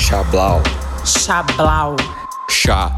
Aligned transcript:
Chablau. 0.00 0.62
Chablau. 1.04 1.96
Chá. 2.48 2.96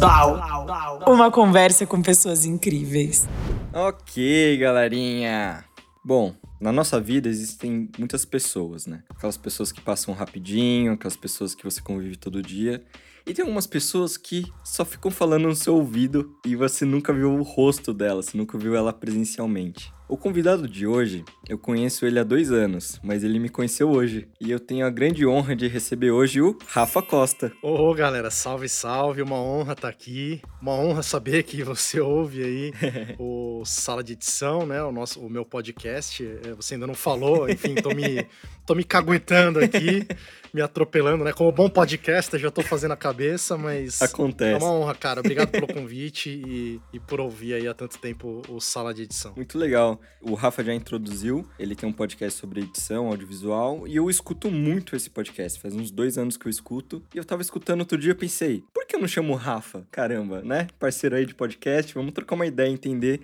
Blau. 0.00 1.06
Uma 1.06 1.30
conversa 1.30 1.86
com 1.86 2.02
pessoas 2.02 2.44
incríveis. 2.44 3.28
Ok, 3.72 4.56
galerinha. 4.58 5.64
Bom, 6.04 6.34
na 6.60 6.72
nossa 6.72 7.00
vida 7.00 7.28
existem 7.28 7.88
muitas 7.96 8.24
pessoas, 8.24 8.88
né? 8.88 9.04
Aquelas 9.10 9.36
pessoas 9.36 9.70
que 9.70 9.80
passam 9.80 10.12
rapidinho, 10.12 10.94
aquelas 10.94 11.16
pessoas 11.16 11.54
que 11.54 11.62
você 11.62 11.80
convive 11.80 12.16
todo 12.16 12.42
dia. 12.42 12.82
E 13.24 13.32
tem 13.32 13.44
algumas 13.44 13.68
pessoas 13.68 14.16
que 14.16 14.44
só 14.64 14.84
ficam 14.84 15.08
falando 15.08 15.46
no 15.46 15.54
seu 15.54 15.76
ouvido 15.76 16.36
e 16.44 16.56
você 16.56 16.84
nunca 16.84 17.12
viu 17.12 17.32
o 17.32 17.42
rosto 17.44 17.94
dela, 17.94 18.20
você 18.20 18.36
nunca 18.36 18.58
viu 18.58 18.74
ela 18.74 18.92
presencialmente. 18.92 19.92
O 20.08 20.16
convidado 20.16 20.68
de 20.68 20.84
hoje, 20.84 21.24
eu 21.48 21.58
conheço 21.58 22.06
ele 22.06 22.18
há 22.18 22.24
dois 22.24 22.52
anos, 22.52 23.00
mas 23.02 23.24
ele 23.24 23.38
me 23.38 23.48
conheceu 23.48 23.90
hoje. 23.90 24.28
E 24.40 24.50
eu 24.50 24.60
tenho 24.60 24.86
a 24.86 24.90
grande 24.90 25.26
honra 25.26 25.56
de 25.56 25.66
receber 25.66 26.10
hoje 26.10 26.40
o 26.40 26.56
Rafa 26.66 27.02
Costa. 27.02 27.52
Ô, 27.62 27.92
galera, 27.94 28.30
salve, 28.30 28.68
salve. 28.68 29.22
Uma 29.22 29.36
honra 29.36 29.72
estar 29.72 29.88
aqui. 29.88 30.40
Uma 30.60 30.72
honra 30.72 31.02
saber 31.02 31.42
que 31.42 31.62
você 31.64 32.00
ouve 32.00 32.42
aí 32.44 32.72
o 33.18 33.64
Sala 33.64 34.02
de 34.02 34.12
Edição, 34.12 34.64
né? 34.64 34.82
O, 34.82 34.92
nosso, 34.92 35.20
o 35.20 35.28
meu 35.28 35.44
podcast. 35.44 36.24
É, 36.44 36.52
você 36.52 36.74
ainda 36.74 36.86
não 36.86 36.94
falou, 36.94 37.48
enfim, 37.48 37.74
tô 37.74 37.90
me, 37.90 38.26
tô 38.64 38.74
me 38.74 38.84
caguetando 38.84 39.58
aqui, 39.58 40.06
me 40.52 40.60
atropelando, 40.60 41.24
né? 41.24 41.32
Como 41.32 41.50
bom 41.50 41.68
podcast, 41.68 42.38
já 42.38 42.50
tô 42.50 42.62
fazendo 42.62 42.92
a 42.92 42.96
cabeça, 42.96 43.56
mas. 43.56 44.00
Acontece. 44.00 44.62
É 44.62 44.64
uma 44.64 44.72
honra, 44.72 44.94
cara. 44.94 45.20
Obrigado 45.20 45.50
pelo 45.50 45.66
convite 45.66 46.30
e, 46.30 46.80
e 46.92 47.00
por 47.00 47.20
ouvir 47.20 47.54
aí 47.54 47.66
há 47.66 47.74
tanto 47.74 47.98
tempo 47.98 48.42
o 48.48 48.60
Sala 48.60 48.94
de 48.94 49.02
Edição. 49.02 49.32
Muito 49.34 49.58
legal. 49.58 50.00
O 50.20 50.34
Rafa 50.34 50.62
já 50.62 50.72
introduziu, 50.72 51.31
ele 51.58 51.74
tem 51.74 51.88
um 51.88 51.92
podcast 51.92 52.38
sobre 52.38 52.60
edição 52.60 53.08
audiovisual 53.08 53.86
e 53.88 53.96
eu 53.96 54.10
escuto 54.10 54.50
muito 54.50 54.94
esse 54.94 55.08
podcast. 55.08 55.58
Faz 55.60 55.74
uns 55.74 55.90
dois 55.90 56.18
anos 56.18 56.36
que 56.36 56.46
eu 56.46 56.50
escuto. 56.50 57.02
E 57.14 57.18
eu 57.18 57.24
tava 57.24 57.42
escutando 57.42 57.80
outro 57.80 57.96
dia 57.96 58.12
e 58.12 58.14
pensei, 58.14 58.62
por 58.72 58.86
que 58.86 58.96
eu 58.96 59.00
não 59.00 59.08
chamo 59.08 59.32
o 59.32 59.36
Rafa? 59.36 59.86
Caramba, 59.90 60.42
né? 60.42 60.66
Parceiro 60.78 61.16
aí 61.16 61.24
de 61.24 61.34
podcast, 61.34 61.94
vamos 61.94 62.12
trocar 62.12 62.34
uma 62.34 62.46
ideia, 62.46 62.68
entender 62.68 63.20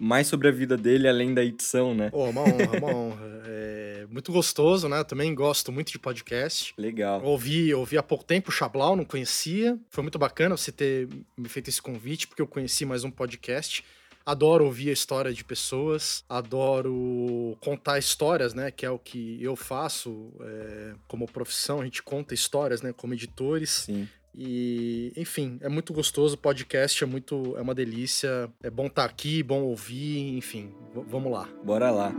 mais 0.00 0.26
sobre 0.26 0.48
a 0.48 0.50
vida 0.50 0.78
dele 0.78 1.06
além 1.06 1.34
da 1.34 1.44
edição, 1.44 1.94
né? 1.94 2.08
Oh, 2.12 2.24
uma 2.30 2.40
honra, 2.40 2.78
uma 2.78 2.88
honra. 2.88 3.42
É 3.44 4.06
muito 4.10 4.32
gostoso, 4.32 4.88
né? 4.88 5.04
Também 5.04 5.34
gosto 5.34 5.70
muito 5.70 5.92
de 5.92 5.98
podcast. 5.98 6.72
Legal. 6.78 7.22
Ouvi, 7.22 7.72
ouvi 7.74 7.98
há 7.98 8.02
pouco 8.02 8.24
tempo 8.24 8.48
o 8.48 8.52
Chablau, 8.52 8.96
não 8.96 9.04
conhecia. 9.04 9.78
Foi 9.90 10.02
muito 10.02 10.18
bacana 10.18 10.56
você 10.56 10.72
ter 10.72 11.06
me 11.36 11.48
feito 11.48 11.68
esse 11.68 11.82
convite, 11.82 12.26
porque 12.26 12.40
eu 12.40 12.46
conheci 12.46 12.86
mais 12.86 13.04
um 13.04 13.10
podcast. 13.10 13.84
Adoro 14.30 14.64
ouvir 14.64 14.90
a 14.90 14.92
história 14.92 15.32
de 15.32 15.42
pessoas, 15.42 16.22
adoro 16.28 17.56
contar 17.58 17.98
histórias, 17.98 18.54
né? 18.54 18.70
Que 18.70 18.86
é 18.86 18.90
o 18.90 18.96
que 18.96 19.42
eu 19.42 19.56
faço 19.56 20.30
é, 20.40 20.94
como 21.08 21.26
profissão. 21.26 21.80
A 21.80 21.84
gente 21.84 22.00
conta 22.00 22.32
histórias, 22.32 22.80
né? 22.80 22.92
Como 22.96 23.12
editores. 23.12 23.70
Sim. 23.86 24.08
E, 24.32 25.12
enfim, 25.16 25.58
é 25.60 25.68
muito 25.68 25.92
gostoso. 25.92 26.36
O 26.36 26.38
podcast 26.38 27.02
é 27.02 27.06
muito, 27.08 27.56
é 27.56 27.60
uma 27.60 27.74
delícia. 27.74 28.48
É 28.62 28.70
bom 28.70 28.86
estar 28.86 29.04
aqui, 29.04 29.42
bom 29.42 29.62
ouvir, 29.62 30.36
enfim. 30.36 30.72
vamos 31.08 31.32
lá. 31.32 31.48
Bora 31.64 31.90
lá. 31.90 32.14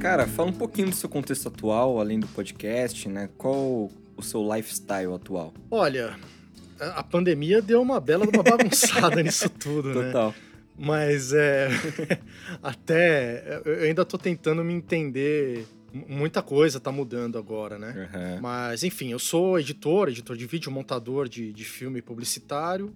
Cara, 0.00 0.26
fala 0.26 0.50
um 0.50 0.54
pouquinho 0.54 0.90
do 0.90 0.96
seu 0.96 1.08
contexto 1.08 1.46
atual, 1.46 2.00
além 2.00 2.18
do 2.18 2.26
podcast, 2.26 3.08
né? 3.08 3.30
Qual 3.38 3.88
o 4.16 4.22
seu 4.22 4.42
lifestyle 4.52 5.14
atual? 5.14 5.54
Olha, 5.70 6.18
a 6.80 7.02
pandemia 7.02 7.60
deu 7.60 7.80
uma 7.82 8.00
bela 8.00 8.24
uma 8.24 8.42
bagunçada 8.42 9.20
nisso 9.22 9.48
tudo, 9.48 9.88
né? 9.94 10.06
Total. 10.06 10.34
Mas 10.78 11.32
é. 11.32 11.68
até. 12.62 13.60
Eu 13.64 13.82
ainda 13.82 14.04
tô 14.04 14.16
tentando 14.16 14.62
me 14.62 14.72
entender. 14.72 15.66
Muita 15.92 16.42
coisa 16.42 16.78
tá 16.78 16.92
mudando 16.92 17.38
agora, 17.38 17.78
né? 17.78 18.10
Uhum. 18.12 18.40
Mas, 18.42 18.84
enfim, 18.84 19.10
eu 19.10 19.18
sou 19.18 19.58
editor, 19.58 20.08
editor 20.08 20.36
de 20.36 20.46
vídeo, 20.46 20.70
montador 20.70 21.28
de, 21.28 21.52
de 21.52 21.64
filme 21.64 22.02
publicitário. 22.02 22.94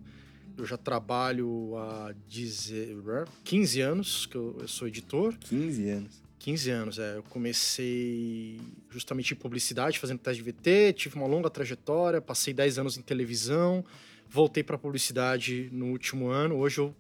Eu 0.57 0.67
já 0.67 0.77
trabalho 0.77 1.75
há 1.77 2.13
15 2.29 3.81
anos 3.81 4.27
que 4.27 4.37
eu, 4.37 4.59
eu 4.61 4.69
sou 4.69 4.87
editor. 4.87 5.35
15 5.41 5.89
anos. 5.89 6.22
15 6.43 6.71
anos, 6.71 6.99
é. 6.99 7.17
Eu 7.17 7.23
comecei 7.23 8.61
justamente 8.91 9.33
em 9.33 9.37
publicidade, 9.37 10.01
fazendo 10.01 10.19
teste 10.19 10.43
de 10.43 10.51
VT, 10.51 10.93
tive 10.95 11.15
uma 11.15 11.27
longa 11.27 11.49
trajetória, 11.49 12.21
passei 12.21 12.53
10 12.53 12.81
anos 12.81 12.99
em 12.99 13.01
televisão, 13.01 13.85
voltei 14.29 14.65
para 14.65 14.77
publicidade 14.77 15.69
no 15.73 15.87
último 15.87 16.31
ano. 16.31 16.57
Hoje 16.57 16.79
eu, 16.79 16.93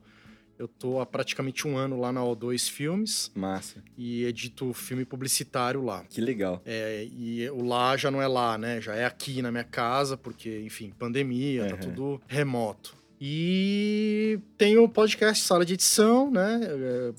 eu 0.60 0.68
tô 0.68 1.00
há 1.00 1.06
praticamente 1.06 1.66
um 1.66 1.76
ano 1.76 1.98
lá 1.98 2.12
na 2.12 2.20
O2 2.20 2.70
Filmes. 2.70 3.32
Massa. 3.34 3.82
E 3.98 4.24
edito 4.24 4.72
filme 4.72 5.04
publicitário 5.04 5.82
lá. 5.82 6.04
Que 6.08 6.20
legal. 6.20 6.62
É, 6.64 7.04
e 7.04 7.50
o 7.50 7.64
lá 7.64 7.96
já 7.96 8.12
não 8.12 8.22
é 8.22 8.28
lá, 8.28 8.56
né? 8.56 8.80
Já 8.80 8.94
é 8.94 9.04
aqui 9.04 9.42
na 9.42 9.50
minha 9.50 9.64
casa, 9.64 10.16
porque, 10.16 10.60
enfim, 10.60 10.92
pandemia, 10.96 11.64
uhum. 11.64 11.68
tá 11.68 11.76
tudo 11.78 12.22
remoto. 12.28 13.01
E 13.24 14.40
tenho 14.58 14.82
o 14.82 14.88
podcast 14.88 15.44
Sala 15.44 15.64
de 15.64 15.74
Edição, 15.74 16.28
né? 16.28 16.58
É, 16.60 17.12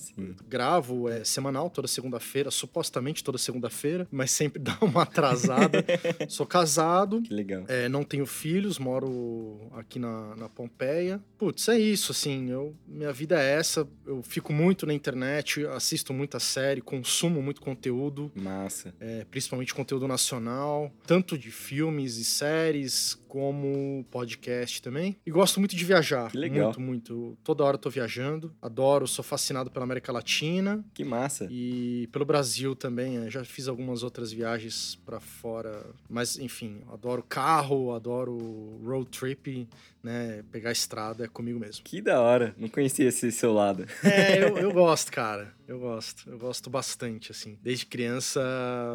gravo 0.49 1.07
é, 1.07 1.23
semanal, 1.23 1.69
toda 1.69 1.87
segunda-feira, 1.87 2.51
supostamente 2.51 3.23
toda 3.23 3.37
segunda-feira, 3.37 4.05
mas 4.11 4.29
sempre 4.31 4.59
dá 4.61 4.77
uma 4.81 5.03
atrasada. 5.03 5.81
Sou 6.27 6.45
casado. 6.45 7.21
Que 7.21 7.33
legal. 7.33 7.63
É, 7.69 7.87
não 7.87 8.03
tenho 8.03 8.25
filhos, 8.25 8.77
moro 8.77 9.61
aqui 9.71 9.97
na, 9.97 10.35
na 10.35 10.49
Pompeia. 10.49 11.23
Putz, 11.37 11.69
é 11.69 11.79
isso, 11.79 12.11
assim. 12.11 12.49
Eu, 12.51 12.75
minha 12.85 13.13
vida 13.13 13.41
é 13.41 13.53
essa. 13.53 13.87
Eu 14.05 14.21
fico 14.23 14.51
muito 14.51 14.85
na 14.85 14.93
internet, 14.93 15.65
assisto 15.67 16.13
muita 16.13 16.37
série, 16.37 16.81
consumo 16.81 17.41
muito 17.41 17.61
conteúdo. 17.61 18.29
Massa. 18.35 18.93
É, 18.99 19.25
principalmente 19.31 19.73
conteúdo 19.73 20.05
nacional, 20.05 20.91
tanto 21.07 21.37
de 21.37 21.49
filmes 21.49 22.17
e 22.17 22.25
séries, 22.25 23.17
como 23.33 24.05
podcast 24.11 24.79
também. 24.79 25.17
E 25.25 25.31
gosto 25.31 25.59
muito 25.59 25.75
de 25.75 25.83
viajar. 25.83 26.29
Que 26.29 26.37
legal. 26.37 26.65
Muito, 26.65 26.79
muito. 26.79 27.37
Toda 27.43 27.63
hora 27.63 27.73
eu 27.77 27.79
tô 27.79 27.89
viajando. 27.89 28.53
Adoro, 28.61 29.07
sou 29.07 29.23
fascinado 29.23 29.71
pela 29.71 29.85
América 29.85 30.11
Latina. 30.11 30.85
Que 30.93 31.03
massa. 31.03 31.47
E 31.49 32.07
pelo 32.11 32.25
Brasil 32.25 32.75
também. 32.75 33.17
É, 33.17 33.31
já 33.31 33.43
fiz 33.43 33.67
algumas 33.67 34.03
outras 34.03 34.31
viagens 34.31 34.99
para 35.03 35.19
fora. 35.19 35.83
Mas, 36.07 36.37
enfim, 36.37 36.81
adoro 36.91 37.23
carro, 37.23 37.95
adoro 37.95 38.79
road 38.85 39.09
trip, 39.09 39.67
né? 40.03 40.43
Pegar 40.51 40.71
estrada 40.71 41.23
é 41.23 41.27
comigo 41.27 41.59
mesmo. 41.59 41.83
Que 41.83 42.01
da 42.01 42.21
hora. 42.21 42.53
Não 42.57 42.67
conhecia 42.67 43.07
esse 43.07 43.31
seu 43.31 43.53
lado. 43.53 43.87
É, 44.03 44.43
eu, 44.43 44.57
eu 44.59 44.71
gosto, 44.73 45.11
cara. 45.11 45.53
Eu 45.65 45.79
gosto, 45.79 46.29
eu 46.29 46.37
gosto 46.37 46.69
bastante, 46.69 47.31
assim. 47.31 47.57
Desde 47.63 47.85
criança, 47.85 48.41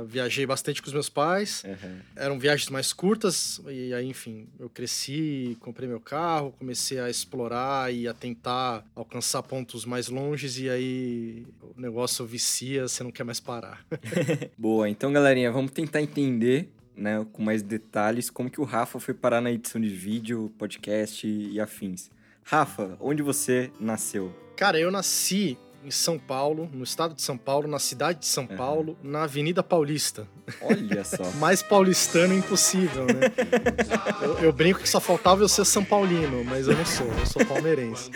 viajei 0.06 0.44
bastante 0.44 0.82
com 0.82 0.88
os 0.88 0.92
meus 0.92 1.08
pais. 1.08 1.64
Uhum. 1.64 1.98
Eram 2.14 2.38
viagens 2.38 2.68
mais 2.68 2.92
curtas, 2.92 3.58
e 3.66 3.94
aí, 3.94 4.06
enfim, 4.06 4.46
eu 4.60 4.68
cresci, 4.68 5.56
comprei 5.60 5.88
meu 5.88 5.98
carro, 5.98 6.52
comecei 6.58 7.00
a 7.00 7.08
explorar 7.08 7.92
e 7.92 8.06
a 8.06 8.12
tentar 8.12 8.84
alcançar 8.94 9.42
pontos 9.42 9.86
mais 9.86 10.08
longes, 10.08 10.58
e 10.58 10.68
aí 10.68 11.46
o 11.62 11.80
negócio 11.80 12.26
vicia, 12.26 12.86
você 12.86 13.02
não 13.02 13.10
quer 13.10 13.24
mais 13.24 13.40
parar. 13.40 13.84
Boa, 14.56 14.88
então, 14.90 15.10
galerinha, 15.10 15.50
vamos 15.50 15.70
tentar 15.70 16.02
entender 16.02 16.68
né, 16.98 17.24
com 17.32 17.42
mais 17.42 17.62
detalhes 17.62 18.28
como 18.28 18.50
que 18.50 18.60
o 18.60 18.64
Rafa 18.64 18.98
foi 18.98 19.14
parar 19.14 19.40
na 19.40 19.50
edição 19.50 19.80
de 19.80 19.88
vídeo, 19.88 20.52
podcast 20.58 21.26
e 21.26 21.60
afins. 21.60 22.10
Rafa, 22.42 22.96
onde 23.00 23.22
você 23.22 23.70
nasceu? 23.78 24.34
Cara, 24.56 24.78
eu 24.78 24.90
nasci 24.90 25.56
em 25.88 25.90
São 25.90 26.18
Paulo, 26.18 26.68
no 26.72 26.84
estado 26.84 27.14
de 27.14 27.22
São 27.22 27.38
Paulo, 27.38 27.66
na 27.66 27.78
cidade 27.78 28.20
de 28.20 28.26
São 28.26 28.44
uhum. 28.44 28.56
Paulo, 28.56 28.98
na 29.02 29.22
Avenida 29.22 29.62
Paulista. 29.62 30.28
Olha 30.60 31.02
só. 31.02 31.24
Mais 31.40 31.62
paulistano 31.62 32.34
impossível, 32.34 33.06
né? 33.06 33.32
eu, 34.20 34.38
eu, 34.44 34.52
brinco 34.52 34.80
que 34.80 34.88
só 34.88 35.00
faltava 35.00 35.42
eu 35.42 35.48
ser 35.48 35.64
São 35.64 35.82
Paulino, 35.82 36.44
mas 36.44 36.68
eu 36.68 36.76
não 36.76 36.84
sou, 36.84 37.06
eu 37.06 37.26
sou 37.26 37.44
palmeirense. 37.46 38.10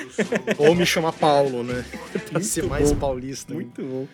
Ou 0.59 0.75
me 0.75 0.85
chamar 0.85 1.13
Paulo, 1.13 1.65
né? 1.65 1.83
pra 2.13 2.33
Muito 2.35 2.45
ser 2.45 2.65
mais 2.65 2.93
bom. 2.93 2.99
paulista. 2.99 3.55
Muito 3.55 3.83
bom. 3.83 4.09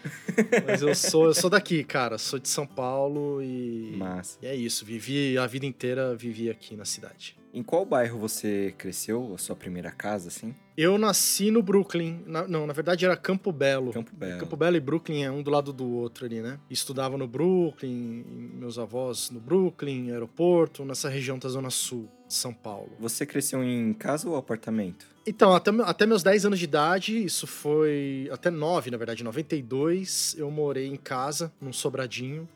Mas 0.65 0.81
eu 0.81 0.95
sou, 0.95 1.27
eu 1.27 1.35
sou 1.35 1.51
daqui, 1.51 1.83
cara. 1.83 2.17
Sou 2.17 2.39
de 2.39 2.49
São 2.49 2.67
Paulo 2.67 3.43
e. 3.43 3.97
Massa. 3.97 4.39
E 4.41 4.47
é 4.47 4.55
isso. 4.55 4.85
Vivi 4.85 5.37
a 5.37 5.47
vida 5.47 5.67
inteira, 5.67 6.15
vivi 6.15 6.49
aqui 6.49 6.77
na 6.77 6.85
cidade. 6.85 7.37
Em 7.53 7.63
qual 7.63 7.85
bairro 7.85 8.19
você 8.19 8.73
cresceu, 8.79 9.35
a 9.35 9.39
sua 9.39 9.57
primeira 9.57 9.91
casa, 9.91 10.29
assim? 10.29 10.55
Eu 10.81 10.97
nasci 10.97 11.51
no 11.51 11.61
Brooklyn. 11.61 12.23
Na, 12.25 12.47
não, 12.47 12.65
na 12.65 12.73
verdade 12.73 13.05
era 13.05 13.17
Campo 13.17 13.51
Belo. 13.51 13.93
Campo 13.93 14.15
Belo. 14.15 14.39
Campo 14.39 14.57
Belo 14.57 14.77
e 14.77 14.81
Brooklyn 14.81 15.25
é 15.25 15.31
um 15.31 15.43
do 15.43 15.51
lado 15.51 15.73
do 15.73 15.91
outro 15.91 16.25
ali, 16.25 16.41
né? 16.41 16.61
Estudava 16.71 17.19
no 17.19 17.27
Brooklyn, 17.27 18.25
meus 18.55 18.79
avós 18.79 19.29
no 19.33 19.41
Brooklyn, 19.41 20.13
aeroporto, 20.13 20.85
nessa 20.85 21.09
região 21.09 21.37
da 21.37 21.49
Zona 21.49 21.69
Sul 21.69 22.09
de 22.29 22.35
São 22.35 22.55
Paulo. 22.55 22.93
Você 23.01 23.27
cresceu 23.27 23.65
em 23.65 23.93
casa 23.93 24.29
ou 24.29 24.37
apartamento? 24.37 25.05
Então, 25.27 25.53
até, 25.53 25.73
até 25.83 26.07
meus 26.07 26.23
10 26.23 26.47
anos 26.47 26.61
de 26.61 26.67
idade, 26.67 27.25
isso 27.25 27.49
foi. 27.49 28.29
Até 28.31 28.49
9, 28.49 28.93
na 28.93 28.97
verdade, 28.97 29.25
92, 29.25 30.37
eu 30.39 30.49
morei 30.49 30.87
em 30.87 30.97
casa, 30.97 31.53
num 31.61 31.73
sobradinho. 31.73 32.49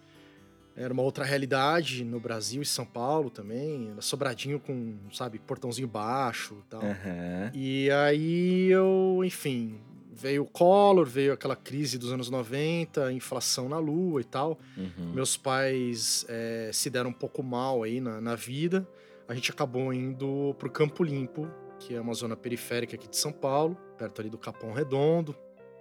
Era 0.74 0.92
uma 0.92 1.02
outra 1.02 1.24
realidade 1.24 2.04
no 2.04 2.18
Brasil 2.18 2.62
e 2.62 2.66
São 2.66 2.84
Paulo 2.84 3.30
também. 3.30 3.90
Era 3.90 4.00
sobradinho 4.00 4.58
com, 4.58 4.96
sabe, 5.12 5.38
portãozinho 5.38 5.86
baixo 5.86 6.56
e 6.66 6.70
tal. 6.70 6.82
Uhum. 6.82 7.50
E 7.52 7.90
aí 7.90 8.70
eu, 8.70 9.20
enfim, 9.22 9.78
veio 10.10 10.42
o 10.42 10.46
Collor, 10.46 11.06
veio 11.06 11.32
aquela 11.32 11.56
crise 11.56 11.98
dos 11.98 12.12
anos 12.12 12.30
90, 12.30 13.12
inflação 13.12 13.68
na 13.68 13.78
lua 13.78 14.20
e 14.20 14.24
tal. 14.24 14.58
Uhum. 14.76 15.12
Meus 15.12 15.36
pais 15.36 16.24
é, 16.28 16.70
se 16.72 16.88
deram 16.88 17.10
um 17.10 17.14
pouco 17.14 17.42
mal 17.42 17.82
aí 17.82 18.00
na, 18.00 18.20
na 18.20 18.34
vida. 18.34 18.86
A 19.28 19.34
gente 19.34 19.50
acabou 19.50 19.92
indo 19.92 20.54
pro 20.58 20.70
Campo 20.70 21.02
Limpo, 21.02 21.48
que 21.78 21.94
é 21.94 22.00
uma 22.00 22.14
zona 22.14 22.36
periférica 22.36 22.96
aqui 22.96 23.08
de 23.08 23.16
São 23.16 23.32
Paulo, 23.32 23.76
perto 23.98 24.20
ali 24.20 24.30
do 24.30 24.38
Capão 24.38 24.72
Redondo. 24.72 25.34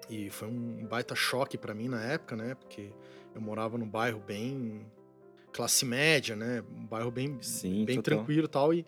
E 0.09 0.29
foi 0.29 0.47
um 0.47 0.85
baita 0.85 1.15
choque 1.15 1.57
para 1.57 1.73
mim 1.73 1.87
na 1.87 2.01
época, 2.01 2.35
né? 2.35 2.55
Porque 2.55 2.91
eu 3.35 3.41
morava 3.41 3.77
num 3.77 3.87
bairro 3.87 4.19
bem 4.25 4.81
classe 5.51 5.85
média, 5.85 6.35
né? 6.35 6.63
Um 6.75 6.85
bairro 6.85 7.11
bem, 7.11 7.37
Sim, 7.41 7.85
bem 7.85 7.97
total. 7.97 8.17
tranquilo 8.19 8.45
e 8.45 8.49
tal. 8.49 8.73
E 8.73 8.85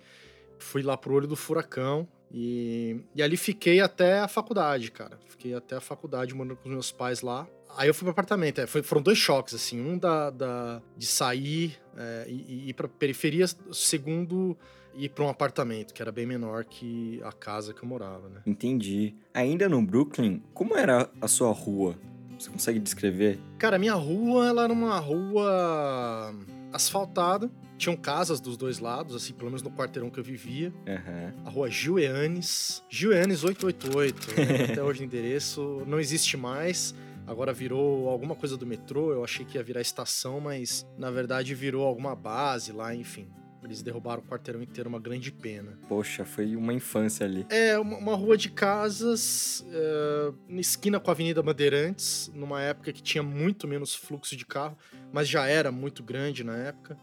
fui 0.59 0.81
lá 0.81 0.95
pro 0.97 1.13
olho 1.13 1.27
do 1.27 1.35
furacão. 1.35 2.07
E, 2.31 2.99
e 3.13 3.21
ali 3.21 3.37
fiquei 3.37 3.79
até 3.79 4.19
a 4.19 4.27
faculdade, 4.27 4.89
cara. 4.91 5.19
Fiquei 5.27 5.53
até 5.53 5.75
a 5.75 5.81
faculdade 5.81 6.33
morando 6.33 6.55
com 6.55 6.67
os 6.67 6.73
meus 6.73 6.91
pais 6.91 7.21
lá. 7.21 7.47
Aí 7.77 7.87
eu 7.87 7.93
fui 7.93 8.03
pro 8.05 8.11
apartamento. 8.11 8.59
É, 8.61 8.65
foi- 8.67 8.81
foram 8.81 9.01
dois 9.01 9.17
choques, 9.17 9.53
assim. 9.53 9.79
Um 9.79 9.97
da, 9.97 10.29
da- 10.29 10.81
de 10.97 11.05
sair 11.05 11.77
é, 11.97 12.25
e, 12.27 12.65
e 12.65 12.69
ir 12.69 12.73
pra 12.73 12.87
periferia. 12.87 13.45
O 13.67 13.73
segundo, 13.73 14.57
ir 14.95 15.09
pra 15.09 15.25
um 15.25 15.29
apartamento, 15.29 15.93
que 15.93 16.01
era 16.01 16.11
bem 16.11 16.25
menor 16.25 16.65
que 16.65 17.21
a 17.23 17.31
casa 17.31 17.73
que 17.73 17.83
eu 17.83 17.87
morava, 17.89 18.29
né? 18.29 18.41
Entendi. 18.47 19.15
Ainda 19.33 19.67
no 19.69 19.81
Brooklyn, 19.81 20.41
como 20.53 20.75
era 20.75 21.09
a 21.21 21.27
sua 21.27 21.51
rua? 21.51 21.95
Você 22.43 22.49
consegue 22.49 22.79
descrever? 22.79 23.39
Cara, 23.57 23.79
minha 23.79 23.93
rua, 23.93 24.47
ela 24.47 24.63
era 24.65 24.73
uma 24.73 24.99
rua 24.99 26.35
asfaltada. 26.73 27.49
Tinham 27.77 27.95
casas 27.95 28.41
dos 28.41 28.57
dois 28.57 28.79
lados, 28.79 29.15
assim, 29.15 29.33
pelo 29.33 29.49
menos 29.49 29.61
no 29.61 29.71
quarteirão 29.71 30.09
que 30.09 30.19
eu 30.19 30.23
vivia. 30.23 30.73
Aham. 30.85 31.33
A 31.45 31.49
rua 31.49 31.69
Gil 31.69 31.97
Eanes. 31.97 32.83
Gil 32.89 33.13
Eanes 33.13 33.45
888. 33.45 34.41
né? 34.41 34.65
Até 34.71 34.83
hoje 34.83 35.03
o 35.03 35.05
endereço 35.05 35.83
não 35.87 35.99
existe 35.99 36.35
mais. 36.35 36.93
Agora 37.25 37.53
virou 37.53 38.09
alguma 38.09 38.35
coisa 38.35 38.57
do 38.57 38.65
metrô. 38.65 39.13
Eu 39.13 39.23
achei 39.23 39.45
que 39.45 39.57
ia 39.57 39.63
virar 39.63 39.79
estação, 39.79 40.41
mas 40.41 40.85
na 40.97 41.09
verdade 41.09 41.55
virou 41.55 41.85
alguma 41.85 42.13
base 42.13 42.73
lá, 42.73 42.93
enfim. 42.93 43.27
Eles 43.63 43.81
derrubaram 43.81 44.21
o 44.21 44.25
quarteirão 44.25 44.61
inteiro, 44.61 44.89
uma 44.89 44.99
grande 44.99 45.31
pena. 45.31 45.77
Poxa, 45.87 46.25
foi 46.25 46.55
uma 46.55 46.73
infância 46.73 47.25
ali. 47.25 47.45
É 47.49 47.77
uma, 47.79 47.97
uma 47.97 48.15
rua 48.15 48.37
de 48.37 48.49
casas, 48.49 49.65
é, 49.71 50.33
na 50.47 50.61
esquina 50.61 50.99
com 50.99 51.09
a 51.09 51.13
Avenida 51.13 51.41
Bandeirantes, 51.41 52.31
numa 52.33 52.61
época 52.61 52.91
que 52.91 53.01
tinha 53.01 53.23
muito 53.23 53.67
menos 53.67 53.95
fluxo 53.95 54.35
de 54.35 54.45
carro, 54.45 54.77
mas 55.11 55.27
já 55.27 55.47
era 55.47 55.71
muito 55.71 56.03
grande 56.03 56.43
na 56.43 56.55
época, 56.55 56.97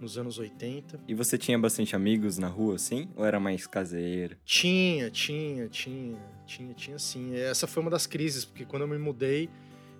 nos 0.00 0.18
anos 0.18 0.38
80. 0.38 1.00
E 1.08 1.14
você 1.14 1.38
tinha 1.38 1.58
bastante 1.58 1.96
amigos 1.96 2.38
na 2.38 2.48
rua, 2.48 2.76
assim? 2.76 3.08
Ou 3.16 3.24
era 3.24 3.40
mais 3.40 3.66
caseiro? 3.66 4.36
Tinha, 4.44 5.10
tinha, 5.10 5.68
tinha, 5.68 6.18
tinha, 6.46 6.74
tinha 6.74 6.98
sim. 6.98 7.34
Essa 7.34 7.66
foi 7.66 7.82
uma 7.82 7.90
das 7.90 8.06
crises, 8.06 8.44
porque 8.44 8.64
quando 8.64 8.82
eu 8.82 8.88
me 8.88 8.98
mudei, 8.98 9.48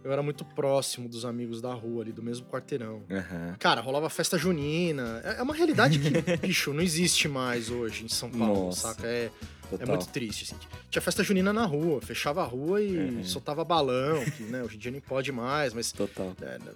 eu 0.04 0.12
era 0.12 0.22
muito 0.22 0.44
próximo 0.44 1.08
dos 1.08 1.24
amigos 1.24 1.60
da 1.60 1.72
rua 1.74 2.02
ali, 2.02 2.12
do 2.12 2.22
mesmo 2.22 2.46
quarteirão. 2.46 3.02
Aham. 3.10 3.56
Cara, 3.58 3.80
rolava 3.80 4.08
festa 4.08 4.38
junina. 4.38 5.20
É 5.24 5.36
é 5.38 5.42
uma 5.42 5.54
realidade 5.54 5.98
que, 5.98 6.10
bicho, 6.46 6.72
não 6.72 6.82
existe 6.82 7.28
mais 7.28 7.70
hoje 7.70 8.04
em 8.04 8.08
São 8.08 8.30
Paulo, 8.30 8.66
Nossa. 8.66 8.88
saca? 8.88 9.06
É, 9.06 9.30
Total. 9.68 9.84
é 9.84 9.86
muito 9.86 10.06
triste, 10.08 10.44
assim. 10.44 10.56
Tinha 10.88 11.02
festa 11.02 11.24
junina 11.24 11.52
na 11.52 11.64
rua, 11.66 12.00
fechava 12.00 12.40
a 12.42 12.44
rua 12.46 12.80
e 12.80 12.96
Uhum. 12.96 13.24
soltava 13.24 13.64
balão, 13.64 14.24
que 14.24 14.44
né, 14.44 14.62
hoje 14.62 14.76
em 14.76 14.78
dia 14.78 14.90
nem 14.92 15.00
pode 15.00 15.32
mais, 15.32 15.74
mas 15.74 15.90
Total. 15.90 16.32
é, 16.40 16.58
né, 16.58 16.72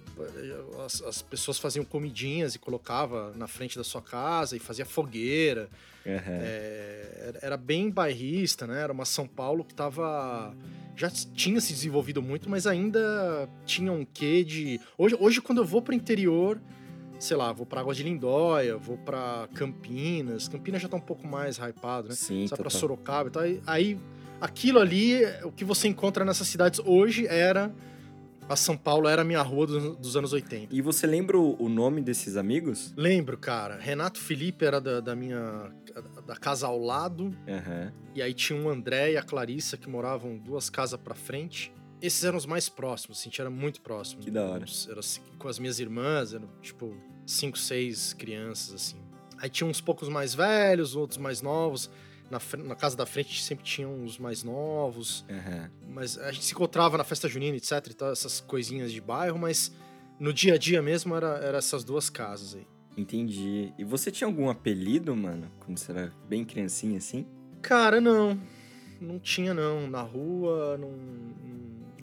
as, 0.85 1.01
as 1.01 1.21
pessoas 1.21 1.57
faziam 1.57 1.85
comidinhas 1.85 2.53
e 2.55 2.59
colocava 2.59 3.31
na 3.35 3.47
frente 3.47 3.77
da 3.77 3.83
sua 3.83 4.01
casa 4.01 4.55
e 4.57 4.59
fazia 4.59 4.85
fogueira. 4.85 5.69
Aham. 6.05 6.39
É, 6.41 7.33
era- 7.41 7.57
bem 7.57 7.89
bairrista, 7.89 8.65
né? 8.67 8.81
Era 8.81 8.91
uma 8.93 9.05
São 9.05 9.27
Paulo 9.27 9.63
que 9.63 9.73
tava. 9.73 10.55
Já 10.95 11.09
tinha 11.09 11.59
se 11.61 11.73
desenvolvido 11.73 12.21
muito, 12.21 12.49
mas 12.49 12.67
ainda 12.67 13.47
tinha 13.65 13.91
um 13.91 14.05
quê 14.05 14.43
de. 14.43 14.79
Hoje, 14.97 15.15
hoje 15.19 15.41
quando 15.41 15.59
eu 15.59 15.65
vou 15.65 15.81
pro 15.81 15.93
interior, 15.95 16.59
sei 17.19 17.37
lá, 17.37 17.51
vou 17.53 17.65
pra 17.65 17.81
Água 17.81 17.93
de 17.93 18.03
Lindóia, 18.03 18.77
vou 18.77 18.97
pra 18.97 19.47
Campinas. 19.53 20.47
Campinas 20.47 20.81
já 20.81 20.89
tá 20.89 20.97
um 20.97 21.01
pouco 21.01 21.25
mais 21.27 21.57
hypado, 21.57 22.09
né? 22.09 22.15
Sim, 22.15 22.47
Sai 22.47 22.57
pra 22.57 22.65
total. 22.65 22.79
Sorocaba 22.79 23.29
e 23.29 23.31
tal. 23.31 23.43
Aí, 23.43 23.61
aí, 23.65 23.99
aquilo 24.39 24.79
ali, 24.79 25.21
o 25.43 25.51
que 25.51 25.63
você 25.63 25.87
encontra 25.87 26.25
nessas 26.25 26.47
cidades 26.47 26.79
hoje 26.83 27.25
era. 27.27 27.71
A 28.49 28.55
São 28.57 28.75
Paulo 28.75 29.07
era 29.07 29.21
a 29.21 29.23
minha 29.23 29.41
rua 29.41 29.65
dos, 29.65 29.95
dos 29.97 30.17
anos 30.17 30.33
80. 30.33 30.75
E 30.75 30.81
você 30.81 31.07
lembra 31.07 31.37
o 31.39 31.55
o 31.57 31.69
nome 31.69 32.01
desses 32.01 32.35
amigos? 32.35 32.91
Lembro, 32.97 33.37
cara. 33.37 33.77
Renato 33.79 34.19
Felipe 34.19 34.65
era 34.65 34.81
da, 34.81 34.99
da 34.99 35.15
minha. 35.15 35.71
Da 36.25 36.35
casa 36.35 36.67
ao 36.67 36.79
lado. 36.79 37.35
Aham. 37.47 37.93
E 38.15 38.21
aí 38.21 38.33
tinha 38.33 38.59
o 38.61 38.69
André 38.69 39.13
e 39.13 39.17
a 39.17 39.23
Clarissa 39.23 39.77
que 39.77 39.89
moravam 39.89 40.37
duas 40.37 40.69
casas 40.69 40.99
pra 40.99 41.15
frente. 41.15 41.73
Esses 42.01 42.23
eram 42.23 42.37
os 42.37 42.45
mais 42.45 42.67
próximos, 42.67 43.19
assim, 43.19 43.29
a 43.29 43.31
gente 43.31 43.41
era 43.41 43.49
muito 43.49 43.81
próximo. 43.81 44.21
Que 44.21 44.31
da 44.31 44.43
hora. 44.43 44.65
Era 44.89 44.99
assim, 44.99 45.21
com 45.37 45.47
as 45.47 45.59
minhas 45.59 45.79
irmãs, 45.79 46.33
eram 46.33 46.49
tipo 46.61 46.95
cinco, 47.25 47.57
seis 47.57 48.13
crianças, 48.13 48.73
assim. 48.73 48.97
Aí 49.37 49.49
tinha 49.49 49.69
uns 49.69 49.81
poucos 49.81 50.09
mais 50.09 50.33
velhos, 50.33 50.95
outros 50.95 51.17
mais 51.17 51.41
novos. 51.41 51.89
Na, 52.29 52.39
na 52.63 52.75
casa 52.75 52.95
da 52.95 53.05
frente 53.05 53.43
sempre 53.43 53.65
tinham 53.65 54.03
os 54.03 54.17
mais 54.17 54.43
novos. 54.43 55.25
Aham. 55.29 55.69
Mas 55.89 56.17
a 56.17 56.31
gente 56.31 56.45
se 56.45 56.53
encontrava 56.53 56.97
na 56.97 57.03
festa 57.03 57.27
junina, 57.27 57.57
etc. 57.57 57.71
E 57.89 57.93
tal, 57.93 58.11
essas 58.11 58.39
coisinhas 58.39 58.91
de 58.91 59.01
bairro, 59.01 59.37
mas 59.37 59.71
no 60.19 60.31
dia 60.31 60.53
a 60.53 60.57
dia 60.57 60.81
mesmo 60.81 61.15
era, 61.15 61.37
era 61.39 61.57
essas 61.57 61.83
duas 61.83 62.09
casas 62.09 62.55
aí. 62.55 62.65
Entendi. 62.97 63.73
E 63.77 63.83
você 63.83 64.11
tinha 64.11 64.27
algum 64.27 64.49
apelido, 64.49 65.15
mano? 65.15 65.49
Quando 65.59 65.77
você 65.77 65.91
era 65.91 66.13
bem 66.27 66.43
criancinha 66.43 66.97
assim? 66.97 67.25
Cara, 67.61 68.01
não. 68.01 68.39
Não 68.99 69.19
tinha, 69.19 69.53
não. 69.53 69.87
Na 69.87 70.01
rua, 70.01 70.77
não. 70.77 70.91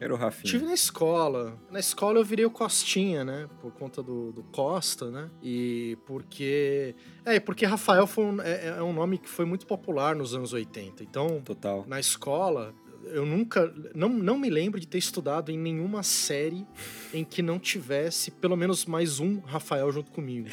Era 0.00 0.14
o 0.14 0.16
Rafinha. 0.16 0.52
Tive 0.52 0.64
na 0.64 0.74
escola. 0.74 1.58
Na 1.70 1.80
escola 1.80 2.20
eu 2.20 2.24
virei 2.24 2.44
o 2.44 2.50
Costinha, 2.50 3.24
né? 3.24 3.48
Por 3.60 3.72
conta 3.72 4.02
do, 4.02 4.32
do 4.32 4.42
Costa, 4.44 5.10
né? 5.10 5.28
E 5.42 5.98
porque. 6.06 6.94
É, 7.24 7.40
porque 7.40 7.66
Rafael 7.66 8.06
foi 8.06 8.24
um, 8.24 8.40
é, 8.40 8.68
é 8.78 8.82
um 8.82 8.92
nome 8.92 9.18
que 9.18 9.28
foi 9.28 9.44
muito 9.44 9.66
popular 9.66 10.14
nos 10.14 10.34
anos 10.34 10.52
80. 10.52 11.02
Então, 11.02 11.42
Total. 11.44 11.84
na 11.88 11.98
escola, 11.98 12.72
eu 13.06 13.26
nunca. 13.26 13.72
Não, 13.94 14.08
não 14.08 14.38
me 14.38 14.48
lembro 14.48 14.78
de 14.78 14.86
ter 14.86 14.98
estudado 14.98 15.50
em 15.50 15.58
nenhuma 15.58 16.04
série 16.04 16.64
em 17.12 17.24
que 17.24 17.42
não 17.42 17.58
tivesse 17.58 18.30
pelo 18.30 18.56
menos 18.56 18.86
mais 18.86 19.18
um 19.18 19.40
Rafael 19.40 19.90
junto 19.90 20.12
comigo. 20.12 20.48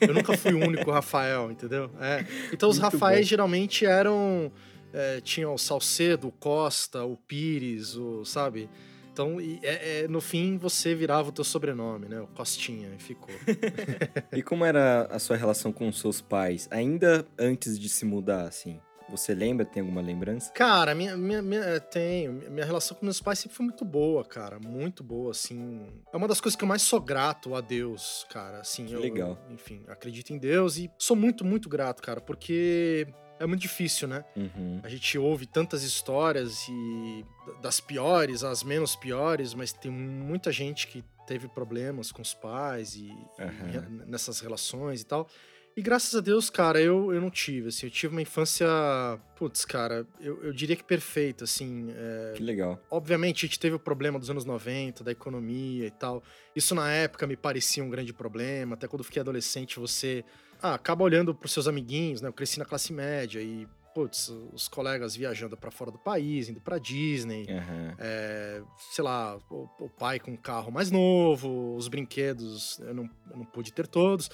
Eu 0.00 0.14
nunca 0.14 0.36
fui 0.36 0.52
o 0.54 0.58
único 0.58 0.90
Rafael, 0.90 1.50
entendeu? 1.50 1.90
É. 2.00 2.24
Então 2.52 2.68
os 2.68 2.78
Muito 2.78 2.92
Rafaéis 2.92 3.26
bom. 3.26 3.30
geralmente 3.30 3.84
eram. 3.86 4.50
É, 4.92 5.20
tinha 5.20 5.48
o 5.48 5.56
Salcedo, 5.56 6.28
o 6.28 6.32
Costa, 6.32 7.04
o 7.04 7.16
Pires, 7.16 7.94
o. 7.96 8.24
sabe? 8.24 8.68
Então, 9.12 9.40
e- 9.40 9.58
é- 9.62 10.02
é, 10.04 10.08
no 10.08 10.20
fim, 10.20 10.56
você 10.56 10.94
virava 10.94 11.28
o 11.28 11.32
teu 11.32 11.44
sobrenome, 11.44 12.08
né? 12.08 12.20
O 12.20 12.26
Costinha, 12.28 12.88
e 12.96 13.02
ficou. 13.02 13.34
E 14.32 14.42
como 14.42 14.64
era 14.64 15.02
a 15.10 15.18
sua 15.18 15.36
relação 15.36 15.72
com 15.72 15.88
os 15.88 15.98
seus 16.00 16.20
pais? 16.20 16.66
Ainda 16.70 17.26
antes 17.38 17.78
de 17.78 17.88
se 17.88 18.04
mudar, 18.04 18.42
assim? 18.46 18.80
Você 19.10 19.34
lembra? 19.34 19.64
Tem 19.66 19.80
alguma 19.80 20.00
lembrança? 20.00 20.50
Cara, 20.52 20.94
minha, 20.94 21.16
minha, 21.16 21.42
minha, 21.42 21.60
é, 21.62 21.80
tenho. 21.80 22.32
Minha 22.50 22.64
relação 22.64 22.96
com 22.96 23.04
meus 23.04 23.20
pais 23.20 23.38
sempre 23.38 23.56
foi 23.56 23.66
muito 23.66 23.84
boa, 23.84 24.24
cara. 24.24 24.58
Muito 24.58 25.02
boa, 25.02 25.30
assim. 25.32 25.86
É 26.12 26.16
uma 26.16 26.28
das 26.28 26.40
coisas 26.40 26.56
que 26.56 26.64
eu 26.64 26.68
mais 26.68 26.82
sou 26.82 27.00
grato 27.00 27.54
a 27.54 27.60
Deus, 27.60 28.26
cara. 28.30 28.60
Assim, 28.60 28.86
Que 28.86 28.92
eu, 28.92 29.00
legal. 29.00 29.38
enfim, 29.50 29.82
acredito 29.88 30.32
em 30.32 30.38
Deus 30.38 30.76
e 30.78 30.90
sou 30.98 31.16
muito, 31.16 31.44
muito 31.44 31.68
grato, 31.68 32.02
cara, 32.02 32.20
porque 32.20 33.06
é 33.38 33.46
muito 33.46 33.60
difícil, 33.62 34.06
né? 34.06 34.24
Uhum. 34.36 34.80
A 34.82 34.88
gente 34.88 35.16
ouve 35.18 35.46
tantas 35.46 35.82
histórias 35.82 36.66
e 36.68 37.24
das 37.62 37.80
piores 37.80 38.44
às 38.44 38.62
menos 38.62 38.94
piores, 38.94 39.54
mas 39.54 39.72
tem 39.72 39.90
muita 39.90 40.52
gente 40.52 40.86
que 40.86 41.02
teve 41.26 41.48
problemas 41.48 42.10
com 42.12 42.20
os 42.22 42.34
pais 42.34 42.96
e, 42.96 43.06
e 43.06 43.42
Aham. 43.42 43.66
re- 43.70 44.04
nessas 44.06 44.40
relações 44.40 45.00
e 45.00 45.06
tal. 45.06 45.26
E 45.76 45.82
graças 45.82 46.14
a 46.14 46.20
Deus, 46.20 46.50
cara, 46.50 46.80
eu, 46.80 47.12
eu 47.12 47.20
não 47.20 47.30
tive, 47.30 47.68
assim, 47.68 47.86
eu 47.86 47.90
tive 47.90 48.12
uma 48.12 48.20
infância, 48.20 48.66
putz, 49.36 49.64
cara, 49.64 50.06
eu, 50.20 50.42
eu 50.42 50.52
diria 50.52 50.74
que 50.74 50.82
perfeita, 50.82 51.44
assim, 51.44 51.92
é, 51.96 52.32
Que 52.36 52.42
legal. 52.42 52.80
Obviamente, 52.90 53.46
a 53.46 53.48
gente 53.48 53.58
teve 53.58 53.76
o 53.76 53.78
problema 53.78 54.18
dos 54.18 54.28
anos 54.28 54.44
90, 54.44 55.04
da 55.04 55.12
economia 55.12 55.86
e 55.86 55.90
tal. 55.90 56.22
Isso 56.54 56.74
na 56.74 56.90
época 56.90 57.26
me 57.26 57.36
parecia 57.36 57.84
um 57.84 57.88
grande 57.88 58.12
problema. 58.12 58.74
Até 58.74 58.88
quando 58.88 59.00
eu 59.00 59.04
fiquei 59.04 59.20
adolescente, 59.20 59.78
você 59.78 60.24
ah, 60.60 60.74
acaba 60.74 61.04
olhando 61.04 61.34
pros 61.34 61.52
seus 61.52 61.68
amiguinhos, 61.68 62.20
né? 62.20 62.28
Eu 62.28 62.32
cresci 62.32 62.58
na 62.58 62.64
classe 62.64 62.92
média 62.92 63.40
e, 63.40 63.66
putz, 63.94 64.28
os 64.52 64.66
colegas 64.66 65.14
viajando 65.14 65.56
pra 65.56 65.70
fora 65.70 65.90
do 65.90 65.98
país, 65.98 66.48
indo 66.48 66.60
pra 66.60 66.78
Disney. 66.78 67.46
Aham. 67.48 67.94
É, 67.98 68.62
sei 68.92 69.04
lá, 69.04 69.38
o, 69.48 69.68
o 69.78 69.88
pai 69.88 70.18
com 70.18 70.32
um 70.32 70.36
carro 70.36 70.70
mais 70.72 70.90
novo, 70.90 71.76
os 71.76 71.86
brinquedos 71.86 72.78
eu 72.80 72.92
não, 72.92 73.08
eu 73.30 73.36
não 73.38 73.44
pude 73.44 73.72
ter 73.72 73.86
todos. 73.86 74.28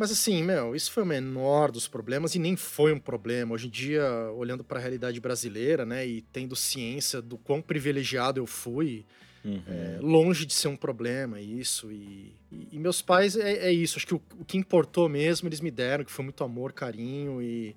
Mas 0.00 0.10
assim, 0.10 0.42
meu, 0.42 0.74
isso 0.74 0.90
foi 0.90 1.02
o 1.02 1.06
menor 1.06 1.70
dos 1.70 1.86
problemas 1.86 2.34
e 2.34 2.38
nem 2.38 2.56
foi 2.56 2.90
um 2.90 2.98
problema. 2.98 3.52
Hoje 3.54 3.66
em 3.66 3.70
dia, 3.70 4.02
olhando 4.34 4.64
para 4.64 4.78
a 4.78 4.80
realidade 4.80 5.20
brasileira, 5.20 5.84
né, 5.84 6.06
e 6.06 6.22
tendo 6.22 6.56
ciência 6.56 7.20
do 7.20 7.36
quão 7.36 7.60
privilegiado 7.60 8.40
eu 8.40 8.46
fui, 8.46 9.04
Uhum. 9.44 9.62
é, 9.68 9.98
longe 10.00 10.46
de 10.46 10.54
ser 10.54 10.68
um 10.68 10.76
problema 10.76 11.38
isso. 11.38 11.92
E, 11.92 12.34
e- 12.50 12.68
e 12.72 12.78
meus 12.78 13.02
pais 13.02 13.36
é, 13.36 13.68
é 13.68 13.72
isso. 13.72 13.98
Acho 13.98 14.06
que 14.06 14.14
o, 14.14 14.22
o 14.38 14.44
que 14.44 14.56
importou 14.56 15.06
mesmo 15.06 15.46
eles 15.46 15.60
me 15.60 15.70
deram, 15.70 16.02
que 16.02 16.10
foi 16.10 16.24
muito 16.24 16.42
amor, 16.42 16.72
carinho 16.72 17.42
e 17.42 17.76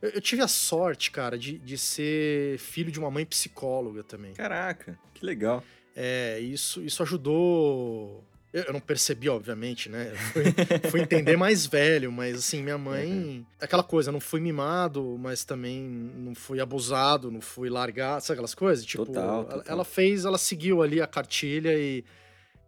Eu, 0.00 0.10
eu 0.10 0.20
tive 0.20 0.42
a 0.42 0.48
sorte, 0.48 1.10
cara, 1.10 1.36
de, 1.36 1.58
de 1.58 1.76
ser 1.76 2.58
filho 2.58 2.92
de 2.92 2.98
uma 3.00 3.10
mãe 3.10 3.24
psicóloga 3.26 4.04
também. 4.04 4.34
Caraca, 4.34 4.96
que 5.14 5.26
legal. 5.26 5.64
É, 5.96 6.38
isso, 6.38 6.80
isso 6.82 7.02
ajudou. 7.02 8.22
Eu, 8.56 8.62
eu 8.62 8.72
não 8.72 8.80
percebi, 8.80 9.28
obviamente, 9.28 9.90
né? 9.90 10.14
Fui, 10.32 10.44
fui 10.90 11.00
entender 11.02 11.36
mais 11.36 11.66
velho, 11.66 12.10
mas 12.10 12.38
assim, 12.38 12.62
minha 12.62 12.78
mãe. 12.78 13.12
Uhum. 13.12 13.46
Aquela 13.60 13.82
coisa, 13.82 14.10
não 14.10 14.18
fui 14.18 14.40
mimado, 14.40 15.18
mas 15.20 15.44
também 15.44 15.82
não 15.82 16.34
fui 16.34 16.58
abusado, 16.58 17.30
não 17.30 17.42
fui 17.42 17.68
largado, 17.68 18.22
sabe 18.22 18.36
aquelas 18.36 18.54
coisas? 18.54 18.82
Tipo, 18.86 19.04
total, 19.04 19.44
total. 19.44 19.60
Ela, 19.60 19.64
ela 19.68 19.84
fez, 19.84 20.24
ela 20.24 20.38
seguiu 20.38 20.80
ali 20.80 21.02
a 21.02 21.06
cartilha 21.06 21.78
e, 21.78 22.02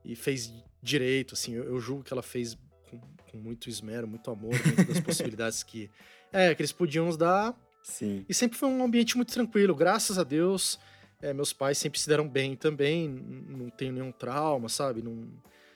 e 0.05 0.15
fez 0.15 0.53
direito, 0.83 1.33
assim. 1.33 1.55
Eu, 1.55 1.65
eu 1.65 1.81
julgo 1.81 2.05
que 2.05 2.13
ela 2.13 2.23
fez 2.23 2.59
com, 2.91 3.01
com 3.31 3.39
muito 3.39 3.71
esmero, 3.71 4.07
muito 4.07 4.31
amor, 4.31 4.53
dentro 4.59 4.89
das 4.89 5.01
possibilidades 5.01 5.63
que, 5.63 5.91
é, 6.31 6.55
que 6.55 6.61
eles 6.61 6.73
podiam 6.73 7.07
nos 7.07 7.17
dar. 7.17 7.59
Sim. 7.83 8.27
E 8.29 8.35
sempre 8.35 8.59
foi 8.59 8.69
um 8.69 8.85
ambiente 8.85 9.17
muito 9.17 9.33
tranquilo, 9.33 9.75
graças 9.75 10.19
a 10.19 10.23
Deus. 10.23 10.79
É, 11.23 11.33
meus 11.33 11.55
pais 11.55 11.79
sempre 11.79 11.99
se 11.99 12.07
deram 12.07 12.29
bem 12.29 12.55
também, 12.55 13.09
não 13.09 13.71
tenho 13.71 13.95
nenhum 13.95 14.13
trauma, 14.13 14.69
sabe? 14.69 15.01
Não... 15.01 15.27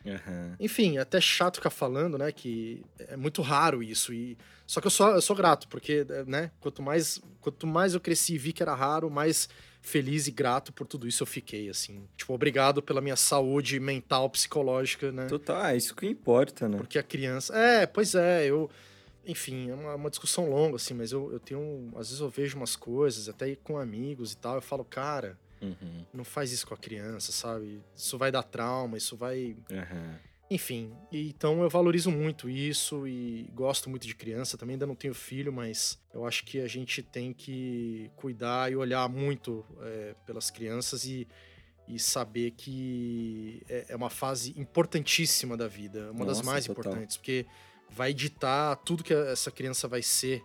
Uhum. 0.04 0.56
Enfim, 0.58 0.98
é 0.98 1.00
até 1.00 1.20
chato 1.20 1.56
ficar 1.56 1.70
falando, 1.70 2.18
né? 2.18 2.32
Que 2.32 2.82
é 2.98 3.16
muito 3.16 3.42
raro 3.42 3.82
isso. 3.82 4.12
E... 4.12 4.36
Só 4.66 4.80
que 4.80 4.86
eu 4.86 4.90
sou, 4.90 5.10
eu 5.10 5.22
sou 5.22 5.36
grato, 5.36 5.68
porque, 5.68 6.06
né? 6.26 6.50
Quanto 6.60 6.82
mais, 6.82 7.20
quanto 7.40 7.66
mais 7.66 7.94
eu 7.94 8.00
cresci 8.00 8.34
e 8.34 8.38
vi 8.38 8.52
que 8.52 8.62
era 8.62 8.74
raro, 8.74 9.10
mais 9.10 9.48
feliz 9.82 10.28
e 10.28 10.30
grato 10.30 10.72
por 10.72 10.86
tudo 10.86 11.08
isso 11.08 11.22
eu 11.22 11.26
fiquei, 11.26 11.68
assim. 11.68 12.06
Tipo, 12.16 12.32
obrigado 12.32 12.80
pela 12.80 13.00
minha 13.00 13.16
saúde 13.16 13.78
mental, 13.80 14.30
psicológica, 14.30 15.10
né? 15.10 15.26
Total, 15.26 15.66
é 15.66 15.76
isso 15.76 15.94
que 15.94 16.06
importa, 16.06 16.68
né? 16.68 16.78
Porque 16.78 16.98
a 16.98 17.02
criança. 17.02 17.54
É, 17.56 17.86
pois 17.86 18.14
é, 18.14 18.46
eu. 18.46 18.70
Enfim, 19.24 19.70
é 19.70 19.74
uma, 19.74 19.94
uma 19.94 20.10
discussão 20.10 20.48
longa, 20.48 20.76
assim, 20.76 20.94
mas 20.94 21.12
eu, 21.12 21.32
eu 21.32 21.38
tenho. 21.38 21.90
Às 21.96 22.08
vezes 22.08 22.20
eu 22.20 22.28
vejo 22.28 22.56
umas 22.56 22.76
coisas, 22.76 23.28
até 23.28 23.54
com 23.56 23.78
amigos 23.78 24.32
e 24.32 24.36
tal, 24.36 24.56
eu 24.56 24.62
falo, 24.62 24.84
cara, 24.84 25.38
uhum. 25.62 26.04
não 26.12 26.24
faz 26.24 26.52
isso 26.52 26.66
com 26.66 26.74
a 26.74 26.76
criança, 26.76 27.32
sabe? 27.32 27.80
Isso 27.96 28.18
vai 28.18 28.30
dar 28.30 28.42
trauma, 28.42 28.98
isso 28.98 29.16
vai. 29.16 29.56
Uhum. 29.70 30.14
Enfim, 30.50 30.92
então 31.10 31.62
eu 31.62 31.70
valorizo 31.70 32.10
muito 32.10 32.50
isso 32.50 33.06
e 33.08 33.48
gosto 33.54 33.88
muito 33.88 34.06
de 34.06 34.14
criança. 34.14 34.58
Também 34.58 34.74
ainda 34.74 34.86
não 34.86 34.94
tenho 34.94 35.14
filho, 35.14 35.50
mas 35.50 35.98
eu 36.12 36.26
acho 36.26 36.44
que 36.44 36.60
a 36.60 36.68
gente 36.68 37.02
tem 37.02 37.32
que 37.32 38.10
cuidar 38.16 38.70
e 38.70 38.76
olhar 38.76 39.08
muito 39.08 39.64
é, 39.80 40.14
pelas 40.26 40.50
crianças 40.50 41.06
e, 41.06 41.26
e 41.88 41.98
saber 41.98 42.50
que 42.50 43.62
é, 43.66 43.86
é, 43.88 43.96
uma 43.96 44.10
fase 44.10 44.52
importantíssima 44.58 45.56
da 45.56 45.66
vida, 45.66 46.10
uma 46.12 46.26
Nossa, 46.26 46.40
das 46.40 46.42
mais 46.42 46.66
total. 46.66 46.84
importantes, 46.84 47.16
porque 47.16 47.46
vai 47.88 48.12
ditar 48.12 48.76
tudo 48.76 49.02
que 49.02 49.14
essa 49.14 49.50
criança 49.50 49.88
vai 49.88 50.02
ser 50.02 50.42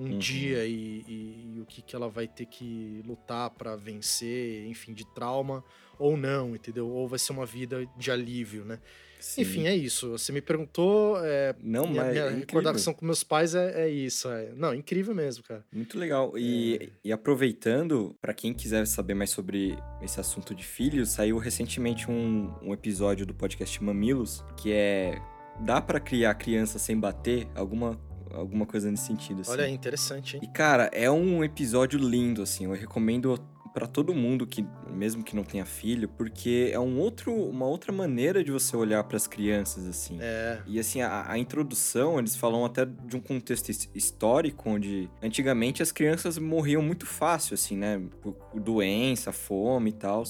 um 0.00 0.12
Uhum. 0.12 0.18
dia 0.18 0.64
e, 0.64 1.04
e- 1.06 1.52
e 1.56 1.60
o 1.60 1.66
que, 1.66 1.82
que 1.82 1.94
ela 1.94 2.08
vai 2.08 2.26
ter 2.26 2.46
que 2.46 3.02
lutar 3.06 3.50
pra 3.50 3.76
vencer, 3.76 4.66
enfim, 4.66 4.94
de 4.94 5.04
trauma 5.14 5.62
ou 5.98 6.16
não, 6.16 6.54
entendeu? 6.56 6.88
Ou 6.88 7.06
vai 7.06 7.18
ser 7.18 7.32
uma 7.32 7.44
vida 7.44 7.86
de 7.98 8.10
alívio, 8.10 8.64
né? 8.64 8.78
Sim. 9.20 9.42
Enfim, 9.42 9.66
é 9.66 9.76
isso. 9.76 10.12
Você 10.12 10.32
me 10.32 10.40
perguntou, 10.40 11.18
é, 11.22 11.54
Não, 11.62 11.86
mas 11.86 12.10
minha 12.12 12.24
é 12.24 12.30
recordação 12.30 12.94
com 12.94 13.04
meus 13.04 13.22
pais 13.22 13.54
é, 13.54 13.82
é 13.84 13.88
isso. 13.90 14.26
é- 14.30 14.54
Não, 14.56 14.74
incrível 14.74 15.14
mesmo, 15.14 15.44
cara. 15.44 15.62
Muito 15.70 15.98
legal. 15.98 16.32
E, 16.38 16.76
É. 16.76 16.88
e 17.04 17.12
aproveitando, 17.12 18.16
pra 18.22 18.32
quem 18.32 18.54
quiser 18.54 18.86
saber 18.86 19.12
mais 19.12 19.28
sobre 19.28 19.76
esse 20.00 20.18
assunto 20.18 20.54
de 20.54 20.64
filhos, 20.64 21.10
saiu 21.10 21.36
recentemente 21.36 22.10
um, 22.10 22.50
um 22.62 22.72
episódio 22.72 23.26
do 23.26 23.34
podcast 23.34 23.82
Mamilos, 23.84 24.42
que 24.56 24.72
é 24.72 25.20
Dá 25.62 25.78
pra 25.82 26.00
criar 26.00 26.34
criança 26.36 26.78
sem 26.78 26.98
bater? 26.98 27.46
Alguma, 27.54 28.00
alguma 28.34 28.66
coisa 28.66 28.90
nesse 28.90 29.06
sentido, 29.06 29.40
assim. 29.42 29.50
Olha 29.52 29.68
interessante, 29.68 30.36
hein? 30.36 30.42
E, 30.44 30.48
cara, 30.48 30.90
é 30.92 31.10
um 31.10 31.42
episódio 31.44 31.98
lindo, 31.98 32.42
assim. 32.42 32.64
Eu 32.64 32.72
recomendo 32.72 33.38
pra 33.72 33.86
todo 33.86 34.12
mundo 34.12 34.46
que, 34.48 34.66
mesmo 34.92 35.22
que 35.22 35.36
não 35.36 35.44
tenha 35.44 35.64
filho, 35.64 36.08
porque 36.08 36.70
é 36.72 36.80
um 36.80 36.98
outro, 36.98 37.32
uma 37.32 37.66
outra 37.66 37.92
maneira 37.92 38.42
de 38.42 38.50
você 38.50 38.76
olhar 38.76 39.04
pras 39.04 39.28
crianças, 39.28 39.86
assim. 39.86 40.18
É, 40.20 40.60
E 40.66 40.80
assim, 40.80 41.00
a, 41.02 41.30
a 41.30 41.38
introdução, 41.38 42.18
eles 42.18 42.34
falam 42.34 42.64
até 42.64 42.84
de 42.84 43.16
um 43.16 43.20
contexto 43.20 43.68
his- 43.68 43.88
histórico, 43.94 44.68
onde 44.68 45.08
antigamente 45.22 45.82
as 45.84 45.92
crianças 45.92 46.36
morriam 46.36 46.82
muito 46.82 47.06
fácil, 47.06 47.54
assim, 47.54 47.76
né? 47.76 48.02
Por 48.20 48.34
doença, 48.60 49.30
fome 49.30 49.90
e 49.90 49.94
tal. 49.94 50.24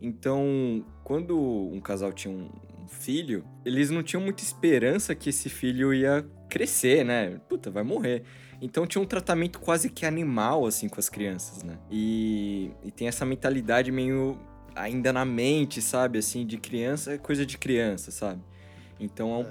Então, 0.00 0.84
quando 1.02 1.36
um 1.72 1.80
casal 1.80 2.12
tinha 2.12 2.32
um 2.32 2.48
filho, 2.86 3.44
eles 3.64 3.90
não 3.90 4.02
tinham 4.02 4.22
muita 4.22 4.42
esperança 4.42 5.14
que 5.14 5.30
esse 5.30 5.48
filho 5.48 5.92
ia 5.92 6.26
crescer, 6.48 7.04
né? 7.04 7.40
Puta, 7.48 7.70
vai 7.70 7.82
morrer. 7.82 8.22
Então 8.60 8.86
tinha 8.86 9.02
um 9.02 9.06
tratamento 9.06 9.60
quase 9.60 9.90
que 9.90 10.06
animal, 10.06 10.66
assim, 10.66 10.88
com 10.88 10.98
as 10.98 11.08
crianças, 11.08 11.62
né? 11.62 11.78
E, 11.90 12.70
e 12.84 12.90
tem 12.90 13.08
essa 13.08 13.24
mentalidade 13.24 13.92
meio 13.92 14.38
ainda 14.74 15.12
na 15.12 15.24
mente, 15.24 15.80
sabe? 15.82 16.18
Assim, 16.18 16.46
de 16.46 16.58
criança 16.58 17.12
é 17.12 17.18
coisa 17.18 17.44
de 17.44 17.58
criança, 17.58 18.10
sabe? 18.10 18.42
Então 18.98 19.30
é 19.30 19.36
um, 19.38 19.46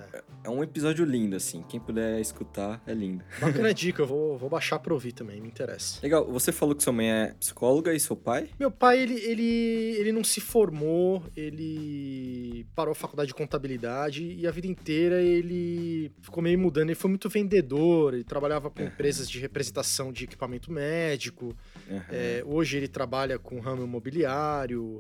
é 0.46 0.50
um 0.50 0.64
episódio 0.64 1.06
lindo, 1.06 1.36
assim. 1.36 1.64
Quem 1.70 1.80
puder 1.80 2.20
escutar, 2.20 2.82
é 2.88 2.94
lindo. 2.94 3.24
bacana 3.40 3.74
dica. 3.74 4.02
Eu 4.02 4.08
vou, 4.08 4.38
vou 4.38 4.50
baixar 4.50 4.80
pra 4.80 4.94
ouvir 4.94 5.12
também, 5.12 5.40
me 5.40 5.48
interessa. 5.48 6.00
Legal, 6.02 6.26
você 6.26 6.52
falou 6.52 6.74
que 6.76 6.84
sua 6.84 6.94
mãe 6.94 7.12
é 7.12 7.34
psicóloga 7.40 7.94
e 7.94 8.00
seu 8.00 8.16
pai? 8.16 8.50
Meu 8.60 8.72
pai, 8.72 9.00
ele, 9.02 9.14
ele, 9.22 9.44
ele 10.00 10.12
não 10.12 10.24
se 10.24 10.42
formou, 10.42 11.24
ele 11.36 12.66
parou 12.76 12.92
a 12.92 12.96
faculdade 12.96 13.28
de 13.28 13.34
contabilidade 13.36 14.24
e 14.38 14.48
a 14.48 14.52
vida 14.52 14.68
inteira 14.68 15.22
ele 15.22 16.12
ficou 16.22 16.42
meio 16.42 16.58
mudando. 16.58 16.88
Ele 16.90 16.96
foi 16.96 17.10
muito 17.10 17.30
vendedor, 17.30 18.14
ele 18.14 18.24
trabalhava 18.24 18.70
com 18.70 18.82
Uhum. 18.82 18.88
empresas 18.88 19.30
de 19.30 19.40
representação 19.40 20.12
de 20.12 20.26
equipamento 20.26 20.72
médico. 20.72 21.56
Aham. 21.90 22.04
É, 22.12 22.44
hoje 22.46 22.78
ele 22.78 22.88
trabalha 22.88 23.40
com 23.40 23.60
ramo 23.60 23.84
imobiliário, 23.84 25.00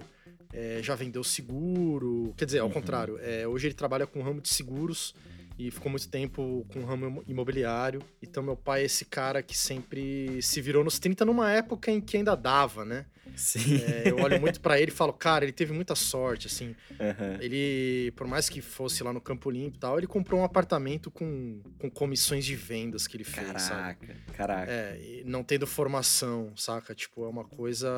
é, 0.55 0.79
já 0.81 0.95
vendeu 0.95 1.23
seguro. 1.23 2.33
Quer 2.37 2.45
dizer, 2.45 2.59
ao 2.59 2.67
Uhum. 2.67 2.73
contrário, 2.73 3.17
é, 3.21 3.47
hoje 3.47 3.67
ele 3.67 3.73
trabalha 3.73 4.07
com 4.07 4.21
ramo 4.21 4.39
de 4.41 4.49
seguros 4.49 5.13
e 5.57 5.71
ficou 5.71 5.89
muito 5.89 6.07
tempo 6.09 6.65
com 6.71 6.83
ramo 6.83 7.05
imo- 7.07 7.23
imobiliário. 7.27 8.01
Então, 8.21 8.43
meu 8.43 8.55
pai 8.57 8.81
é 8.81 8.85
esse 8.85 9.05
cara 9.05 9.41
que 9.41 9.57
sempre 9.57 10.41
se 10.41 10.59
virou 10.61 10.83
nos 10.83 10.99
30 10.99 11.23
numa 11.25 11.51
época 11.51 11.89
em 11.91 12.01
que 12.01 12.17
ainda 12.17 12.35
dava, 12.35 12.83
né? 12.83 13.05
Sim. 13.35 13.81
É, 13.81 14.09
eu 14.11 14.17
olho 14.19 14.39
muito 14.39 14.61
pra 14.61 14.79
ele 14.79 14.91
e 14.91 14.93
falo, 14.93 15.11
cara, 15.11 15.43
ele 15.43 15.51
teve 15.51 15.73
muita 15.73 15.95
sorte, 15.95 16.47
assim. 16.47 16.75
Aham. 16.99 17.37
Ele, 17.41 18.11
por 18.15 18.27
mais 18.27 18.47
que 18.49 18.61
fosse 18.61 19.03
lá 19.03 19.11
no 19.11 19.19
Campo 19.19 19.49
Limpo 19.49 19.75
e 19.77 19.79
tal, 19.79 19.97
ele 19.97 20.07
comprou 20.07 20.39
um 20.39 20.43
apartamento 20.43 21.09
com, 21.11 21.59
com 21.79 21.89
comissões 21.89 22.45
de 22.45 22.55
vendas 22.55 23.07
que 23.07 23.17
ele 23.17 23.23
fez, 23.25 23.47
sabe? 23.61 23.95
Caraca, 23.95 24.15
caraca. 24.33 24.71
É, 24.71 25.21
não 25.25 25.43
tendo 25.43 25.65
formação, 25.67 26.53
saca? 26.55 26.93
Tipo, 26.95 27.25
é 27.25 27.27
uma 27.29 27.43
coisa. 27.43 27.89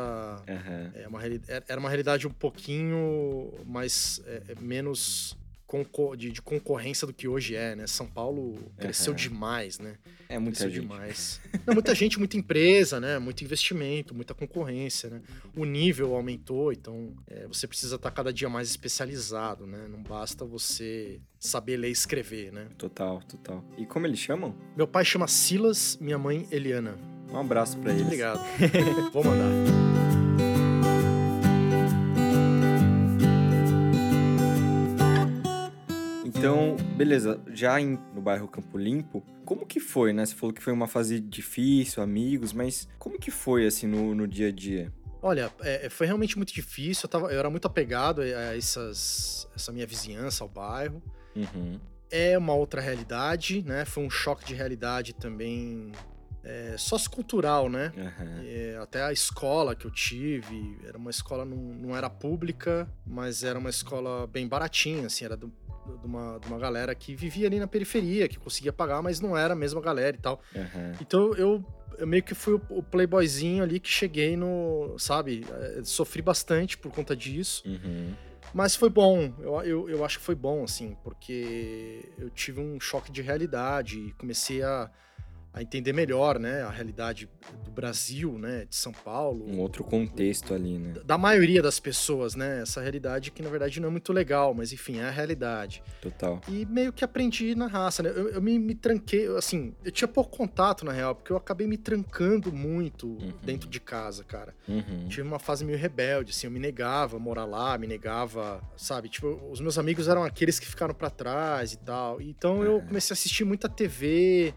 Aham. 0.47 0.91
É 0.95 1.07
uma, 1.07 1.25
é- 1.25 1.63
era 1.67 1.79
uma 1.79 1.89
realidade 1.89 2.25
um 2.27 2.31
pouquinho 2.31 3.51
mais. 3.65 4.21
é, 4.25 4.41
é, 4.49 4.55
menos 4.59 5.37
de, 6.17 6.31
de 6.31 6.41
concorrência 6.41 7.05
do 7.05 7.13
que 7.13 7.27
hoje 7.27 7.55
é, 7.55 7.75
né? 7.75 7.85
São 7.87 8.07
Paulo 8.07 8.55
cresceu 8.77 9.11
Aham. 9.13 9.21
demais, 9.21 9.79
né? 9.79 9.95
É 10.29 10.39
muita 10.39 10.59
Cresceu 10.59 10.69
gente. 10.81 10.81
demais. 10.81 11.41
Não, 11.65 11.73
muita 11.73 11.93
gente, 11.95 12.17
muita 12.19 12.37
empresa, 12.37 12.99
né? 12.99 13.19
Muito 13.19 13.43
investimento, 13.43 14.13
muita 14.15 14.33
concorrência, 14.33 15.09
né? 15.09 15.21
O 15.55 15.65
nível 15.65 16.15
aumentou, 16.15 16.71
então 16.71 17.13
é, 17.27 17.45
você 17.47 17.67
precisa 17.67 17.95
estar 17.95 18.11
cada 18.11 18.31
dia 18.31 18.49
mais 18.49 18.69
especializado, 18.69 19.65
né? 19.67 19.87
Não 19.89 20.01
basta 20.01 20.45
você 20.45 21.19
saber 21.39 21.77
ler 21.77 21.89
e 21.89 21.91
escrever, 21.91 22.51
né? 22.51 22.67
Total, 22.77 23.21
total. 23.23 23.63
E 23.77 23.85
como 23.85 24.05
eles 24.05 24.19
chamam? 24.19 24.55
Meu 24.75 24.87
pai 24.87 25.03
chama 25.05 25.27
Silas, 25.27 25.97
minha 25.99 26.17
mãe 26.17 26.47
Eliana. 26.51 26.97
Um 27.31 27.37
abraço 27.37 27.77
pra 27.77 27.91
Muito 27.93 27.97
eles. 27.97 28.05
obrigado. 28.05 28.39
Vou 29.11 29.23
mandar. 29.23 29.86
Então, 36.37 36.75
beleza, 36.95 37.41
já 37.47 37.79
em- 37.81 37.99
no 38.13 38.21
bairro 38.21 38.47
Campo 38.47 38.77
Limpo, 38.77 39.23
como 39.43 39.65
que 39.65 39.79
foi, 39.79 40.13
né? 40.13 40.25
Você 40.25 40.35
falou 40.35 40.53
que 40.53 40.61
foi 40.61 40.71
uma 40.71 40.87
fase 40.87 41.19
difícil, 41.19 42.01
amigos, 42.03 42.53
mas 42.53 42.87
como 42.99 43.17
que 43.19 43.31
foi, 43.31 43.65
assim, 43.65 43.87
no, 43.87 44.13
no 44.13 44.27
dia 44.27 44.49
a 44.49 44.51
dia? 44.51 44.93
Olha, 45.21 45.51
é, 45.61 45.89
foi 45.89 46.05
realmente 46.05 46.37
muito 46.37 46.53
difícil. 46.53 47.05
Eu, 47.05 47.09
tava, 47.09 47.31
eu 47.33 47.39
era 47.39 47.49
muito 47.49 47.65
apegado 47.65 48.21
a 48.21 48.55
essas, 48.55 49.47
essa 49.55 49.71
minha 49.71 49.87
vizinhança, 49.87 50.43
ao 50.43 50.49
bairro. 50.49 51.01
Uhum. 51.35 51.79
É 52.09 52.37
uma 52.37 52.53
outra 52.53 52.81
realidade, 52.81 53.63
né? 53.63 53.83
Foi 53.83 54.03
um 54.03 54.09
choque 54.09 54.45
de 54.45 54.53
realidade 54.53 55.13
também 55.15 55.91
é, 56.43 56.75
sociocultural, 56.77 57.67
né? 57.67 57.91
Aham. 57.97 58.41
É, 58.45 58.77
até 58.79 59.01
a 59.03 59.11
escola 59.11 59.75
que 59.75 59.85
eu 59.85 59.91
tive, 59.91 60.77
era 60.85 60.97
uma 60.97 61.09
escola, 61.09 61.43
não, 61.43 61.57
não 61.57 61.97
era 61.97 62.09
pública, 62.11 62.87
mas 63.05 63.43
era 63.43 63.57
uma 63.57 63.71
escola 63.71 64.27
bem 64.27 64.47
baratinha, 64.47 65.07
assim, 65.07 65.25
era 65.25 65.35
do- 65.35 65.51
de, 65.97 66.05
uma, 66.05 66.39
de 66.39 66.47
uma 66.47 66.57
galera 66.59 66.93
que 66.95 67.15
vivia 67.15 67.47
ali 67.47 67.59
na 67.59 67.67
periferia, 67.67 68.27
que 68.27 68.37
conseguia 68.37 68.73
pagar, 68.73 69.01
mas 69.01 69.19
não 69.19 69.37
era 69.37 69.53
a 69.53 69.55
mesma 69.55 69.79
galera 69.81 70.15
e 70.17 70.19
tal. 70.19 70.41
Aham. 70.55 70.93
Então 70.99 71.33
eu, 71.35 71.63
eu 71.97 72.05
meio 72.07 72.23
que 72.23 72.33
fui 72.35 72.55
o, 72.55 72.61
o 72.69 72.83
playboyzinho 72.83 73.63
ali 73.63 73.79
que 73.79 73.89
cheguei 73.89 74.35
no, 74.35 74.95
sabe, 74.99 75.45
eh, 75.49 75.81
sofri 75.83 76.21
bastante 76.21 76.77
por 76.77 76.91
conta 76.91 77.15
disso, 77.15 77.63
Uhum. 77.65 78.13
mas 78.53 78.75
foi 78.75 78.89
bom, 78.89 79.33
eu, 79.39 79.61
eu, 79.61 79.89
eu 79.89 80.05
acho 80.05 80.19
que 80.19 80.23
foi 80.25 80.35
bom, 80.35 80.63
assim, 80.63 80.95
porque 81.03 82.11
eu 82.17 82.29
tive 82.29 82.59
um 82.59 82.79
choque 82.79 83.11
de 83.11 83.21
realidade 83.21 83.99
e 83.99 84.11
comecei 84.13 84.61
a, 84.63 84.89
a 85.57 85.61
entender 85.61 85.91
melhor, 85.91 86.39
né, 86.39 86.61
a 86.61 86.69
realidade 86.69 87.27
do 87.65 87.71
Brasil, 87.71 88.37
né, 88.37 88.65
de 88.69 88.75
São 88.75 88.91
Paulo. 88.91 89.45
Um 89.47 89.59
outro 89.59 89.83
contexto 89.83 90.53
ali, 90.53 90.77
né? 90.77 90.93
Da 91.03 91.17
maioria 91.17 91.61
das 91.61 91.79
pessoas, 91.79 92.35
né, 92.35 92.61
essa 92.61 92.79
realidade 92.79 93.31
que 93.31 93.41
na 93.41 93.49
verdade 93.49 93.79
não 93.79 93.87
é 93.87 93.91
muito 93.91 94.13
legal, 94.13 94.53
mas 94.53 94.71
enfim, 94.71 94.99
é 94.99 95.05
a 95.05 95.09
realidade. 95.09 95.81
Total. 95.99 96.39
E 96.47 96.65
meio 96.65 96.93
que 96.93 97.03
aprendi 97.03 97.55
na 97.55 97.65
raça, 97.65 98.03
né, 98.03 98.09
eu, 98.09 98.29
eu 98.29 98.41
me, 98.41 98.59
me, 98.59 98.75
tranquei, 98.75 99.27
assim, 99.35 99.73
eu 99.83 99.91
tinha 99.91 100.07
pouco 100.07 100.37
contato 100.37 100.85
na 100.85 100.91
real, 100.91 101.15
porque 101.15 101.31
eu 101.31 101.37
acabei 101.37 101.65
me 101.65 101.77
trancando 101.77 102.51
muito 102.53 103.07
uhum. 103.07 103.33
dentro 103.41 103.67
de 103.67 103.79
casa, 103.79 104.23
cara. 104.23 104.53
Uhum. 104.67 105.07
Tive 105.07 105.23
uma 105.23 105.39
fase 105.39 105.65
meio 105.65 105.77
rebelde, 105.77 106.31
assim, 106.31 106.45
eu 106.45 106.51
me 106.51 106.59
negava 106.59 107.17
a 107.17 107.19
morar 107.19 107.45
lá, 107.45 107.77
me 107.79 107.87
negava, 107.87 108.61
sabe, 108.75 109.09
tipo, 109.09 109.39
os 109.51 109.59
meus 109.59 109.77
amigos 109.79 110.07
eram 110.07 110.23
aqueles 110.23 110.59
que 110.59 110.67
ficaram 110.67 110.93
para 110.93 111.09
trás 111.09 111.73
e 111.73 111.77
tal. 111.77 112.21
Então 112.21 112.63
eu 112.63 112.79
comecei 112.81 113.13
a 113.13 113.15
assistir 113.15 113.43
muita 113.43 113.67
TV, 113.67 114.53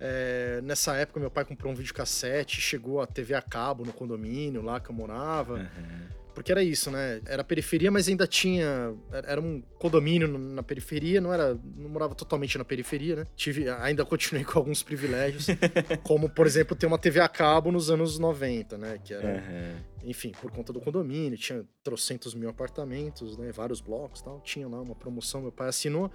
é, 0.00 0.60
nessa 0.62 0.96
época, 0.96 1.18
meu 1.18 1.30
pai 1.30 1.44
comprou 1.44 1.72
um 1.72 1.74
videocassete, 1.74 2.60
chegou 2.60 3.00
a 3.00 3.06
TV 3.06 3.34
a 3.34 3.42
cabo 3.42 3.84
no 3.84 3.92
condomínio 3.92 4.62
lá 4.62 4.78
que 4.78 4.90
eu 4.90 4.94
morava. 4.94 5.54
Uhum. 5.54 6.18
Porque 6.38 6.52
era 6.52 6.62
isso, 6.62 6.88
né? 6.88 7.20
Era 7.26 7.42
periferia, 7.42 7.90
mas 7.90 8.08
ainda 8.08 8.24
tinha. 8.24 8.94
Era 9.10 9.40
um 9.40 9.60
condomínio 9.76 10.28
na 10.38 10.62
periferia, 10.62 11.20
não 11.20 11.34
era. 11.34 11.58
Não 11.76 11.90
morava 11.90 12.14
totalmente 12.14 12.56
na 12.56 12.64
periferia, 12.64 13.16
né? 13.16 13.26
Tive, 13.34 13.68
ainda 13.68 14.04
continuei 14.04 14.44
com 14.44 14.56
alguns 14.56 14.80
privilégios. 14.80 15.48
como, 16.04 16.30
por 16.30 16.46
exemplo, 16.46 16.76
ter 16.76 16.86
uma 16.86 16.96
TV 16.96 17.18
a 17.18 17.28
cabo 17.28 17.72
nos 17.72 17.90
anos 17.90 18.20
90, 18.20 18.78
né? 18.78 19.00
Que 19.02 19.14
era. 19.14 19.26
Uhum. 19.26 20.08
Enfim, 20.10 20.30
por 20.40 20.52
conta 20.52 20.72
do 20.72 20.80
condomínio, 20.80 21.36
tinha 21.36 21.64
trocentos 21.82 22.34
mil 22.34 22.48
apartamentos, 22.48 23.36
né? 23.36 23.50
Vários 23.50 23.80
blocos 23.80 24.22
tal. 24.22 24.40
Tinha 24.42 24.68
lá 24.68 24.80
uma 24.80 24.94
promoção, 24.94 25.42
meu 25.42 25.50
pai 25.50 25.70
assinou. 25.70 26.08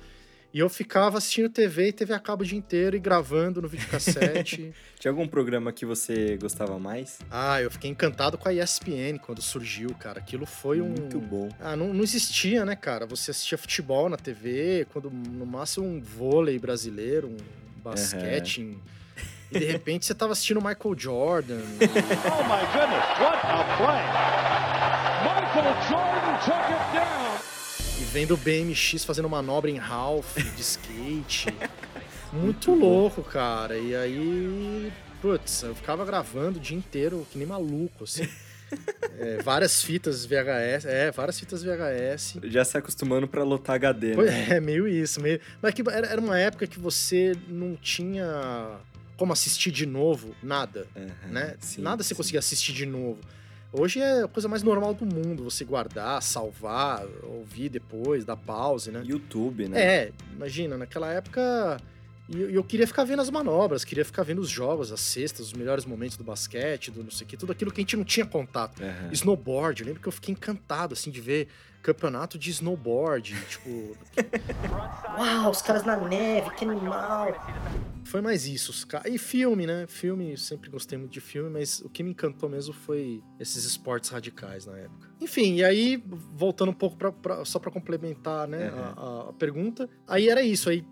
E 0.54 0.60
eu 0.60 0.70
ficava 0.70 1.18
assistindo 1.18 1.50
TV 1.50 1.88
e 1.88 1.92
TV 1.92 2.14
a 2.14 2.20
cabo 2.20 2.44
o 2.44 2.46
dia 2.46 2.58
inteiro 2.58 2.96
e 2.96 3.00
gravando 3.00 3.60
no 3.60 3.68
videocassete. 3.68 4.72
Tinha 5.00 5.12
algum 5.12 5.28
programa 5.28 5.74
que 5.74 5.84
você 5.84 6.38
gostava 6.38 6.78
mais? 6.78 7.18
Ah, 7.32 7.60
eu 7.60 7.72
fiquei 7.72 7.90
encantado 7.90 8.38
com 8.38 8.48
a 8.48 8.54
ESPN 8.54 9.18
quando 9.20 9.42
surgiu, 9.42 9.90
cara. 9.96 10.20
Aquilo 10.20 10.46
foi 10.46 10.80
um. 10.80 10.90
Muito 10.90 11.20
bom. 11.20 11.50
Ah, 11.60 11.76
não, 11.76 11.92
não 11.92 12.04
existia, 12.04 12.64
né, 12.64 12.76
cara? 12.76 13.08
Você 13.08 13.32
assistia 13.32 13.58
futebol 13.58 14.08
na 14.08 14.16
TV, 14.16 14.86
quando 14.94 15.10
no 15.10 15.46
máximo 15.46 15.88
um 15.88 16.00
vôlei 16.00 16.60
brasileiro, 16.60 17.30
um 17.30 17.38
basquete. 17.84 18.62
Uhum. 18.62 18.80
E 19.52 19.58
de 19.60 19.66
repente 19.66 20.06
você 20.06 20.14
tava 20.14 20.34
assistindo 20.34 20.62
Michael 20.62 20.96
Jordan. 20.96 21.62
oh 21.82 22.44
my 22.44 22.62
goodness, 22.72 23.06
what 23.20 23.40
a 23.44 23.64
play! 23.78 24.04
Michael 25.24 25.74
Jordan 25.90 26.38
took 26.46 26.72
it 26.72 26.94
down! 26.94 27.23
E 28.00 28.04
vendo 28.06 28.34
o 28.34 28.38
BMX 28.38 29.04
fazendo 29.06 29.30
manobra 29.30 29.70
em 29.70 29.78
Ralph 29.78 30.38
de 30.38 30.62
skate. 30.62 31.48
Muito, 32.34 32.72
Muito 32.72 32.74
louco, 32.74 33.22
cara. 33.22 33.78
E 33.78 33.96
aí, 33.96 34.92
putz, 35.22 35.62
eu 35.62 35.76
ficava 35.76 36.04
gravando 36.04 36.58
o 36.58 36.62
dia 36.62 36.76
inteiro, 36.76 37.28
que 37.32 37.38
nem 37.38 37.48
maluco, 37.48 38.04
assim. 38.04 38.28
É, 39.20 39.40
várias 39.44 39.84
fitas 39.84 40.26
VHS, 40.26 40.86
é, 40.86 41.12
várias 41.12 41.40
fitas 41.40 41.62
VHS. 41.64 42.40
Já 42.46 42.66
se 42.66 42.76
acostumando 42.76 43.28
para 43.28 43.44
lotar 43.44 43.76
HD, 43.76 44.16
né? 44.16 44.48
É, 44.50 44.60
meio 44.60 44.88
isso. 44.88 45.22
Meio... 45.22 45.40
Mas 45.62 45.76
que 45.76 45.84
era 45.88 46.20
uma 46.20 46.40
época 46.40 46.66
que 46.66 46.80
você 46.80 47.36
não 47.48 47.76
tinha 47.76 48.80
como 49.16 49.32
assistir 49.32 49.72
de 49.72 49.86
novo 49.86 50.36
nada, 50.42 50.88
uhum, 50.96 51.32
né? 51.32 51.56
Sim, 51.60 51.82
nada 51.82 52.02
você 52.02 52.10
sim. 52.10 52.16
conseguia 52.16 52.40
assistir 52.40 52.74
de 52.74 52.86
novo. 52.86 53.20
Hoje 53.76 54.00
é 54.00 54.22
a 54.22 54.28
coisa 54.28 54.48
mais 54.48 54.62
normal 54.62 54.94
do 54.94 55.04
mundo, 55.04 55.44
você 55.44 55.66
guardar, 55.66 56.22
salvar, 56.22 57.04
ouvir 57.24 57.70
depois, 57.70 58.24
dar 58.24 58.38
pause, 58.38 58.92
né? 58.92 59.02
YouTube, 59.04 59.68
né? 59.68 59.82
É, 59.82 60.12
imagina, 60.32 60.78
naquela 60.78 61.12
época 61.12 61.82
e 62.30 62.40
eu, 62.40 62.50
eu, 62.52 62.64
queria 62.64 62.88
ficar 62.88 63.04
vendo 63.04 63.22
as 63.22 63.30
manobras, 63.30 63.84
queria 63.84 64.06
ficar 64.06 64.24
vendo 64.24 64.40
os 64.40 64.50
jogos, 64.50 64.92
as 64.92 65.02
cestas, 65.02 65.48
os 65.48 65.54
melhores 65.54 65.86
momentos 65.86 66.16
do 66.16 66.24
basquete, 66.24 66.90
do 66.90 67.04
não 67.04 67.12
sei 67.12 67.26
o 67.26 67.28
que, 67.28 67.36
tudo 67.36 67.52
aquilo 67.52 67.72
que 67.72 67.82
a 67.82 67.84
gente 67.84 67.98
não 67.98 68.04
tinha 68.04 68.26
contato. 68.26 68.82
Uhum. 68.82 69.12
Snowboard, 69.12 69.82
eu 69.82 69.88
lembro 69.88 70.02
que 70.02 70.08
eu 70.08 70.12
fiquei 70.12 70.32
encantado, 70.32 70.94
assim, 70.94 71.12
de 71.12 71.20
ver 71.20 71.50
campeonato 71.84 72.40
de 72.40 72.50
snowboard, 72.50 73.36
tipo... 73.50 73.96
Uau, 75.20 75.52
os 75.52 75.62
caras 75.62 75.84
na 75.84 75.98
neve, 75.98 76.50
que 76.52 76.64
animal! 76.64 77.28
Foi 78.06 78.22
mais 78.22 78.48
isso, 78.48 78.72
os 78.72 78.86
caras... 78.86 79.14
E 79.14 79.18
filme, 79.18 79.68
né? 79.68 79.86
Filme, 79.88 80.38
sempre 80.38 80.70
gostei 80.70 80.98
muito 80.98 81.12
de 81.12 81.20
filme, 81.20 81.50
mas 81.50 81.82
o 81.82 81.90
que 81.90 82.02
me 82.02 82.12
encantou 82.12 82.50
mesmo 82.50 82.74
foi 82.74 83.22
esses 83.38 83.66
esportes 83.66 84.10
radicais 84.10 84.66
na 84.66 84.78
época. 84.78 85.10
Enfim, 85.20 85.56
e 85.56 85.64
aí, 85.64 86.02
voltando 86.34 86.70
um 86.70 86.74
pouco 86.74 86.96
pra, 86.96 87.12
pra 87.12 87.44
só 87.44 87.60
para 87.60 87.70
complementar, 87.70 88.48
né, 88.48 88.72
uhum. 88.72 88.80
a, 88.80 89.30
a, 89.30 89.34
pergunta, 89.34 89.90
aí 90.08 90.30
era 90.30 90.42
isso, 90.42 90.70
aí 90.70 90.86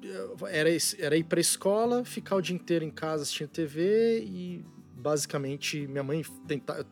era, 0.50 0.70
era 1.00 1.16
ir 1.16 1.24
pra 1.24 1.40
escola, 1.40 2.04
ficar 2.04 2.36
o 2.36 2.42
dia 2.42 2.56
inteiro 2.56 2.84
em 2.84 2.92
casa 2.92 3.24
assistindo 3.24 3.50
TV 3.50 4.20
e 4.26 4.66
basicamente 4.94 5.88
minha 5.88 6.04
mãe 6.04 6.24
tentar 6.48 6.86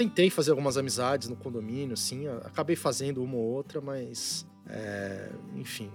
tentei 0.00 0.30
fazer 0.30 0.50
algumas 0.50 0.78
amizades 0.78 1.28
no 1.28 1.36
condomínio, 1.36 1.92
assim, 1.92 2.26
acabei 2.26 2.74
fazendo 2.74 3.22
uma 3.22 3.36
ou 3.36 3.44
outra, 3.44 3.82
mas, 3.82 4.46
é, 4.66 5.30
enfim, 5.54 5.90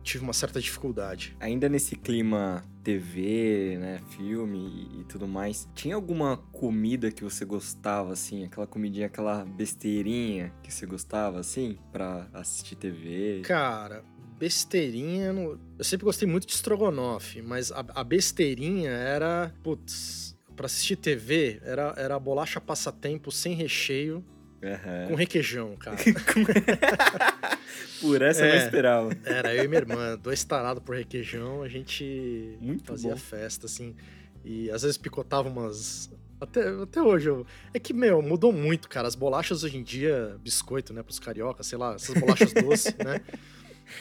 tive 0.00 0.22
uma 0.22 0.32
certa 0.32 0.60
dificuldade. 0.60 1.36
Ainda 1.40 1.68
nesse 1.68 1.96
clima 1.96 2.62
TV, 2.84 3.78
né, 3.80 4.00
filme 4.10 4.58
e, 4.58 5.00
e, 5.00 5.04
tudo 5.04 5.26
mais, 5.26 5.68
tinha 5.74 5.96
alguma 5.96 6.36
comida 6.52 7.10
que 7.10 7.24
você 7.24 7.44
gostava, 7.44 8.12
assim, 8.12 8.44
aquela 8.44 8.66
comidinha, 8.66 9.06
aquela 9.06 9.44
besteirinha 9.44 10.52
que 10.62 10.72
você 10.72 10.86
gostava, 10.86 11.40
assim, 11.40 11.76
para 11.90 12.28
assistir 12.32 12.76
TV? 12.76 13.40
Cara, 13.42 14.04
besteirinha, 14.38 15.32
eu 15.32 15.84
sempre 15.84 16.04
gostei 16.04 16.28
muito 16.28 16.46
de 16.46 16.52
estrogonofe, 16.52 17.42
mas 17.42 17.72
a, 17.72 17.84
a 17.92 18.04
besteirinha 18.04 18.90
era, 18.90 19.52
putz 19.64 20.31
para 20.62 20.66
assistir 20.66 20.94
TV 20.94 21.60
era, 21.64 21.92
era 21.96 22.16
bolacha 22.20 22.60
passatempo 22.60 23.32
sem 23.32 23.52
recheio. 23.52 24.24
Uhum. 24.62 25.08
Com 25.08 25.14
requeijão, 25.16 25.76
cara. 25.76 25.96
por 28.00 28.22
essa 28.22 28.42
é, 28.42 28.44
eu 28.44 28.54
não 28.54 28.60
é, 28.60 28.64
esperava. 28.64 29.10
Era 29.24 29.54
eu 29.56 29.64
e 29.64 29.68
minha 29.68 29.80
irmã, 29.80 30.16
dois 30.16 30.44
tarados 30.44 30.80
por 30.84 30.94
requeijão, 30.94 31.64
a 31.64 31.68
gente 31.68 32.56
Muito 32.60 32.84
fazia 32.84 33.10
bom. 33.10 33.16
festa, 33.16 33.66
assim. 33.66 33.96
E 34.44 34.70
às 34.70 34.82
vezes 34.82 34.96
picotava 34.96 35.48
umas. 35.48 36.08
Até, 36.40 36.68
até 36.68 37.02
hoje. 37.02 37.28
Eu... 37.28 37.44
É 37.74 37.80
que, 37.80 37.92
meu, 37.92 38.22
mudou 38.22 38.52
muito, 38.52 38.88
cara. 38.88 39.08
As 39.08 39.16
bolachas 39.16 39.64
hoje 39.64 39.78
em 39.78 39.82
dia, 39.82 40.36
biscoito, 40.44 40.92
né, 40.92 41.02
pros 41.02 41.18
cariocas, 41.18 41.66
sei 41.66 41.76
lá, 41.76 41.94
essas 41.94 42.16
bolachas 42.16 42.52
doces, 42.52 42.94
né? 43.04 43.20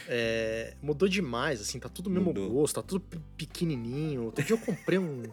É, 0.08 0.76
mudou 0.80 1.10
demais, 1.10 1.60
assim, 1.60 1.80
tá 1.80 1.90
tudo 1.90 2.08
mesmo 2.08 2.28
mudou. 2.28 2.52
gosto, 2.52 2.76
tá 2.76 2.84
tudo 2.84 3.04
pequenininho. 3.36 4.26
Outro 4.26 4.46
dia 4.46 4.54
eu 4.54 4.60
comprei 4.60 5.00
um 5.00 5.24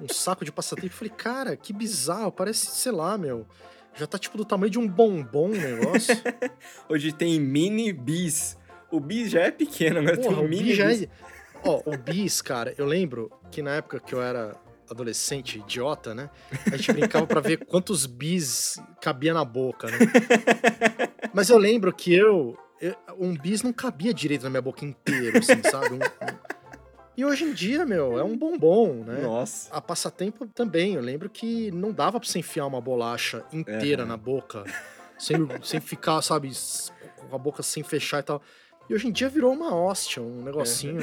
um 0.00 0.08
saco 0.08 0.44
de 0.44 0.52
passatempo. 0.52 0.94
Falei, 0.94 1.12
cara, 1.16 1.56
que 1.56 1.72
bizarro, 1.72 2.32
parece, 2.32 2.66
sei 2.66 2.92
lá, 2.92 3.16
meu. 3.18 3.46
Já 3.94 4.06
tá 4.06 4.18
tipo 4.18 4.36
do 4.36 4.44
tamanho 4.44 4.70
de 4.70 4.78
um 4.78 4.88
bombom 4.88 5.50
o 5.50 5.56
negócio. 5.56 6.16
Hoje 6.88 7.12
tem 7.12 7.38
mini 7.38 7.92
bis. 7.92 8.56
O 8.90 8.98
bis 8.98 9.30
já 9.30 9.42
é 9.42 9.50
pequeno, 9.50 10.00
agora 10.00 10.16
Porra, 10.16 10.36
tem 10.36 10.44
um 10.44 10.48
mini 10.48 10.64
bis. 10.64 10.76
Já 10.76 10.92
é... 10.92 11.08
Ó, 11.62 11.80
o 11.86 11.96
bis, 11.96 12.42
cara, 12.42 12.74
eu 12.76 12.84
lembro 12.84 13.30
que 13.50 13.62
na 13.62 13.76
época 13.76 14.00
que 14.00 14.14
eu 14.14 14.20
era 14.20 14.54
adolescente 14.90 15.58
idiota, 15.58 16.14
né? 16.14 16.28
A 16.70 16.76
gente 16.76 16.92
brincava 16.92 17.26
para 17.26 17.40
ver 17.40 17.64
quantos 17.64 18.06
bis 18.06 18.78
cabia 19.00 19.32
na 19.32 19.44
boca, 19.44 19.90
né? 19.90 19.98
Mas 21.32 21.48
eu 21.48 21.58
lembro 21.58 21.92
que 21.92 22.14
eu, 22.14 22.56
eu, 22.80 22.94
um 23.18 23.34
bis 23.34 23.62
não 23.62 23.72
cabia 23.72 24.12
direito 24.12 24.42
na 24.42 24.50
minha 24.50 24.62
boca 24.62 24.84
inteiro, 24.84 25.38
assim, 25.38 25.62
sabe? 25.70 25.94
Um, 25.94 25.96
um, 25.96 26.54
e 27.16 27.24
hoje 27.24 27.44
em 27.44 27.52
dia, 27.52 27.86
meu, 27.86 28.18
é 28.18 28.24
um 28.24 28.36
bombom, 28.36 29.04
né? 29.04 29.20
Nossa. 29.22 29.72
A 29.74 29.80
passatempo 29.80 30.46
também. 30.48 30.94
Eu 30.94 31.00
lembro 31.00 31.30
que 31.30 31.70
não 31.70 31.92
dava 31.92 32.18
pra 32.18 32.28
você 32.28 32.40
enfiar 32.40 32.66
uma 32.66 32.80
bolacha 32.80 33.44
inteira 33.52 34.02
é. 34.02 34.06
na 34.06 34.16
boca, 34.16 34.64
sem, 35.18 35.36
sem 35.62 35.80
ficar, 35.80 36.20
sabe, 36.22 36.50
com 37.28 37.34
a 37.34 37.38
boca 37.38 37.62
sem 37.62 37.82
fechar 37.82 38.20
e 38.20 38.22
tal. 38.22 38.42
E 38.88 38.94
hoje 38.94 39.06
em 39.06 39.12
dia 39.12 39.28
virou 39.28 39.52
uma 39.52 39.74
hóstia, 39.74 40.22
um 40.22 40.42
negocinho. 40.42 41.00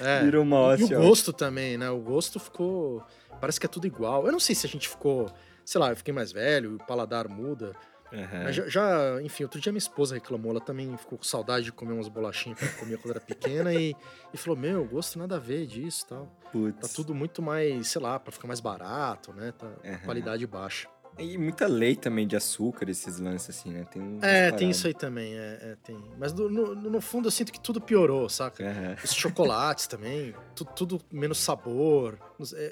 É. 0.00 0.18
é. 0.18 0.24
Virou 0.24 0.42
uma 0.42 0.58
hóstia. 0.58 0.94
E 0.94 0.96
o 0.96 1.02
gosto 1.02 1.32
também, 1.32 1.78
né? 1.78 1.88
O 1.90 1.98
gosto 1.98 2.38
ficou. 2.40 3.02
Parece 3.40 3.58
que 3.58 3.66
é 3.66 3.68
tudo 3.68 3.86
igual. 3.86 4.26
Eu 4.26 4.32
não 4.32 4.40
sei 4.40 4.54
se 4.54 4.66
a 4.66 4.68
gente 4.68 4.88
ficou. 4.88 5.30
Sei 5.64 5.80
lá, 5.80 5.90
eu 5.90 5.96
fiquei 5.96 6.12
mais 6.12 6.32
velho, 6.32 6.74
o 6.74 6.78
paladar 6.86 7.28
muda. 7.28 7.72
Uhum. 8.12 8.52
Já, 8.52 8.68
já, 8.68 9.22
enfim, 9.22 9.44
outro 9.44 9.58
dia 9.58 9.72
minha 9.72 9.78
esposa 9.78 10.14
reclamou, 10.14 10.50
ela 10.50 10.60
também 10.60 10.94
ficou 10.98 11.16
com 11.16 11.24
saudade 11.24 11.64
de 11.64 11.72
comer 11.72 11.94
umas 11.94 12.08
bolachinhas 12.08 12.58
que 12.58 12.64
ela 12.64 12.74
comia 12.74 12.98
quando 12.98 13.12
era 13.12 13.20
pequena 13.20 13.72
e, 13.72 13.96
e 14.32 14.36
falou: 14.36 14.58
Meu, 14.58 14.84
gosto 14.84 15.18
nada 15.18 15.36
a 15.36 15.38
ver 15.38 15.66
disso 15.66 16.06
tal. 16.08 16.28
Putz. 16.52 16.88
Tá 16.88 16.94
tudo 16.94 17.14
muito 17.14 17.40
mais, 17.40 17.88
sei 17.88 18.02
lá, 18.02 18.20
pra 18.20 18.30
ficar 18.30 18.46
mais 18.46 18.60
barato, 18.60 19.32
né? 19.32 19.52
Tá 19.52 19.66
uhum. 19.66 19.98
qualidade 20.04 20.46
baixa. 20.46 20.88
E 21.18 21.36
muita 21.36 21.66
lei 21.66 21.94
também 21.94 22.26
de 22.26 22.34
açúcar, 22.34 22.88
esses 22.88 23.18
lances 23.18 23.50
assim, 23.50 23.70
né? 23.70 23.84
Tem 23.90 24.18
é, 24.22 24.50
tem 24.50 24.70
isso 24.70 24.86
aí 24.86 24.94
também, 24.94 25.34
é, 25.34 25.58
é 25.60 25.76
tem. 25.84 25.96
Mas 26.18 26.32
no, 26.32 26.48
no, 26.48 26.74
no, 26.74 27.00
fundo 27.00 27.28
eu 27.28 27.30
sinto 27.30 27.52
que 27.52 27.60
tudo 27.60 27.80
piorou, 27.80 28.28
saca? 28.28 28.64
Uhum. 28.64 28.96
Os 29.04 29.12
chocolates 29.12 29.86
também, 29.86 30.34
tudo, 30.54 30.70
tudo, 30.74 31.00
menos 31.12 31.38
sabor. 31.38 32.18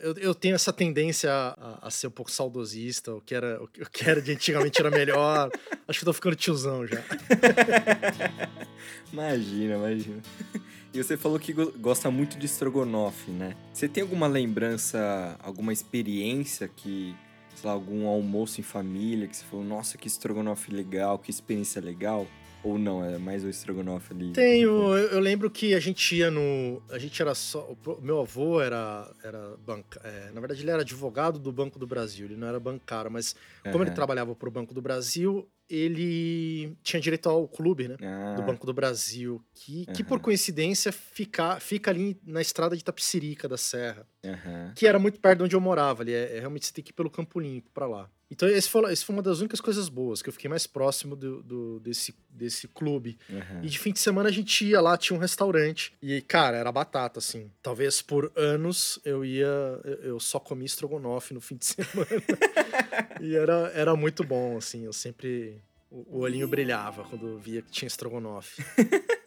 Eu, 0.03 0.15
eu 0.15 0.35
tenho 0.35 0.55
essa 0.55 0.73
tendência 0.73 1.31
a, 1.31 1.79
a, 1.83 1.91
ser 1.91 2.07
um 2.07 2.11
pouco 2.11 2.31
saudosista, 2.31 3.15
o 3.15 3.21
que 3.21 3.35
era, 3.35 3.63
o 3.63 3.69
que 3.69 4.09
era 4.09 4.23
de 4.23 4.33
antigamente 4.33 4.81
era 4.81 4.91
melhor. 4.91 5.51
Acho 5.87 5.99
que 5.99 6.05
eu 6.05 6.07
tô 6.07 6.13
ficando 6.13 6.35
tiozão 6.35 6.87
já. 6.87 7.03
imagina, 9.13 9.75
imagina. 9.77 10.23
E 10.93 11.03
você 11.03 11.17
falou 11.17 11.39
que 11.39 11.53
gosta 11.53 12.11
muito 12.11 12.37
de 12.37 12.47
estrogonofe, 12.47 13.31
né? 13.31 13.55
Você 13.73 13.87
tem 13.87 14.03
alguma 14.03 14.27
lembrança, 14.27 15.37
alguma 15.41 15.73
experiência 15.73 16.69
que, 16.69 17.15
sei 17.61 17.69
lá, 17.69 17.75
algum 17.75 18.07
almoço 18.07 18.61
em 18.61 18.65
família 18.65 19.29
que 19.29 19.37
você 19.37 19.45
falou, 19.45 19.65
nossa, 19.65 19.99
que 19.99 20.09
estrogonofe 20.09 20.73
legal, 20.73 21.19
que 21.19 21.31
experiência 21.31 21.81
legal? 21.81 22.27
Ou 22.63 22.79
não, 22.79 23.03
é 23.03 23.17
mais 23.17 23.43
o 23.43 23.49
estrogonofe 23.49 24.13
ali? 24.13 24.33
Tenho, 24.33 24.95
eu, 24.95 25.09
eu, 25.13 25.21
lembro 25.21 25.51
que 25.51 25.75
a 25.75 25.81
gente 25.81 26.15
ia 26.15 26.31
no. 26.31 26.83
A 26.91 26.99
gente 26.99 27.21
era 27.21 27.35
só. 27.35 27.75
O 27.87 28.03
meu 28.03 28.21
avô 28.21 28.61
era. 28.61 29.11
era 29.25 29.57
banca, 29.65 29.99
é, 30.05 30.31
na 30.33 30.41
verdade, 30.41 30.63
ele 30.63 30.71
era 30.71 30.83
advogado 30.83 31.39
do 31.39 31.51
Banco 31.51 31.79
do 31.79 31.87
Brasil, 31.87 32.27
ele 32.27 32.37
não 32.37 32.47
era 32.47 32.61
bancário, 32.61 33.11
mas 33.11 33.35
como 33.65 33.77
uhum. 33.77 33.83
ele 33.85 33.91
trabalhava 33.93 34.35
para 34.35 34.49
o 34.49 34.53
Banco 34.53 34.75
do 34.75 34.83
Brasil, 34.83 35.49
ele 35.71 36.77
tinha 36.83 37.01
direito 37.01 37.29
ao 37.29 37.47
clube, 37.47 37.87
né? 37.87 37.97
Ah. 38.03 38.35
Do 38.35 38.43
Banco 38.43 38.67
do 38.67 38.75
Brasil, 38.75 39.41
que, 39.55 39.85
uhum. 39.87 39.95
que 39.95 40.03
por 40.03 40.19
coincidência 40.19 40.91
fica, 40.91 41.61
fica 41.61 41.91
ali 41.93 42.21
na 42.25 42.41
estrada 42.41 42.77
de 42.77 42.83
Tapicirica 42.83 43.49
da 43.49 43.57
Serra, 43.57 44.05
uhum. 44.25 44.73
que 44.75 44.87
era 44.87 44.99
muito 44.99 45.21
perto 45.21 45.39
de 45.39 45.45
onde 45.45 45.57
eu 45.57 45.61
morava 45.61 46.03
ali. 46.03 46.13
É, 46.13 46.37
é, 46.37 46.41
realmente 46.41 46.67
você 46.67 46.73
tem 46.73 46.83
que 46.83 46.91
ir 46.91 46.95
pelo 46.95 47.09
Campo 47.09 47.39
Limpo 47.39 47.71
para 47.73 47.87
lá. 47.87 48.11
Então, 48.31 48.49
esse 48.49 48.69
foi, 48.69 48.93
esse 48.93 49.05
foi 49.05 49.15
uma 49.15 49.23
das 49.23 49.41
únicas 49.41 49.61
coisas 49.61 49.89
boas, 49.89 50.23
que 50.23 50.29
eu 50.29 50.33
fiquei 50.33 50.49
mais 50.49 50.67
próximo 50.67 51.17
do, 51.17 51.43
do 51.43 51.81
desse, 51.81 52.15
desse 52.31 52.69
clube. 52.69 53.19
Uhum. 53.29 53.65
E 53.65 53.69
de 53.69 53.79
fim 53.79 53.93
de 53.93 53.99
semana 53.99 54.29
a 54.29 54.33
gente 54.33 54.65
ia 54.65 54.81
lá, 54.81 54.97
tinha 54.97 55.17
um 55.17 55.21
restaurante. 55.21 55.93
E, 56.01 56.21
cara, 56.23 56.57
era 56.57 56.71
batata, 56.71 57.19
assim. 57.19 57.51
Talvez 57.61 58.01
por 58.01 58.31
anos 58.37 59.01
eu 59.05 59.25
ia. 59.25 59.49
Eu 60.03 60.21
só 60.21 60.39
comia 60.39 60.67
estrogonofe 60.67 61.35
no 61.35 61.41
fim 61.41 61.57
de 61.57 61.67
semana. 61.67 62.09
e 63.21 63.35
era, 63.35 63.73
era 63.75 63.97
muito 63.97 64.23
bom, 64.23 64.57
assim. 64.57 64.85
Eu 64.85 64.93
sempre. 64.93 65.61
O, 65.91 66.19
o 66.19 66.21
olhinho 66.21 66.47
brilhava 66.47 67.03
quando 67.03 67.37
via 67.39 67.63
que 67.63 67.71
tinha 67.73 67.89
estrogonofe. 67.89 68.63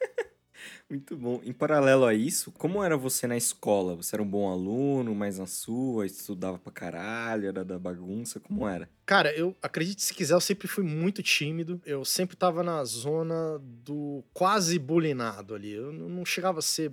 Muito 0.90 1.16
bom. 1.16 1.42
Em 1.44 1.54
paralelo 1.54 2.06
a 2.06 2.14
isso, 2.14 2.52
como 2.52 2.84
era 2.84 2.96
você 2.96 3.26
na 3.28 3.38
escola? 3.38 3.96
Você 3.96 4.16
era 4.16 4.24
um 4.24 4.28
bom 4.28 4.50
aluno, 4.50 5.16
mais 5.16 5.40
na 5.40 5.46
sua, 5.46 6.06
estudava 6.06 6.58
pra 6.58 6.72
caralho, 6.72 7.48
era 7.48 7.64
da 7.64 7.80
bagunça? 7.80 8.40
Como 8.40 8.68
era? 8.68 8.90
Cara, 9.06 9.36
eu 9.36 9.56
acredite 9.62 10.02
se 10.02 10.14
quiser, 10.14 10.34
eu 10.34 10.42
sempre 10.42 10.68
fui 10.68 10.84
muito 10.84 11.22
tímido. 11.22 11.82
Eu 11.86 12.06
sempre 12.06 12.38
tava 12.38 12.64
na 12.64 12.84
zona 12.86 13.60
do 13.60 14.24
quase 14.34 14.80
bulinado 14.80 15.56
ali. 15.56 15.72
Eu 15.72 15.92
não 15.92 16.26
chegava 16.26 16.60
a 16.60 16.62
ser 16.62 16.92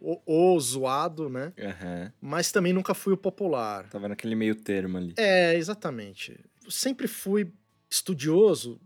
o, 0.00 0.20
o 0.26 0.60
zoado, 0.60 1.28
né? 1.28 1.52
Uhum. 1.58 2.12
Mas 2.20 2.50
também 2.50 2.72
nunca 2.72 2.94
fui 2.94 3.12
o 3.12 3.16
popular. 3.16 3.88
Tava 3.88 4.08
naquele 4.08 4.34
meio 4.34 4.54
termo 4.54 4.96
ali. 4.96 5.14
É, 5.16 5.54
exatamente. 5.54 6.38
Eu 6.64 6.70
sempre 6.70 7.06
fui 7.06 7.52
estudioso. 7.88 8.80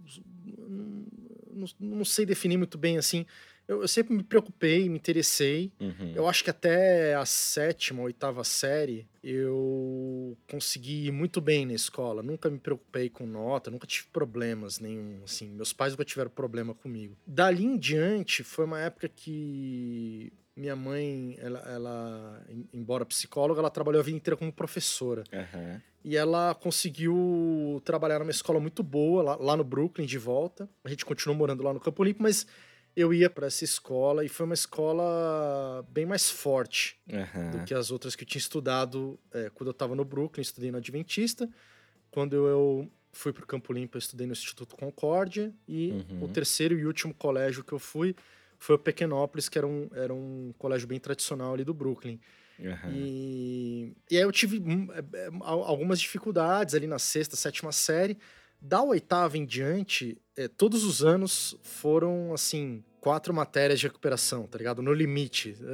Não, 0.58 1.66
não 1.80 2.04
sei 2.04 2.26
definir 2.26 2.58
muito 2.58 2.76
bem 2.76 2.98
assim 2.98 3.24
eu, 3.68 3.82
eu, 3.82 3.88
sempre 3.88 4.14
me 4.14 4.22
preocupei, 4.22 4.88
me 4.88 4.96
interessei. 4.96 5.72
Uhum. 5.80 6.12
Eu 6.14 6.28
acho 6.28 6.44
que 6.44 6.50
até 6.50 7.14
a 7.14 7.24
sétima, 7.24 8.02
oitava 8.02 8.44
série, 8.44 9.06
eu 9.22 10.36
consegui 10.48 11.06
ir 11.06 11.12
muito 11.12 11.40
bem 11.40 11.66
na 11.66 11.74
escola. 11.74 12.22
Nunca 12.22 12.48
me 12.48 12.58
preocupei 12.58 13.10
com 13.10 13.26
nota, 13.26 13.70
nunca 13.70 13.86
tive 13.86 14.08
problemas 14.12 14.78
nenhum. 14.78 15.20
Assim, 15.24 15.48
meus 15.48 15.72
pais 15.72 15.92
nunca 15.92 16.04
tiveram 16.04 16.30
problema 16.30 16.74
comigo. 16.74 17.16
Dali 17.26 17.64
em 17.64 17.76
diante, 17.76 18.44
foi 18.44 18.64
uma 18.64 18.80
época 18.80 19.08
que 19.08 20.32
minha 20.56 20.74
mãe, 20.74 21.36
ela, 21.38 21.58
ela, 21.68 22.46
embora 22.72 23.04
psicóloga, 23.04 23.60
ela 23.60 23.68
trabalhou 23.68 24.00
a 24.00 24.02
vida 24.02 24.16
inteira 24.16 24.36
como 24.36 24.50
professora. 24.50 25.22
Uhum. 25.32 25.80
E 26.02 26.16
ela 26.16 26.54
conseguiu 26.54 27.82
trabalhar 27.84 28.20
numa 28.20 28.30
escola 28.30 28.58
muito 28.58 28.82
boa, 28.82 29.22
lá, 29.22 29.36
lá, 29.36 29.56
no 29.56 29.64
Brooklyn, 29.64 30.06
de 30.06 30.16
volta. 30.16 30.68
A 30.82 30.88
gente 30.88 31.04
continuou 31.04 31.36
morando 31.36 31.62
lá 31.62 31.74
no 31.74 31.80
Campo 31.80 32.02
Limpo, 32.02 32.22
mas 32.22 32.46
eu 32.96 33.12
ia 33.12 33.28
para 33.28 33.46
essa 33.46 33.62
escola 33.62 34.24
e 34.24 34.28
foi 34.28 34.46
uma 34.46 34.54
escola 34.54 35.86
bem 35.90 36.06
mais 36.06 36.30
forte 36.30 36.98
uhum. 37.12 37.50
do 37.50 37.64
que 37.64 37.74
as 37.74 37.90
outras 37.90 38.16
que 38.16 38.24
eu 38.24 38.26
tinha 38.26 38.40
estudado 38.40 39.20
é, 39.32 39.50
quando 39.50 39.68
eu 39.68 39.72
estava 39.72 39.94
no 39.94 40.04
Brooklyn, 40.04 40.40
estudei 40.40 40.70
no 40.70 40.78
Adventista. 40.78 41.48
Quando 42.10 42.34
eu 42.34 42.90
fui 43.12 43.34
para 43.34 43.44
o 43.44 43.46
Campo 43.46 43.70
Limpo, 43.72 43.96
eu 43.96 43.98
estudei 43.98 44.26
no 44.26 44.32
Instituto 44.32 44.74
Concórdia. 44.76 45.52
E 45.68 45.90
uhum. 45.90 46.24
o 46.24 46.28
terceiro 46.28 46.78
e 46.78 46.86
último 46.86 47.12
colégio 47.12 47.62
que 47.62 47.72
eu 47.72 47.78
fui 47.78 48.16
foi 48.58 48.76
o 48.76 48.78
Pequenópolis, 48.78 49.50
que 49.50 49.58
era 49.58 49.66
um, 49.66 49.90
era 49.92 50.14
um 50.14 50.54
colégio 50.56 50.88
bem 50.88 50.98
tradicional 50.98 51.52
ali 51.52 51.64
do 51.64 51.74
Brooklyn. 51.74 52.18
Uhum. 52.58 52.90
E, 52.90 53.96
e 54.10 54.16
aí 54.16 54.22
eu 54.22 54.32
tive 54.32 54.58
hum, 54.58 54.88
é, 54.92 55.00
é, 55.18 55.28
algumas 55.42 56.00
dificuldades 56.00 56.74
ali 56.74 56.86
na 56.86 56.98
sexta, 56.98 57.36
sétima 57.36 57.72
série, 57.72 58.16
da 58.58 58.82
oitava 58.82 59.36
em 59.36 59.44
diante, 59.44 60.18
é, 60.36 60.48
todos 60.48 60.84
os 60.84 61.02
anos 61.04 61.56
foram, 61.62 62.32
assim, 62.34 62.84
quatro 63.00 63.32
matérias 63.32 63.80
de 63.80 63.86
recuperação, 63.86 64.46
tá 64.46 64.58
ligado? 64.58 64.82
No 64.82 64.92
limite. 64.92 65.56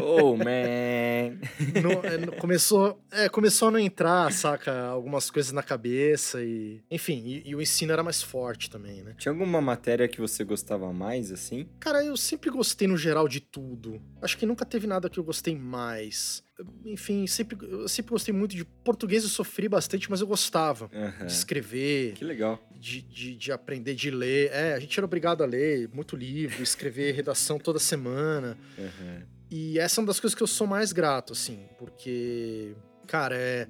Oh, 0.00 0.36
man! 0.36 1.38
no, 1.82 1.92
é, 2.04 2.38
começou, 2.38 3.00
é, 3.10 3.28
começou 3.28 3.68
a 3.68 3.70
não 3.70 3.78
entrar, 3.78 4.32
saca? 4.32 4.86
Algumas 4.86 5.30
coisas 5.30 5.52
na 5.52 5.62
cabeça 5.62 6.42
e... 6.42 6.80
Enfim, 6.90 7.22
e, 7.24 7.50
e, 7.50 7.54
o 7.54 7.60
ensino 7.60 7.92
era 7.92 8.02
mais 8.02 8.22
forte 8.22 8.70
também, 8.70 9.02
né? 9.02 9.14
Tinha 9.18 9.32
alguma 9.32 9.60
matéria 9.60 10.08
que 10.08 10.20
você 10.20 10.44
gostava 10.44 10.92
mais, 10.92 11.32
assim? 11.32 11.68
Cara, 11.80 12.04
eu 12.04 12.16
sempre 12.16 12.50
gostei 12.50 12.86
no 12.88 12.96
geral 12.96 13.28
de 13.28 13.40
tudo. 13.40 14.00
Acho 14.22 14.36
que 14.38 14.46
nunca 14.46 14.64
teve 14.64 14.86
nada 14.86 15.10
que 15.10 15.18
eu 15.18 15.24
gostei 15.24 15.56
mais 15.56 16.42
enfim, 16.84 17.26
sempre, 17.26 17.56
eu 17.62 17.88
sempre 17.88 18.10
gostei 18.10 18.34
muito 18.34 18.56
de 18.56 18.64
português, 18.64 19.22
eu 19.22 19.28
sofri 19.28 19.68
bastante, 19.68 20.10
mas 20.10 20.20
eu 20.20 20.26
gostava 20.26 20.90
uhum. 20.92 21.26
de 21.26 21.32
escrever. 21.32 22.14
Que 22.14 22.24
legal. 22.24 22.60
De, 22.74 23.00
de, 23.02 23.36
de, 23.36 23.52
aprender, 23.52 23.94
de 23.94 24.10
ler. 24.10 24.50
É, 24.52 24.74
a 24.74 24.80
gente 24.80 24.98
era 24.98 25.04
obrigado 25.04 25.42
a 25.42 25.46
ler 25.46 25.88
muito 25.92 26.16
livro, 26.16 26.62
escrever 26.78 27.12
redação 27.12 27.58
toda 27.58 27.78
semana. 27.78 28.56
Uhum. 28.78 29.22
E 29.50 29.78
essa 29.78 30.00
é 30.00 30.02
uma 30.02 30.06
das 30.06 30.20
coisas 30.20 30.34
que 30.34 30.42
eu 30.42 30.46
sou 30.46 30.66
mais 30.66 30.92
grato, 30.92 31.32
assim, 31.32 31.66
porque, 31.78 32.76
cara, 33.06 33.34
é 33.36 33.66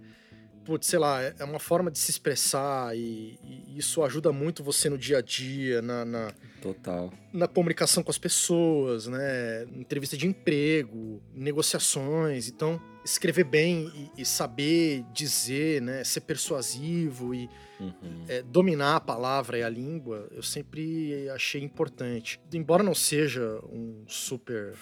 putz, 0.65 0.87
sei 0.87 0.99
lá, 0.99 1.23
é 1.23 1.45
uma 1.45 1.59
forma 1.59 1.91
de 1.91 1.99
se 1.99 2.11
expressar 2.11 2.95
e, 2.95 3.39
e 3.43 3.79
isso 3.79 4.03
ajuda 4.03 4.31
muito 4.33 4.63
você 4.63 4.91
no 4.91 4.99
dia 4.99 5.17
a 5.17 5.23
dia, 5.23 5.81
na, 5.81 6.05
na, 6.05 6.31
Total. 6.61 7.11
Na 7.33 7.49
comunicação 7.49 8.03
com 8.03 8.11
as 8.11 8.19
pessoas, 8.19 9.07
né? 9.07 9.65
Entrevista 9.75 10.17
de 10.17 10.27
emprego, 10.27 11.23
negociações. 11.33 12.49
Então, 12.49 12.81
escrever 13.11 13.45
bem 13.45 14.11
e, 14.17 14.23
e 14.23 14.25
saber 14.25 15.05
dizer, 15.13 15.81
né? 15.83 16.05
Ser 16.05 16.21
persuasivo 16.21 17.35
e 17.35 17.49
uhum. 17.81 18.25
é, 18.29 18.43
dominar 18.43 18.97
a 18.97 19.01
palavra 19.01 19.59
e 19.59 19.63
a 19.63 19.69
língua, 19.69 20.29
eu 20.31 20.43
sempre 20.43 21.29
achei 21.31 21.63
importante. 21.63 22.41
Embora 22.53 22.83
não 22.83 22.95
seja 22.95 23.61
um 23.65 24.05
super 24.07 24.75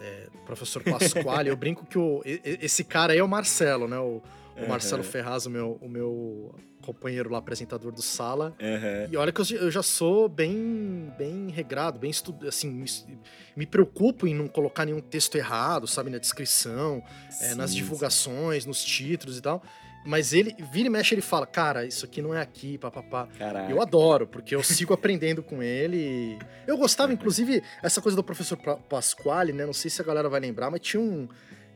é, 0.00 0.28
professor 0.46 0.82
Pasquale, 0.82 1.50
eu 1.50 1.56
brinco 1.56 1.84
que 1.84 1.98
o, 1.98 2.22
esse 2.24 2.82
cara 2.82 3.12
aí 3.12 3.18
é 3.18 3.24
o 3.24 3.28
Marcelo, 3.28 3.86
né? 3.86 3.98
O, 3.98 4.22
o 4.64 4.68
Marcelo 4.68 5.02
Ferraz, 5.02 5.46
o 5.46 5.50
meu, 5.50 5.78
o 5.80 5.88
meu 5.88 6.54
companheiro 6.80 7.30
lá, 7.30 7.38
apresentador 7.38 7.92
do 7.92 8.02
Sala. 8.02 8.54
Uhum. 8.60 9.12
E 9.12 9.16
olha 9.16 9.32
que 9.32 9.40
eu, 9.40 9.58
eu, 9.58 9.70
já 9.70 9.82
sou 9.82 10.28
bem, 10.28 11.12
bem 11.16 11.50
regrado, 11.50 11.98
bem 11.98 12.10
estudado, 12.10 12.48
assim, 12.48 12.70
me, 12.70 12.86
me, 13.56 13.66
preocupo 13.66 14.26
em 14.26 14.34
não 14.34 14.48
colocar 14.48 14.84
nenhum 14.84 15.00
texto 15.00 15.36
errado, 15.36 15.86
sabe, 15.86 16.10
na 16.10 16.18
descrição, 16.18 17.02
é, 17.40 17.54
nas 17.54 17.74
divulgações, 17.74 18.64
sim. 18.64 18.68
nos 18.68 18.82
títulos 18.84 19.38
e 19.38 19.42
tal. 19.42 19.62
Mas 20.04 20.32
ele, 20.32 20.56
vira 20.72 20.86
e 20.86 20.90
mexe, 20.90 21.14
ele 21.14 21.20
fala, 21.20 21.46
cara, 21.46 21.84
isso 21.84 22.06
aqui 22.06 22.22
não 22.22 22.34
é 22.34 22.40
aqui, 22.40 22.78
papapá. 22.78 23.28
Eu 23.68 23.82
adoro, 23.82 24.26
porque 24.26 24.54
eu 24.54 24.62
sigo 24.62 24.94
aprendendo 24.94 25.42
com 25.42 25.62
ele. 25.62 26.38
Eu 26.66 26.78
gostava, 26.78 27.12
inclusive, 27.12 27.62
essa 27.82 28.00
coisa 28.00 28.16
do 28.16 28.24
professor 28.24 28.56
Pasquale, 28.88 29.52
né? 29.52 29.66
Não 29.66 29.74
sei 29.74 29.90
se 29.90 30.00
a 30.00 30.04
galera 30.04 30.28
vai 30.28 30.40
lembrar, 30.40 30.70
mas 30.70 30.80
tinha 30.80 31.00
um 31.00 31.28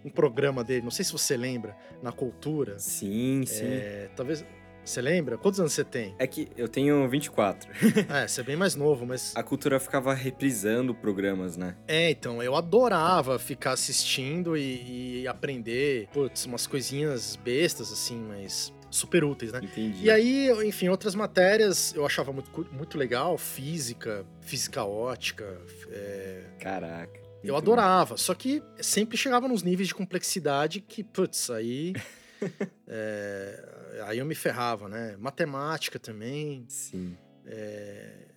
um 0.04 0.10
programa 0.10 0.62
dele, 0.62 0.82
não 0.82 0.90
sei 0.90 1.04
se 1.04 1.12
você 1.12 1.36
lembra, 1.36 1.76
na 2.02 2.12
cultura. 2.12 2.78
Sim, 2.78 3.44
sim. 3.46 3.64
É, 3.64 4.10
talvez. 4.14 4.44
Você 4.84 5.00
lembra? 5.00 5.38
Quantos 5.38 5.58
anos 5.58 5.72
você 5.72 5.82
tem? 5.82 6.14
É 6.18 6.26
que 6.26 6.46
eu 6.58 6.68
tenho 6.68 7.08
24. 7.08 7.70
é, 8.06 8.28
você 8.28 8.42
é 8.42 8.44
bem 8.44 8.54
mais 8.54 8.74
novo, 8.74 9.06
mas. 9.06 9.34
A 9.34 9.42
cultura 9.42 9.80
ficava 9.80 10.12
reprisando 10.12 10.94
programas, 10.94 11.56
né? 11.56 11.74
É, 11.88 12.10
então, 12.10 12.42
eu 12.42 12.54
adorava 12.54 13.38
ficar 13.38 13.72
assistindo 13.72 14.54
e, 14.58 15.22
e 15.22 15.28
aprender, 15.28 16.06
putz, 16.12 16.44
umas 16.44 16.66
coisinhas 16.66 17.34
bestas, 17.34 17.90
assim, 17.90 18.18
mas 18.28 18.74
super 18.90 19.24
úteis, 19.24 19.52
né? 19.52 19.60
Entendi. 19.62 20.04
E 20.04 20.10
aí, 20.10 20.50
enfim, 20.66 20.88
outras 20.88 21.14
matérias 21.14 21.94
eu 21.94 22.04
achava 22.04 22.30
muito, 22.30 22.68
muito 22.70 22.98
legal, 22.98 23.38
física, 23.38 24.26
física 24.42 24.84
ótica. 24.84 25.58
É... 25.90 26.42
Caraca. 26.60 27.23
Eu 27.44 27.56
adorava, 27.56 28.16
só 28.16 28.34
que 28.34 28.62
sempre 28.80 29.16
chegava 29.16 29.46
nos 29.46 29.62
níveis 29.62 29.88
de 29.88 29.94
complexidade 29.94 30.80
que, 30.80 31.04
putz, 31.04 31.50
aí. 31.50 31.92
é, 32.88 34.02
aí 34.06 34.18
eu 34.18 34.26
me 34.26 34.34
ferrava, 34.34 34.88
né? 34.88 35.16
Matemática 35.18 35.98
também. 35.98 36.64
Sim. 36.68 37.16
É, 37.46 38.28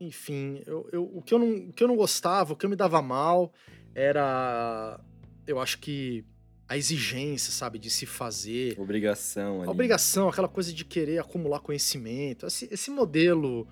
enfim, 0.00 0.62
eu, 0.66 0.88
eu, 0.92 1.02
o, 1.02 1.22
que 1.22 1.34
eu 1.34 1.38
não, 1.38 1.50
o 1.68 1.72
que 1.72 1.82
eu 1.82 1.88
não 1.88 1.96
gostava, 1.96 2.52
o 2.52 2.56
que 2.56 2.64
eu 2.64 2.70
me 2.70 2.76
dava 2.76 3.02
mal 3.02 3.52
era. 3.94 5.00
Eu 5.46 5.58
acho 5.58 5.78
que 5.78 6.24
a 6.68 6.76
exigência, 6.76 7.50
sabe, 7.50 7.78
de 7.78 7.90
se 7.90 8.06
fazer. 8.06 8.78
Obrigação. 8.78 9.60
Ali. 9.60 9.68
A 9.68 9.70
obrigação, 9.70 10.28
aquela 10.28 10.48
coisa 10.48 10.72
de 10.72 10.84
querer 10.84 11.18
acumular 11.18 11.60
conhecimento. 11.60 12.46
Esse, 12.46 12.68
esse 12.70 12.90
modelo 12.90 13.66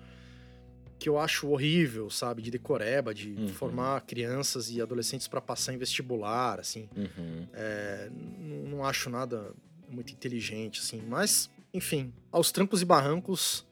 que 0.99 1.07
eu 1.09 1.19
acho 1.19 1.47
horrível, 1.49 2.09
sabe? 2.09 2.41
De 2.41 2.49
decoreba, 2.51 3.13
de 3.13 3.29
Uhum. 3.33 3.47
formar 3.49 4.01
crianças 4.01 4.69
e 4.71 4.81
adolescentes 4.81 5.27
para 5.27 5.39
passar 5.39 5.73
em 5.73 5.77
vestibular, 5.77 6.59
assim. 6.59 6.89
Uhum. 6.95 7.47
É, 7.53 8.09
n- 8.11 8.69
não 8.69 8.83
acho 8.85 9.09
nada 9.09 9.51
muito 9.89 10.11
inteligente, 10.11 10.79
assim. 10.79 11.01
Mas, 11.07 11.49
enfim, 11.73 12.11
aos 12.31 12.51
trancos 12.51 12.81
e 12.81 12.85
barrancos, 12.85 13.65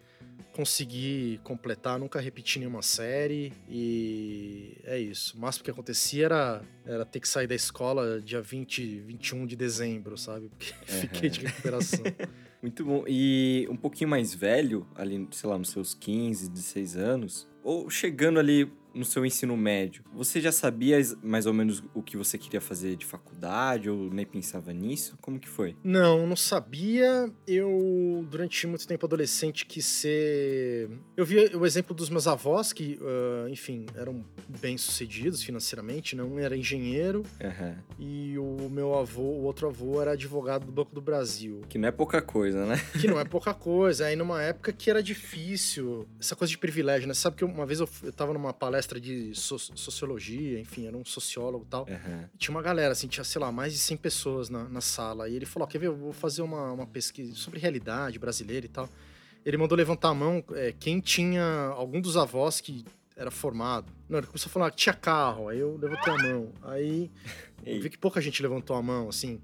consegui 0.54 1.40
completar, 1.44 2.00
nunca 2.00 2.20
repeti 2.20 2.60
nenhuma 2.60 2.82
série 2.82 3.52
e 3.70 4.78
é 4.86 4.98
isso. 4.98 5.36
O 5.36 5.40
máximo 5.42 5.66
que 5.66 5.72
acontecia 5.72 6.26
era, 6.26 6.62
era 6.86 7.06
ter 7.06 7.20
que 7.20 7.28
sair 7.28 7.48
da 7.48 7.56
escola 7.56 8.22
dia 8.22 8.42
20, 8.42 9.00
21 9.02 9.46
de 9.46 9.56
dezembro, 9.56 10.18
sabe? 10.18 10.50
Porque 10.50 10.74
fiquei 10.86 11.30
de 11.30 11.42
recuperação. 11.46 12.06
Muito 12.65 12.84
bom. 12.84 13.04
E 13.08 13.67
um 13.69 13.75
pouquinho 13.75 14.10
mais 14.10 14.34
velho, 14.34 14.88
ali, 14.95 15.28
sei 15.30 15.47
lá, 15.47 15.56
nos 15.56 15.69
seus 15.69 15.93
15, 15.93 16.49
16 16.49 16.97
anos, 16.97 17.47
ou 17.63 17.91
chegando 17.91 18.39
ali 18.39 18.67
no 18.96 19.04
seu 19.06 19.26
ensino 19.26 19.56
médio, 19.58 20.04
você 20.14 20.40
já 20.40 20.52
sabia 20.52 21.00
mais 21.22 21.46
ou 21.46 21.54
menos 21.54 21.84
o 21.94 22.02
que 22.02 22.16
você 22.16 22.38
queria 22.38 22.62
fazer 22.62 22.96
de 22.96 23.06
faculdade 23.06 23.90
ou 23.90 24.10
nem 24.12 24.26
pensava 24.26 24.72
nisso? 24.74 25.18
Como 25.22 25.38
que 25.40 25.48
foi? 25.48 25.76
Não, 25.84 26.26
não 26.26 26.36
sabia. 26.36 27.30
Eu, 27.46 28.26
durante 28.30 28.66
muito 28.66 28.88
tempo 28.88 29.06
adolescente, 29.06 29.66
quis 29.66 29.86
ser. 29.86 30.90
Eu 31.18 31.26
vi 31.26 31.56
o 31.56 31.66
exemplo 31.66 31.94
dos 31.96 32.10
meus 32.10 32.28
avós, 32.28 32.72
que, 32.72 32.98
ah, 33.02 33.50
enfim, 33.50 33.86
eram 33.96 34.24
bem-sucedidos 34.62 35.44
financeiramente, 35.44 36.16
né? 36.16 36.24
Um 36.24 36.40
era 36.40 36.56
engenheiro 36.56 37.24
Aham. 37.44 37.76
e 38.00 38.38
o 38.38 38.70
meu 38.70 38.98
avô, 38.98 39.22
o 39.22 39.44
outro 39.44 39.68
avô, 39.68 40.02
era 40.02 40.12
advogado 40.12 40.66
do 40.66 40.72
Banco 40.72 40.94
do 40.94 41.02
Brasil. 41.02 41.62
Que 41.68 41.78
não 41.78 41.88
é 41.88 41.92
pouca 41.92 42.22
coisa, 42.22 42.66
né? 42.66 42.76
Que 43.00 43.08
não 43.08 43.20
é 43.20 43.26
pouca 43.26 43.54
coisa. 43.54 44.06
Aí 44.06 44.16
numa 44.16 44.42
época 44.42 44.72
que 44.72 44.90
era 44.90 45.04
difícil, 45.04 46.08
essa 46.20 46.36
coisa 46.36 46.50
de 46.52 46.58
privilégio, 46.58 47.08
né? 47.08 47.14
Sabe 47.14 47.36
que 47.36 47.44
uma 47.46 47.66
vez 47.66 47.80
eu, 47.80 47.90
eu 48.04 48.14
tava 48.14 48.34
numa 48.34 48.54
palestra 48.54 48.85
de 49.00 49.34
so- 49.34 49.58
sociologia, 49.58 50.60
enfim, 50.60 50.86
era 50.88 50.95
um 50.95 51.04
sociólogo 51.04 51.65
e 51.65 51.69
tal. 51.69 51.88
Aham. 51.89 52.30
Tinha 52.38 52.56
uma 52.56 52.62
galera, 52.62 52.91
assim, 52.91 53.08
tinha, 53.08 53.24
sei 53.24 53.41
lá, 53.41 53.52
mais 53.52 53.74
de 53.74 53.80
100 53.80 53.98
pessoas 53.98 54.50
na, 54.50 54.65
na 54.69 54.82
sala. 54.82 55.28
E 55.28 55.36
ele 55.36 55.45
falou: 55.45 55.67
ó, 55.67 55.71
quer 55.71 55.80
ver? 55.80 55.88
Eu 55.88 55.95
vou 55.95 56.13
fazer 56.13 56.41
uma, 56.41 56.71
uma 56.71 56.86
pesquisa 56.86 57.34
sobre 57.36 57.60
realidade 57.60 58.19
brasileira 58.19 58.65
e 58.65 58.69
tal. 58.69 58.88
Ele 59.45 59.58
mandou 59.58 59.78
levantar 59.78 60.10
a 60.10 60.13
mão 60.13 60.43
é, 60.54 60.74
quem 60.80 61.00
tinha 61.00 61.43
algum 61.76 62.00
dos 62.02 62.17
avós 62.17 62.60
que 62.62 62.84
era 63.15 63.32
formado. 63.32 63.91
Não, 64.10 64.17
ele 64.19 64.28
começou 64.28 64.50
a 64.50 64.54
falar 64.54 64.71
que 64.71 64.78
tinha 64.78 64.93
carro. 64.93 65.50
Aí 65.50 65.60
eu 65.60 65.78
levantei 65.78 66.13
a 66.13 66.17
mão. 66.17 66.52
Aí 66.63 67.12
eu 67.65 67.82
vi 67.82 67.89
que 67.89 67.98
pouca 67.98 68.19
gente 68.21 68.41
levantou 68.41 68.76
a 68.76 68.82
mão, 68.82 69.10
assim. 69.10 69.39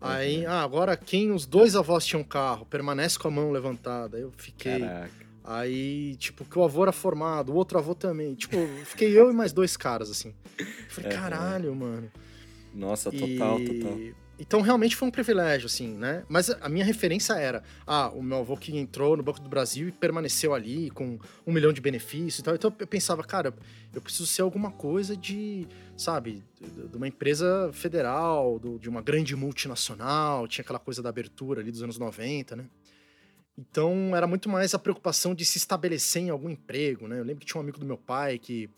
Aí, 0.00 0.44
ah, 0.46 0.62
agora 0.62 0.96
quem 0.96 1.30
os 1.30 1.46
dois 1.46 1.76
avós 1.76 2.04
tinham 2.04 2.24
carro, 2.24 2.66
permanece 2.66 3.16
com 3.16 3.28
a 3.28 3.30
mão 3.30 3.52
levantada. 3.52 4.16
Aí 4.16 4.22
eu 4.24 4.32
fiquei. 4.36 4.80
Caraca. 4.80 5.10
Aí, 5.44 6.14
tipo, 6.16 6.44
que 6.44 6.58
o 6.58 6.64
avô 6.64 6.82
era 6.84 6.92
formado, 6.92 7.52
o 7.52 7.54
outro 7.54 7.78
avô 7.78 7.94
também. 7.94 8.34
Tipo, 8.34 8.80
fiquei 8.84 9.18
eu 9.18 9.30
e 9.30 9.34
mais 9.34 9.52
dois 9.52 9.76
caras, 9.76 10.10
assim. 10.10 10.34
Eu 10.58 10.64
falei, 10.88 11.10
Aham. 11.10 11.20
caralho, 11.20 11.74
mano. 11.74 12.10
Nossa, 12.74 13.10
total, 13.12 13.58
E- 13.58 13.64
total. 13.64 13.98
Então, 14.38 14.60
realmente 14.60 14.96
foi 14.96 15.06
um 15.06 15.10
privilégio, 15.10 15.66
assim, 15.66 15.88
né? 15.96 16.24
Mas 16.28 16.50
a 16.50 16.68
minha 16.68 16.84
referência 16.84 17.34
era, 17.34 17.62
ah, 17.86 18.08
o 18.08 18.22
meu 18.22 18.38
avô 18.38 18.56
que 18.56 18.76
entrou 18.76 19.16
no 19.16 19.22
Banco 19.22 19.40
do 19.40 19.48
Brasil 19.48 19.88
e 19.88 19.92
permaneceu 19.92 20.52
ali 20.54 20.90
com 20.90 21.18
um 21.46 21.52
milhão 21.52 21.72
de 21.72 21.80
benefícios 21.80 22.38
e 22.40 22.42
tal. 22.42 22.54
Então, 22.54 22.74
eu 22.76 22.86
pensava, 22.86 23.22
cara, 23.22 23.54
eu 23.94 24.00
preciso 24.00 24.26
ser 24.26 24.42
alguma 24.42 24.72
coisa 24.72 25.16
de, 25.16 25.68
sabe, 25.96 26.42
de 26.60 26.96
uma 26.96 27.06
empresa 27.06 27.70
federal, 27.72 28.58
de 28.80 28.88
uma 28.88 29.02
grande 29.02 29.36
multinacional. 29.36 30.48
Tinha 30.48 30.62
aquela 30.62 30.78
coisa 30.80 31.02
da 31.02 31.10
abertura 31.10 31.60
ali 31.60 31.70
dos 31.70 31.82
anos 31.82 31.98
90, 31.98 32.56
né? 32.56 32.64
Então, 33.58 34.16
era 34.16 34.26
muito 34.26 34.48
mais 34.48 34.72
a 34.74 34.78
preocupação 34.78 35.34
de 35.34 35.44
se 35.44 35.58
estabelecer 35.58 36.22
em 36.22 36.30
algum 36.30 36.48
emprego, 36.48 37.06
né? 37.06 37.18
Eu 37.18 37.24
lembro 37.24 37.40
que 37.40 37.46
tinha 37.46 37.58
um 37.58 37.62
amigo 37.62 37.78
do 37.78 37.84
meu 37.84 37.98
pai 37.98 38.38
que 38.38 38.70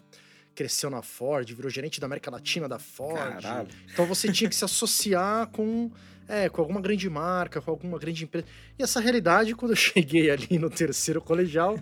cresceu 0.55 0.89
na 0.89 1.03
Ford, 1.03 1.49
virou 1.53 1.71
gerente 1.71 2.01
da 2.01 2.07
América 2.07 2.31
Latina 2.31 2.69
da 2.69 2.79
Ford. 2.79 3.43
Caralho. 3.43 3.69
Então 3.93 4.07
você 4.07 4.31
tinha 4.33 4.49
que 4.49 4.55
se 4.55 4.65
associar 4.65 5.49
com, 5.49 5.91
é, 6.29 6.49
com 6.49 6.61
alguma 6.61 6.81
grande 6.81 7.09
marca, 7.11 7.61
com 7.61 7.71
alguma 7.71 7.99
grande 7.99 8.25
empresa. 8.25 8.47
E 8.79 8.83
essa 8.83 9.01
realidade, 9.01 9.55
quando 9.55 9.73
eu 9.73 9.77
cheguei 9.77 10.31
ali 10.31 10.59
no 10.59 10.71
terceiro 10.71 11.21
colegial, 11.21 11.77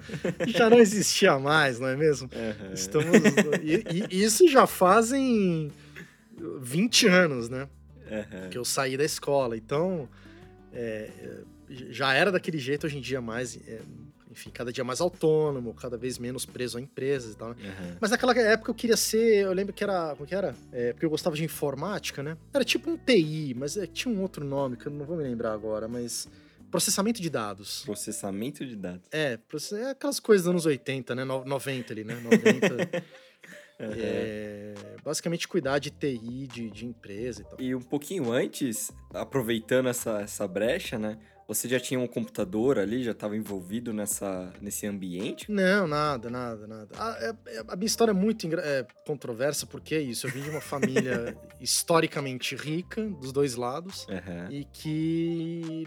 já 0.49 0.69
não 0.69 0.79
existia 0.79 1.39
mais, 1.39 1.79
não 1.79 1.89
é 1.89 1.97
mesmo? 1.97 2.29
Aham. 2.35 2.73
Estamos. 2.73 3.07
E, 3.63 4.07
e 4.11 4.23
isso 4.23 4.49
já 4.49 4.67
fazem 4.67 5.71
20 6.61 7.07
anos, 7.09 7.49
né? 7.49 7.69
Aham. 8.11 8.49
Que 8.51 8.59
eu 8.59 8.65
saí 8.65 8.97
da 8.97 9.05
escola. 9.05 9.57
Então, 9.57 10.09
é, 10.73 11.11
já 11.91 12.13
era 12.15 12.31
daquele 12.33 12.59
jeito 12.59 12.87
hoje 12.87 12.99
em 12.99 13.01
dia 13.01 13.21
mais. 13.21 13.57
é, 13.69 13.81
enfim, 14.31 14.49
cada 14.49 14.73
dia 14.73 14.83
mais 14.83 14.99
autônomo, 15.03 15.75
cada 15.75 15.99
vez 15.99 16.19
menos 16.19 16.47
preso 16.47 16.79
a 16.79 16.81
empresas 16.81 17.35
e 17.35 17.37
tal. 17.37 17.51
né? 17.51 17.57
Aham. 17.69 17.99
Mas 18.01 18.11
naquela 18.11 18.35
época 18.35 18.71
eu 18.71 18.75
queria 18.75 18.97
ser, 18.97 19.45
eu 19.45 19.53
lembro 19.53 19.75
que 19.75 19.85
era, 19.85 20.15
como 20.17 20.27
que 20.27 20.35
era? 20.35 20.55
É, 20.73 20.93
porque 20.95 21.05
eu 21.05 21.11
gostava 21.11 21.37
de 21.37 21.45
informática, 21.45 22.23
né? 22.23 22.39
Era 22.55 22.65
tipo 22.65 22.91
um 22.91 22.97
TI, 22.97 23.53
mas 23.55 23.77
é, 23.77 23.87
tinha 23.87 24.13
um 24.15 24.23
outro 24.23 24.43
nome 24.43 24.79
que 24.79 24.87
eu 24.87 24.93
não 24.93 25.05
vou 25.05 25.19
me 25.19 25.23
lembrar 25.23 25.53
agora, 25.53 25.87
mas 25.87 26.27
processamento 26.71 27.21
de 27.21 27.29
dados. 27.29 27.83
Processamento 27.85 28.65
de 28.65 28.75
dados. 28.75 29.03
É, 29.13 29.39
é 29.75 29.91
aquelas 29.91 30.19
coisas 30.19 30.45
dos 30.45 30.51
anos 30.51 30.65
80, 30.65 31.15
né? 31.15 31.25
No- 31.25 31.45
90 31.45 31.93
ali, 31.93 32.03
né? 32.03 32.15
90. 32.15 33.03
Aham. 33.81 33.95
é, 33.99 34.75
basicamente 35.05 35.49
cuidar 35.49 35.79
de 35.79 35.91
TI, 35.91 36.47
de, 36.47 36.71
de 36.71 36.87
empresa 36.87 37.43
e 37.43 37.45
tal. 37.45 37.61
E 37.61 37.75
um 37.75 37.83
pouquinho 37.83 38.31
antes, 38.31 38.93
aproveitando 39.13 39.89
essa, 39.89 40.21
essa 40.21 40.47
brecha, 40.47 40.99
né? 40.99 41.19
Você 41.49 41.69
já 41.69 41.79
tinha 41.79 41.99
um 42.01 42.07
computador 42.07 42.79
ali, 42.79 43.03
já 43.03 43.11
estava 43.13 43.37
envolvido 43.37 43.93
nessa, 43.93 44.53
nesse 44.61 44.87
ambiente? 44.87 45.51
Não, 45.51 45.87
nada, 45.87 46.31
nada, 46.31 46.67
nada. 46.67 46.89
A, 46.97 47.19
é- 47.21 47.57
é- 47.59 47.65
a 47.69 47.77
minha 47.77 47.87
história 47.87 48.13
é 48.13 48.15
muito 48.15 48.47
é, 48.59 48.87
controversa, 49.07 49.67
porque 49.67 49.95
é 49.95 50.01
isso. 50.01 50.27
Eu 50.27 50.31
vim 50.31 50.43
de 50.43 50.51
uma 50.51 50.61
família 50.61 51.37
historicamente 51.61 52.55
rica, 52.57 53.03
dos 53.09 53.33
dois 53.33 53.55
lados. 53.57 54.07
Aham. 54.09 54.49
e 54.51 54.65
que, 54.65 55.87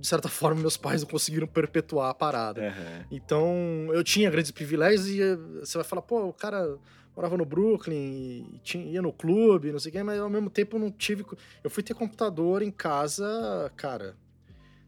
de 0.00 0.06
certa 0.06 0.28
forma, 0.28 0.60
meus 0.60 0.76
pais 0.76 1.02
não 1.02 1.08
conseguiram 1.08 1.46
perpetuar 1.46 2.10
a 2.10 2.14
parada. 2.14 2.68
Aham. 2.68 3.04
Então, 3.10 3.88
eu 3.92 4.02
tinha 4.02 4.30
grandes 4.30 4.50
privilégios 4.50 5.08
e 5.08 5.20
eh, 5.22 5.36
você 5.60 5.78
vai 5.78 5.84
falar, 5.84 6.02
pô, 6.02 6.24
o 6.26 6.32
cara 6.32 6.78
morava 7.14 7.36
no 7.36 7.44
Brooklyn, 7.44 8.46
e 8.54 8.58
tinha, 8.62 8.84
ia 8.86 9.02
no 9.02 9.12
clube, 9.12 9.70
não 9.70 9.78
sei 9.78 9.90
o 9.90 9.92
quê, 9.92 10.02
mas 10.02 10.18
ao 10.18 10.30
mesmo 10.30 10.48
tempo 10.48 10.76
eu 10.76 10.80
não 10.80 10.90
tive. 10.90 11.24
Eu 11.62 11.68
fui 11.70 11.82
ter 11.82 11.94
computador 11.94 12.62
em 12.62 12.70
casa, 12.70 13.70
cara. 13.76 14.16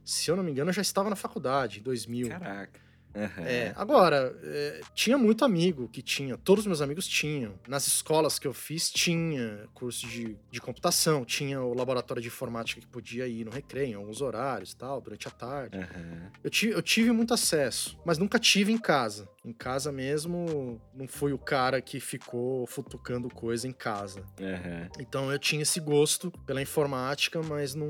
Se 0.04 0.30
eu 0.30 0.36
não 0.36 0.42
me 0.44 0.50
engano, 0.50 0.70
eu 0.70 0.74
já 0.74 0.82
estava 0.82 1.08
na 1.10 1.16
faculdade, 1.16 1.80
em 1.80 1.82
2000. 1.82 2.28
Caraca. 2.28 2.80
Aham. 3.16 3.44
É, 3.46 3.72
agora, 3.76 4.36
é, 4.42 4.80
tinha 4.92 5.16
muito 5.16 5.44
amigo 5.44 5.88
que 5.88 6.02
tinha, 6.02 6.36
todos 6.36 6.62
os 6.64 6.66
meus 6.66 6.80
amigos 6.82 7.06
tinham. 7.06 7.54
Nas 7.68 7.86
escolas 7.86 8.40
que 8.40 8.46
eu 8.46 8.52
fiz, 8.52 8.90
tinha 8.90 9.68
curso 9.72 10.04
de, 10.08 10.36
de 10.50 10.60
computação, 10.60 11.24
tinha 11.24 11.60
o 11.62 11.72
laboratório 11.74 12.20
de 12.20 12.26
informática 12.26 12.80
que 12.80 12.86
podia 12.88 13.28
ir 13.28 13.44
no 13.44 13.52
recreio, 13.52 13.92
em 13.92 13.94
alguns 13.94 14.20
horários 14.20 14.72
e 14.72 14.76
tal, 14.76 15.00
durante 15.00 15.28
a 15.28 15.30
tarde. 15.30 15.78
Aham. 15.78 16.32
Eu, 16.42 16.50
ti- 16.50 16.68
eu 16.70 16.82
tive 16.82 17.12
muito 17.12 17.32
acesso, 17.32 17.96
mas 18.04 18.18
nunca 18.18 18.36
tive 18.38 18.72
em 18.72 18.78
casa. 18.78 19.28
Em 19.44 19.52
casa 19.52 19.92
mesmo, 19.92 20.80
não 20.94 21.06
fui 21.06 21.34
o 21.34 21.38
cara 21.38 21.82
que 21.82 22.00
ficou 22.00 22.66
futucando 22.66 23.28
coisa 23.28 23.68
em 23.68 23.72
casa. 23.72 24.24
Aham. 24.40 24.88
Então 24.98 25.30
eu 25.30 25.38
tinha 25.38 25.60
esse 25.60 25.78
gosto 25.80 26.30
pela 26.46 26.62
informática, 26.62 27.42
mas 27.42 27.74
não, 27.74 27.86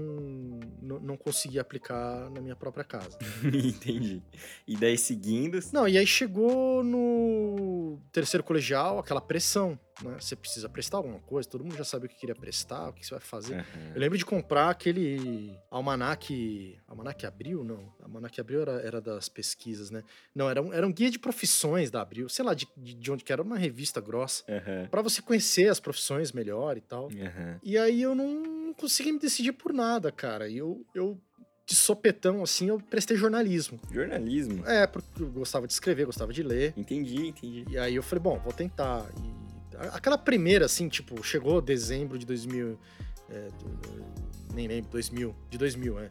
não, 0.82 0.98
não 0.98 1.16
conseguia 1.16 1.60
aplicar 1.60 2.28
na 2.30 2.40
minha 2.40 2.56
própria 2.56 2.82
casa. 2.84 3.16
Entendi. 3.44 4.20
E 4.66 4.76
daí 4.76 4.98
seguindo. 4.98 5.60
Não, 5.72 5.86
e 5.86 5.96
aí 5.96 6.06
chegou 6.06 6.82
no 6.82 8.00
terceiro 8.10 8.42
colegial 8.42 8.98
aquela 8.98 9.20
pressão, 9.20 9.78
né? 10.02 10.16
Você 10.20 10.34
precisa 10.34 10.68
prestar 10.68 10.96
alguma 10.98 11.20
coisa, 11.20 11.48
todo 11.48 11.62
mundo 11.62 11.76
já 11.76 11.84
sabe 11.84 12.06
o 12.06 12.08
que 12.08 12.16
queria 12.16 12.34
prestar, 12.34 12.88
o 12.88 12.92
que 12.92 13.06
você 13.06 13.12
vai 13.12 13.20
fazer. 13.20 13.54
Aham. 13.54 13.92
Eu 13.94 14.00
lembro 14.00 14.18
de 14.18 14.24
comprar 14.24 14.70
aquele 14.70 15.56
almanac. 15.70 16.78
Almanac 16.88 17.26
Abril? 17.26 17.62
Não. 17.62 17.92
Almanac 18.02 18.40
Abril 18.40 18.62
era, 18.62 18.72
era 18.80 19.00
das 19.00 19.28
pesquisas, 19.28 19.90
né? 19.90 20.02
Não, 20.34 20.48
era 20.50 20.60
um, 20.62 20.72
era 20.72 20.86
um 20.86 20.92
guia 20.92 21.10
de 21.10 21.18
profissões 21.18 21.90
da 21.90 22.00
Abril, 22.00 22.28
sei 22.28 22.44
lá 22.44 22.54
de, 22.54 22.66
de 22.76 22.94
de 22.94 23.12
onde 23.12 23.22
que 23.24 23.32
era, 23.32 23.42
uma 23.42 23.58
revista 23.58 24.00
grossa, 24.00 24.44
Aham. 24.48 24.88
Pra 24.90 25.02
você 25.02 25.20
conhecer 25.20 25.68
as 25.68 25.78
profissões 25.78 26.32
melhor 26.32 26.76
e 26.76 26.80
tal. 26.80 27.08
Aham. 27.08 27.60
E 27.62 27.76
aí 27.76 28.02
eu 28.02 28.14
não 28.14 28.72
consegui 28.74 29.12
me 29.12 29.18
decidir 29.18 29.52
por 29.52 29.72
nada, 29.72 30.10
cara. 30.10 30.48
E 30.48 30.58
eu, 30.58 30.84
eu 30.94 31.20
de 31.66 31.74
sopetão, 31.74 32.42
assim, 32.42 32.68
eu 32.68 32.78
prestei 32.78 33.16
jornalismo. 33.16 33.80
Jornalismo. 33.90 34.66
É, 34.66 34.86
porque 34.86 35.22
eu 35.22 35.30
gostava 35.30 35.66
de 35.66 35.72
escrever, 35.72 36.04
gostava 36.06 36.32
de 36.32 36.42
ler. 36.42 36.74
Entendi, 36.76 37.28
entendi. 37.28 37.64
E 37.68 37.78
aí 37.78 37.94
eu 37.94 38.02
falei, 38.02 38.22
bom, 38.22 38.38
vou 38.38 38.52
tentar. 38.52 39.06
E 39.18 39.43
aquela 39.92 40.18
primeira, 40.18 40.66
assim, 40.66 40.88
tipo, 40.88 41.22
chegou 41.22 41.60
dezembro 41.60 42.18
de 42.18 42.26
2000. 42.26 42.78
é, 43.30 43.48
do- 43.58 44.54
nem 44.54 44.68
lembro, 44.68 44.90
2000. 44.90 45.34
De 45.50 45.56
2000, 45.58 45.98
é. 45.98 46.10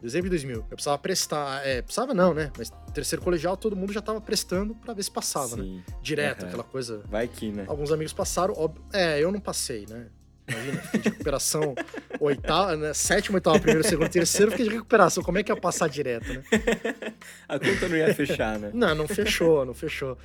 Dezembro 0.00 0.24
de 0.30 0.36
2000. 0.36 0.56
Eu 0.58 0.62
precisava 0.76 0.98
prestar. 0.98 1.66
É, 1.66 1.82
precisava 1.82 2.14
não, 2.14 2.32
né? 2.34 2.50
Mas 2.56 2.70
terceiro 2.94 3.22
colegial, 3.22 3.56
todo 3.56 3.76
mundo 3.76 3.92
já 3.92 4.00
tava 4.00 4.20
prestando 4.20 4.74
pra 4.74 4.94
ver 4.94 5.02
se 5.02 5.10
passava, 5.10 5.56
né? 5.56 5.62
Sim. 5.64 5.82
Direto, 6.02 6.40
Aham. 6.42 6.48
aquela 6.48 6.64
coisa. 6.64 7.02
Vai 7.08 7.28
que, 7.28 7.50
né? 7.52 7.64
Alguns 7.68 7.92
amigos 7.92 8.12
passaram, 8.12 8.54
óbvio. 8.56 8.82
É, 8.92 9.20
eu 9.20 9.30
não 9.30 9.40
passei, 9.40 9.86
né? 9.88 10.06
Imagina, 10.48 10.80
fiquei 10.82 11.00
de 11.02 11.08
recuperação 11.10 11.74
oitava, 12.20 12.76
né? 12.76 12.92
Sétima, 12.94 13.36
oitava, 13.36 13.58
primeiro, 13.60 13.86
segundo, 13.86 14.08
terceiro, 14.08 14.50
fiquei 14.50 14.66
de 14.68 14.72
recuperação. 14.74 15.22
Como 15.22 15.38
é 15.38 15.42
que 15.42 15.52
ia 15.52 15.56
passar 15.56 15.88
direto, 15.88 16.32
né? 16.32 16.42
A 17.48 17.58
conta 17.58 17.88
não 17.88 17.96
ia 17.96 18.12
fechar, 18.14 18.58
né? 18.58 18.70
Não, 18.74 18.94
não 18.94 19.06
fechou, 19.06 19.64
não 19.64 19.74
fechou. 19.74 20.18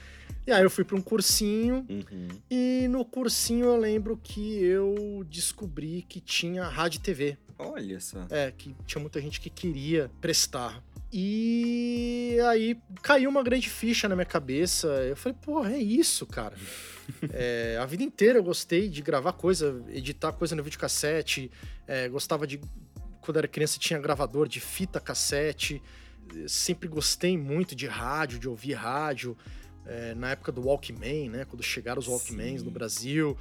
E 0.48 0.52
aí 0.52 0.64
eu 0.64 0.70
fui 0.70 0.86
para 0.86 0.96
um 0.96 1.02
cursinho 1.02 1.86
Uhum. 1.90 2.28
e 2.50 2.88
no 2.90 3.04
cursinho 3.04 3.66
eu 3.66 3.78
lembro 3.78 4.16
que 4.18 4.64
eu 4.64 5.26
descobri 5.30 6.06
que 6.08 6.22
tinha 6.22 6.64
rádio 6.64 7.00
e 7.00 7.02
TV. 7.02 7.38
Olha 7.60 8.00
só. 8.00 8.26
É, 8.30 8.52
que 8.58 8.74
tinha 8.86 9.02
muita 9.02 9.20
gente 9.22 9.42
que 9.42 9.50
queria 9.50 10.10
prestar. 10.22 10.82
E 11.12 12.38
aí 12.50 12.78
caiu 13.02 13.30
uma 13.30 13.44
grande 13.44 13.70
ficha 13.70 14.08
na 14.08 14.16
minha 14.16 14.26
cabeça. 14.26 14.88
Eu 14.88 15.16
falei, 15.18 15.38
porra, 15.42 15.74
é 15.74 15.78
isso, 15.80 16.26
cara. 16.26 16.56
É, 17.32 17.78
a 17.82 17.86
vida 17.86 18.04
inteira 18.04 18.38
eu 18.38 18.44
gostei 18.44 18.90
de 18.90 19.02
gravar 19.02 19.32
coisa, 19.32 19.82
editar 19.88 20.34
coisa 20.34 20.54
no 20.58 20.62
videocassete. 20.62 21.50
É, 21.88 22.10
gostava 22.10 22.46
de. 22.46 22.60
Quando 23.22 23.38
era 23.38 23.48
criança 23.48 23.80
tinha 23.80 23.98
gravador 23.98 24.46
de 24.46 24.60
fita 24.60 25.00
cassete. 25.00 25.82
Sempre 26.48 26.90
gostei 26.90 27.38
muito 27.38 27.74
de 27.74 27.88
rádio, 27.88 28.38
de 28.40 28.50
ouvir 28.50 28.74
rádio. 28.74 29.38
É, 29.88 30.14
na 30.16 30.32
época 30.32 30.52
do 30.52 30.62
Walkman, 30.68 31.30
né? 31.30 31.46
Quando 31.46 31.64
chegaram 31.64 32.00
os 32.00 32.08
Walkmans 32.08 32.60
Sim. 32.60 32.66
no 32.66 32.72
Brasil. 32.72 33.38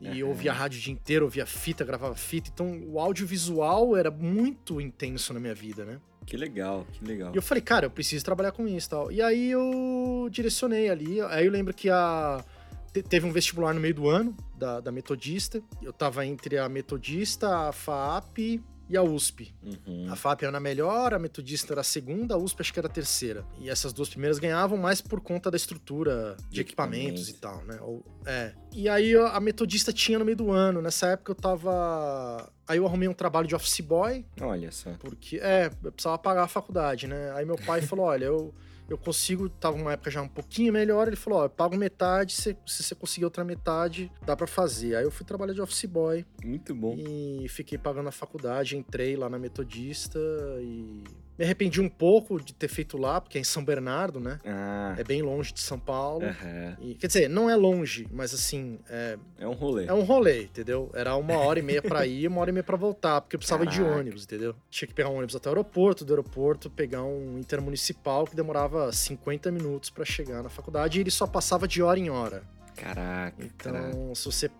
E 0.00 0.20
eu 0.20 0.26
Aham. 0.26 0.34
ouvia 0.34 0.52
rádio 0.52 0.78
o 0.78 0.82
dia 0.82 0.92
inteiro, 0.92 1.24
ouvia 1.24 1.46
fita, 1.46 1.84
gravava 1.84 2.14
fita. 2.14 2.50
Então 2.52 2.82
o 2.86 3.00
audiovisual 3.00 3.96
era 3.96 4.10
muito 4.10 4.80
intenso 4.80 5.32
na 5.32 5.40
minha 5.40 5.54
vida, 5.54 5.84
né? 5.84 5.98
Que 6.26 6.36
legal, 6.36 6.86
que 6.92 7.04
legal. 7.04 7.32
E 7.32 7.36
eu 7.36 7.42
falei, 7.42 7.62
cara, 7.62 7.86
eu 7.86 7.90
preciso 7.90 8.24
trabalhar 8.24 8.52
com 8.52 8.66
isso 8.68 8.88
e 8.88 8.90
tal. 8.90 9.12
E 9.12 9.22
aí 9.22 9.50
eu 9.50 10.28
direcionei 10.30 10.90
ali. 10.90 11.20
Aí 11.22 11.46
eu 11.46 11.52
lembro 11.52 11.72
que 11.72 11.88
a. 11.88 12.44
te- 12.92 13.02
Teve 13.02 13.26
um 13.26 13.32
vestibular 13.32 13.72
no 13.72 13.80
meio 13.80 13.94
do 13.94 14.08
ano 14.08 14.36
da, 14.58 14.80
da 14.80 14.90
Metodista. 14.92 15.62
Eu 15.80 15.92
tava 15.92 16.26
entre 16.26 16.58
a 16.58 16.68
Metodista, 16.68 17.68
a 17.68 17.72
FAAP 17.72 18.60
e 18.88 18.96
a 18.96 19.02
USP. 19.02 19.54
Uhum. 19.62 20.06
A 20.10 20.16
FAP 20.16 20.42
era 20.44 20.56
a 20.56 20.60
melhor, 20.60 21.12
a 21.12 21.18
Metodista 21.18 21.72
era 21.74 21.80
a 21.80 21.84
segunda, 21.84 22.34
a 22.34 22.38
USP 22.38 22.60
acho 22.60 22.72
que 22.72 22.78
era 22.78 22.86
a 22.88 22.90
terceira. 22.90 23.44
E 23.58 23.68
essas 23.68 23.92
duas 23.92 24.08
primeiras 24.08 24.38
ganhavam 24.38 24.78
mais 24.78 25.00
por 25.00 25.20
conta 25.20 25.50
da 25.50 25.56
estrutura 25.56 26.36
de, 26.48 26.54
De 26.56 26.60
equipamentos 26.60 27.28
equipamentos. 27.28 27.28
e 27.30 27.34
tal, 27.34 27.64
né? 27.64 27.78
Ou- 27.82 28.04
é. 28.24 28.52
E 28.72 28.88
aí 28.88 29.14
a 29.16 29.40
Metodista 29.40 29.92
tinha 29.92 30.18
no 30.18 30.24
meio 30.24 30.36
do 30.36 30.50
ano. 30.52 30.80
Nessa 30.82 31.08
época 31.08 31.32
eu 31.32 31.36
tava. 31.36 32.50
Aí 32.68 32.78
eu 32.78 32.86
arrumei 32.86 33.08
um 33.08 33.12
trabalho 33.14 33.46
de 33.46 33.54
office 33.54 33.80
boy, 33.80 34.24
Olha 34.40 34.70
só. 34.72 34.90
porque, 34.98 35.38
é, 35.38 35.70
eu 35.82 35.92
precisava 35.92 36.18
pagar 36.18 36.42
a 36.44 36.48
faculdade, 36.48 37.06
né? 37.06 37.32
Aí 37.34 37.44
meu 37.44 37.56
pai 37.56 37.80
falou: 37.82 38.06
olha, 38.06 38.24
eu. 38.26 38.54
Eu 38.88 38.96
consigo, 38.96 39.48
tava 39.48 39.76
uma 39.76 39.92
época 39.92 40.10
já 40.10 40.22
um 40.22 40.28
pouquinho 40.28 40.72
melhor. 40.72 41.08
Ele 41.08 41.16
falou: 41.16 41.40
Ó, 41.40 41.44
eu 41.46 41.50
pago 41.50 41.76
metade, 41.76 42.32
se, 42.34 42.56
se 42.66 42.82
você 42.82 42.94
conseguir 42.94 43.24
outra 43.24 43.44
metade, 43.44 44.10
dá 44.24 44.36
pra 44.36 44.46
fazer. 44.46 44.94
Aí 44.96 45.04
eu 45.04 45.10
fui 45.10 45.26
trabalhar 45.26 45.54
de 45.54 45.60
office 45.60 45.84
boy, 45.86 46.24
Muito 46.44 46.74
bom. 46.74 46.94
e 46.96 47.46
fiquei 47.48 47.76
pagando 47.78 48.08
a 48.08 48.12
faculdade, 48.12 48.76
entrei 48.76 49.16
lá 49.16 49.28
na 49.28 49.38
Metodista 49.38 50.18
e 50.60 51.02
me 51.38 51.44
arrependi 51.44 51.80
um 51.80 51.88
pouco 51.88 52.40
de 52.40 52.52
ter 52.54 52.68
feito 52.68 52.96
lá, 52.96 53.20
porque 53.20 53.36
é 53.38 53.40
em 53.40 53.44
São 53.44 53.64
Bernardo, 53.64 54.18
né? 54.20 54.38
Ah, 54.44 54.94
É 54.98 55.04
bem 55.04 55.22
longe 55.22 55.52
de 55.52 55.60
São 55.60 55.78
Paulo. 55.78 56.24
aham. 56.26 56.76
E, 56.80 56.94
quer 56.94 57.06
dizer, 57.08 57.28
não 57.28 57.48
é 57.50 57.56
longe, 57.56 58.06
mas 58.10 58.32
assim, 58.32 58.78
é, 58.88 59.18
é 59.38 59.46
um 59.46 59.52
rolê. 59.52 59.86
é 59.86 59.92
um 59.92 60.02
rolê, 60.02 60.44
entendeu? 60.44 60.90
Era 60.94 61.14
uma 61.16 61.36
hora 61.38 61.58
e 61.58 61.62
meia 61.62 61.82
pra 61.82 62.06
ir, 62.06 62.26
uma 62.28 62.40
hora 62.40 62.50
e 62.50 62.52
meia 62.52 62.64
pra 62.64 62.76
voltar, 62.76 63.20
porque 63.20 63.36
eu 63.36 63.38
precisava 63.38 63.66
de 63.66 63.78
Caraca. 63.78 63.98
ônibus, 63.98 64.24
entendeu? 64.24 64.54
Tinha 64.70 64.88
que 64.88 64.94
pegar 64.94 65.10
um 65.10 65.16
ônibus 65.16 65.36
até 65.36 65.48
o 65.48 65.52
aeroporto, 65.52 66.04
do 66.04 66.12
aeroporto 66.12 66.70
pegar 66.70 67.02
um 67.04 67.38
intermunicipal 67.38 68.26
que 68.26 68.34
demorava 68.36 68.90
50 68.92 69.50
minutos 69.52 69.90
pra 69.90 70.04
chegar 70.04 70.42
na 70.42 70.48
faculdade 70.48 70.98
e 70.98 71.02
ele 71.02 71.10
só 71.10 71.26
passava 71.26 71.66
de 71.68 71.82
hora 71.82 71.98
em 71.98 72.08
hora. 72.10 72.42
Caraca, 72.74 73.36
Então, 73.44 73.72
caraca. 73.72 74.14
se 74.14 74.24
você. 74.24 74.50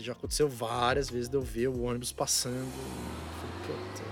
Já 0.00 0.12
aconteceu 0.12 0.48
várias 0.48 1.10
vezes 1.10 1.28
de 1.28 1.36
eu 1.36 1.42
ver 1.42 1.68
o 1.68 1.82
ônibus 1.82 2.12
passando. 2.12 2.54
e 2.54 3.66
"Puta, 3.66 4.04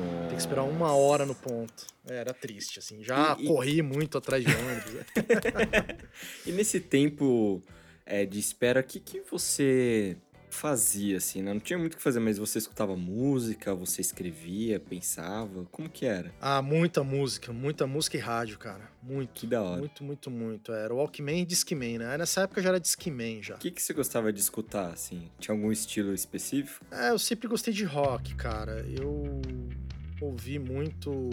Nossa. 0.00 0.26
Tem 0.28 0.36
que 0.36 0.40
esperar 0.40 0.64
uma 0.64 0.92
hora 0.94 1.24
no 1.26 1.34
ponto. 1.34 1.86
É, 2.08 2.16
Era 2.16 2.32
triste, 2.34 2.78
assim. 2.78 3.02
Já 3.02 3.36
E- 3.38 3.44
e- 3.44 3.46
corri 3.46 3.82
muito 3.82 4.18
atrás 4.18 4.44
de 4.44 4.50
ônibus. 4.50 4.92
né? 4.92 5.04
E 6.46 6.52
nesse 6.52 6.80
tempo 6.80 7.62
é, 8.04 8.24
de 8.24 8.38
espera, 8.38 8.80
o 8.80 8.84
que, 8.84 9.00
que 9.00 9.20
você 9.30 10.16
fazia, 10.48 11.18
assim, 11.18 11.42
né? 11.42 11.52
Não 11.52 11.60
tinha 11.60 11.78
muito 11.78 11.94
o 11.94 11.96
que 11.98 12.02
fazer, 12.02 12.18
mas 12.20 12.38
você 12.38 12.58
escutava 12.58 12.96
música, 12.96 13.74
você 13.74 14.00
escrevia, 14.00 14.80
pensava, 14.80 15.66
como 15.70 15.86
que 15.90 16.06
era? 16.06 16.32
ah, 16.40 16.62
muita 16.62 17.04
música, 17.04 17.52
muita 17.52 17.86
música 17.86 18.16
e 18.16 18.20
rádio, 18.20 18.58
cara. 18.58 18.88
Muito. 19.02 19.32
Que 19.34 19.46
da 19.46 19.60
hora. 19.62 19.78
Muito, 19.80 20.02
muito, 20.02 20.30
muito. 20.30 20.72
Era 20.72 20.94
o 20.94 20.96
Walkman 20.96 21.42
e 21.42 21.44
Discman, 21.44 21.98
né? 21.98 22.16
Nessa 22.16 22.42
época 22.42 22.62
já 22.62 22.70
era 22.70 22.80
Discman 22.80 23.42
já. 23.42 23.56
O 23.56 23.58
que, 23.58 23.70
que 23.70 23.82
você 23.82 23.92
gostava 23.92 24.32
de 24.32 24.40
escutar, 24.40 24.86
assim? 24.92 25.28
Tinha 25.38 25.54
algum 25.54 25.70
estilo 25.70 26.14
específico? 26.14 26.86
É, 26.90 27.10
eu 27.10 27.18
sempre 27.18 27.48
gostei 27.48 27.74
de 27.74 27.84
rock, 27.84 28.34
cara. 28.36 28.80
Eu 28.88 29.40
ouvi 30.20 30.58
muito. 30.58 31.30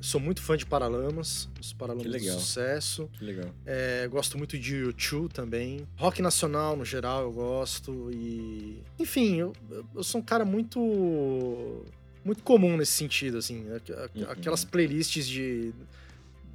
Sou 0.00 0.20
muito 0.20 0.42
fã 0.42 0.56
de 0.56 0.66
Paralamas, 0.66 1.48
os 1.60 1.72
Paralamas 1.72 2.06
legal. 2.06 2.38
sucesso. 2.38 3.08
Que 3.18 3.24
legal. 3.24 3.50
É, 3.64 4.06
gosto 4.08 4.36
muito 4.36 4.58
de 4.58 4.76
U2 4.76 5.32
também. 5.32 5.86
Rock 5.96 6.20
nacional, 6.20 6.76
no 6.76 6.84
geral, 6.84 7.22
eu 7.22 7.32
gosto. 7.32 8.10
E. 8.12 8.82
Enfim, 8.98 9.36
eu, 9.36 9.52
eu 9.94 10.04
sou 10.04 10.20
um 10.20 10.24
cara 10.24 10.44
muito. 10.44 11.84
Muito 12.24 12.42
comum 12.42 12.76
nesse 12.76 12.92
sentido, 12.92 13.38
assim. 13.38 13.64
Uhum. 13.64 14.30
Aquelas 14.30 14.64
playlists 14.64 15.26
de. 15.26 15.72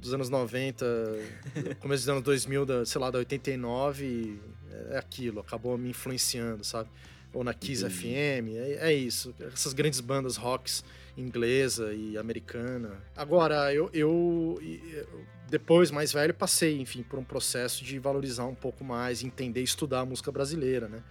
Dos 0.00 0.12
anos 0.12 0.28
90, 0.28 0.84
começo 1.78 2.02
dos 2.02 2.08
anos 2.08 2.24
2000, 2.24 2.66
da, 2.66 2.84
sei 2.84 3.00
lá, 3.00 3.08
da 3.08 3.18
89, 3.18 4.36
é 4.90 4.98
aquilo, 4.98 5.38
acabou 5.40 5.78
me 5.78 5.90
influenciando, 5.90 6.64
sabe? 6.64 6.88
Ou 7.32 7.44
na 7.44 7.54
Kiss 7.54 7.84
Entendi. 7.84 7.98
FM, 7.98 8.56
é, 8.56 8.90
é 8.90 8.92
isso. 8.92 9.34
Essas 9.40 9.72
grandes 9.72 10.00
bandas 10.00 10.36
rocks 10.36 10.84
inglesa 11.16 11.92
e 11.92 12.16
americana. 12.16 13.02
Agora, 13.16 13.72
eu, 13.74 13.90
eu, 13.92 14.58
depois, 15.48 15.90
mais 15.90 16.12
velho, 16.12 16.32
passei, 16.32 16.80
enfim, 16.80 17.02
por 17.02 17.18
um 17.18 17.24
processo 17.24 17.84
de 17.84 17.98
valorizar 17.98 18.46
um 18.46 18.54
pouco 18.54 18.82
mais, 18.82 19.22
entender 19.22 19.60
e 19.60 19.64
estudar 19.64 20.00
a 20.00 20.06
música 20.06 20.32
brasileira, 20.32 20.88
né? 20.88 21.02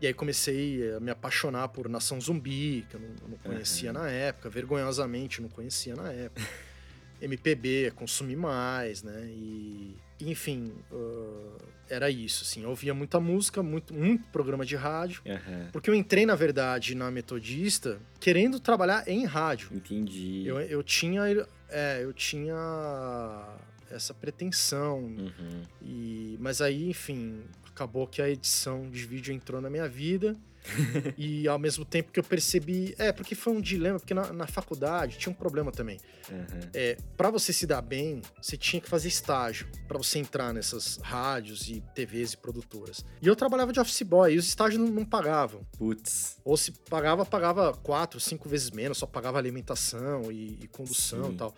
E 0.00 0.06
aí 0.06 0.14
comecei 0.14 0.92
a 0.94 1.00
me 1.00 1.10
apaixonar 1.10 1.68
por 1.68 1.88
Nação 1.88 2.20
Zumbi, 2.20 2.86
que 2.90 2.96
eu 2.96 3.00
não, 3.00 3.08
eu 3.22 3.28
não 3.28 3.38
conhecia 3.38 3.90
Aham. 3.90 4.00
na 4.00 4.10
época, 4.10 4.50
vergonhosamente 4.50 5.40
não 5.40 5.48
conhecia 5.48 5.94
na 5.94 6.10
época. 6.12 6.42
MPB, 7.22 7.92
consumi 7.94 8.34
mais, 8.34 9.02
né? 9.04 9.26
E, 9.28 9.96
enfim, 10.30 10.72
ah, 10.92 11.58
era 11.88 12.10
isso, 12.10 12.44
assim. 12.44 12.62
Eu 12.62 12.70
ouvia 12.70 12.94
muita 12.94 13.20
música, 13.20 13.62
muito, 13.62 13.92
muito 13.92 14.26
programa 14.28 14.64
de 14.64 14.76
rádio. 14.76 15.22
Aham. 15.26 15.68
Porque 15.72 15.90
eu 15.90 15.94
entrei, 15.94 16.24
na 16.24 16.34
verdade, 16.34 16.94
na 16.94 17.10
Metodista 17.10 18.00
querendo 18.18 18.58
trabalhar 18.58 19.06
em 19.06 19.24
rádio. 19.24 19.68
Entendi. 19.72 20.44
Eu, 20.46 20.58
eu 20.60 20.82
tinha. 20.82 21.22
É, 21.68 22.00
eu 22.02 22.12
tinha 22.12 22.54
essa 23.90 24.14
pretensão. 24.14 25.00
Uhum. 25.00 25.62
E, 25.82 26.36
mas 26.40 26.62
aí, 26.62 26.88
enfim, 26.88 27.42
acabou 27.68 28.06
que 28.06 28.22
a 28.22 28.28
edição 28.28 28.88
de 28.88 29.04
vídeo 29.04 29.34
entrou 29.34 29.60
na 29.60 29.68
minha 29.68 29.88
vida. 29.88 30.34
e 31.16 31.48
ao 31.48 31.58
mesmo 31.58 31.84
tempo 31.84 32.10
que 32.12 32.20
eu 32.20 32.24
percebi. 32.24 32.94
É, 32.98 33.12
porque 33.12 33.34
foi 33.34 33.52
um 33.52 33.60
dilema, 33.60 33.98
porque 33.98 34.14
na, 34.14 34.32
na 34.32 34.46
faculdade 34.46 35.18
tinha 35.18 35.32
um 35.32 35.34
problema 35.34 35.70
também. 35.70 35.98
Aham. 36.30 36.70
É, 36.72 36.96
para 37.16 37.30
você 37.30 37.52
se 37.52 37.66
dar 37.66 37.82
bem, 37.82 38.22
você 38.40 38.56
tinha 38.56 38.80
que 38.80 38.88
fazer 38.88 39.08
estágio 39.08 39.68
para 39.88 39.98
você 39.98 40.18
entrar 40.18 40.52
nessas 40.52 40.98
rádios 41.02 41.68
e 41.68 41.80
TVs 41.94 42.32
e 42.32 42.36
produtoras. 42.36 43.04
E 43.20 43.26
eu 43.26 43.36
trabalhava 43.36 43.72
de 43.72 43.80
office 43.80 44.02
boy 44.02 44.34
e 44.34 44.38
os 44.38 44.46
estágios 44.46 44.80
não, 44.80 44.88
não 44.88 45.04
pagavam. 45.04 45.66
Putz. 45.76 46.36
Ou 46.44 46.56
se 46.56 46.72
pagava, 46.72 47.24
pagava 47.24 47.72
quatro, 47.74 48.20
cinco 48.20 48.48
vezes 48.48 48.70
menos, 48.70 48.98
só 48.98 49.06
pagava 49.06 49.38
alimentação 49.38 50.30
e, 50.30 50.58
e 50.62 50.68
condução 50.68 51.26
Sim. 51.26 51.32
e 51.32 51.36
tal. 51.36 51.54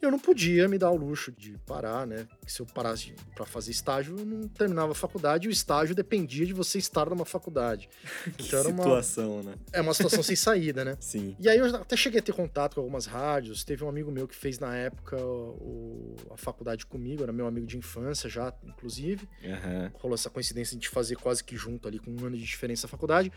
Eu 0.00 0.10
não 0.10 0.18
podia 0.18 0.68
me 0.68 0.76
dar 0.78 0.90
o 0.90 0.96
luxo 0.96 1.32
de 1.32 1.56
parar, 1.66 2.06
né? 2.06 2.28
Que 2.44 2.52
se 2.52 2.60
eu 2.60 2.66
parasse 2.66 3.14
para 3.34 3.46
fazer 3.46 3.70
estágio, 3.70 4.16
eu 4.18 4.24
não 4.26 4.46
terminava 4.46 4.92
a 4.92 4.94
faculdade 4.94 5.46
e 5.46 5.48
o 5.48 5.50
estágio 5.50 5.94
dependia 5.94 6.44
de 6.44 6.52
você 6.52 6.78
estar 6.78 7.08
numa 7.08 7.24
faculdade. 7.24 7.88
Que 8.36 8.44
Então 8.46 8.58
era 8.60 8.68
uma- 8.68 8.82
situação, 8.82 9.42
né? 9.42 9.54
É 9.72 9.80
uma 9.80 9.94
situação 9.94 10.22
sem 10.22 10.36
saída, 10.36 10.84
né? 10.84 10.96
Sim. 11.00 11.34
E 11.40 11.48
aí 11.48 11.58
eu 11.58 11.74
até 11.74 11.96
cheguei 11.96 12.20
a 12.20 12.22
ter 12.22 12.32
contato 12.34 12.74
com 12.74 12.80
algumas 12.82 13.06
rádios. 13.06 13.64
Teve 13.64 13.84
um 13.84 13.88
amigo 13.88 14.12
meu 14.12 14.28
que 14.28 14.36
fez 14.36 14.58
na 14.58 14.76
época 14.76 15.16
o- 15.16 16.14
a 16.30 16.36
faculdade 16.36 16.84
comigo, 16.86 17.22
era 17.22 17.32
meu 17.32 17.46
amigo 17.46 17.66
de 17.66 17.78
infância 17.78 18.28
já, 18.28 18.52
inclusive. 18.64 19.26
Aham. 19.44 19.90
Rolou 19.94 20.14
essa 20.14 20.28
coincidência 20.30 20.76
de 20.78 20.88
fazer 20.88 21.16
quase 21.16 21.42
que 21.42 21.56
junto 21.56 21.88
ali, 21.88 21.98
com 21.98 22.10
um 22.10 22.26
ano 22.26 22.36
de 22.36 22.44
diferença 22.44 22.86
a 22.86 22.88
faculdade. 22.88 23.32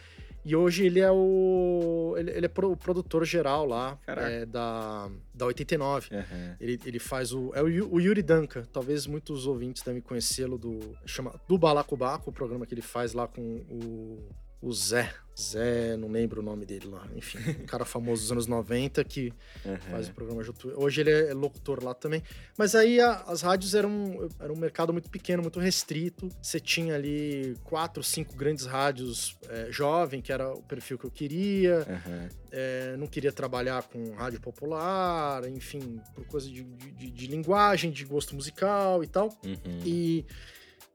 E 0.45 0.55
hoje 0.55 0.85
ele 0.85 0.99
é 0.99 1.11
o. 1.11 2.15
Ele, 2.17 2.31
ele 2.31 2.45
é 2.45 2.49
pro- 2.49 2.71
o 2.71 2.77
produtor 2.77 3.25
geral 3.25 3.65
lá 3.65 3.97
é, 4.31 4.45
da, 4.45 5.09
da 5.33 5.45
89. 5.45 6.07
Aham. 6.15 6.55
Ele, 6.59 6.79
ele 6.85 6.99
faz 6.99 7.33
o. 7.33 7.51
É 7.53 7.61
o, 7.61 7.65
o 7.93 7.99
Yuri 7.99 8.21
Danka. 8.21 8.67
Talvez 8.71 9.05
muitos 9.05 9.45
ouvintes 9.45 9.83
devem 9.83 10.01
conhecê-lo 10.01 10.57
do. 10.57 10.79
Chama 11.05 11.33
do 11.47 11.57
Balacobaco, 11.57 12.29
o 12.29 12.33
programa 12.33 12.65
que 12.65 12.73
ele 12.73 12.81
faz 12.81 13.13
lá 13.13 13.27
com 13.27 13.41
o 13.69 14.29
o 14.61 14.73
Zé. 14.73 15.13
Zé, 15.39 15.95
não 15.95 16.09
lembro 16.09 16.41
o 16.41 16.43
nome 16.43 16.65
dele 16.65 16.87
lá. 16.87 17.07
Enfim, 17.15 17.37
um 17.61 17.65
cara 17.65 17.85
famoso 17.85 18.21
dos 18.21 18.31
anos 18.31 18.47
90 18.47 19.03
que 19.03 19.33
uhum. 19.65 19.77
faz 19.91 20.09
o 20.09 20.13
programa 20.13 20.43
junto. 20.43 20.69
Hoje 20.79 21.01
ele 21.01 21.11
é 21.11 21.33
locutor 21.33 21.83
lá 21.83 21.93
também. 21.93 22.21
Mas 22.57 22.75
aí 22.75 22.99
a, 22.99 23.23
as 23.27 23.41
rádios 23.41 23.73
eram, 23.73 24.29
era 24.39 24.51
um 24.51 24.57
mercado 24.57 24.91
muito 24.91 25.09
pequeno, 25.09 25.41
muito 25.41 25.59
restrito. 25.59 26.29
Você 26.41 26.59
tinha 26.59 26.95
ali 26.95 27.55
quatro, 27.63 28.03
cinco 28.03 28.35
grandes 28.35 28.65
rádios 28.65 29.37
é, 29.47 29.71
jovem, 29.71 30.21
que 30.21 30.31
era 30.31 30.51
o 30.51 30.61
perfil 30.61 30.97
que 30.97 31.05
eu 31.05 31.11
queria. 31.11 31.85
Uhum. 31.87 32.29
É, 32.51 32.97
não 32.97 33.07
queria 33.07 33.31
trabalhar 33.31 33.83
com 33.83 34.11
rádio 34.11 34.41
popular, 34.41 35.47
enfim, 35.47 36.01
por 36.13 36.25
coisa 36.25 36.49
de, 36.49 36.63
de, 36.63 37.09
de 37.09 37.27
linguagem, 37.27 37.91
de 37.91 38.03
gosto 38.03 38.35
musical 38.35 39.03
e 39.03 39.07
tal. 39.07 39.29
Uhum. 39.45 39.79
E. 39.85 40.25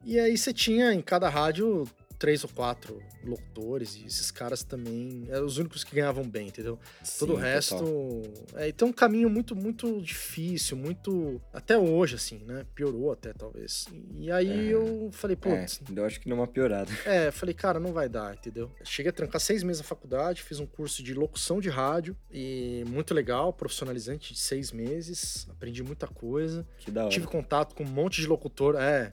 E 0.07 0.21
aí 0.21 0.37
você 0.37 0.53
tinha 0.53 0.93
em 0.93 1.01
cada 1.01 1.31
rádio 1.31 1.89
três 2.25 2.43
ou 2.43 2.49
quatro 2.49 3.03
locutores 3.23 3.97
e 3.97 4.07
esses 4.07 4.31
caras 4.31 4.65
também 4.65 5.27
eram 5.29 5.45
os 5.45 5.59
únicos 5.59 5.85
que 5.85 5.95
ganhavam 5.95 6.27
bem, 6.27 6.49
entendeu? 6.49 6.79
Sim, 7.03 7.19
Todo 7.19 7.35
o 7.35 7.37
resto. 7.37 8.23
É, 8.55 8.67
então, 8.67 8.89
um 8.89 8.93
caminho 8.95 9.29
muito, 9.29 9.55
muito 9.55 10.01
difícil, 10.01 10.75
muito. 10.75 11.39
Até 11.53 11.77
hoje, 11.77 12.15
assim, 12.15 12.39
né? 12.47 12.65
Piorou 12.75 13.13
até, 13.13 13.35
talvez. 13.35 13.89
E 14.15 14.33
aí 14.33 14.71
é. 14.71 14.73
eu 14.73 15.11
falei, 15.13 15.37
putz. 15.37 15.83
É, 15.87 16.01
eu 16.01 16.05
acho 16.07 16.19
que 16.19 16.27
não 16.27 16.39
é 16.39 16.41
uma 16.41 16.47
piorada. 16.47 16.91
É, 17.05 17.31
falei, 17.31 17.55
cara, 17.55 17.79
não 17.79 17.93
vai 17.93 18.09
dar, 18.09 18.35
entendeu? 18.35 18.71
Cheguei 18.83 19.11
a 19.11 19.13
trancar 19.13 19.39
seis 19.39 19.63
meses 19.63 19.83
na 19.83 19.87
faculdade, 19.87 20.43
fiz 20.43 20.59
um 20.59 20.67
curso 20.67 21.03
de 21.03 21.13
locução 21.13 21.61
de 21.61 21.69
rádio 21.69 22.17
e 22.31 22.85
muito 22.89 23.13
legal, 23.13 23.53
profissionalizante 23.53 24.33
de 24.33 24.41
seis 24.41 24.73
meses, 24.73 25.47
aprendi 25.51 25.83
muita 25.83 26.07
coisa. 26.07 26.67
Que 26.79 26.91
da 26.91 27.03
hora. 27.03 27.11
Tive 27.11 27.27
contato 27.27 27.75
com 27.75 27.85
um 27.85 27.89
monte 27.89 28.23
de 28.23 28.27
locutor, 28.27 28.77
é 28.77 29.13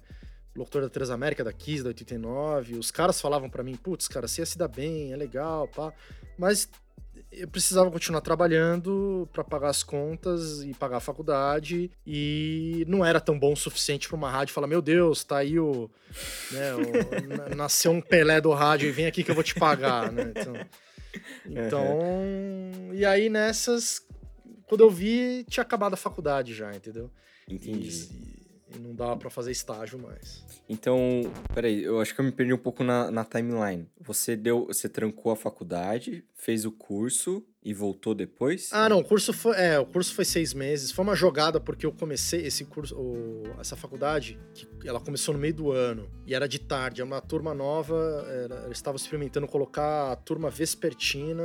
locutor 0.55 0.81
da 0.81 0.89
Transamérica, 0.89 1.43
da 1.43 1.53
Kiss, 1.53 1.83
da 1.83 1.89
89. 1.89 2.77
Os 2.77 2.91
caras 2.91 3.21
falavam 3.21 3.49
para 3.49 3.63
mim, 3.63 3.75
putz, 3.75 4.07
cara, 4.07 4.27
você 4.27 4.41
ia 4.41 4.45
se 4.45 4.57
dar 4.57 4.67
bem, 4.67 5.13
é 5.13 5.15
legal, 5.15 5.67
pá. 5.67 5.93
Mas 6.37 6.69
eu 7.31 7.47
precisava 7.47 7.89
continuar 7.89 8.21
trabalhando 8.21 9.27
para 9.31 9.43
pagar 9.43 9.69
as 9.69 9.83
contas 9.83 10.63
e 10.63 10.73
pagar 10.73 10.97
a 10.97 11.01
faculdade 11.01 11.89
e 12.05 12.85
não 12.87 13.05
era 13.05 13.21
tão 13.21 13.39
bom 13.39 13.53
o 13.53 13.57
suficiente 13.57 14.07
para 14.07 14.17
uma 14.17 14.29
rádio 14.29 14.53
falar 14.53 14.67
meu 14.67 14.81
Deus 14.81 15.23
tá 15.23 15.37
aí 15.37 15.57
o, 15.57 15.89
né, 16.51 16.73
o 16.75 17.55
nasceu 17.55 17.91
um 17.91 18.01
Pelé 18.01 18.41
do 18.41 18.51
rádio 18.51 18.89
e 18.89 18.91
vem 18.91 19.05
aqui 19.05 19.23
que 19.23 19.31
eu 19.31 19.35
vou 19.35 19.43
te 19.43 19.55
pagar 19.55 20.11
né 20.11 20.33
então, 20.35 20.53
então 21.45 21.99
uhum. 21.99 22.93
e 22.93 23.05
aí 23.05 23.29
nessas 23.29 24.05
quando 24.67 24.81
eu 24.81 24.89
vi 24.89 25.45
tinha 25.49 25.63
acabado 25.63 25.93
a 25.93 25.97
faculdade 25.97 26.53
já 26.53 26.73
entendeu 26.75 27.09
entendi 27.47 27.87
e, 27.87 28.40
e 28.75 28.79
não 28.79 28.93
dava 28.93 29.17
para 29.17 29.29
fazer 29.29 29.51
estágio 29.51 29.99
mais. 29.99 30.43
Então, 30.69 31.23
peraí, 31.53 31.83
eu 31.83 31.99
acho 31.99 32.13
que 32.13 32.21
eu 32.21 32.25
me 32.25 32.31
perdi 32.31 32.53
um 32.53 32.57
pouco 32.57 32.83
na, 32.83 33.11
na 33.11 33.25
timeline. 33.25 33.87
Você 33.99 34.35
deu, 34.35 34.67
você 34.67 34.87
trancou 34.87 35.31
a 35.31 35.35
faculdade, 35.35 36.23
fez 36.33 36.65
o 36.65 36.71
curso 36.71 37.45
e 37.63 37.73
voltou 37.73 38.15
depois? 38.15 38.69
Ah, 38.71 38.89
não, 38.89 38.99
o 38.99 39.03
curso 39.03 39.31
foi, 39.31 39.55
é, 39.55 39.79
o 39.79 39.85
curso 39.85 40.13
foi 40.15 40.25
seis 40.25 40.53
meses. 40.53 40.91
Foi 40.91 41.03
uma 41.03 41.15
jogada 41.15 41.59
porque 41.59 41.85
eu 41.85 41.91
comecei 41.91 42.45
esse 42.45 42.65
curso, 42.65 42.95
o, 42.95 43.43
essa 43.59 43.75
faculdade, 43.75 44.39
que 44.79 44.87
ela 44.87 44.99
começou 44.99 45.33
no 45.33 45.39
meio 45.39 45.53
do 45.53 45.71
ano 45.71 46.09
e 46.25 46.33
era 46.33 46.47
de 46.47 46.59
tarde. 46.59 47.01
É 47.01 47.03
uma 47.03 47.21
turma 47.21 47.53
nova, 47.53 48.25
era, 48.27 48.65
eles 48.65 48.77
estavam 48.77 48.95
experimentando 48.95 49.47
colocar 49.47 50.11
a 50.11 50.15
turma 50.15 50.49
vespertina 50.49 51.43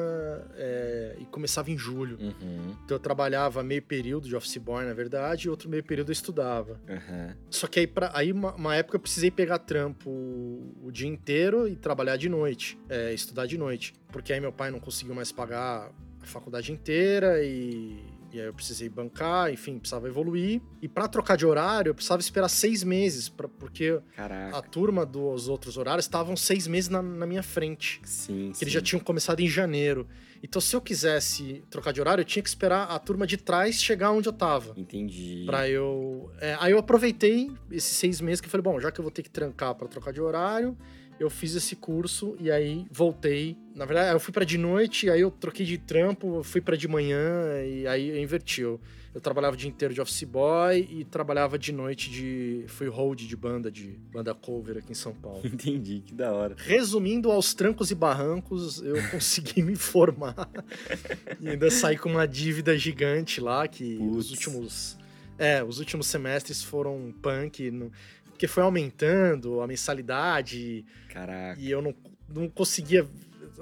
é, 0.54 1.16
e 1.20 1.26
começava 1.26 1.70
em 1.70 1.76
julho. 1.76 2.16
Uhum. 2.18 2.74
Então 2.84 2.96
eu 2.96 3.00
trabalhava 3.00 3.62
meio 3.62 3.82
período 3.82 4.26
de 4.26 4.34
office 4.34 4.56
boy, 4.56 4.86
na 4.86 4.94
verdade, 4.94 5.48
e 5.48 5.50
outro 5.50 5.68
meio 5.68 5.84
período 5.84 6.08
eu 6.08 6.14
estudava. 6.14 6.80
Uhum. 6.88 7.34
Só 7.50 7.66
que 7.66 7.80
aí, 7.80 7.86
pra, 7.86 8.10
aí 8.14 8.32
uma, 8.32 8.54
uma, 8.54 8.74
época 8.74 8.96
eu 8.96 9.00
precisei 9.00 9.30
pegar 9.30 9.58
trampo 9.58 10.08
o, 10.08 10.74
o 10.84 10.90
dia 10.90 11.08
inteiro 11.08 11.68
e 11.68 11.76
trabalhar 11.76 12.16
de 12.16 12.28
noite, 12.30 12.78
é, 12.88 13.12
estudar 13.12 13.44
de 13.46 13.58
noite. 13.58 13.92
Porque 14.10 14.32
aí 14.32 14.40
meu 14.40 14.52
pai 14.52 14.70
não 14.70 14.80
conseguiu 14.80 15.14
mais 15.14 15.30
pagar 15.30 15.92
faculdade 16.28 16.72
inteira 16.72 17.42
e, 17.42 18.04
e 18.32 18.40
aí 18.40 18.46
eu 18.46 18.54
precisei 18.54 18.88
bancar, 18.88 19.52
enfim, 19.52 19.78
precisava 19.78 20.08
evoluir. 20.08 20.60
E 20.82 20.88
para 20.88 21.08
trocar 21.08 21.36
de 21.36 21.46
horário, 21.46 21.90
eu 21.90 21.94
precisava 21.94 22.20
esperar 22.20 22.48
seis 22.48 22.82
meses, 22.84 23.28
pra, 23.28 23.48
porque 23.48 23.98
Caraca. 24.14 24.56
a 24.56 24.62
turma 24.62 25.06
dos 25.06 25.48
outros 25.48 25.76
horários 25.76 26.04
estavam 26.04 26.36
seis 26.36 26.66
meses 26.66 26.88
na, 26.88 27.00
na 27.00 27.26
minha 27.26 27.42
frente. 27.42 28.00
Sim, 28.04 28.50
que 28.50 28.58
sim. 28.58 28.64
eles 28.64 28.74
já 28.74 28.80
tinham 28.80 29.00
começado 29.00 29.40
em 29.40 29.48
janeiro. 29.48 30.06
Então, 30.42 30.60
se 30.60 30.76
eu 30.76 30.80
quisesse 30.80 31.64
trocar 31.70 31.92
de 31.92 32.00
horário, 32.00 32.20
eu 32.20 32.24
tinha 32.24 32.42
que 32.42 32.48
esperar 32.48 32.84
a 32.84 32.98
turma 32.98 33.26
de 33.26 33.36
trás 33.36 33.82
chegar 33.82 34.12
onde 34.12 34.28
eu 34.28 34.32
tava. 34.32 34.74
Entendi. 34.76 35.44
Pra 35.46 35.68
eu. 35.68 36.30
É, 36.38 36.56
aí 36.60 36.72
eu 36.72 36.78
aproveitei 36.78 37.50
esses 37.70 37.96
seis 37.96 38.20
meses 38.20 38.40
que 38.40 38.46
eu 38.46 38.50
falei, 38.50 38.62
bom, 38.62 38.78
já 38.78 38.92
que 38.92 39.00
eu 39.00 39.02
vou 39.02 39.10
ter 39.10 39.22
que 39.22 39.30
trancar 39.30 39.74
para 39.74 39.88
trocar 39.88 40.12
de 40.12 40.20
horário, 40.20 40.76
eu 41.18 41.30
fiz 41.30 41.54
esse 41.54 41.74
curso 41.74 42.36
e 42.38 42.50
aí 42.50 42.86
voltei. 42.90 43.56
Na 43.74 43.84
verdade, 43.84 44.14
eu 44.14 44.20
fui 44.20 44.32
para 44.32 44.44
de 44.44 44.58
noite, 44.58 45.08
aí 45.10 45.20
eu 45.20 45.30
troquei 45.30 45.64
de 45.64 45.78
trampo, 45.78 46.42
fui 46.42 46.60
para 46.60 46.76
de 46.76 46.86
manhã 46.86 47.62
e 47.64 47.86
aí 47.86 48.08
eu 48.10 48.22
inverti. 48.22 48.62
Eu, 48.62 48.80
trabalhava 49.22 49.54
o 49.54 49.56
dia 49.56 49.68
inteiro 49.68 49.94
de 49.94 50.00
office 50.00 50.24
boy 50.24 50.86
e 50.90 51.04
trabalhava 51.04 51.58
de 51.58 51.72
noite 51.72 52.10
de. 52.10 52.64
Fui 52.68 52.86
hold 52.86 53.20
de 53.22 53.36
banda, 53.36 53.70
de 53.70 53.98
banda 54.12 54.34
cover 54.34 54.76
aqui 54.76 54.92
em 54.92 54.94
São 54.94 55.14
Paulo. 55.14 55.40
Entendi, 55.44 56.02
que 56.04 56.14
da 56.14 56.32
hora. 56.32 56.54
Resumindo, 56.58 57.30
aos 57.30 57.54
trancos 57.54 57.90
e 57.90 57.94
barrancos, 57.94 58.82
eu 58.82 58.96
consegui 59.10 59.62
me 59.62 59.74
formar 59.74 60.48
e 61.40 61.48
ainda 61.48 61.70
saí 61.70 61.96
com 61.96 62.10
uma 62.10 62.26
dívida 62.26 62.76
gigante 62.76 63.40
lá, 63.40 63.66
que 63.66 63.96
Putz. 63.96 64.16
os 64.16 64.30
últimos. 64.30 64.98
É, 65.38 65.62
os 65.62 65.78
últimos 65.78 66.06
semestres 66.06 66.62
foram 66.62 67.14
punk. 67.22 67.70
No, 67.70 67.90
porque 68.36 68.46
foi 68.46 68.62
aumentando 68.62 69.62
a 69.62 69.66
mensalidade. 69.66 70.84
Caraca. 71.08 71.58
E 71.58 71.70
eu 71.70 71.80
não, 71.80 71.94
não 72.28 72.48
conseguia 72.50 73.08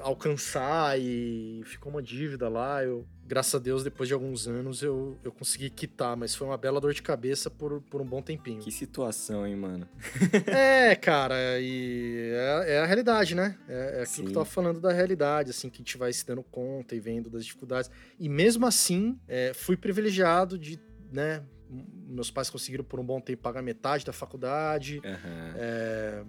alcançar 0.01 0.99
e 0.99 1.63
ficou 1.65 1.93
uma 1.93 2.03
dívida 2.03 2.49
lá. 2.49 2.83
Eu, 2.83 3.07
graças 3.25 3.55
a 3.55 3.61
Deus, 3.61 3.85
depois 3.85 4.09
de 4.09 4.15
alguns 4.15 4.49
anos, 4.49 4.83
eu, 4.83 5.17
eu 5.23 5.31
consegui 5.31 5.71
quitar, 5.71 6.17
mas 6.17 6.35
foi 6.35 6.49
uma 6.49 6.59
bela 6.59 6.81
dor 6.81 6.93
de 6.93 7.03
cabeça 7.03 7.49
por, 7.49 7.81
por 7.83 8.01
um 8.01 8.05
bom 8.05 8.21
tempinho. 8.21 8.61
Que 8.61 8.73
situação, 8.73 9.47
hein, 9.47 9.55
mano? 9.55 9.89
é, 10.49 10.97
cara, 10.97 11.61
e 11.61 12.33
é, 12.33 12.75
é, 12.75 12.79
a 12.81 12.85
realidade, 12.85 13.37
né? 13.37 13.57
É, 13.69 14.01
é 14.01 14.03
aquilo 14.03 14.07
Sim. 14.07 14.23
que 14.25 14.29
eu 14.31 14.35
tava 14.35 14.45
falando 14.45 14.81
da 14.81 14.93
realidade, 14.93 15.51
assim, 15.51 15.71
que 15.71 15.77
a 15.77 15.85
gente 15.85 15.97
vai 15.97 16.13
se 16.13 16.27
dando 16.27 16.43
conta 16.43 16.97
e 16.97 16.99
vendo 16.99 17.31
das 17.31 17.45
dificuldades. 17.45 17.89
E 18.19 18.29
mesmo 18.29 18.67
assim, 18.67 19.17
é, 19.29 19.53
fui 19.55 19.77
privilegiado 19.77 20.59
de, 20.59 20.81
né, 21.13 21.45
meus 21.71 22.31
pais 22.31 22.51
conseguiram 22.51 22.85
por 22.85 23.01
um 23.01 23.05
bom 23.05 23.21
tempo 23.21 23.43
pagar 23.43 23.63
metade 23.63 24.05
da 24.05 24.13
faculdade. 24.13 24.99
Uhum. 24.99 25.53
É, 25.57 26.25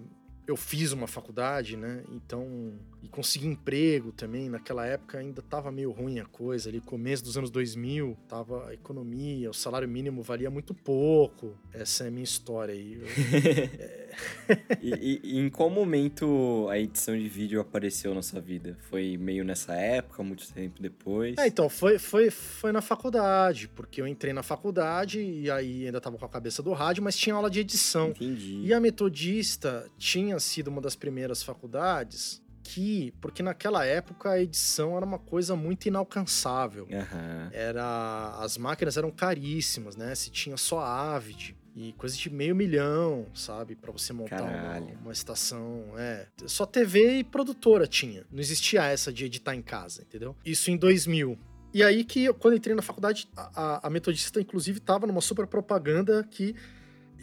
eu 0.46 0.56
fiz 0.56 0.92
uma 0.92 1.06
faculdade, 1.06 1.76
né? 1.76 2.04
Então, 2.10 2.72
e 3.02 3.08
consegui 3.08 3.46
emprego 3.46 4.12
também. 4.12 4.48
Naquela 4.48 4.86
época 4.86 5.18
ainda 5.18 5.42
tava 5.42 5.72
meio 5.72 5.90
ruim 5.90 6.20
a 6.20 6.24
coisa 6.24 6.68
ali, 6.68 6.80
começo 6.80 7.24
dos 7.24 7.36
anos 7.36 7.50
2000, 7.50 8.16
tava 8.28 8.68
a 8.68 8.74
economia, 8.74 9.50
o 9.50 9.54
salário 9.54 9.88
mínimo 9.88 10.22
valia 10.22 10.50
muito 10.50 10.72
pouco. 10.72 11.56
Essa 11.72 12.04
é 12.04 12.08
a 12.08 12.10
minha 12.10 12.24
história 12.24 12.74
aí. 12.74 13.00
e, 14.80 15.20
e, 15.24 15.38
em 15.38 15.50
qual 15.50 15.68
momento 15.68 16.68
a 16.70 16.78
edição 16.78 17.16
de 17.16 17.28
vídeo 17.28 17.60
apareceu 17.60 18.14
na 18.14 18.22
sua 18.22 18.40
vida? 18.40 18.78
Foi 18.88 19.16
meio 19.16 19.44
nessa 19.44 19.74
época, 19.74 20.22
muito 20.22 20.52
tempo 20.52 20.80
depois? 20.80 21.36
É, 21.38 21.46
então, 21.46 21.68
foi, 21.68 21.98
foi, 21.98 22.30
foi 22.30 22.70
na 22.70 22.80
faculdade, 22.80 23.68
porque 23.68 24.00
eu 24.00 24.06
entrei 24.06 24.32
na 24.32 24.42
faculdade 24.42 25.20
e 25.20 25.50
aí 25.50 25.86
ainda 25.86 26.00
tava 26.00 26.16
com 26.16 26.24
a 26.24 26.28
cabeça 26.28 26.62
do 26.62 26.72
rádio, 26.72 27.02
mas 27.02 27.16
tinha 27.16 27.34
aula 27.34 27.50
de 27.50 27.60
edição. 27.60 28.10
Entendi. 28.10 28.60
E 28.62 28.72
a 28.72 28.80
metodista 28.80 29.88
tinha 29.98 30.35
sido 30.40 30.68
uma 30.68 30.80
das 30.80 30.96
primeiras 30.96 31.42
faculdades 31.42 32.42
que, 32.62 33.14
porque 33.20 33.42
naquela 33.42 33.84
época 33.84 34.30
a 34.30 34.40
edição 34.42 34.96
era 34.96 35.06
uma 35.06 35.18
coisa 35.18 35.54
muito 35.54 35.86
inalcançável. 35.86 36.84
Uhum. 36.84 37.48
Era 37.52 38.36
as 38.40 38.58
máquinas 38.58 38.96
eram 38.96 39.10
caríssimas, 39.10 39.96
né? 39.96 40.14
Se 40.14 40.30
tinha 40.30 40.56
só 40.56 40.80
Avid 40.80 41.56
e 41.76 41.92
coisa 41.92 42.16
de 42.16 42.30
meio 42.30 42.56
milhão, 42.56 43.26
sabe, 43.34 43.76
para 43.76 43.92
você 43.92 44.12
montar 44.12 44.42
uma, 44.42 44.78
uma, 45.02 45.12
estação, 45.12 45.84
é. 45.96 46.26
Só 46.46 46.64
TV 46.64 47.18
e 47.18 47.24
produtora 47.24 47.86
tinha. 47.86 48.24
Não 48.32 48.40
existia 48.40 48.84
essa 48.84 49.12
de 49.12 49.26
editar 49.26 49.54
em 49.54 49.62
casa, 49.62 50.02
entendeu? 50.02 50.34
Isso 50.44 50.70
em 50.70 50.76
2000. 50.76 51.38
E 51.74 51.82
aí 51.82 52.02
que 52.02 52.32
quando 52.34 52.56
entrei 52.56 52.74
na 52.74 52.80
faculdade, 52.80 53.28
a, 53.36 53.86
a 53.86 53.90
metodista 53.90 54.40
inclusive 54.40 54.78
estava 54.78 55.06
numa 55.06 55.20
super 55.20 55.46
propaganda 55.46 56.24
que 56.24 56.56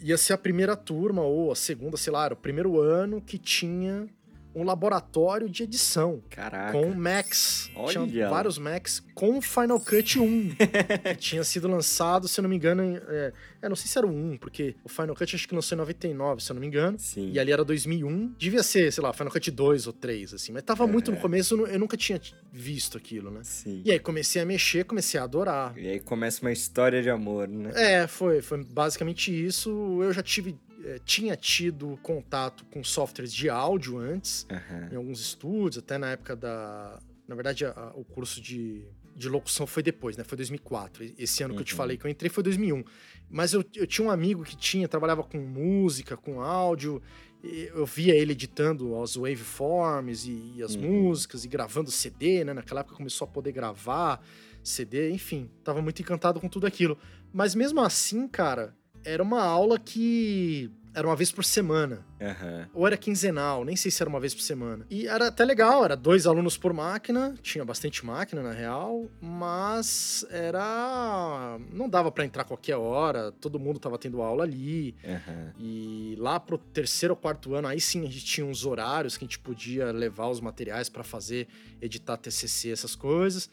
ia 0.02 0.16
ser 0.16 0.32
a 0.32 0.38
primeira 0.38 0.76
turma 0.76 1.22
ou 1.22 1.50
a 1.50 1.56
segunda, 1.56 1.96
sei 1.96 2.12
lá, 2.12 2.24
era 2.24 2.34
o 2.34 2.36
primeiro 2.36 2.80
ano 2.80 3.20
que 3.20 3.38
tinha 3.38 4.08
um 4.54 4.62
laboratório 4.62 5.48
de 5.48 5.62
edição. 5.62 6.22
Caraca. 6.30 6.72
Com 6.72 6.94
Macs. 6.94 7.70
Olha. 7.74 8.06
Tinha 8.06 8.28
vários 8.28 8.58
Macs 8.58 9.02
com 9.14 9.40
Final 9.40 9.80
Cut 9.80 10.18
1. 10.18 10.54
que 11.14 11.16
tinha 11.16 11.44
sido 11.44 11.68
lançado, 11.68 12.28
se 12.28 12.38
eu 12.38 12.42
não 12.42 12.48
me 12.50 12.56
engano, 12.56 12.82
é, 12.82 13.32
é, 13.62 13.68
não 13.68 13.76
sei 13.76 13.88
se 13.88 13.98
era 13.98 14.06
o 14.06 14.10
1, 14.10 14.38
porque 14.38 14.74
o 14.84 14.88
Final 14.88 15.14
Cut 15.14 15.34
acho 15.34 15.48
que 15.48 15.54
lançou 15.54 15.76
em 15.76 15.78
99, 15.78 16.42
se 16.42 16.50
eu 16.50 16.54
não 16.54 16.60
me 16.60 16.66
engano. 16.66 16.98
Sim. 16.98 17.30
E 17.32 17.38
ali 17.38 17.52
era 17.52 17.64
2001. 17.64 18.34
Devia 18.38 18.62
ser, 18.62 18.92
sei 18.92 19.02
lá, 19.02 19.12
Final 19.12 19.32
Cut 19.32 19.50
2 19.50 19.86
ou 19.86 19.92
3, 19.92 20.34
assim. 20.34 20.52
Mas 20.52 20.62
tava 20.62 20.84
é. 20.84 20.86
muito 20.86 21.10
no 21.10 21.16
começo, 21.16 21.54
eu 21.66 21.78
nunca 21.78 21.96
tinha 21.96 22.20
visto 22.52 22.96
aquilo, 22.96 23.30
né? 23.30 23.40
Sim. 23.42 23.82
E 23.84 23.90
aí 23.90 23.98
comecei 23.98 24.40
a 24.40 24.44
mexer, 24.44 24.84
comecei 24.84 25.18
a 25.18 25.24
adorar. 25.24 25.76
E 25.76 25.88
aí 25.88 26.00
começa 26.00 26.40
uma 26.42 26.52
história 26.52 27.02
de 27.02 27.10
amor, 27.10 27.48
né? 27.48 27.70
É, 27.74 28.06
foi. 28.06 28.40
Foi 28.40 28.62
basicamente 28.64 29.32
isso. 29.32 29.70
Eu 30.02 30.12
já 30.12 30.22
tive 30.22 30.56
eh, 30.84 31.00
tinha 31.04 31.36
tido 31.36 31.98
contato 32.02 32.64
com 32.66 32.84
softwares 32.84 33.32
de 33.32 33.48
áudio 33.48 33.98
antes, 33.98 34.46
Aham. 34.50 34.88
em 34.92 34.96
alguns 34.96 35.20
estúdios, 35.20 35.78
até 35.78 35.98
na 35.98 36.10
época 36.12 36.36
da. 36.36 37.00
Na 37.26 37.34
verdade, 37.34 37.64
a- 37.64 37.70
a- 37.70 37.92
o 37.96 38.04
curso 38.04 38.40
de, 38.40 38.84
de 39.16 39.28
locução 39.28 39.66
foi 39.66 39.82
depois, 39.82 40.16
né? 40.16 40.24
Foi 40.24 40.36
2004. 40.36 41.02
E- 41.04 41.14
Esse 41.18 41.42
ano 41.42 41.54
que 41.54 41.60
eu 41.60 41.64
te 41.64 41.72
Uhum. 41.72 41.76
falei 41.78 41.96
que 41.96 42.04
eu 42.06 42.10
entrei 42.10 42.28
foi 42.30 42.42
2001. 42.42 42.84
Mas 43.30 43.52
eu, 43.54 43.64
eu 43.74 43.86
tinha 43.86 44.06
um 44.06 44.10
amigo 44.10 44.44
que 44.44 44.54
tinha, 44.56 44.86
trabalhava 44.86 45.22
com 45.24 45.38
música, 45.38 46.16
com 46.16 46.40
áudio. 46.42 47.00
Eu 47.42 47.84
via 47.84 48.14
ele 48.14 48.32
editando 48.32 49.00
as 49.02 49.16
waveforms 49.16 50.24
e, 50.26 50.54
e 50.56 50.62
as 50.62 50.74
Uhum. 50.74 50.82
músicas 50.82 51.44
e 51.44 51.48
gravando 51.48 51.90
CD, 51.90 52.44
né? 52.44 52.52
Naquela 52.54 52.80
época 52.80 52.96
começou 52.96 53.26
a 53.26 53.28
poder 53.30 53.52
gravar 53.52 54.22
CD, 54.62 55.10
enfim. 55.10 55.50
Tava 55.62 55.80
muito 55.82 56.00
encantado 56.00 56.40
com 56.40 56.48
tudo 56.48 56.66
aquilo. 56.66 56.98
Mas 57.32 57.54
mesmo 57.54 57.80
assim, 57.80 58.26
cara, 58.28 58.74
era 59.04 59.22
uma 59.22 59.42
aula 59.42 59.78
que 59.78 60.70
era 60.96 61.08
uma 61.08 61.16
vez 61.16 61.32
por 61.32 61.44
semana 61.44 62.06
Aham. 62.20 62.68
ou 62.72 62.86
era 62.86 62.96
quinzenal, 62.96 63.64
nem 63.64 63.74
sei 63.74 63.90
se 63.90 64.00
era 64.00 64.08
uma 64.08 64.20
vez 64.20 64.32
por 64.32 64.42
semana. 64.42 64.86
E 64.88 65.08
era 65.08 65.26
até 65.26 65.44
legal, 65.44 65.84
era 65.84 65.96
dois 65.96 66.24
alunos 66.24 66.56
por 66.56 66.72
máquina, 66.72 67.34
tinha 67.42 67.64
bastante 67.64 68.06
máquina 68.06 68.42
na 68.44 68.52
real, 68.52 69.10
mas 69.20 70.24
era. 70.30 71.58
Não 71.72 71.88
dava 71.88 72.12
pra 72.12 72.24
entrar 72.24 72.44
qualquer 72.44 72.76
hora, 72.76 73.32
todo 73.32 73.58
mundo 73.58 73.80
tava 73.80 73.98
tendo 73.98 74.22
aula 74.22 74.44
ali. 74.44 74.94
Aham. 75.04 75.52
E 75.58 76.14
lá 76.16 76.38
pro 76.38 76.58
terceiro 76.58 77.14
ou 77.14 77.20
quarto 77.20 77.54
ano, 77.54 77.66
aí 77.66 77.80
sim 77.80 78.02
a 78.06 78.10
gente 78.10 78.24
tinha 78.24 78.46
uns 78.46 78.64
horários 78.64 79.16
que 79.16 79.24
a 79.24 79.26
gente 79.26 79.40
podia 79.40 79.90
levar 79.90 80.28
os 80.28 80.40
materiais 80.40 80.88
pra 80.88 81.02
fazer, 81.02 81.48
editar 81.82 82.16
TCC, 82.16 82.70
essas 82.70 82.94
coisas. 82.94 83.50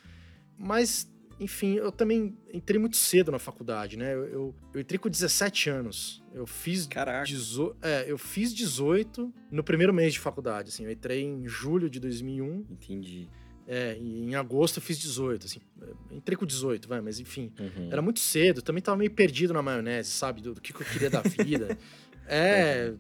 Mas, 0.64 1.11
enfim, 1.42 1.74
eu 1.74 1.92
também 1.92 2.38
entrei 2.54 2.80
muito 2.80 2.96
cedo 2.96 3.32
na 3.32 3.40
faculdade, 3.40 3.98
né? 3.98 4.14
Eu, 4.14 4.26
eu, 4.26 4.56
eu 4.76 4.80
entrei 4.80 5.00
com 5.00 5.10
17 5.10 5.72
anos. 5.72 6.24
Eu 6.32 6.46
fiz 6.46 6.86
Caraca. 6.86 7.26
Dezo... 7.26 7.76
É, 7.82 8.06
eu 8.08 8.16
fiz 8.16 8.54
18 8.54 9.34
no 9.52 9.64
primeiro 9.64 9.92
mês 9.92 10.14
de 10.14 10.20
faculdade, 10.20 10.70
assim. 10.70 10.86
Eu 10.86 10.92
entrei 10.92 11.24
em 11.24 11.48
julho 11.48 11.90
de 11.90 12.00
2001, 12.00 12.66
Entendi. 12.70 13.28
é, 13.68 13.98
e 14.00 14.26
em 14.26 14.36
agosto 14.36 14.78
eu 14.78 14.84
fiz 14.84 15.00
18, 15.00 15.48
assim. 15.48 15.62
Entrei 16.12 16.38
com 16.38 16.46
18, 16.46 16.88
vai, 16.88 17.02
mas 17.02 17.20
enfim. 17.20 17.52
Uhum. 17.60 17.90
Era 17.92 18.04
muito 18.04 18.20
cedo, 18.20 18.62
também 18.62 18.84
tava 18.84 18.98
meio 18.98 19.12
perdido 19.12 19.52
na 19.52 19.64
maionese, 19.64 20.12
sabe? 20.12 20.42
Do, 20.42 20.54
do 20.54 20.62
que, 20.62 20.72
que 20.72 20.82
eu 20.82 20.86
queria 20.86 21.10
da 21.10 21.22
vida. 21.22 21.76
é, 22.28 22.94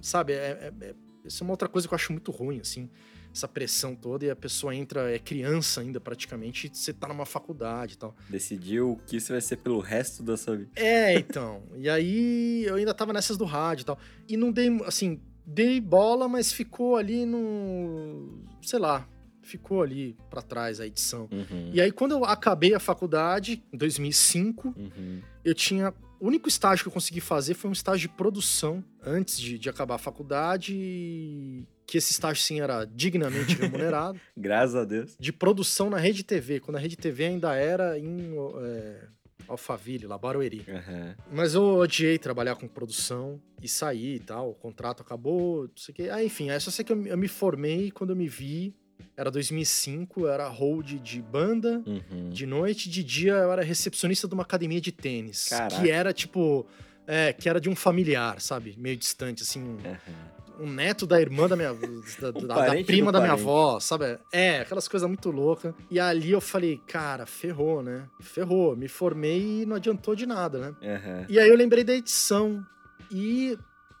sabe? 0.00 0.34
É, 0.34 0.72
é, 0.80 0.86
é- 0.86 0.94
isso 1.24 1.42
é 1.42 1.44
uma 1.44 1.52
outra 1.52 1.68
coisa 1.68 1.86
que 1.88 1.92
eu 1.92 1.96
acho 1.96 2.12
muito 2.12 2.30
ruim, 2.30 2.60
assim. 2.60 2.88
Essa 3.34 3.46
pressão 3.46 3.94
toda 3.94 4.24
e 4.24 4.30
a 4.30 4.36
pessoa 4.36 4.74
entra, 4.74 5.10
é 5.14 5.18
criança 5.18 5.80
ainda 5.80 6.00
praticamente, 6.00 6.66
e 6.66 6.70
você 6.76 6.92
tá 6.92 7.06
numa 7.06 7.24
faculdade 7.26 7.94
e 7.94 7.96
tal. 7.98 8.16
Decidiu 8.28 8.92
o 8.92 8.96
que 8.96 9.16
isso 9.16 9.30
vai 9.32 9.40
ser 9.40 9.56
pelo 9.58 9.78
resto 9.80 10.22
da 10.22 10.36
sua 10.36 10.56
vida. 10.56 10.70
É, 10.74 11.14
então. 11.14 11.62
e 11.76 11.88
aí 11.88 12.64
eu 12.64 12.74
ainda 12.76 12.92
tava 12.94 13.12
nessas 13.12 13.36
do 13.36 13.44
rádio 13.44 13.82
e 13.82 13.86
tal. 13.86 13.98
E 14.28 14.36
não 14.36 14.50
dei, 14.50 14.68
assim, 14.86 15.20
dei 15.46 15.80
bola, 15.80 16.28
mas 16.28 16.52
ficou 16.52 16.96
ali 16.96 17.24
no. 17.24 18.42
sei 18.62 18.78
lá. 18.78 19.06
Ficou 19.42 19.82
ali 19.82 20.14
pra 20.28 20.42
trás 20.42 20.78
a 20.78 20.86
edição. 20.86 21.26
Uhum. 21.32 21.70
E 21.72 21.80
aí, 21.80 21.90
quando 21.90 22.12
eu 22.12 22.22
acabei 22.22 22.74
a 22.74 22.78
faculdade, 22.80 23.62
em 23.72 23.78
2005, 23.78 24.74
Uhum. 24.76 25.22
eu 25.42 25.54
tinha. 25.54 25.94
O 26.20 26.26
único 26.26 26.48
estágio 26.48 26.84
que 26.84 26.88
eu 26.88 26.92
consegui 26.92 27.20
fazer 27.20 27.54
foi 27.54 27.70
um 27.70 27.72
estágio 27.72 28.08
de 28.10 28.14
produção 28.14 28.84
antes 29.02 29.38
de, 29.40 29.58
de 29.58 29.70
acabar 29.70 29.94
a 29.94 29.98
faculdade. 29.98 31.64
Que 31.88 31.96
esse 31.98 32.12
estágio, 32.12 32.42
sim, 32.42 32.60
era 32.60 32.84
dignamente 32.84 33.56
remunerado. 33.56 34.20
Graças 34.36 34.76
a 34.76 34.84
Deus. 34.84 35.16
de 35.18 35.32
produção 35.32 35.88
na 35.88 35.96
Rede 35.96 36.22
TV, 36.22 36.60
quando 36.60 36.76
a 36.76 36.78
Rede 36.78 36.96
TV 36.96 37.24
ainda 37.24 37.54
era 37.54 37.98
em 37.98 38.34
é, 38.62 39.06
Alphaville, 39.48 40.06
lá, 40.06 40.18
Barueri. 40.18 40.66
Aham. 40.68 41.16
Mas 41.32 41.54
eu 41.54 41.62
odiei 41.78 42.18
trabalhar 42.18 42.56
com 42.56 42.68
produção 42.68 43.40
e 43.62 43.66
saí 43.66 44.16
e 44.16 44.20
tal. 44.20 44.50
O 44.50 44.54
contrato 44.54 45.00
acabou, 45.00 45.62
não 45.62 45.70
sei 45.76 45.92
o 45.92 45.96
quê. 45.96 46.08
Ah, 46.12 46.22
enfim, 46.22 46.50
aí 46.50 46.60
só 46.60 46.70
sei 46.70 46.84
que 46.84 46.92
eu, 46.92 46.96
me- 46.96 47.08
eu 47.08 47.16
me 47.16 47.26
formei 47.26 47.90
quando 47.90 48.10
eu 48.10 48.16
me 48.16 48.28
vi. 48.28 48.76
Era 49.16 49.30
2005, 49.30 50.20
eu 50.20 50.28
era 50.28 50.46
hold 50.48 50.92
de 51.00 51.22
banda. 51.22 51.82
Uhum. 51.86 52.28
De 52.30 52.44
noite, 52.46 52.90
de 52.90 53.02
dia, 53.02 53.32
eu 53.32 53.50
era 53.50 53.62
recepcionista 53.62 54.28
de 54.28 54.34
uma 54.34 54.42
academia 54.42 54.80
de 54.80 54.92
tênis. 54.92 55.48
Caraca. 55.48 55.80
Que 55.82 55.90
era 55.90 56.12
tipo. 56.12 56.66
É, 57.06 57.32
que 57.32 57.48
era 57.48 57.58
de 57.58 57.70
um 57.70 57.74
familiar, 57.74 58.38
sabe? 58.40 58.74
Meio 58.76 58.96
distante, 58.98 59.42
assim. 59.42 59.62
um- 59.62 59.78
Aham. 59.78 60.37
Um 60.58 60.70
neto 60.70 61.06
da 61.06 61.20
irmã 61.20 61.48
da 61.48 61.56
minha. 61.56 61.72
da, 61.72 62.30
da- 62.46 62.66
da 62.74 62.84
prima 62.84 63.10
da 63.12 63.20
minha 63.20 63.32
avó, 63.32 63.78
sabe? 63.80 64.18
É, 64.32 64.60
aquelas 64.60 64.88
coisas 64.88 65.08
muito 65.08 65.30
loucas. 65.30 65.74
E 65.90 65.98
ali 66.00 66.30
eu 66.30 66.40
falei, 66.40 66.80
cara, 66.86 67.26
ferrou, 67.26 67.82
né? 67.82 68.04
Ferrou. 68.20 68.76
Me 68.76 68.88
formei 68.88 69.62
e 69.62 69.66
não 69.66 69.76
adiantou 69.76 70.14
de 70.14 70.26
nada, 70.26 70.58
né? 70.58 70.74
Aham. 70.82 71.26
E 71.28 71.38
aí 71.38 71.48
eu 71.48 71.56
lembrei 71.56 71.84
da 71.84 71.94
edição. 71.94 72.64
E 73.10 73.56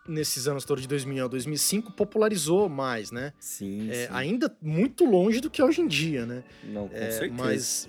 nesses 0.06 0.48
anos 0.48 0.64
todos 0.64 0.82
de 0.82 0.88
2000 0.88 1.24
a 1.24 1.28
2005 1.28 1.92
popularizou 1.92 2.68
mais, 2.68 3.10
né? 3.10 3.32
Sim, 3.38 3.90
É, 3.90 4.06
sim. 4.06 4.12
ainda 4.12 4.50
muito 4.62 5.04
longe 5.04 5.40
do 5.40 5.50
que 5.50 5.60
é 5.60 5.64
hoje 5.64 5.82
em 5.82 5.86
dia, 5.86 6.24
né? 6.24 6.42
Não, 6.64 6.88
com 6.88 6.96
É, 6.96 7.10
certeza. 7.10 7.34
mas 7.42 7.88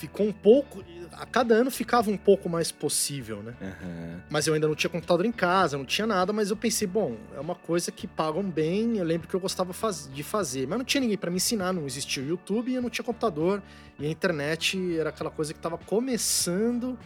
ficou 0.00 0.26
um 0.26 0.32
pouco. 0.32 0.82
A 1.12 1.26
cada 1.26 1.54
ano 1.54 1.70
ficava 1.70 2.10
um 2.10 2.16
pouco 2.16 2.48
mais 2.48 2.72
possível, 2.72 3.42
né? 3.42 3.54
Aham. 3.60 4.22
Mas 4.30 4.46
eu 4.46 4.54
ainda 4.54 4.66
não 4.66 4.74
tinha 4.74 4.88
computador 4.90 5.26
em 5.26 5.32
casa, 5.32 5.76
não 5.76 5.84
tinha 5.84 6.06
nada, 6.06 6.32
mas 6.32 6.48
eu 6.50 6.56
pensei, 6.56 6.86
bom, 6.88 7.16
é 7.36 7.40
uma 7.40 7.54
coisa 7.54 7.90
que 7.92 8.06
pagam 8.06 8.42
bem, 8.42 8.96
eu 8.96 9.04
lembro 9.04 9.28
que 9.28 9.34
eu 9.34 9.40
gostava 9.40 9.72
faz- 9.72 10.10
de 10.12 10.22
fazer. 10.22 10.66
Mas 10.66 10.78
não 10.78 10.84
tinha 10.84 11.00
ninguém 11.00 11.18
pra 11.18 11.30
me 11.30 11.36
ensinar, 11.36 11.72
não 11.72 11.84
existia 11.84 12.22
o 12.22 12.26
YouTube 12.26 12.70
e 12.70 12.74
eu 12.76 12.82
não 12.82 12.88
tinha 12.88 13.04
computador. 13.04 13.62
E 13.98 14.06
a 14.06 14.08
internet 14.08 14.96
era 14.98 15.10
aquela 15.10 15.30
coisa 15.30 15.52
que 15.52 15.60
tava 15.60 15.76
começando 15.76 16.98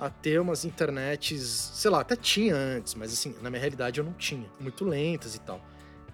a 0.00 0.08
ter 0.08 0.40
umas 0.40 0.64
internets, 0.64 1.42
sei 1.74 1.90
lá, 1.90 2.00
até 2.00 2.14
tinha 2.16 2.54
antes, 2.54 2.94
mas 2.94 3.12
assim, 3.12 3.34
na 3.42 3.50
minha 3.50 3.60
realidade 3.60 3.98
eu 4.00 4.04
não 4.04 4.12
tinha. 4.12 4.46
Muito 4.60 4.84
lentas 4.84 5.34
e 5.34 5.40
tal. 5.40 5.60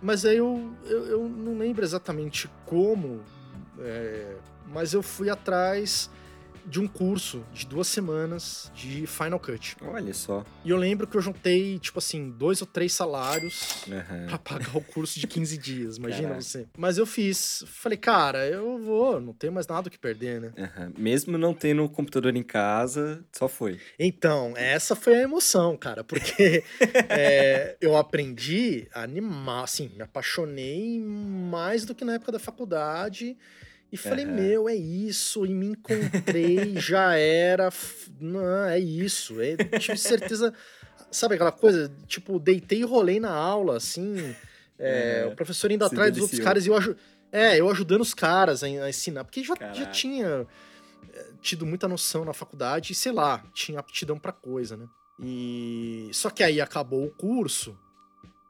Mas 0.03 0.25
aí 0.25 0.39
eu, 0.39 0.73
eu, 0.87 1.07
eu 1.07 1.29
não 1.29 1.57
lembro 1.59 1.85
exatamente 1.85 2.51
como, 2.67 3.21
é, 3.79 4.37
mas 4.73 4.93
eu 4.95 5.03
fui 5.03 5.29
atrás 5.31 6.11
de 6.67 6.81
um 6.81 6.89
curso 6.89 7.45
de 7.53 7.67
duas 7.67 7.87
semanas 7.89 8.71
de 8.75 9.07
Final 9.07 9.39
Cut. 9.39 9.77
Olha 9.83 10.15
só. 10.15 10.45
E 10.65 10.71
eu 10.71 10.77
lembro 10.77 11.07
que 11.07 11.17
eu 11.17 11.21
juntei, 11.21 11.79
tipo 11.79 11.99
assim, 11.99 12.31
dois 12.31 12.61
ou 12.61 12.67
três 12.67 12.93
salários 12.93 13.85
Aham. 13.91 14.27
pra 14.29 14.39
pagar 14.39 14.77
o 14.77 14.81
curso 14.81 15.19
de 15.21 15.27
15 15.27 15.59
dias, 15.59 15.97
imagina 15.99 16.29
Caraca. 16.29 16.41
você. 16.43 16.67
Mas 16.77 16.99
eu 16.99 17.07
fiz. 17.07 17.65
Falei, 17.67 17.99
cara, 17.99 18.47
eu 18.47 18.79
vou, 18.79 19.21
não 19.21 19.33
tenho 19.33 19.53
mais 19.53 19.67
nada 19.67 19.89
o 19.89 19.91
que 19.91 19.99
perder, 19.99 20.41
né? 20.41 20.53
Aham. 20.59 20.93
Mesmo 20.97 21.37
não 21.37 21.53
tendo 21.53 21.89
computador 21.89 22.35
em 22.35 22.43
casa, 22.43 23.25
só 23.33 23.49
foi. 23.49 23.79
Então, 23.99 24.55
essa 24.57 24.97
foi 24.97 25.15
a 25.17 25.23
emoção, 25.23 25.77
cara, 25.77 26.03
porque 26.03 26.63
é, 27.11 27.77
eu 27.81 27.97
aprendi 27.97 28.89
a 28.95 29.03
animar, 29.03 29.65
assim, 29.65 29.91
me 29.95 30.03
apaixonei 30.03 31.01
mais 31.01 31.85
do 31.85 31.95
que 31.95 32.05
na 32.05 32.15
época 32.15 32.33
da 32.33 32.39
faculdade. 32.39 33.37
E 33.95 33.97
falei, 33.97 34.25
Aham. 34.25 34.35
meu, 34.35 34.69
é 34.69 34.75
isso, 34.75 35.47
e 35.47 35.55
me 35.55 35.67
encontrei, 35.67 36.75
já 36.81 37.15
era. 37.17 37.71
Não, 38.21 38.65
é 38.65 38.79
isso. 38.79 39.41
É, 39.41 39.57
tive 39.79 39.97
certeza. 39.97 40.53
Sabe 41.13 41.37
aquela 41.37 41.53
coisa? 41.53 41.89
Tipo, 42.09 42.41
deitei 42.41 42.81
e 42.81 42.85
rolei 42.85 43.21
na 43.21 43.31
aula, 43.33 43.77
assim. 43.77 44.35
é, 44.79 45.21
É, 45.23 45.27
o 45.27 45.37
professor 45.37 45.71
indo 45.71 45.85
atrás 45.85 46.11
dos 46.13 46.23
outros 46.23 46.41
caras 46.41 46.67
e 46.67 46.71
eu 46.71 46.77
aju 46.77 46.97
É, 47.31 47.61
eu 47.61 47.71
ajudando 47.71 48.01
os 48.01 48.13
caras 48.15 48.65
a, 48.65 48.67
a 48.67 48.89
ensinar. 48.89 49.23
Porque 49.25 49.45
já, 49.45 49.55
já 49.73 49.87
tinha 49.87 50.45
é, 51.13 51.27
tido 51.41 51.65
muita 51.65 51.87
noção 51.87 52.25
na 52.25 52.33
faculdade 52.33 52.93
e, 52.93 52.97
sei 52.97 53.13
lá, 53.13 53.45
tinha 53.55 53.79
aptidão 53.79 54.19
pra 54.19 54.33
coisa, 54.33 54.77
né? 54.77 54.87
E. 55.21 56.11
Só 56.13 56.31
que 56.31 56.43
aí 56.43 56.61
acabou 56.61 57.05
o 57.05 57.11
curso 57.11 57.79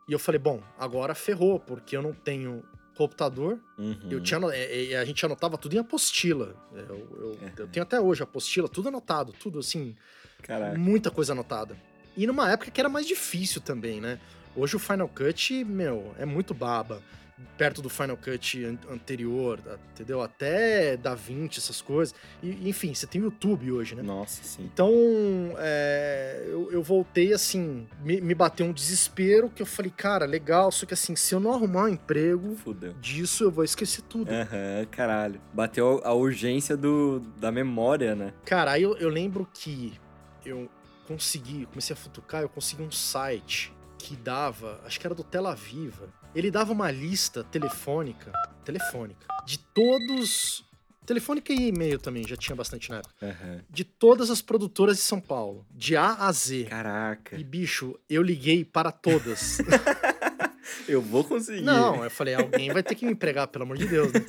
e 0.09 0.13
eu 0.15 0.19
falei, 0.19 0.39
bom, 0.39 0.63
agora 0.79 1.15
ferrou, 1.15 1.61
porque 1.61 1.95
eu 1.97 2.03
não 2.03 2.13
tenho 2.15 2.63
computador. 2.95 3.59
Uhum. 3.79 3.97
Eu 4.11 4.21
tinha, 4.21 4.39
ano- 4.39 4.51
é, 4.51 4.93
é, 4.93 4.97
a 4.97 5.05
gente 5.05 5.25
anotava 5.27 5.57
tudo 5.59 5.75
em 5.75 5.79
apostila. 5.79 6.55
É, 6.75 6.79
Eu, 6.81 7.09
eu- 7.19 7.39
É. 7.43 7.53
eu 7.63 7.67
tenho 7.69 7.83
até 7.83 8.01
hoje 8.01 8.23
apostila, 8.23 8.69
tudo 8.69 8.89
anotado, 8.89 9.33
tudo 9.33 9.59
assim, 9.59 9.95
Caraca. 10.43 10.79
muita 10.79 11.11
coisa 11.11 11.33
anotada. 11.33 11.77
E 12.17 12.27
numa 12.27 12.51
época 12.51 12.71
que 12.71 12.81
era 12.81 12.89
mais 12.89 13.07
difícil 13.07 13.61
também, 13.61 14.01
né? 14.01 14.21
Hoje 14.57 14.77
o 14.77 14.79
Final 14.79 15.09
Cut, 15.09 15.65
meu, 15.65 16.15
é 16.19 16.25
muito 16.25 16.55
baba. 16.55 17.03
Perto 17.59 17.83
do 17.83 17.89
Final 17.91 18.17
Cut 18.17 18.65
an- 18.65 18.79
anterior, 18.91 19.59
entendeu? 19.93 20.23
Até 20.23 20.97
Da 20.97 21.15
Vinci, 21.17 21.59
essas 21.59 21.83
coisas. 21.83 22.15
E, 22.41 22.69
enfim, 22.69 22.95
você 22.95 23.07
tem 23.09 23.21
o 23.21 23.25
YouTube 23.25 23.73
hoje, 23.73 23.97
né? 23.97 24.03
Nossa, 24.03 24.43
sim. 24.45 24.63
Então, 24.73 24.93
é, 25.59 26.45
eu, 26.47 26.71
eu 26.71 26.81
voltei 26.83 27.33
assim, 27.33 27.89
me, 28.05 28.21
me 28.21 28.35
bateu 28.35 28.65
um 28.65 28.73
desespero 28.73 29.51
que 29.51 29.61
eu 29.63 29.67
falei, 29.67 29.91
cara, 29.91 30.25
legal, 30.27 30.71
só 30.71 30.87
que 30.87 30.95
assim, 30.95 31.17
se 31.17 31.35
eu 31.35 31.41
não 31.41 31.53
arrumar 31.53 31.85
um 31.85 31.89
emprego 31.89 32.55
Fudeu. 32.57 32.93
disso, 33.01 33.43
eu 33.45 33.51
vou 33.51 33.65
esquecer 33.65 34.03
tudo. 34.03 34.31
Aham, 34.31 34.87
caralho. 34.93 35.41
Bateu 35.53 36.01
a 36.05 36.13
urgência 36.15 36.77
do, 36.77 37.19
da 37.39 37.51
memória, 37.51 38.15
né? 38.15 38.33
Cara, 38.45 38.71
aí 38.73 38.85
eu, 38.85 38.97
eu 38.99 39.09
lembro 39.09 39.49
que 39.53 39.93
eu 40.47 40.69
consegui, 41.09 41.67
comecei 41.67 41.93
a 41.95 41.97
futucar, 41.97 42.43
eu 42.43 42.49
consegui 42.49 42.83
um 42.83 42.91
site 42.93 43.73
que 44.05 44.15
dava, 44.17 44.83
acho 44.85 45.01
que 45.01 45.07
era 45.07 45.15
do 45.15 45.25
Tela 45.25 45.55
Viva. 45.55 46.13
Ele 46.35 46.51
dava 46.51 46.73
uma 46.73 46.91
lista 46.91 47.43
telefônica, 47.43 48.31
telefônica, 48.63 49.27
de 49.47 49.59
todos 49.59 50.63
Telefônica 51.07 51.53
e 51.53 51.69
e-mail 51.69 51.99
também, 51.99 52.27
já 52.27 52.35
tinha 52.35 52.57
bastante 52.57 52.89
na 52.89 52.97
época. 52.97 53.15
Aham. 53.21 53.61
De 53.69 53.85
todas 53.85 54.31
as 54.31 54.41
produtoras 54.41 54.97
de 54.97 55.03
São 55.03 55.21
Paulo, 55.21 55.67
de 55.71 55.95
A 55.97 56.15
a 56.15 56.33
Z. 56.33 56.65
Caraca. 56.65 57.37
E, 57.39 57.45
bicho, 57.45 57.99
eu 58.09 58.23
liguei 58.23 58.65
para 58.65 58.91
todas. 58.91 59.59
Eu 60.89 61.01
vou 61.01 61.23
conseguir. 61.25 61.63
Não, 61.63 62.03
eu 62.05 62.11
falei, 62.11 62.35
alguém 62.35 62.71
vai 62.71 62.83
ter 62.83 62.95
que 62.95 63.07
me 63.07 63.13
empregar, 63.13 63.49
pelo 63.49 63.65
amor 63.65 63.77
de 63.79 63.87
Deus, 63.87 64.13
né? 64.13 64.21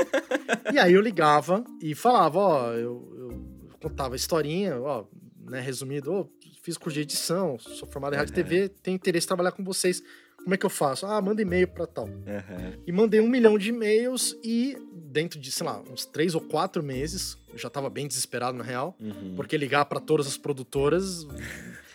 E 0.72 0.80
aí 0.80 0.94
eu 0.94 1.02
ligava 1.02 1.64
e 1.82 1.94
falava, 1.94 2.40
ó, 2.40 2.72
eu, 2.74 3.14
eu 3.18 3.70
contava 3.82 4.16
a 4.16 4.16
historinha, 4.16 4.80
ó, 4.80 5.06
né, 5.50 5.60
resumido, 5.60 6.14
ó, 6.14 6.26
fiz 6.66 6.78
curso 6.78 6.96
de 6.96 7.02
edição, 7.02 7.60
sou 7.60 7.88
formado 7.88 8.16
em 8.16 8.18
rádio 8.18 8.32
e. 8.32 8.36
TV, 8.36 8.70
tenho 8.82 8.96
interesse 8.96 9.26
em 9.26 9.28
trabalhar 9.28 9.52
com 9.52 9.64
vocês. 9.64 10.02
Como 10.38 10.54
é 10.54 10.58
que 10.58 10.66
eu 10.66 10.70
faço? 10.70 11.06
Ah, 11.06 11.22
manda 11.22 11.42
e-mail 11.42 11.68
pra 11.68 11.86
tal. 11.88 12.06
Aham. 12.08 12.74
E 12.86 12.92
mandei 12.92 13.20
um 13.20 13.28
milhão 13.30 13.58
de 13.58 13.70
e-mails 13.70 14.36
e 14.44 14.76
dentro 14.94 15.40
de, 15.40 15.52
sei 15.52 15.66
lá, 15.66 15.80
uns 15.92 16.06
três 16.06 16.34
ou 16.36 16.42
quatro 16.42 16.82
meses, 16.84 17.38
eu 17.52 17.58
já 17.58 17.70
tava 17.70 17.90
bem 17.90 18.08
desesperado 18.08 18.58
na 18.58 18.64
real, 18.64 18.96
Uhum. 19.00 19.34
porque 19.36 19.56
ligar 19.58 19.86
pra 19.86 20.00
todas 20.00 20.28
as 20.28 20.38
produtoras, 20.38 21.24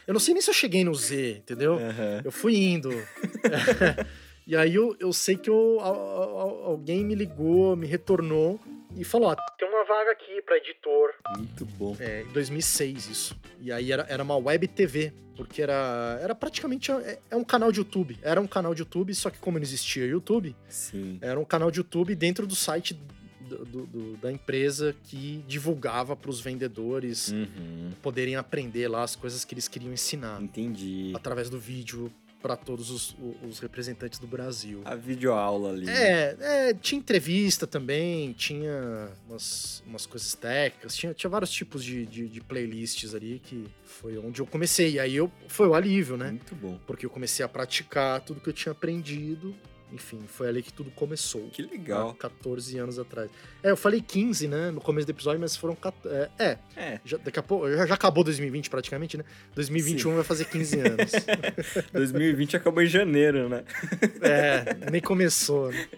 eu 0.06 0.12
não 0.12 0.20
sei 0.20 0.34
nem 0.34 0.40
se 0.42 0.50
eu 0.50 0.54
cheguei 0.54 0.84
no 0.84 0.94
Z, 0.94 1.38
entendeu? 1.38 1.78
Eu 2.24 2.32
fui 2.32 2.56
indo. 2.56 2.90
e 4.46 4.56
aí 4.56 4.74
eu, 4.74 4.96
eu 4.98 5.12
sei 5.12 5.36
que 5.36 5.50
eu, 5.50 5.78
al- 5.80 6.38
al- 6.40 6.64
alguém 6.64 7.04
me 7.04 7.14
ligou, 7.14 7.76
me 7.76 7.86
retornou 7.86 8.58
e 8.96 9.04
falou: 9.04 9.28
ó, 9.30 9.36
tem 9.58 9.68
uma 9.68 9.84
vaga 9.84 10.12
aqui 10.12 10.42
pra 10.42 10.56
editor. 10.56 11.14
Muito 11.36 11.64
bom. 11.64 11.96
É, 12.00 12.22
em 12.22 12.32
2006 12.32 13.08
isso. 13.08 13.40
E 13.60 13.70
aí 13.72 13.92
era, 13.92 14.06
era 14.08 14.22
uma 14.22 14.36
web 14.36 14.66
TV, 14.68 15.12
porque 15.36 15.62
era, 15.62 16.18
era 16.22 16.34
praticamente 16.34 16.90
é, 16.92 17.18
é 17.30 17.36
um 17.36 17.44
canal 17.44 17.70
de 17.72 17.78
YouTube. 17.80 18.18
Era 18.22 18.40
um 18.40 18.46
canal 18.46 18.74
de 18.74 18.82
YouTube, 18.82 19.14
só 19.14 19.30
que 19.30 19.38
como 19.38 19.58
não 19.58 19.62
existia 19.62 20.06
YouTube, 20.06 20.54
Sim. 20.68 21.18
era 21.20 21.38
um 21.38 21.44
canal 21.44 21.70
de 21.70 21.78
YouTube 21.80 22.14
dentro 22.14 22.46
do 22.46 22.54
site 22.56 22.94
do- 23.40 23.64
do- 23.84 24.16
da 24.18 24.30
empresa 24.30 24.94
que 25.04 25.42
divulgava 25.48 26.14
para 26.14 26.30
os 26.30 26.40
vendedores 26.40 27.32
Uhum. 27.32 27.90
poderem 28.00 28.36
aprender 28.36 28.86
lá 28.86 29.02
as 29.02 29.16
coisas 29.16 29.44
que 29.44 29.52
eles 29.54 29.66
queriam 29.66 29.92
ensinar 29.92 30.40
Entendi. 30.40 31.12
através 31.16 31.50
do 31.50 31.58
vídeo 31.58 32.12
para 32.40 32.56
todos 32.56 32.90
os, 32.90 33.16
os 33.46 33.58
representantes 33.58 34.18
do 34.18 34.26
Brasil. 34.26 34.82
A 34.84 34.94
videoaula 34.94 35.70
ali. 35.70 35.88
É, 35.88 36.36
é, 36.40 36.74
tinha 36.74 36.98
entrevista 36.98 37.66
também, 37.66 38.32
tinha 38.32 39.10
umas, 39.28 39.82
umas 39.86 40.06
coisas 40.06 40.34
técnicas, 40.34 40.96
tinha, 40.96 41.12
tinha 41.14 41.30
vários 41.30 41.50
tipos 41.50 41.84
de, 41.84 42.06
de, 42.06 42.28
de 42.28 42.40
playlists 42.40 43.14
ali 43.14 43.40
que 43.44 43.66
foi 43.84 44.18
onde 44.18 44.40
eu 44.40 44.46
comecei. 44.46 44.92
E 44.92 45.00
aí 45.00 45.16
eu, 45.16 45.30
foi 45.48 45.68
o 45.68 45.74
alívio, 45.74 46.16
né? 46.16 46.30
Muito 46.30 46.54
bom. 46.54 46.78
Porque 46.86 47.04
eu 47.06 47.10
comecei 47.10 47.44
a 47.44 47.48
praticar 47.48 48.20
tudo 48.20 48.40
que 48.40 48.48
eu 48.48 48.52
tinha 48.52 48.72
aprendido. 48.72 49.54
Enfim, 49.92 50.22
foi 50.26 50.48
ali 50.48 50.62
que 50.62 50.72
tudo 50.72 50.90
começou. 50.90 51.48
Que 51.50 51.62
legal. 51.62 52.10
Há 52.10 52.14
14 52.14 52.78
anos 52.78 52.98
atrás. 52.98 53.30
É, 53.62 53.70
eu 53.70 53.76
falei 53.76 54.00
15, 54.00 54.48
né, 54.48 54.70
no 54.70 54.80
começo 54.80 55.06
do 55.06 55.10
episódio, 55.10 55.40
mas 55.40 55.56
foram. 55.56 55.74
14, 55.74 56.14
é, 56.14 56.30
é 56.38 56.58
É, 56.76 57.00
já, 57.04 57.16
daqui 57.16 57.38
a 57.38 57.42
pouco. 57.42 57.70
Já, 57.70 57.86
já 57.86 57.94
acabou 57.94 58.22
2020 58.24 58.70
praticamente, 58.70 59.16
né? 59.16 59.24
2021 59.54 60.14
vai 60.14 60.24
fazer 60.24 60.44
15 60.46 60.80
anos. 60.80 61.12
2020 61.92 62.56
acabou 62.56 62.82
em 62.82 62.86
janeiro, 62.86 63.48
né? 63.48 63.64
é, 64.22 64.90
nem 64.90 65.00
começou, 65.00 65.70
né? 65.70 65.88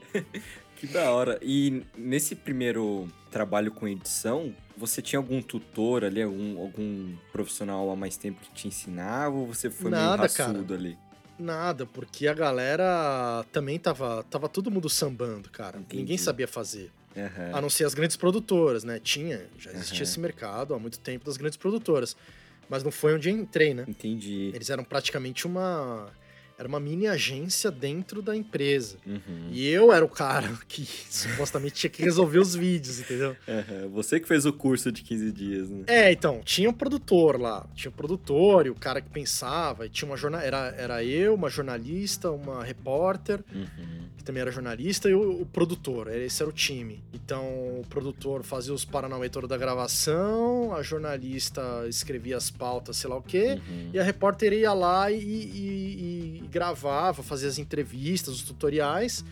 Que 0.76 0.86
da 0.86 1.10
hora. 1.10 1.38
E 1.42 1.84
nesse 1.96 2.34
primeiro 2.34 3.08
trabalho 3.30 3.70
com 3.70 3.86
edição, 3.86 4.54
você 4.76 5.00
tinha 5.00 5.18
algum 5.18 5.40
tutor 5.40 6.04
ali, 6.04 6.22
algum, 6.22 6.58
algum 6.60 7.14
profissional 7.32 7.90
há 7.90 7.96
mais 7.96 8.16
tempo 8.16 8.40
que 8.40 8.52
te 8.52 8.68
ensinava 8.68 9.34
ou 9.34 9.46
você 9.46 9.70
foi 9.70 9.90
Nada, 9.90 10.22
meio 10.22 10.34
cara. 10.34 10.52
raçudo 10.52 10.74
ali? 10.74 10.98
Nada, 11.38 11.86
porque 11.86 12.26
a 12.28 12.34
galera 12.34 13.44
também 13.52 13.78
tava, 13.78 14.22
tava 14.24 14.48
todo 14.48 14.70
mundo 14.70 14.88
sambando, 14.88 15.50
cara. 15.50 15.78
Entendi. 15.78 15.96
Ninguém 15.96 16.18
sabia 16.18 16.46
fazer. 16.46 16.90
Aham. 17.16 17.50
A 17.52 17.60
não 17.60 17.68
ser 17.68 17.84
as 17.84 17.94
grandes 17.94 18.16
produtoras, 18.16 18.84
né? 18.84 18.98
Tinha, 19.02 19.46
já 19.58 19.70
existia 19.72 19.96
Aham. 19.96 20.02
esse 20.02 20.20
mercado 20.20 20.74
há 20.74 20.78
muito 20.78 20.98
tempo 20.98 21.24
das 21.24 21.36
grandes 21.36 21.56
produtoras. 21.56 22.16
Mas 22.68 22.82
não 22.82 22.90
foi 22.90 23.14
onde 23.14 23.28
eu 23.28 23.34
entrei, 23.36 23.74
né? 23.74 23.84
Entendi. 23.86 24.50
Eles 24.54 24.70
eram 24.70 24.84
praticamente 24.84 25.46
uma. 25.46 26.10
Era 26.58 26.68
uma 26.68 26.78
mini 26.80 27.06
agência 27.06 27.70
dentro 27.70 28.22
da 28.22 28.36
empresa. 28.36 28.96
Uhum. 29.06 29.48
E 29.50 29.66
eu 29.68 29.92
era 29.92 30.04
o 30.04 30.08
cara 30.08 30.48
que 30.68 30.84
supostamente 31.10 31.74
tinha 31.74 31.90
que 31.90 32.02
resolver 32.02 32.38
os 32.38 32.54
vídeos, 32.54 33.00
entendeu? 33.00 33.36
Você 33.92 34.20
que 34.20 34.28
fez 34.28 34.46
o 34.46 34.52
curso 34.52 34.90
de 34.92 35.02
15 35.02 35.32
dias, 35.32 35.68
né? 35.70 35.84
É, 35.86 36.12
então, 36.12 36.40
tinha 36.44 36.68
um 36.70 36.72
produtor 36.72 37.40
lá. 37.40 37.66
Tinha 37.74 37.90
um 37.90 37.94
produtor 37.94 38.66
e 38.66 38.70
o 38.70 38.74
cara 38.74 39.00
que 39.00 39.08
pensava. 39.10 39.86
E 39.86 39.88
tinha 39.88 40.08
uma 40.08 40.16
jornal... 40.16 40.40
era, 40.40 40.74
era 40.76 41.04
eu, 41.04 41.34
uma 41.34 41.48
jornalista, 41.50 42.30
uma 42.30 42.62
repórter, 42.64 43.40
Uhum. 43.52 44.02
que 44.16 44.24
também 44.24 44.40
era 44.40 44.50
jornalista, 44.50 45.08
e 45.08 45.14
o, 45.14 45.42
o 45.42 45.46
produtor. 45.46 46.08
Esse 46.14 46.42
era 46.42 46.48
o 46.50 46.52
time. 46.52 47.02
Então, 47.12 47.44
o 47.80 47.84
produtor 47.88 48.42
fazia 48.42 48.72
os 48.72 48.84
paranauê 48.84 49.28
todo 49.28 49.46
da 49.48 49.56
gravação, 49.56 50.74
a 50.74 50.82
jornalista 50.82 51.84
escrevia 51.88 52.36
as 52.36 52.50
pautas, 52.50 52.96
sei 52.96 53.10
lá 53.10 53.16
o 53.16 53.22
quê. 53.22 53.60
Uhum. 53.68 53.90
E 53.92 53.98
a 53.98 54.02
repórter 54.02 54.52
ia 54.52 54.72
lá 54.72 55.10
e, 55.10 55.16
e- 55.16 56.41
e 56.41 56.41
gravava, 56.48 57.22
fazia 57.22 57.48
as 57.48 57.58
entrevistas, 57.58 58.34
os 58.34 58.42
tutoriais. 58.42 59.24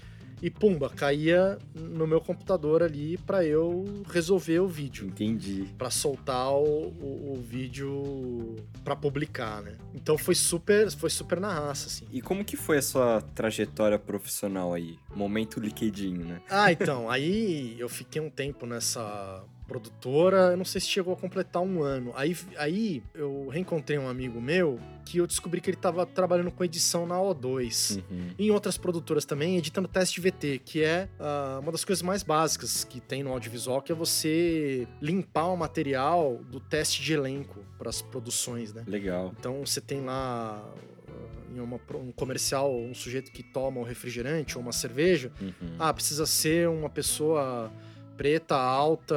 E 0.42 0.48
pumba, 0.48 0.88
caía 0.88 1.58
no 1.74 2.06
meu 2.06 2.18
computador 2.18 2.82
ali 2.82 3.18
pra 3.18 3.44
eu 3.44 3.84
resolver 4.08 4.58
o 4.60 4.66
vídeo. 4.66 5.06
Entendi. 5.06 5.66
Pra 5.76 5.90
soltar 5.90 6.50
o, 6.54 6.64
o- 6.98 7.34
o 7.34 7.44
vídeo 7.46 8.56
pra 8.82 8.96
publicar, 8.96 9.60
né? 9.60 9.76
Então 9.94 10.16
foi 10.16 10.34
super, 10.34 10.90
foi 10.92 11.10
super 11.10 11.38
na 11.38 11.52
raça, 11.52 11.88
assim. 11.88 12.06
E 12.10 12.22
como 12.22 12.42
que 12.42 12.56
foi 12.56 12.78
a 12.78 12.82
sua 12.82 13.20
trajetória 13.34 13.98
profissional 13.98 14.72
aí? 14.72 14.98
Momento 15.14 15.60
LinkedIn, 15.60 16.14
né? 16.18 16.40
Ah, 16.48 16.72
então, 16.72 17.10
aí 17.10 17.76
eu 17.78 17.88
fiquei 17.90 18.22
um 18.22 18.30
tempo 18.30 18.64
nessa 18.64 19.44
produtora, 19.70 20.50
eu 20.50 20.56
não 20.56 20.64
sei 20.64 20.80
se 20.80 20.88
chegou 20.88 21.14
a 21.14 21.16
completar 21.16 21.62
um 21.62 21.80
ano. 21.80 22.12
Aí, 22.16 22.36
aí 22.56 23.04
eu 23.14 23.46
reencontrei 23.48 23.96
um 23.98 24.08
amigo 24.08 24.40
meu 24.40 24.80
que 25.04 25.18
eu 25.18 25.28
descobri 25.28 25.60
que 25.60 25.70
ele 25.70 25.76
tava 25.76 26.04
trabalhando 26.04 26.50
com 26.50 26.64
edição 26.64 27.06
na 27.06 27.14
O2. 27.14 27.98
Uhum. 27.98 28.30
Em 28.36 28.50
outras 28.50 28.76
produtoras 28.76 29.24
também, 29.24 29.56
editando 29.56 29.86
teste 29.86 30.20
de 30.20 30.28
VT, 30.28 30.62
que 30.64 30.82
é 30.82 31.08
ah, 31.20 31.60
uma 31.62 31.70
das 31.70 31.84
coisas 31.84 32.02
mais 32.02 32.24
básicas 32.24 32.82
que 32.82 33.00
tem 33.00 33.22
no 33.22 33.30
audiovisual, 33.30 33.80
que 33.80 33.92
é 33.92 33.94
você 33.94 34.88
limpar 35.00 35.46
o 35.46 35.56
material 35.56 36.40
do 36.50 36.58
teste 36.58 37.00
de 37.00 37.12
elenco 37.12 37.64
para 37.78 37.90
as 37.90 38.02
produções, 38.02 38.72
né? 38.72 38.82
Legal. 38.88 39.32
Então 39.38 39.64
você 39.64 39.80
tem 39.80 40.00
lá 40.00 40.60
ah, 40.60 41.54
em 41.54 41.60
uma 41.60 41.80
um 41.94 42.10
comercial 42.10 42.76
um 42.76 42.94
sujeito 42.94 43.30
que 43.30 43.44
toma 43.44 43.80
um 43.80 43.84
refrigerante 43.84 44.56
ou 44.56 44.62
uma 44.62 44.72
cerveja. 44.72 45.30
Uhum. 45.40 45.76
Ah, 45.78 45.94
precisa 45.94 46.26
ser 46.26 46.68
uma 46.68 46.90
pessoa 46.90 47.72
preta, 48.20 48.54
alta, 48.54 49.16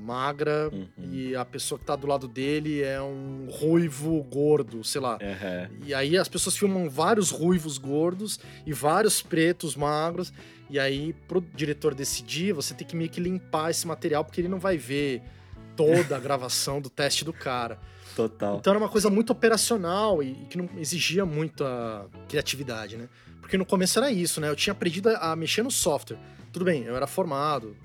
magra. 0.00 0.70
Uhum. 0.72 1.12
E 1.12 1.36
a 1.36 1.44
pessoa 1.44 1.78
que 1.78 1.84
tá 1.84 1.94
do 1.94 2.06
lado 2.06 2.26
dele 2.26 2.82
é 2.82 2.98
um 2.98 3.48
ruivo 3.50 4.22
gordo, 4.22 4.82
sei 4.82 4.98
lá. 4.98 5.18
Aham. 5.20 5.68
E 5.84 5.92
aí 5.92 6.16
as 6.16 6.26
pessoas 6.26 6.56
filmam 6.56 6.88
vários 6.88 7.30
ruivos 7.30 7.76
gordos 7.76 8.40
e 8.64 8.72
vários 8.72 9.20
pretos 9.20 9.76
magros. 9.76 10.32
E 10.70 10.78
aí, 10.78 11.14
pro 11.28 11.44
diretor 11.54 11.94
decidir, 11.94 12.54
você 12.54 12.72
tem 12.72 12.86
que 12.86 12.96
meio 12.96 13.10
que 13.10 13.20
limpar 13.20 13.72
esse 13.72 13.86
material, 13.86 14.24
porque 14.24 14.40
ele 14.40 14.48
não 14.48 14.58
vai 14.58 14.78
ver 14.78 15.20
toda 15.76 16.16
a 16.16 16.18
gravação 16.18 16.80
do 16.80 16.88
teste 16.88 17.26
do 17.26 17.34
cara. 17.34 17.78
Total. 18.16 18.56
Então 18.56 18.70
era 18.70 18.78
uma 18.82 18.88
coisa 18.88 19.10
muito 19.10 19.34
operacional 19.34 20.22
e, 20.22 20.30
e 20.30 20.46
que 20.48 20.56
não 20.56 20.66
exigia 20.78 21.26
muita 21.26 22.06
criatividade, 22.26 22.96
né? 22.96 23.06
Porque 23.42 23.58
no 23.58 23.66
começo 23.66 23.98
era 23.98 24.10
isso, 24.10 24.40
né? 24.40 24.48
Eu 24.48 24.56
tinha 24.56 24.72
aprendido 24.72 25.10
a, 25.10 25.36
mexer 25.36 25.62
no 25.62 25.70
software. 25.70 26.16
Tudo 26.50 26.64
bem, 26.64 26.84
eu 26.84 26.96
era 26.96 27.06
formado, 27.06 27.76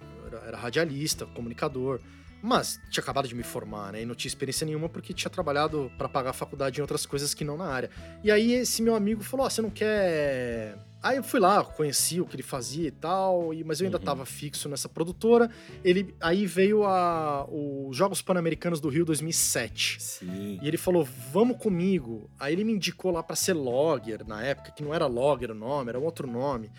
era, 0.46 0.58
radialista, 0.58 1.26
comunicador, 1.26 2.00
mas 2.42 2.80
tinha 2.92 3.02
acabado 3.02 3.28
de 3.28 3.34
me 3.34 3.42
formar, 3.44 3.92
né? 3.94 4.04
E 4.04 4.06
não 4.06 4.14
tinha 4.14 4.30
experiência 4.30 4.66
nenhuma 4.66 4.88
porque 4.88 5.14
tinha 5.14 5.30
trabalhado 5.32 5.92
para 5.98 6.08
pagar 6.08 6.30
a 6.30 6.34
faculdade 6.34 6.80
em 6.80 6.82
outras 6.82 7.06
coisas 7.06 7.34
que 7.34 7.44
não 7.44 7.58
na 7.58 7.66
área. 7.66 7.90
E 8.24 8.30
aí 8.32 8.54
esse 8.54 8.82
meu 8.84 8.94
amigo 8.96 9.24
falou: 9.24 9.46
Ó, 9.46 9.50
você 9.50 9.62
não 9.62 9.70
quer. 9.72 10.78
Aí 11.02 11.18
eu 11.18 11.24
fui 11.24 11.40
lá, 11.40 11.64
conheci 11.64 12.20
o 12.20 12.26
que 12.26 12.36
ele 12.36 12.42
fazia 12.42 12.88
e 12.88 12.92
tal, 12.92 13.54
e- 13.54 13.64
mas 13.64 13.80
eu 13.80 13.86
ainda 13.86 14.00
Uhum. 14.00 14.04
tava 14.04 14.26
fixo 14.26 14.68
nessa 14.68 14.90
produtora. 14.90 15.52
Ele, 15.84 16.16
aí 16.20 16.48
veio 16.48 16.84
a, 16.84 17.46
os 17.48 17.96
Jogos 17.96 18.24
Pan-Americanos 18.24 18.80
do 18.80 18.90
Rio 18.90 19.06
2007. 19.06 20.02
Sim. 20.02 20.60
E 20.62 20.68
ele 20.68 20.78
falou, 20.78 21.08
vamos 21.32 21.58
comigo. 21.58 22.28
Aí 22.40 22.54
ele 22.54 22.64
me 22.64 22.74
indicou 22.74 23.12
lá 23.12 23.22
pra 23.22 23.36
ser 23.36 23.54
logger, 23.54 24.26
na 24.28 24.42
época, 24.44 24.72
que 24.72 24.84
não 24.84 24.96
era 24.96 25.06
logger 25.06 25.52
o 25.52 25.56
nome, 25.56 25.90
era 25.90 26.00
um 26.00 26.04
outro 26.04 26.26
nome. 26.28 26.72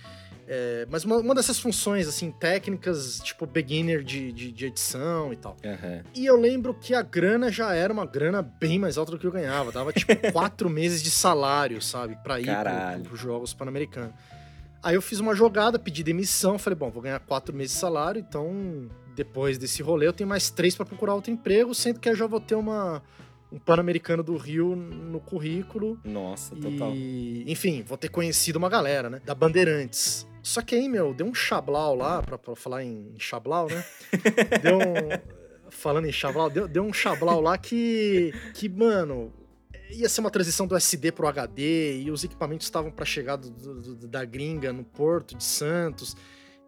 É, 0.48 0.86
mas 0.88 1.04
uma, 1.04 1.16
uma 1.16 1.34
dessas 1.34 1.58
funções, 1.58 2.06
assim, 2.06 2.30
técnicas, 2.30 3.18
tipo 3.20 3.46
beginner 3.46 4.02
de, 4.04 4.30
de, 4.30 4.52
de 4.52 4.66
edição 4.66 5.32
e 5.32 5.36
tal. 5.36 5.56
Aham. 5.64 6.02
E 6.14 6.24
eu 6.24 6.36
lembro 6.36 6.72
que 6.72 6.94
a 6.94 7.02
grana 7.02 7.50
já 7.50 7.74
era 7.74 7.92
uma 7.92 8.06
grana 8.06 8.42
bem 8.42 8.78
mais 8.78 8.96
alta 8.96 9.10
do 9.12 9.18
que 9.18 9.26
eu 9.26 9.32
ganhava. 9.32 9.72
Dava, 9.72 9.92
tipo, 9.92 10.12
quatro 10.32 10.70
meses 10.70 11.02
de 11.02 11.10
salário, 11.10 11.82
sabe? 11.82 12.16
Pra 12.22 12.40
ir 12.40 12.46
Caralho. 12.46 13.02
pros 13.02 13.18
Jogos 13.18 13.52
Pan-Americanos. 13.52 14.14
Aí 14.82 14.94
eu 14.94 15.02
fiz 15.02 15.18
uma 15.18 15.34
jogada, 15.34 15.80
pedi 15.80 16.04
demissão, 16.04 16.58
falei, 16.60 16.78
bom, 16.78 16.90
vou 16.90 17.02
ganhar 17.02 17.18
quatro 17.18 17.52
meses 17.52 17.72
de 17.74 17.80
salário, 17.80 18.20
então 18.20 18.88
depois 19.16 19.58
desse 19.58 19.82
rolê 19.82 20.06
eu 20.06 20.12
tenho 20.12 20.28
mais 20.28 20.48
três 20.48 20.76
pra 20.76 20.86
procurar 20.86 21.14
outro 21.14 21.32
emprego, 21.32 21.74
sendo 21.74 21.98
que 21.98 22.08
eu 22.08 22.14
já 22.14 22.26
vou 22.26 22.38
ter 22.38 22.54
uma, 22.54 23.02
um 23.56 23.58
Pan-Americano 23.58 24.22
do 24.22 24.36
Rio 24.36 24.76
no 24.76 25.18
currículo. 25.18 25.98
Nossa, 26.04 26.54
total. 26.54 26.92
E, 26.94 27.50
enfim, 27.50 27.82
vou 27.82 27.96
ter 27.96 28.10
conhecido 28.10 28.56
uma 28.58 28.68
galera, 28.68 29.08
né? 29.08 29.20
Da 29.24 29.34
Bandeirantes. 29.34 30.26
Só 30.42 30.60
que 30.60 30.74
aí, 30.74 30.88
meu, 30.88 31.14
deu 31.14 31.26
um 31.26 31.34
chablau 31.34 31.94
lá, 31.94 32.22
pra, 32.22 32.36
pra 32.36 32.54
falar 32.54 32.84
em 32.84 33.14
chablau, 33.18 33.68
né? 33.68 33.82
deu 34.62 34.78
um. 34.78 35.36
Falando 35.70 36.06
em 36.06 36.12
chablau, 36.12 36.50
deu, 36.50 36.68
deu 36.68 36.84
um 36.84 36.92
chablau 36.92 37.40
lá 37.40 37.56
que. 37.56 38.32
Que, 38.54 38.68
mano 38.68 39.32
ia 39.88 40.08
ser 40.08 40.20
uma 40.20 40.32
transição 40.32 40.66
do 40.66 40.76
SD 40.76 41.12
pro 41.12 41.28
HD 41.28 42.00
e 42.00 42.10
os 42.10 42.24
equipamentos 42.24 42.66
estavam 42.66 42.90
para 42.90 43.04
chegar 43.04 43.36
do, 43.36 43.50
do, 43.50 44.08
da 44.08 44.24
gringa 44.24 44.72
no 44.72 44.82
porto 44.82 45.36
de 45.36 45.44
Santos, 45.44 46.16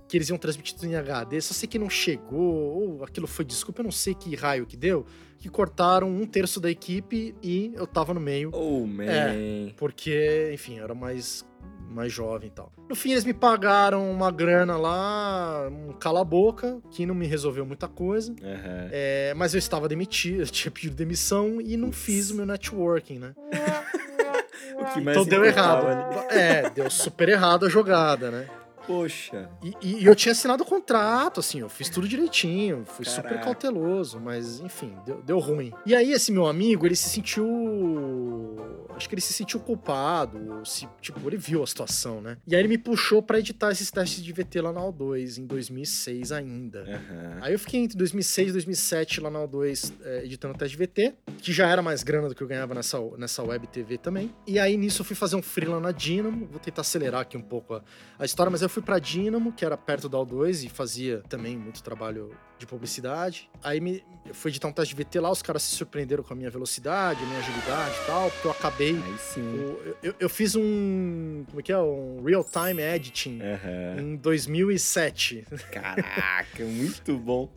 que 0.09 0.17
eles 0.17 0.29
iam 0.31 0.39
transmitir 0.39 0.75
tudo 0.75 0.87
em 0.87 0.97
HD. 0.97 1.41
Só 1.41 1.53
sei 1.55 1.69
que 1.69 1.79
não 1.79 1.91
chegou, 1.91 2.41
ou 2.41 3.05
aquilo 3.05 3.27
foi 3.27 3.45
desculpa, 3.45 3.81
eu 3.81 3.85
não 3.85 3.93
sei 3.93 4.15
que 4.15 4.35
raio 4.35 4.67
que 4.67 4.77
deu, 4.77 5.05
que 5.39 5.49
cortaram 5.49 6.09
um 6.09 6.27
terço 6.27 6.59
da 6.59 6.71
equipe 6.71 7.35
e 7.43 7.73
eu 7.75 7.87
tava 7.87 8.15
no 8.15 8.21
meio. 8.21 8.51
Oh, 8.55 8.87
man. 8.87 9.05
É, 9.05 9.73
porque, 9.77 10.51
enfim, 10.53 10.79
era 10.79 10.95
mais 10.95 11.47
mais 11.91 12.13
jovem 12.13 12.49
e 12.49 12.51
tal. 12.51 12.71
No 12.89 12.95
fim, 12.95 13.13
eles 13.13 13.25
me 13.25 13.33
pagaram 13.33 14.11
uma 14.11 14.31
grana 14.31 14.77
lá, 14.77 15.69
um 15.71 15.93
cala-boca, 15.95 16.81
que 16.91 17.07
não 17.07 17.15
me 17.15 17.27
resolveu 17.27 17.65
muita 17.65 17.89
coisa. 17.89 18.31
Uhum. 18.33 18.89
É, 18.93 19.33
mas 19.35 19.55
eu 19.55 19.59
estava 19.59 19.89
demitido, 19.89 20.41
eu 20.43 20.47
tinha 20.47 20.71
pedido 20.71 20.95
demissão 20.95 21.61
e 21.61 21.77
não 21.77 21.91
fiz 21.91 22.31
o 22.31 22.35
meu 22.35 22.45
networking, 22.45 23.19
né? 23.19 23.35
então 25.01 25.25
deu 25.25 25.45
errado. 25.45 25.87
É, 26.31 26.69
deu 26.71 26.91
super 26.91 27.29
errado 27.29 27.67
a 27.67 27.69
jogada, 27.69 28.31
né? 28.31 28.47
Poxa. 28.89 29.51
E, 29.63 29.75
e, 29.83 30.07
eu 30.07 30.17
tinha 30.17 30.33
assinado 30.33 30.63
o 30.63 30.67
contrato, 30.67 31.41
assim, 31.41 31.61
eu 31.61 31.69
fiz 31.69 31.91
tudo 31.91 32.09
direitinho, 32.09 32.87
fui 32.87 33.05
Caraca. 33.05 33.29
super 33.29 33.45
cauteloso, 33.45 34.19
mas 34.19 34.61
enfim, 34.61 34.97
deu, 35.05 35.23
deu 35.23 35.39
ruim. 35.39 35.75
E 35.85 35.95
aí, 35.95 36.11
esse 36.11 36.33
meu 36.33 36.47
amigo, 36.47 36.87
ele 36.87 36.97
se 36.97 37.11
sentiu. 37.11 38.57
Acho 38.97 39.07
que 39.07 39.15
ele 39.15 39.21
se 39.21 39.35
sentiu 39.35 39.61
culpado, 39.61 40.63
se, 40.65 40.89
tipo, 41.01 41.21
ele 41.29 41.37
viu 41.37 41.63
a 41.63 41.67
situação, 41.67 42.21
né? 42.21 42.39
E 42.47 42.57
aí 42.57 42.63
ele 42.63 42.69
me 42.69 42.79
puxou 42.79 43.23
para 43.23 43.39
editar 43.39 43.71
esses 43.71 43.91
testes 43.91 44.25
de 44.25 44.33
VT 44.33 44.63
lá 44.63 44.73
na 44.73 44.81
O2, 44.81 45.39
em 45.39 45.47
2006 45.47 46.33
ainda. 46.33 46.81
Uhum. 46.81 47.39
Aí 47.43 47.53
eu 47.53 47.59
fiquei 47.59 47.81
entre 47.81 47.97
2006 47.97 48.49
e 48.49 48.53
2007 48.53 49.21
lá 49.21 49.31
na 49.31 49.41
O2 49.41 49.93
é, 50.03 50.25
editando 50.25 50.57
teste 50.59 50.77
de 50.77 50.85
VT, 50.85 51.15
que 51.41 51.53
já 51.53 51.69
era 51.69 51.83
mais 51.83 52.03
grana 52.03 52.29
do 52.29 52.35
que 52.35 52.43
eu 52.43 52.49
ganhava 52.49 52.75
nessa, 52.75 52.99
nessa 53.19 53.43
web 53.43 53.67
TV 53.69 53.99
também. 53.99 54.35
E 54.47 54.59
aí 54.59 54.77
nisso 54.77 55.03
eu 55.03 55.05
fui 55.05 55.15
fazer 55.15 55.37
um 55.37 55.43
freela 55.43 55.79
na 55.79 55.93
Dynamo, 55.93 56.47
vou 56.47 56.59
tentar 56.59 56.81
acelerar 56.81 57.21
aqui 57.21 57.37
um 57.37 57.43
pouco 57.43 57.75
a, 57.75 57.83
a 58.19 58.25
história, 58.25 58.51
mas 58.51 58.63
eu 58.63 58.69
fui 58.69 58.78
fui 58.79 58.83
pra 58.83 58.99
Dynamo, 58.99 59.53
que 59.53 59.65
era 59.65 59.77
perto 59.77 60.09
da 60.09 60.19
O2 60.19 60.65
e 60.65 60.69
fazia 60.69 61.23
também 61.29 61.57
muito 61.57 61.83
trabalho 61.83 62.31
de 62.59 62.67
publicidade. 62.67 63.51
Aí 63.63 63.81
me, 63.81 64.05
eu 64.27 64.35
fui 64.35 64.51
editar 64.51 64.69
um 64.69 64.73
teste 64.73 64.95
de 64.95 65.03
VT 65.03 65.21
lá, 65.21 65.31
os 65.31 65.43
caras 65.43 65.63
se 65.63 65.75
surpreenderam 65.75 66.23
com 66.23 66.33
a 66.33 66.37
minha 66.37 66.51
velocidade, 66.51 67.23
a 67.23 67.27
minha 67.27 67.39
agilidade 67.39 67.95
e 68.03 68.07
tal, 68.07 68.31
porque 68.31 68.47
eu 68.47 68.51
acabei. 68.53 68.95
Aí 68.95 69.19
sim. 69.19 69.41
O, 69.41 69.97
eu, 70.03 70.15
eu, 70.21 70.29
fiz 70.29 70.55
um. 70.55 71.45
Como 71.49 71.61
é 71.61 71.63
que 71.63 71.73
é? 71.73 71.79
Um 71.79 72.23
real-time 72.25 72.81
editing 72.81 73.41
uhum. 73.41 74.01
em 74.01 74.17
2007. 74.17 75.45
Caraca, 75.73 76.65
muito 76.65 77.17
bom. 77.19 77.51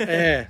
é 0.00 0.48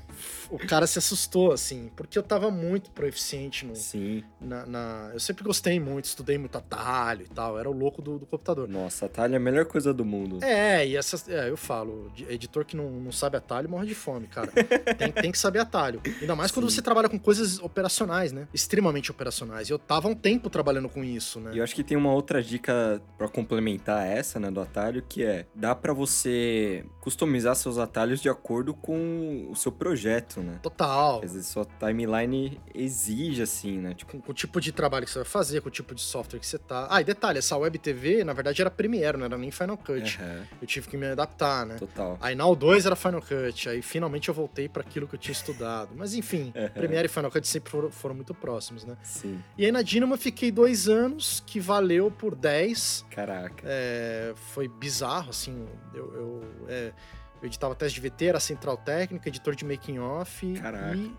o 0.51 0.59
cara 0.59 0.87
se 0.87 0.99
assustou, 0.99 1.53
assim, 1.53 1.91
porque 1.97 2.19
eu 2.19 2.23
tava 2.23 2.51
muito 2.51 2.91
proeficiente 2.91 3.65
no. 3.65 3.75
Sim. 3.75 4.25
Na, 4.41 4.67
na, 4.67 5.11
eu 5.13 5.21
sempre 5.21 5.45
gostei 5.45 5.79
muito, 5.81 6.05
estudei 6.05 6.39
muito 6.39 6.57
atalho 6.57 7.25
e 7.25 7.29
tal, 7.29 7.59
era 7.59 7.69
o 7.69 7.73
louco 7.73 8.01
do, 8.01 8.19
do 8.19 8.27
computador. 8.27 8.69
Nossa, 8.69 9.07
atalho 9.07 9.35
é 9.35 9.37
a 9.37 9.41
melhor 9.41 9.65
coisa 9.67 9.93
do 9.93 10.05
mundo. 10.05 10.43
É, 10.45 10.87
e 10.87 10.97
essa. 10.97 11.31
É, 11.31 11.51
eu 11.51 11.57
falo, 11.57 12.11
editor 12.29 12.65
que 12.65 12.77
não, 12.77 12.91
não 12.91 13.13
sabe 13.13 13.37
atalho 13.37 13.69
morre 13.69 13.87
de 13.87 13.95
fome, 13.95 14.27
cara. 14.27 14.51
tem, 14.97 15.13
tem 15.13 15.33
que 15.33 15.39
saber 15.39 15.59
atalho. 15.59 16.01
Ainda 16.21 16.37
mais 16.37 16.51
Sim. 16.51 16.57
quando 16.57 16.71
você 16.71 16.83
trabalha 16.83 17.09
com 17.09 17.19
coisas 17.19 17.59
operacionais, 17.59 18.33
né? 18.33 18.49
Extremamente 18.53 19.11
operacionais. 19.11 19.69
E 19.69 19.73
eu 19.73 19.79
tava 19.79 20.09
um 20.09 20.15
tempo 20.15 20.49
trabalhando 20.51 20.89
com 20.89 21.03
isso, 21.03 21.41
né? 21.41 21.53
E 21.55 21.59
eu 21.59 21.65
acho 21.65 21.75
que 21.75 21.85
tem 21.85 21.97
uma 21.97 22.13
outra 22.13 22.43
dica 22.43 23.01
para 23.17 23.29
complementar 23.29 24.07
essa, 24.07 24.39
né, 24.39 24.51
do 24.51 24.61
atalho, 24.61 25.03
que 25.09 25.25
é 25.25 25.47
dá 25.55 25.75
para 25.75 25.93
você 25.93 26.85
customizar 27.01 27.55
seus 27.55 27.79
atalhos 27.79 28.21
de 28.21 28.29
acordo 28.29 28.75
com 28.75 29.49
o 29.51 29.57
seu 29.57 29.71
projeto 29.71 30.36
isso, 30.37 30.41
né? 30.41 30.59
Total. 30.63 31.21
Às 31.23 31.33
vezes 31.33 31.49
sua 31.49 31.67
timeline 31.79 32.61
exige, 32.75 33.43
assim, 33.43 33.79
né? 33.79 33.95
Tipo... 33.95 34.13
Com, 34.13 34.21
com, 34.21 34.33
o 34.33 34.35
tipo 34.35 34.61
de 34.61 34.73
trabalho 34.73 35.05
que 35.05 35.11
você 35.11 35.19
vai 35.19 35.27
fazer, 35.27 35.61
com 35.61 35.69
o 35.69 35.71
tipo 35.71 35.95
de 35.95 36.01
software 36.01 36.39
que 36.39 36.47
você 36.47 36.59
tá. 36.59 36.87
Ah, 36.91 37.01
e 37.01 37.05
detalhe, 37.05 37.39
essa 37.39 37.57
web 37.57 37.79
TV, 37.79 38.25
na 38.25 38.33
verdade, 38.33 38.61
era 38.61 38.71
Premiere, 38.71 39.17
não 39.17 39.27
era 39.27 39.39
nem 39.39 39.51
Final 39.51 39.77
Cut. 39.77 40.19
Uhum. 40.21 40.43
Eu 40.61 40.67
tive 40.67 40.89
que 40.89 40.97
me 40.97 41.07
adaptar, 41.07 41.67
né? 41.67 41.77
Total. 41.77 42.19
Aí 42.21 42.35
na 42.35 42.45
O2 42.45 42.87
era 42.87 42.97
Final 42.97 43.23
Cut, 43.23 43.69
aí 43.69 43.83
finalmente 43.83 44.29
eu 44.29 44.35
voltei 44.35 44.69
para 44.69 44.83
aquilo 44.83 45.09
que 45.09 45.15
eu 45.15 45.19
tinha 45.19 45.33
estudado. 45.33 45.91
Mas 45.97 46.15
enfim, 46.15 46.53
uhum. 46.57 46.69
Premiere 46.71 47.07
e 47.07 47.09
Final 47.09 47.31
Cut 47.31 47.47
sempre 47.47 47.71
foram, 47.71 47.91
foram, 47.91 48.15
muito 48.15 48.35
próximos, 48.35 48.85
né? 48.85 48.97
Sim. 49.03 49.43
E 49.57 49.65
aí 49.65 49.73
na 49.73 49.83
Dynamo 49.83 50.15
eu 50.15 50.19
fiquei 50.19 50.51
dois 50.51 50.89
anos, 50.89 51.43
que 51.47 51.61
valeu 51.61 52.11
por 52.11 52.35
10. 52.35 53.07
Caraca. 53.11 53.63
É, 53.65 54.33
foi 54.53 54.69
bizarro, 54.69 55.31
assim. 55.31 55.67
Eu. 55.95 56.15
eu 56.15 56.43
é, 56.69 56.93
eu 57.41 57.47
editava 57.47 57.75
teste 57.75 58.01
de 58.01 58.09
VT, 58.09 58.27
era 58.27 58.41
central 58.41 58.77
técnica, 58.77 59.29
editor 59.29 59.55
de 59.55 59.65
making 59.65 59.99
off 59.99 60.47
e 60.47 60.61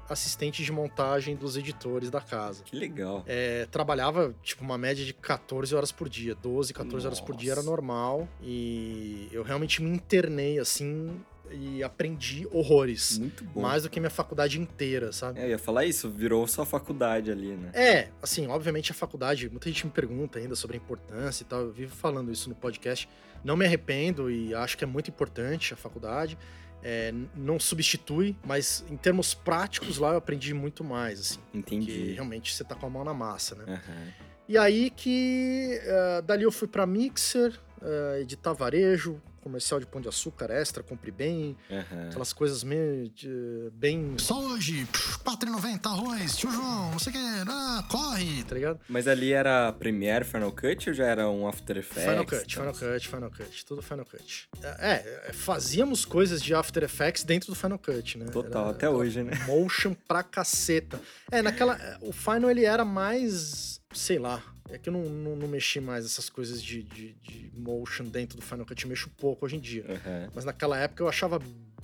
assistente 0.09 0.63
de 0.63 0.71
montagem 0.71 1.35
dos 1.35 1.55
editores 1.57 2.09
da 2.09 2.21
casa. 2.21 2.63
Que 2.63 2.75
legal. 2.75 3.23
É, 3.27 3.65
trabalhava, 3.67 4.35
tipo, 4.41 4.63
uma 4.63 4.77
média 4.77 5.05
de 5.05 5.13
14 5.13 5.75
horas 5.75 5.91
por 5.91 6.09
dia. 6.09 6.35
12, 6.35 6.73
14 6.73 6.95
Nossa. 6.95 7.07
horas 7.07 7.21
por 7.21 7.35
dia 7.35 7.51
era 7.51 7.63
normal. 7.63 8.27
E 8.41 9.29
eu 9.31 9.43
realmente 9.43 9.81
me 9.81 9.89
internei, 9.89 10.59
assim, 10.59 11.19
e 11.51 11.83
aprendi 11.83 12.47
horrores. 12.51 13.17
Muito 13.17 13.43
bom. 13.43 13.61
Mais 13.61 13.83
do 13.83 13.89
que 13.89 13.99
minha 13.99 14.09
faculdade 14.09 14.59
inteira, 14.59 15.11
sabe? 15.11 15.39
É, 15.39 15.45
eu 15.45 15.49
ia 15.49 15.59
falar 15.59 15.85
isso, 15.85 16.09
virou 16.09 16.45
sua 16.47 16.65
faculdade 16.65 17.31
ali, 17.31 17.55
né? 17.55 17.71
É, 17.73 18.09
assim, 18.21 18.47
obviamente 18.47 18.91
a 18.91 18.95
faculdade, 18.95 19.49
muita 19.49 19.69
gente 19.69 19.85
me 19.85 19.91
pergunta 19.91 20.39
ainda 20.39 20.55
sobre 20.55 20.77
a 20.77 20.79
importância 20.79 21.43
e 21.43 21.45
tal, 21.45 21.61
eu 21.61 21.71
vivo 21.71 21.95
falando 21.95 22.31
isso 22.31 22.49
no 22.49 22.55
podcast. 22.55 23.07
Não 23.47 23.55
me 23.55 23.65
arrependo 23.65 24.29
e 24.29 24.53
acho 24.53 24.77
que 24.77 24.83
é 24.83 24.87
muito 24.87 25.09
importante 25.09 25.73
a 25.73 25.77
faculdade. 25.77 26.37
É, 26.83 27.13
não 27.33 27.57
substitui, 27.57 28.35
mas 28.45 28.83
em 28.91 28.97
termos 28.97 29.33
práticos 29.33 29.97
lá 29.97 30.11
eu 30.11 30.17
aprendi 30.17 30.53
muito 30.53 30.83
mais, 30.83 31.19
assim. 31.21 31.39
Entendi. 31.53 31.85
Porque 31.85 32.11
realmente 32.11 32.53
você 32.53 32.65
tá 32.65 32.75
com 32.75 32.85
a 32.85 32.89
mão 32.89 33.05
na 33.05 33.13
massa, 33.13 33.55
né? 33.55 33.63
Uhum. 33.65 34.11
E 34.49 34.57
aí 34.57 34.89
que 34.89 35.79
uh, 35.81 36.21
dali 36.23 36.43
eu 36.43 36.51
fui 36.51 36.67
para 36.67 36.85
Mixer, 36.85 37.57
uh, 37.81 38.19
editar 38.19 38.51
varejo, 38.51 39.21
comercial 39.47 39.79
de 39.79 39.85
pão 39.85 40.01
de 40.01 40.09
açúcar 40.09 40.51
extra, 40.51 40.83
compre 40.83 41.09
bem, 41.09 41.55
uhum. 41.69 42.09
aquelas 42.09 42.33
coisas 42.33 42.63
meio 42.63 43.09
de, 43.09 43.29
bem. 43.73 44.15
Só 44.17 44.39
hoje, 44.39 44.85
4,90 45.23 45.85
arroz, 45.85 46.35
tio 46.35 46.51
João, 46.51 46.91
não 46.91 46.99
sei 46.99 47.13
o 47.13 47.15
que, 47.15 47.21
ah, 47.47 47.85
corre, 47.89 48.43
tá 48.43 48.55
ligado? 48.55 48.79
Mas 48.89 49.07
ali 49.07 49.31
era 49.31 49.71
Premiere, 49.71 50.25
Final 50.25 50.51
Cut 50.51 50.89
ou 50.89 50.93
já 50.93 51.05
era 51.05 51.29
um 51.29 51.47
After 51.47 51.77
Effects? 51.77 52.03
Final 52.03 52.25
Cut, 52.25 52.53
Final 52.53 52.73
Cut, 52.73 53.07
Final 53.07 53.31
Cut, 53.31 53.65
tudo 53.65 53.81
Final 53.81 54.05
Cut. 54.05 54.49
É, 54.79 55.27
é, 55.29 55.33
fazíamos 55.33 56.03
coisas 56.03 56.41
de 56.41 56.53
After 56.53 56.83
Effects 56.83 57.23
dentro 57.23 57.49
do 57.49 57.55
Final 57.55 57.79
Cut, 57.79 58.17
né? 58.17 58.25
Total, 58.25 58.63
era, 58.63 58.71
até 58.71 58.89
hoje, 58.89 59.23
né? 59.23 59.31
Motion 59.47 59.95
pra 60.07 60.23
caceta. 60.23 60.99
É, 61.31 61.41
naquela. 61.41 61.77
O 62.01 62.11
Final 62.11 62.51
ele 62.51 62.65
era 62.65 62.83
mais. 62.83 63.79
sei 63.93 64.19
lá 64.19 64.43
é 64.69 64.77
que 64.77 64.89
eu 64.89 64.93
não, 64.93 65.03
não, 65.03 65.35
não, 65.35 65.47
mexi 65.47 65.79
mais 65.79 66.05
essas 66.05 66.29
coisas 66.29 66.61
de, 66.61 66.83
de, 66.83 67.13
de, 67.13 67.51
motion 67.55 68.05
dentro 68.05 68.37
do 68.37 68.43
Final 68.43 68.65
Cut, 68.65 68.83
eu 68.83 68.89
mexo 68.89 69.09
pouco 69.17 69.45
hoje 69.45 69.55
em 69.55 69.59
dia. 69.59 69.85
Uhum. 69.87 70.31
Mas 70.33 70.45
naquela 70.45 70.77
época 70.77 71.03
eu 71.03 71.07
achava 71.07 71.39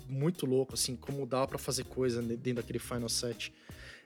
muito 0.08 0.46
louco, 0.46 0.74
assim, 0.74 0.96
como 0.96 1.26
dava 1.26 1.48
para 1.48 1.58
fazer 1.58 1.86
coisa 1.86 2.22
dentro 2.22 2.56
daquele 2.56 2.80
Final 2.80 3.10
Set. 3.10 3.54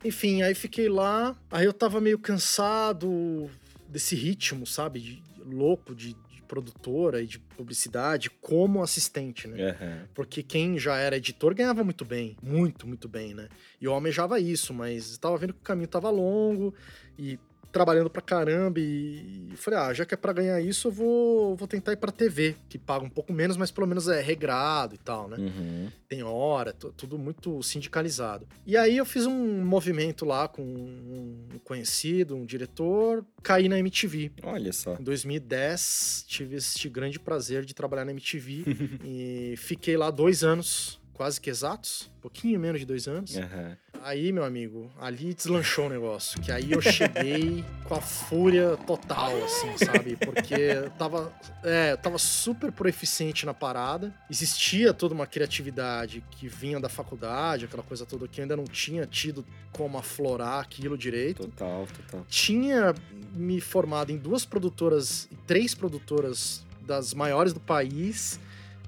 Enfim, 0.03 0.41
aí 0.41 0.53
fiquei 0.53 0.87
lá, 0.87 1.35
aí 1.51 1.65
eu 1.65 1.73
tava 1.73 1.99
meio 1.99 2.19
cansado 2.19 3.49
desse 3.89 4.15
ritmo, 4.15 4.65
sabe? 4.65 4.99
De, 4.99 5.23
louco 5.45 5.95
de, 5.95 6.13
de, 6.13 6.41
produtora 6.47 7.21
e 7.21 7.27
de 7.27 7.39
publicidade 7.39 8.29
como 8.29 8.81
assistente, 8.81 9.47
né? 9.47 9.71
Uhum. 9.71 10.07
Porque 10.13 10.43
quem 10.43 10.77
já 10.77 10.95
era 10.97 11.17
editor 11.17 11.53
ganhava 11.53 11.83
muito 11.83 12.05
bem, 12.05 12.37
muito, 12.41 12.87
muito 12.87 13.07
bem, 13.07 13.33
né? 13.33 13.49
E 13.81 13.85
eu 13.85 13.93
almejava 13.93 14.39
isso, 14.39 14.73
mas 14.73 15.09
estava 15.09 15.37
vendo 15.37 15.53
que 15.53 15.59
o 15.59 15.63
caminho 15.63 15.87
tava 15.87 16.09
longo 16.09 16.73
e 17.17 17.39
trabalhando 17.77 18.09
pra 18.09 18.23
caramba 18.23 18.79
e, 18.79 19.49
falei, 19.55 19.79
ah, 19.79 19.93
já 19.93 20.03
que 20.03 20.15
é 20.15 20.17
pra 20.17 20.33
ganhar 20.33 20.59
isso, 20.59 20.87
eu 20.87 20.91
vou, 20.91 21.55
vou 21.55 21.67
tentar 21.67 21.93
ir 21.93 21.97
pra 21.97 22.11
TV, 22.11 22.55
que 22.67 22.79
paga 22.79 23.05
um 23.05 23.09
pouco 23.09 23.31
menos, 23.31 23.55
mas 23.55 23.69
pelo 23.69 23.85
menos 23.85 24.07
é 24.07 24.19
regrado 24.19 24.95
e 24.95 24.97
tal, 24.97 25.27
né? 25.27 25.37
Uhum. 25.37 25.91
Tem 26.09 26.23
hora, 26.23 26.73
tudo 26.73 27.19
muito 27.19 27.61
sindicalizado. 27.61 28.47
E 28.65 28.75
aí 28.75 28.97
eu 28.97 29.05
fiz 29.05 29.27
um 29.27 29.63
movimento 29.63 30.25
lá 30.25 30.47
com 30.47 30.63
um 30.63 31.59
conhecido, 31.63 32.35
um 32.35 32.45
diretor, 32.45 33.23
caí 33.43 33.69
na 33.69 33.77
MTV. 33.77 34.31
Olha 34.41 34.73
só. 34.73 34.95
Em 34.99 35.03
2010, 35.03 36.25
tive 36.27 36.55
este 36.55 36.89
grande 36.89 37.19
prazer 37.19 37.63
de 37.63 37.75
trabalhar 37.75 38.05
na 38.05 38.11
MTV 38.11 38.63
e 39.05 39.53
fiquei 39.55 39.95
lá 39.95 40.09
dois 40.09 40.43
anos 40.43 40.99
quase 41.17 41.41
que 41.41 41.49
exatos, 41.49 42.09
um 42.19 42.21
pouquinho 42.21 42.59
menos 42.59 42.79
de 42.79 42.85
dois 42.85 43.07
anos. 43.07 43.35
Uhum. 43.35 43.75
Aí, 44.03 44.31
meu 44.31 44.43
amigo, 44.43 44.91
ali 45.01 45.33
deslanchou 45.33 45.87
o 45.87 45.89
negócio. 45.89 46.39
Que 46.39 46.51
aí 46.51 46.71
eu 46.71 46.79
cheguei 46.79 47.65
com 47.85 47.95
a 47.95 48.01
fúria 48.01 48.77
total, 48.85 49.31
assim, 49.43 49.75
sabe? 49.83 50.15
Porque 50.15 50.53
eu 50.53 50.91
tava, 50.91 51.33
é, 51.63 51.93
eu 51.93 51.97
tava 51.97 52.19
super 52.19 52.71
proeficiente 52.71 53.47
na 53.47 53.53
parada. 53.53 54.13
Existia 54.29 54.93
toda 54.93 55.15
uma 55.15 55.25
criatividade 55.25 56.23
que 56.29 56.47
vinha 56.47 56.79
da 56.79 56.87
faculdade, 56.87 57.65
aquela 57.65 57.83
coisa 57.83 58.05
toda 58.05 58.27
que 58.27 58.39
eu 58.39 58.43
ainda 58.43 58.55
não 58.55 58.65
tinha 58.65 59.05
tido 59.07 59.43
como 59.71 59.97
aflorar 59.97 60.59
aquilo 60.59 60.95
direito. 60.95 61.47
Total, 61.47 61.87
total. 61.87 62.25
Tinha 62.29 62.93
me 63.33 63.59
formado 63.59 64.11
em 64.11 64.17
duas 64.17 64.45
produtoras, 64.45 65.27
três 65.47 65.73
produtoras 65.73 66.63
das 66.81 67.13
maiores 67.13 67.51
do 67.51 67.59
país 67.59 68.39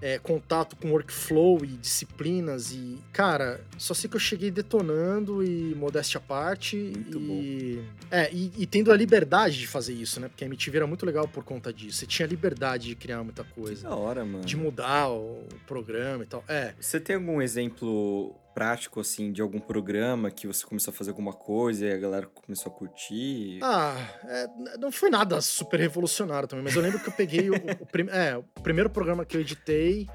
é, 0.02 0.18
contato 0.20 0.76
com 0.76 0.92
workflow 0.92 1.64
e 1.64 1.68
disciplinas 1.68 2.72
e, 2.72 2.98
cara, 3.12 3.62
só 3.78 3.94
sei 3.94 4.10
que 4.10 4.16
eu 4.16 4.20
cheguei 4.20 4.50
detonando 4.50 5.44
e 5.44 5.76
modéstia 5.76 6.18
à 6.18 6.22
parte 6.22 6.76
Muito 6.78 7.18
e, 7.18 7.76
bom. 7.82 8.06
é, 8.12 8.32
e, 8.34 8.52
e 8.58 8.66
tendo 8.66 8.92
a 8.92 8.96
liberdade 8.98 9.58
de 9.58 9.68
fazer 9.68 9.94
isso, 9.94 10.20
né? 10.20 10.28
Porque 10.30 10.44
a 10.44 10.48
MTV 10.48 10.78
era 10.78 10.88
muito 10.88 11.06
legal 11.06 11.28
por 11.28 11.44
conta 11.44 11.74
disso. 11.74 11.98
Você 12.00 12.06
tinha 12.06 12.28
liberdade 12.28 12.88
de 12.88 12.96
criar 12.96 13.24
muita 13.24 13.44
Que 13.44 13.54
coisa, 13.54 13.90
da 13.90 13.96
hora, 13.96 14.24
mano. 14.26 14.46
de 14.46 14.56
mudar 14.56 15.10
o 15.10 15.44
programa 15.68 16.24
e 16.24 16.28
tal. 16.28 16.44
É, 16.48 16.74
Você 16.80 17.00
tem 17.00 17.16
algum 17.18 17.42
exemplo 17.42 18.34
prático, 18.60 19.00
assim, 19.00 19.32
de 19.32 19.42
algum 19.42 19.60
programa 19.60 20.30
que 20.30 20.46
você 20.46 20.66
começou 20.66 20.92
a 20.92 20.94
fazer 20.96 21.12
alguma 21.12 21.34
coisa 21.34 21.86
e 21.86 21.92
a 21.94 21.98
galera 21.98 22.28
começou 22.28 22.72
a 22.72 22.76
curtir? 22.76 23.60
Ah, 23.64 23.96
é, 24.26 24.48
não 24.78 24.92
foi 24.92 25.10
nada 25.10 25.40
super 25.42 25.80
revolucionário 25.80 26.48
também, 26.48 26.64
mas 26.64 26.76
eu 26.76 26.82
lembro 26.82 27.00
que 27.00 27.08
eu 27.08 27.14
peguei 27.14 27.50
o, 27.50 27.54
o, 27.56 27.86
prim- 27.86 28.10
é, 28.10 28.38
o 28.38 28.44
primeiro 28.62 28.90
programa 28.90 29.24
que 29.26 29.38
eu 29.38 29.42
editei. 29.42 30.08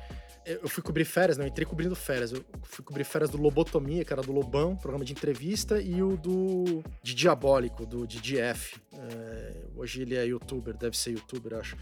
Eu 0.47 0.69
fui 0.69 0.83
cobrir 0.83 1.07
férias, 1.07 1.39
não, 1.39 1.47
eu 1.47 1.49
entrei 1.49 1.65
cobrindo 1.65 1.97
férias. 1.97 2.31
Eu 2.31 2.45
fui 2.65 2.85
cobrir 2.85 3.03
férias 3.05 3.31
do 3.31 3.39
Lobotomia, 3.39 4.05
que 4.05 4.13
era 4.13 4.21
do 4.21 4.31
Lobão, 4.31 4.77
programa 4.77 5.03
de 5.03 5.13
entrevista, 5.13 5.81
e 5.81 6.03
o 6.03 6.19
do 6.19 6.85
de 7.03 7.15
Diabólico, 7.15 7.87
do 7.87 8.07
DDF. 8.07 8.77
É, 8.93 9.55
hoje 9.75 10.03
ele 10.03 10.15
é 10.15 10.27
youtuber, 10.27 10.77
deve 10.77 10.99
ser 10.99 11.13
youtuber, 11.13 11.55
acho. 11.59 11.79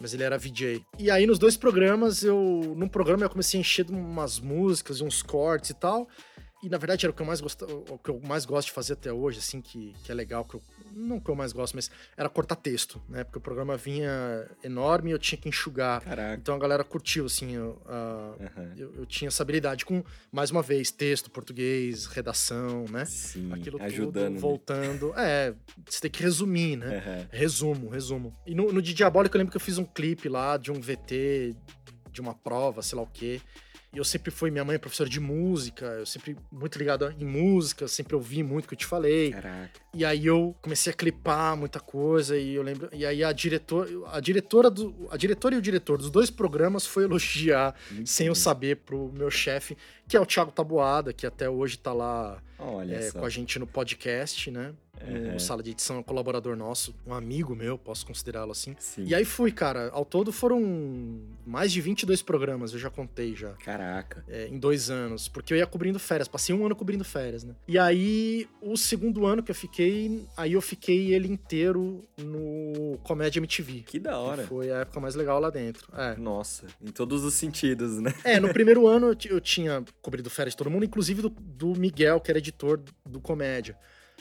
Mas 0.00 0.12
ele 0.12 0.22
era 0.22 0.36
VJ. 0.38 0.84
E 0.98 1.10
aí, 1.10 1.26
nos 1.26 1.38
dois 1.38 1.56
programas, 1.56 2.22
eu. 2.22 2.74
Num 2.76 2.88
programa 2.88 3.24
eu 3.24 3.30
comecei 3.30 3.58
a 3.58 3.62
encher 3.62 3.88
umas 3.90 4.38
músicas 4.38 5.00
uns 5.00 5.22
cortes 5.22 5.70
e 5.70 5.74
tal. 5.74 6.08
E 6.62 6.68
na 6.68 6.78
verdade 6.78 7.04
era 7.04 7.12
o 7.12 7.14
que 7.14 7.22
eu 7.22 7.26
mais 7.26 7.40
gosto, 7.40 7.64
o 7.90 7.98
que 7.98 8.10
eu 8.10 8.20
mais 8.20 8.44
gosto 8.44 8.68
de 8.68 8.72
fazer 8.72 8.94
até 8.94 9.12
hoje, 9.12 9.38
assim, 9.38 9.60
que, 9.60 9.94
que 10.02 10.10
é 10.10 10.14
legal, 10.14 10.44
que 10.44 10.56
eu, 10.56 10.62
não 10.96 11.20
que 11.20 11.30
eu 11.30 11.34
mais 11.34 11.52
gosto, 11.52 11.74
mas 11.74 11.90
era 12.16 12.28
cortar 12.28 12.56
texto, 12.56 13.02
né? 13.08 13.22
Porque 13.22 13.36
o 13.38 13.40
programa 13.40 13.76
vinha 13.76 14.48
enorme 14.64 15.10
e 15.10 15.12
eu 15.12 15.18
tinha 15.18 15.38
que 15.38 15.48
enxugar. 15.48 16.00
Caraca. 16.00 16.40
Então 16.40 16.54
a 16.54 16.58
galera 16.58 16.82
curtiu, 16.82 17.26
assim, 17.26 17.54
eu, 17.54 17.80
a- 17.86 18.34
Aham. 18.40 18.72
eu, 18.76 18.94
eu 18.96 19.06
tinha 19.06 19.28
essa 19.28 19.42
habilidade 19.42 19.84
com, 19.84 20.02
mais 20.32 20.50
uma 20.50 20.62
vez, 20.62 20.90
texto, 20.90 21.30
português, 21.30 22.06
redação, 22.06 22.86
né? 22.90 23.04
Sim, 23.04 23.52
Aquilo 23.52 23.80
ajudando. 23.82 24.12
tudo 24.14 24.30
né? 24.34 24.40
voltando. 24.40 25.12
É, 25.18 25.54
você 25.88 26.00
tem 26.00 26.10
que 26.10 26.22
resumir, 26.22 26.76
né? 26.76 26.96
Aham. 26.98 27.28
Resumo, 27.30 27.88
resumo. 27.90 28.34
E 28.46 28.54
no, 28.54 28.72
no 28.72 28.80
de 28.80 28.94
Diabólico 28.94 29.36
eu 29.36 29.38
lembro 29.38 29.50
que 29.52 29.56
eu 29.56 29.60
fiz 29.60 29.76
um 29.78 29.84
clipe 29.84 30.28
lá 30.28 30.56
de 30.56 30.72
um 30.72 30.80
VT, 30.80 31.54
de 32.10 32.20
uma 32.22 32.34
prova, 32.34 32.80
sei 32.80 32.96
lá 32.96 33.02
o 33.02 33.06
quê. 33.06 33.40
Eu 33.96 34.04
sempre 34.04 34.30
fui, 34.30 34.50
minha 34.50 34.64
mãe 34.64 34.76
é 34.76 34.78
professora 34.78 35.08
de 35.08 35.18
música, 35.18 35.86
eu 35.86 36.06
sempre 36.06 36.36
muito 36.52 36.78
ligado 36.78 37.10
em 37.18 37.24
música, 37.24 37.88
sempre 37.88 38.14
ouvi 38.14 38.42
muito 38.42 38.66
o 38.66 38.68
que 38.68 38.74
eu 38.74 38.78
te 38.78 38.86
falei. 38.86 39.30
Caraca. 39.30 39.80
E 39.94 40.04
aí 40.04 40.26
eu 40.26 40.54
comecei 40.60 40.92
a 40.92 40.94
clipar 40.94 41.56
muita 41.56 41.80
coisa 41.80 42.36
e 42.36 42.54
eu 42.54 42.62
lembro, 42.62 42.90
e 42.92 43.06
aí 43.06 43.24
a 43.24 43.32
diretora, 43.32 43.88
a 44.12 44.20
diretora 44.20 44.70
do, 44.70 45.08
a 45.10 45.16
diretora 45.16 45.54
e 45.54 45.58
o 45.58 45.62
diretor 45.62 45.96
dos 45.96 46.10
dois 46.10 46.30
programas 46.30 46.84
foi 46.86 47.04
elogiar 47.04 47.74
Muito 47.90 48.10
sem 48.10 48.26
eu 48.26 48.34
bom. 48.34 48.38
saber 48.38 48.76
pro 48.76 49.10
meu 49.14 49.30
chefe, 49.30 49.76
que 50.06 50.16
é 50.16 50.20
o 50.20 50.26
Thiago 50.26 50.52
Tabuada, 50.52 51.14
que 51.14 51.26
até 51.26 51.48
hoje 51.48 51.78
tá 51.78 51.92
lá 51.94 52.42
é, 52.88 53.10
com 53.10 53.24
a 53.24 53.30
gente 53.30 53.58
no 53.58 53.66
podcast, 53.66 54.50
né? 54.50 54.74
No 55.04 55.28
Aham. 55.30 55.38
sala 55.38 55.62
de 55.62 55.70
edição, 55.70 55.96
é 55.96 55.98
um 56.00 56.02
colaborador 56.02 56.56
nosso, 56.56 56.94
um 57.06 57.12
amigo 57.14 57.54
meu, 57.54 57.78
posso 57.78 58.06
considerá-lo 58.06 58.52
assim. 58.52 58.74
Sim. 58.78 59.04
E 59.06 59.14
aí 59.14 59.24
fui, 59.24 59.52
cara. 59.52 59.90
Ao 59.92 60.04
todo 60.04 60.32
foram 60.32 60.60
mais 61.46 61.72
de 61.72 61.80
22 61.80 62.22
programas, 62.22 62.72
eu 62.72 62.78
já 62.78 62.90
contei 62.90 63.34
já. 63.34 63.52
Caraca. 63.54 64.24
é, 64.28 64.48
em 64.48 64.58
dois 64.58 64.90
anos, 64.90 65.28
porque 65.28 65.52
eu 65.52 65.58
ia 65.58 65.66
cobrindo 65.66 65.98
férias, 65.98 66.28
passei 66.28 66.54
um 66.54 66.64
ano 66.64 66.74
cobrindo 66.74 67.04
férias, 67.04 67.44
né? 67.44 67.54
E 67.68 67.78
aí, 67.78 68.48
o 68.60 68.76
segundo 68.76 69.26
ano 69.26 69.42
que 69.42 69.50
eu 69.50 69.54
fiquei, 69.54 70.24
aí 70.36 70.52
eu 70.52 70.60
fiquei 70.60 71.14
ele 71.14 71.28
inteiro 71.28 72.02
no 72.18 72.98
Comédia 73.02 73.38
MTV. 73.38 73.82
Que 73.86 73.98
da 73.98 74.18
hora. 74.18 74.42
Que 74.42 74.48
foi 74.48 74.70
a 74.72 74.78
época 74.78 75.00
mais 75.00 75.14
legal 75.14 75.38
lá 75.40 75.50
dentro. 75.50 75.88
É. 75.96 76.16
Nossa, 76.16 76.66
em 76.80 76.90
todos 76.90 77.24
os 77.24 77.34
sentidos, 77.34 78.00
né? 78.00 78.12
É, 78.24 78.40
no 78.40 78.48
primeiro 78.52 78.86
ano 78.86 79.08
eu, 79.08 79.16
eu 79.36 79.40
tinha 79.40 79.84
cobrido 80.02 80.28
férias 80.30 80.54
de 80.54 80.58
todo 80.58 80.70
mundo, 80.70 80.84
inclusive 80.84 81.22
do, 81.22 81.30
do 81.30 81.74
Miguel, 81.74 82.20
que 82.20 82.30
era 82.30 82.38
editor 82.38 82.80
do 83.04 83.20
Comédia. 83.20 83.76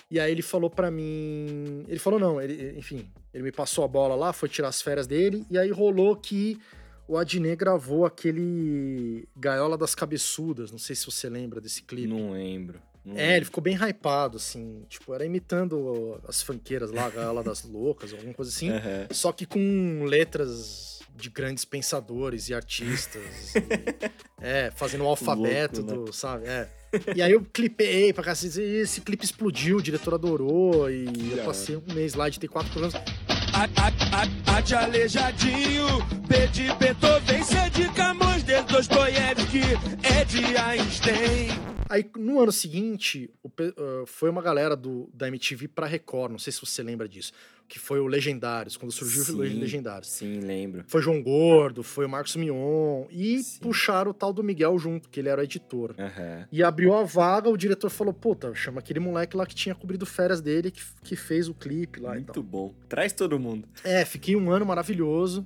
E 0.10 0.20
aí 0.20 0.32
ele 0.32 0.41
falou 0.41 0.70
pra 0.70 0.91
mim. 0.91 1.84
Ele 1.88 1.99
falou, 1.99 2.20
não, 2.20 2.39
ele, 2.41 2.78
enfim, 2.78 3.10
ele 3.34 3.43
me 3.43 3.51
passou 3.51 3.84
a 3.84 3.88
bola 3.88 4.16
lá, 4.16 4.32
foi 4.32 4.47
tirar 4.47 4.68
as 4.68 4.82
férias 4.82 5.08
dele, 5.08 5.45
e 5.49 5.58
aí 5.58 5.72
rolou 5.72 6.16
que 6.16 6.60
o 7.08 7.18
Adnet 7.18 7.56
gravou 7.56 8.06
aquele 8.06 9.28
Gaiola 9.36 9.78
das 9.78 9.93
Cabeçudas. 9.95 10.72
Não 10.72 10.80
sei 10.80 10.95
se 10.95 11.06
você 11.06 11.30
lembra 11.30 11.60
desse 11.62 11.82
clipe. 11.84 12.08
Não 12.08 12.32
lembro. 12.32 12.80
não 13.03 13.16
É, 13.16 13.24
ele 13.26 13.32
lembro. 13.34 13.45
ficou 13.45 13.64
bem 13.64 13.76
hypado, 13.76 14.38
assim. 14.38 14.84
Tipo, 14.89 15.14
era 15.14 15.26
imitando 15.26 16.20
as 16.28 16.41
fanqueiras 16.41 16.91
lá, 16.91 17.06
a 17.06 17.10
Gaiola 17.10 17.43
das 17.43 17.64
Loucas, 17.64 18.14
alguma 18.14 18.34
coisa 18.34 18.51
assim. 18.51 18.70
Aham. 18.70 19.08
Só 19.12 19.32
que 19.32 19.45
com 19.45 20.03
letras 20.06 20.99
de 21.16 21.30
grandes 21.30 21.66
pensadores 21.66 22.49
e 22.49 22.53
artistas. 22.53 23.55
e, 23.55 24.11
é, 24.41 24.72
fazendo 24.76 25.03
o 25.03 25.07
alfabeto 25.07 25.82
Louco, 25.82 25.99
né? 25.99 26.05
do, 26.05 26.13
sabe? 26.13 26.47
É. 26.47 26.70
E 27.16 27.22
aí 27.22 27.32
eu 27.32 27.41
clipei 27.41 28.13
pra 28.13 28.24
cacete, 28.24 28.59
e 28.61 28.82
esse 28.82 29.01
clipe 29.01 29.26
explodiu, 29.26 29.78
o 29.78 29.82
diretor 29.82 30.13
adorou, 30.13 30.89
e 30.89 31.32
eu 31.32 31.38
da 31.38 31.43
passei 31.43 31.76
um 31.76 31.93
mês 31.93 32.13
lá, 32.13 32.30
de 32.30 32.39
ter 32.39 32.47
quatro 32.47 32.72
programas. 32.72 33.01
Ate 34.47 34.76
aleijadinho, 34.76 35.86
de 36.51 36.74
Beethoven, 36.76 37.43
C 37.43 37.70
de 37.70 37.89
Camões, 37.93 38.43
de 38.43 38.61
Dostoiévski, 38.63 39.61
é 40.03 40.26
de 40.26 40.57
Einstein. 40.57 41.49
Aí 41.89 42.09
no 42.18 42.41
ano 42.41 42.51
seguinte, 42.51 43.30
o 43.43 43.49
ah, 43.49 44.03
foi 44.05 44.30
uma 44.30 44.41
galera 44.41 44.76
do, 44.76 45.09
da 45.13 45.28
MTV 45.28 45.68
pra 45.68 45.86
Record, 45.86 46.32
não 46.32 46.39
sei 46.39 46.51
se 46.51 46.59
você 46.59 46.82
lembra 46.82 47.07
disso, 47.07 47.32
que 47.68 47.80
foi 47.80 47.99
o 47.99 48.07
Legendários, 48.07 48.78
quando 48.78 48.91
surgiu 48.91 49.22
o 49.22 49.26
Sim. 49.26 49.59
Legendários. 49.59 50.09
Sim, 50.09 50.39
lembro. 50.39 50.84
Foi 50.88 51.01
João 51.01 51.22
Gordo, 51.22 51.84
foi 51.84 52.05
o 52.05 52.09
Marcos 52.09 52.36
Mion, 52.36 53.05
e 53.09 53.41
Sim. 53.41 53.59
puxaram 53.59 54.11
o 54.11 54.13
tal 54.13 54.32
do 54.32 54.43
Miguel 54.43 54.78
junto, 54.78 55.09
que 55.09 55.20
ele 55.20 55.30
era 55.30 55.41
o 55.41 55.43
editor. 55.43 55.95
Aham. 55.97 56.47
E 56.51 56.63
abriu 56.63 56.93
a 56.93 57.03
vaga, 57.03 57.49
o 57.49 57.57
diretor 57.57 57.89
falou: 57.89 58.13
Puta, 58.13 58.53
chama 58.53 58.80
aquele 58.80 58.99
moleque 58.99 59.36
lá 59.36 59.45
que 59.45 59.55
tinha 59.55 59.74
cobrido 59.74 60.05
férias 60.05 60.41
dele, 60.41 60.72
que, 60.72 60.82
que 61.03 61.16
fez 61.16 61.47
o 61.47 61.53
clipe 61.53 61.99
lá 61.99 62.13
Muito 62.13 62.43
bom. 62.43 62.74
Traz 62.88 63.13
todo 63.13 63.39
mundo. 63.39 63.68
É, 63.84 64.05
fiquei 64.05 64.36
um 64.36 64.51
ano 64.51 64.66
maravilhoso, 64.66 65.45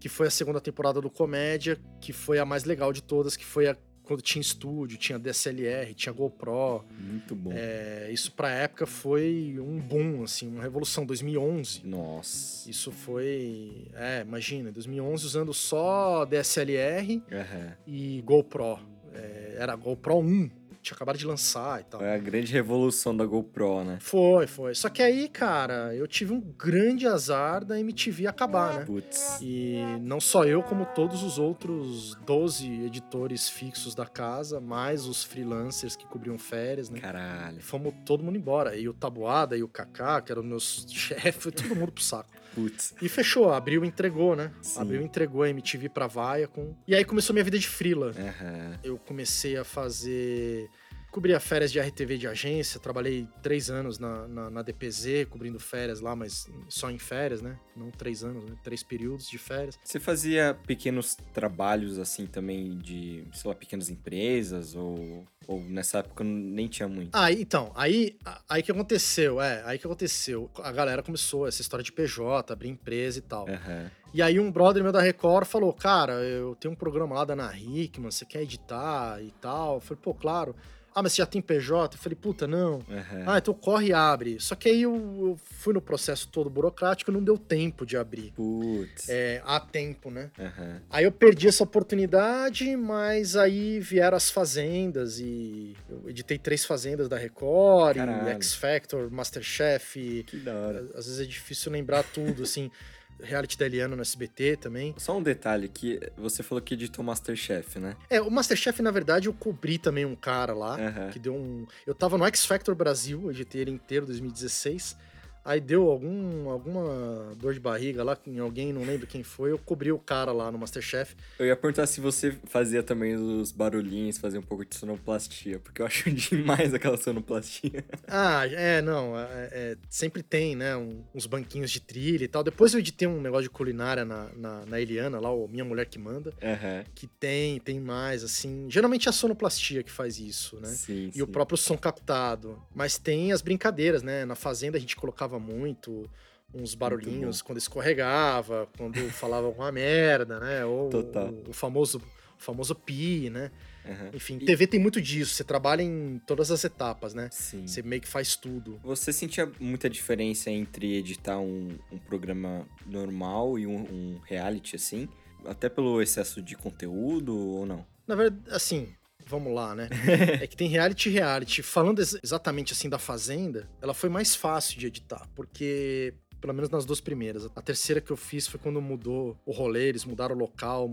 que 0.00 0.08
foi 0.08 0.26
a 0.26 0.30
segunda 0.30 0.60
temporada 0.60 1.00
do 1.00 1.08
Comédia, 1.08 1.78
que 2.00 2.12
foi 2.12 2.38
a 2.38 2.44
mais 2.44 2.64
legal 2.64 2.92
de 2.92 3.02
todas, 3.02 3.36
que 3.36 3.44
foi 3.44 3.68
a, 3.68 3.76
quando 4.12 4.22
tinha 4.22 4.42
estúdio, 4.42 4.98
tinha 4.98 5.18
DSLR, 5.18 5.94
tinha 5.94 6.12
GoPro. 6.12 6.84
Muito 7.00 7.34
bom. 7.34 7.50
É, 7.54 8.10
isso 8.12 8.30
pra 8.32 8.50
época 8.50 8.84
foi 8.86 9.56
um 9.58 9.78
boom, 9.78 10.22
assim, 10.22 10.48
uma 10.48 10.62
revolução. 10.62 11.06
2011. 11.06 11.80
Nossa. 11.84 12.68
Isso 12.68 12.92
foi. 12.92 13.88
É, 13.94 14.20
imagina, 14.20 14.70
2011 14.70 15.24
usando 15.24 15.54
só 15.54 16.24
DSLR 16.26 17.22
Aham. 17.32 17.72
e 17.86 18.22
GoPro. 18.22 18.78
É, 19.14 19.56
era 19.58 19.74
GoPro 19.76 20.18
1, 20.18 20.50
tinha 20.82 20.96
acabado 20.96 21.16
de 21.16 21.24
lançar 21.24 21.80
e 21.80 21.84
tal. 21.84 22.00
Foi 22.00 22.12
a 22.12 22.18
grande 22.18 22.52
revolução 22.52 23.16
da 23.16 23.24
GoPro, 23.24 23.84
né? 23.84 23.98
Foi, 24.00 24.46
foi. 24.48 24.74
Só 24.74 24.88
que 24.88 25.00
aí, 25.00 25.28
cara, 25.28 25.94
eu 25.94 26.06
tive 26.08 26.32
um 26.32 26.40
grande 26.40 27.06
azar 27.06 27.64
da 27.64 27.78
MTV 27.78 28.26
acabar, 28.26 28.80
né? 28.80 28.84
Putz. 28.84 29.38
E 29.40 29.80
não 30.00 30.20
só 30.20 30.44
eu, 30.44 30.62
como 30.62 30.84
todos 30.86 31.22
os 31.22 31.38
outros 31.38 32.16
12 32.26 32.84
editores 32.84 33.48
fixos 33.48 33.94
da 33.94 34.06
casa, 34.06 34.60
mais 34.60 35.06
os 35.06 35.22
freelancers 35.22 35.94
que 35.94 36.04
cobriam 36.04 36.36
férias, 36.36 36.90
né? 36.90 36.98
Caralho. 36.98 37.62
Fomos 37.62 37.94
todo 38.04 38.24
mundo 38.24 38.36
embora. 38.36 38.76
E 38.76 38.88
o 38.88 38.92
Tabuada 38.92 39.56
e 39.56 39.62
o 39.62 39.68
Kaká, 39.68 40.20
que 40.20 40.32
eram 40.32 40.42
meus 40.42 40.84
chefes, 40.90 41.42
foi 41.42 41.52
todo 41.52 41.76
mundo 41.76 41.92
pro 41.92 42.02
saco. 42.02 42.28
Putz. 42.54 42.94
E 43.00 43.08
fechou, 43.08 43.52
abriu 43.52 43.84
e 43.84 43.88
entregou, 43.88 44.36
né? 44.36 44.52
Sim. 44.60 44.80
Abriu 44.80 45.00
e 45.00 45.04
entregou 45.04 45.42
a 45.42 45.48
MTV 45.48 45.88
pra 45.88 46.06
Vaia. 46.06 46.46
Com... 46.46 46.74
E 46.86 46.94
aí 46.94 47.04
começou 47.04 47.32
minha 47.32 47.44
vida 47.44 47.58
de 47.58 47.68
freela. 47.68 48.12
Aham. 48.16 48.78
Eu 48.82 48.98
comecei 48.98 49.56
a 49.56 49.64
fazer. 49.64 50.68
Cobria 51.12 51.38
férias 51.38 51.70
de 51.70 51.78
RTV 51.78 52.16
de 52.16 52.26
agência, 52.26 52.80
trabalhei 52.80 53.28
três 53.42 53.68
anos 53.68 53.98
na, 53.98 54.26
na, 54.26 54.48
na 54.48 54.62
DPZ, 54.62 55.26
cobrindo 55.28 55.60
férias 55.60 56.00
lá, 56.00 56.16
mas 56.16 56.48
só 56.70 56.90
em 56.90 56.98
férias, 56.98 57.42
né? 57.42 57.58
Não 57.76 57.90
três 57.90 58.24
anos, 58.24 58.42
né? 58.42 58.56
Três 58.64 58.82
períodos 58.82 59.28
de 59.28 59.36
férias. 59.36 59.78
Você 59.84 60.00
fazia 60.00 60.58
pequenos 60.66 61.14
trabalhos 61.34 61.98
assim 61.98 62.24
também 62.24 62.78
de, 62.78 63.26
sei 63.34 63.46
lá, 63.46 63.54
pequenas 63.54 63.90
empresas 63.90 64.74
ou, 64.74 65.26
ou 65.46 65.60
nessa 65.60 65.98
época 65.98 66.24
nem 66.24 66.66
tinha 66.66 66.88
muito? 66.88 67.14
Aí, 67.14 67.42
então, 67.42 67.70
aí, 67.74 68.16
aí 68.48 68.62
que 68.62 68.72
aconteceu, 68.72 69.38
é, 69.38 69.62
aí 69.66 69.78
que 69.78 69.86
aconteceu. 69.86 70.50
A 70.62 70.72
galera 70.72 71.02
começou 71.02 71.46
essa 71.46 71.60
história 71.60 71.84
de 71.84 71.92
PJ, 71.92 72.50
abrir 72.50 72.70
empresa 72.70 73.18
e 73.18 73.22
tal. 73.22 73.46
Aham. 73.46 73.90
E 74.14 74.22
aí 74.22 74.40
um 74.40 74.50
brother 74.50 74.82
meu 74.82 74.92
da 74.92 75.00
Record 75.02 75.46
falou, 75.46 75.74
cara, 75.74 76.14
eu 76.22 76.54
tenho 76.54 76.72
um 76.72 76.76
programa 76.76 77.14
lá 77.14 77.24
da 77.26 77.34
Ana 77.34 77.54
Hickman, 77.54 78.10
você 78.10 78.24
quer 78.24 78.42
editar 78.42 79.22
e 79.22 79.30
tal? 79.42 79.74
Eu 79.74 79.80
falei, 79.80 80.00
pô, 80.02 80.14
claro. 80.14 80.56
Ah, 80.94 81.02
mas 81.02 81.12
você 81.12 81.22
já 81.22 81.26
tem 81.26 81.40
PJ? 81.40 81.96
Eu 81.96 81.98
falei, 82.00 82.16
puta, 82.20 82.46
não. 82.46 82.80
Aham. 82.90 83.24
Ah, 83.26 83.38
então 83.38 83.54
corre 83.54 83.88
e 83.88 83.92
abre. 83.92 84.38
Só 84.40 84.54
que 84.54 84.68
aí 84.68 84.82
eu, 84.82 84.94
eu 84.94 85.40
fui 85.58 85.72
no 85.72 85.80
processo 85.80 86.28
todo 86.28 86.50
burocrático 86.50 87.10
não 87.10 87.22
deu 87.22 87.38
tempo 87.38 87.86
de 87.86 87.96
abrir. 87.96 88.32
Putz. 88.32 89.08
É, 89.08 89.40
há 89.44 89.58
tempo, 89.60 90.10
né? 90.10 90.30
Aham. 90.38 90.80
Aí 90.90 91.04
eu 91.04 91.12
perdi 91.12 91.48
essa 91.48 91.62
oportunidade, 91.64 92.76
mas 92.76 93.36
aí 93.36 93.80
vieram 93.80 94.16
as 94.16 94.30
fazendas 94.30 95.18
e 95.18 95.76
eu 95.88 96.08
editei 96.10 96.38
três 96.38 96.64
fazendas 96.64 97.08
da 97.08 97.16
Record. 97.16 97.96
X 98.36 98.54
Factor, 98.54 99.10
Masterchef, 99.10 100.24
Que 100.26 100.36
da 100.38 100.54
hora. 100.54 100.80
às 100.94 101.06
vezes 101.06 101.20
é 101.20 101.24
difícil 101.24 101.72
lembrar 101.72 102.02
tudo, 102.02 102.42
assim. 102.42 102.70
reality 103.22 103.56
da 103.58 103.66
Eliana 103.66 103.96
no 103.96 104.02
SBT 104.02 104.56
também. 104.56 104.94
Só 104.98 105.16
um 105.16 105.22
detalhe 105.22 105.68
que 105.68 106.00
você 106.16 106.42
falou 106.42 106.60
que 106.62 106.74
editou 106.74 107.04
Masterchef, 107.04 107.78
né? 107.78 107.96
É, 108.10 108.20
o 108.20 108.30
Masterchef, 108.30 108.82
na 108.82 108.90
verdade, 108.90 109.28
eu 109.28 109.32
cobri 109.32 109.78
também 109.78 110.04
um 110.04 110.14
cara 110.14 110.52
lá, 110.54 110.76
Aham. 110.78 111.10
que 111.10 111.18
deu 111.18 111.34
um... 111.34 111.66
Eu 111.86 111.94
tava 111.94 112.18
no 112.18 112.24
X 112.26 112.44
Factor 112.44 112.74
Brasil, 112.74 113.22
eu 113.24 113.30
editei 113.30 113.60
ele 113.62 113.70
inteiro, 113.70 114.06
2016. 114.06 114.96
Aí 115.44 115.60
deu 115.60 115.90
algum, 115.90 116.48
alguma 116.48 117.34
dor 117.36 117.52
de 117.54 117.60
barriga 117.60 118.04
lá 118.04 118.16
em 118.26 118.38
alguém, 118.38 118.72
não 118.72 118.84
lembro 118.84 119.06
quem 119.06 119.22
foi, 119.22 119.50
eu 119.50 119.58
cobri 119.58 119.90
o 119.90 119.98
cara 119.98 120.30
lá 120.32 120.50
no 120.52 120.58
Masterchef. 120.58 121.16
Eu 121.38 121.46
ia 121.46 121.56
perguntar 121.56 121.86
se 121.86 122.00
você 122.00 122.36
fazia 122.44 122.82
também 122.82 123.14
os 123.16 123.50
barulhinhos, 123.50 124.18
fazia 124.18 124.38
um 124.38 124.42
pouco 124.42 124.64
de 124.64 124.74
sonoplastia, 124.76 125.58
porque 125.58 125.82
eu 125.82 125.86
acho 125.86 126.10
demais 126.12 126.72
aquela 126.72 126.96
sonoplastia. 126.96 127.84
Ah, 128.06 128.46
é, 128.46 128.80
não, 128.80 129.18
é, 129.18 129.48
é, 129.52 129.76
sempre 129.90 130.22
tem, 130.22 130.54
né, 130.54 130.76
um- 130.76 131.02
uns 131.14 131.26
banquinhos 131.26 131.70
de 131.70 131.80
trilha 131.80 132.24
e 132.24 132.28
tal. 132.28 132.44
Depois 132.44 132.72
eu 132.74 132.80
editei 132.80 133.08
um 133.08 133.20
negócio 133.20 133.44
de 133.44 133.50
culinária 133.50 134.04
na, 134.04 134.28
na, 134.36 134.64
na 134.66 134.80
Eliana, 134.80 135.18
lá, 135.18 135.32
o 135.32 135.48
Minha 135.48 135.64
Mulher 135.64 135.86
Que 135.86 135.98
Manda, 135.98 136.32
Aham. 136.42 136.84
que 136.94 137.06
tem, 137.06 137.58
tem 137.58 137.80
mais, 137.80 138.22
assim. 138.22 138.66
Geralmente 138.70 139.08
é 139.08 139.10
a 139.10 139.12
sonoplastia 139.12 139.82
que 139.82 139.90
faz 139.90 140.18
isso, 140.18 140.60
né? 140.60 140.68
Sim, 140.68 141.10
E 141.14 141.22
o 141.22 141.26
sim. 141.26 141.32
próprio 141.32 141.56
som 141.58 141.76
captado. 141.76 142.62
Mas 142.74 142.96
tem 142.98 143.32
as 143.32 143.42
brincadeiras, 143.42 144.02
né? 144.02 144.24
Na 144.24 144.34
Fazenda 144.34 144.76
a 144.76 144.80
gente 144.80 144.94
colocava 144.96 145.31
muito 145.38 146.08
uns 146.54 146.74
barulhinhos 146.74 147.40
quando 147.40 147.58
escorregava, 147.58 148.68
quando 148.76 148.98
falava 149.10 149.46
alguma 149.46 149.72
merda, 149.72 150.38
né? 150.40 150.64
Ou. 150.64 150.90
O, 150.92 151.50
o 151.50 151.52
famoso 151.52 151.98
o 152.38 152.44
famoso 152.44 152.74
pi, 152.74 153.30
né? 153.30 153.52
Aham. 153.86 154.10
Enfim, 154.12 154.36
E- 154.40 154.44
TV 154.44 154.66
tem 154.66 154.80
muito 154.80 155.00
disso, 155.00 155.32
você 155.32 155.44
trabalha 155.44 155.80
em 155.80 156.20
todas 156.26 156.50
as 156.50 156.64
etapas, 156.64 157.14
né? 157.14 157.28
Sim. 157.30 157.66
Você 157.68 157.82
meio 157.82 158.02
que 158.02 158.08
faz 158.08 158.34
tudo. 158.34 158.80
Você 158.82 159.12
sentia 159.12 159.50
muita 159.60 159.88
diferença 159.88 160.50
entre 160.50 160.96
editar 160.96 161.38
um, 161.38 161.68
um 161.90 161.98
programa 161.98 162.66
normal 162.84 163.58
e 163.60 163.66
um, 163.66 163.76
um 163.76 164.20
reality, 164.24 164.74
assim? 164.74 165.08
Até 165.46 165.68
pelo 165.68 166.02
excesso 166.02 166.42
de 166.42 166.56
conteúdo 166.56 167.36
ou 167.36 167.64
não? 167.64 167.86
Na 168.08 168.16
verdade, 168.16 168.42
assim, 168.54 168.92
vamos 169.32 169.52
lá, 169.54 169.74
né? 169.74 169.88
é 170.40 170.46
que 170.46 170.56
tem 170.56 170.68
reality 170.68 171.08
reality. 171.08 171.62
Falando 171.62 172.00
ex- 172.00 172.18
exatamente 172.22 172.72
assim 172.74 172.88
da 172.88 172.98
Fazenda, 172.98 173.68
ela 173.80 173.94
foi 173.94 174.08
mais 174.10 174.36
fácil 174.36 174.78
de 174.78 174.86
editar, 174.86 175.26
porque. 175.34 176.14
Pelo 176.40 176.52
menos 176.52 176.70
nas 176.70 176.84
duas 176.84 177.00
primeiras. 177.00 177.48
A 177.54 177.62
terceira 177.62 178.00
que 178.00 178.10
eu 178.10 178.16
fiz 178.16 178.48
foi 178.48 178.58
quando 178.58 178.82
mudou 178.82 179.36
o 179.46 179.52
rolê, 179.52 179.88
eles 179.88 180.04
mudaram 180.04 180.34
o 180.34 180.38
local, 180.38 180.88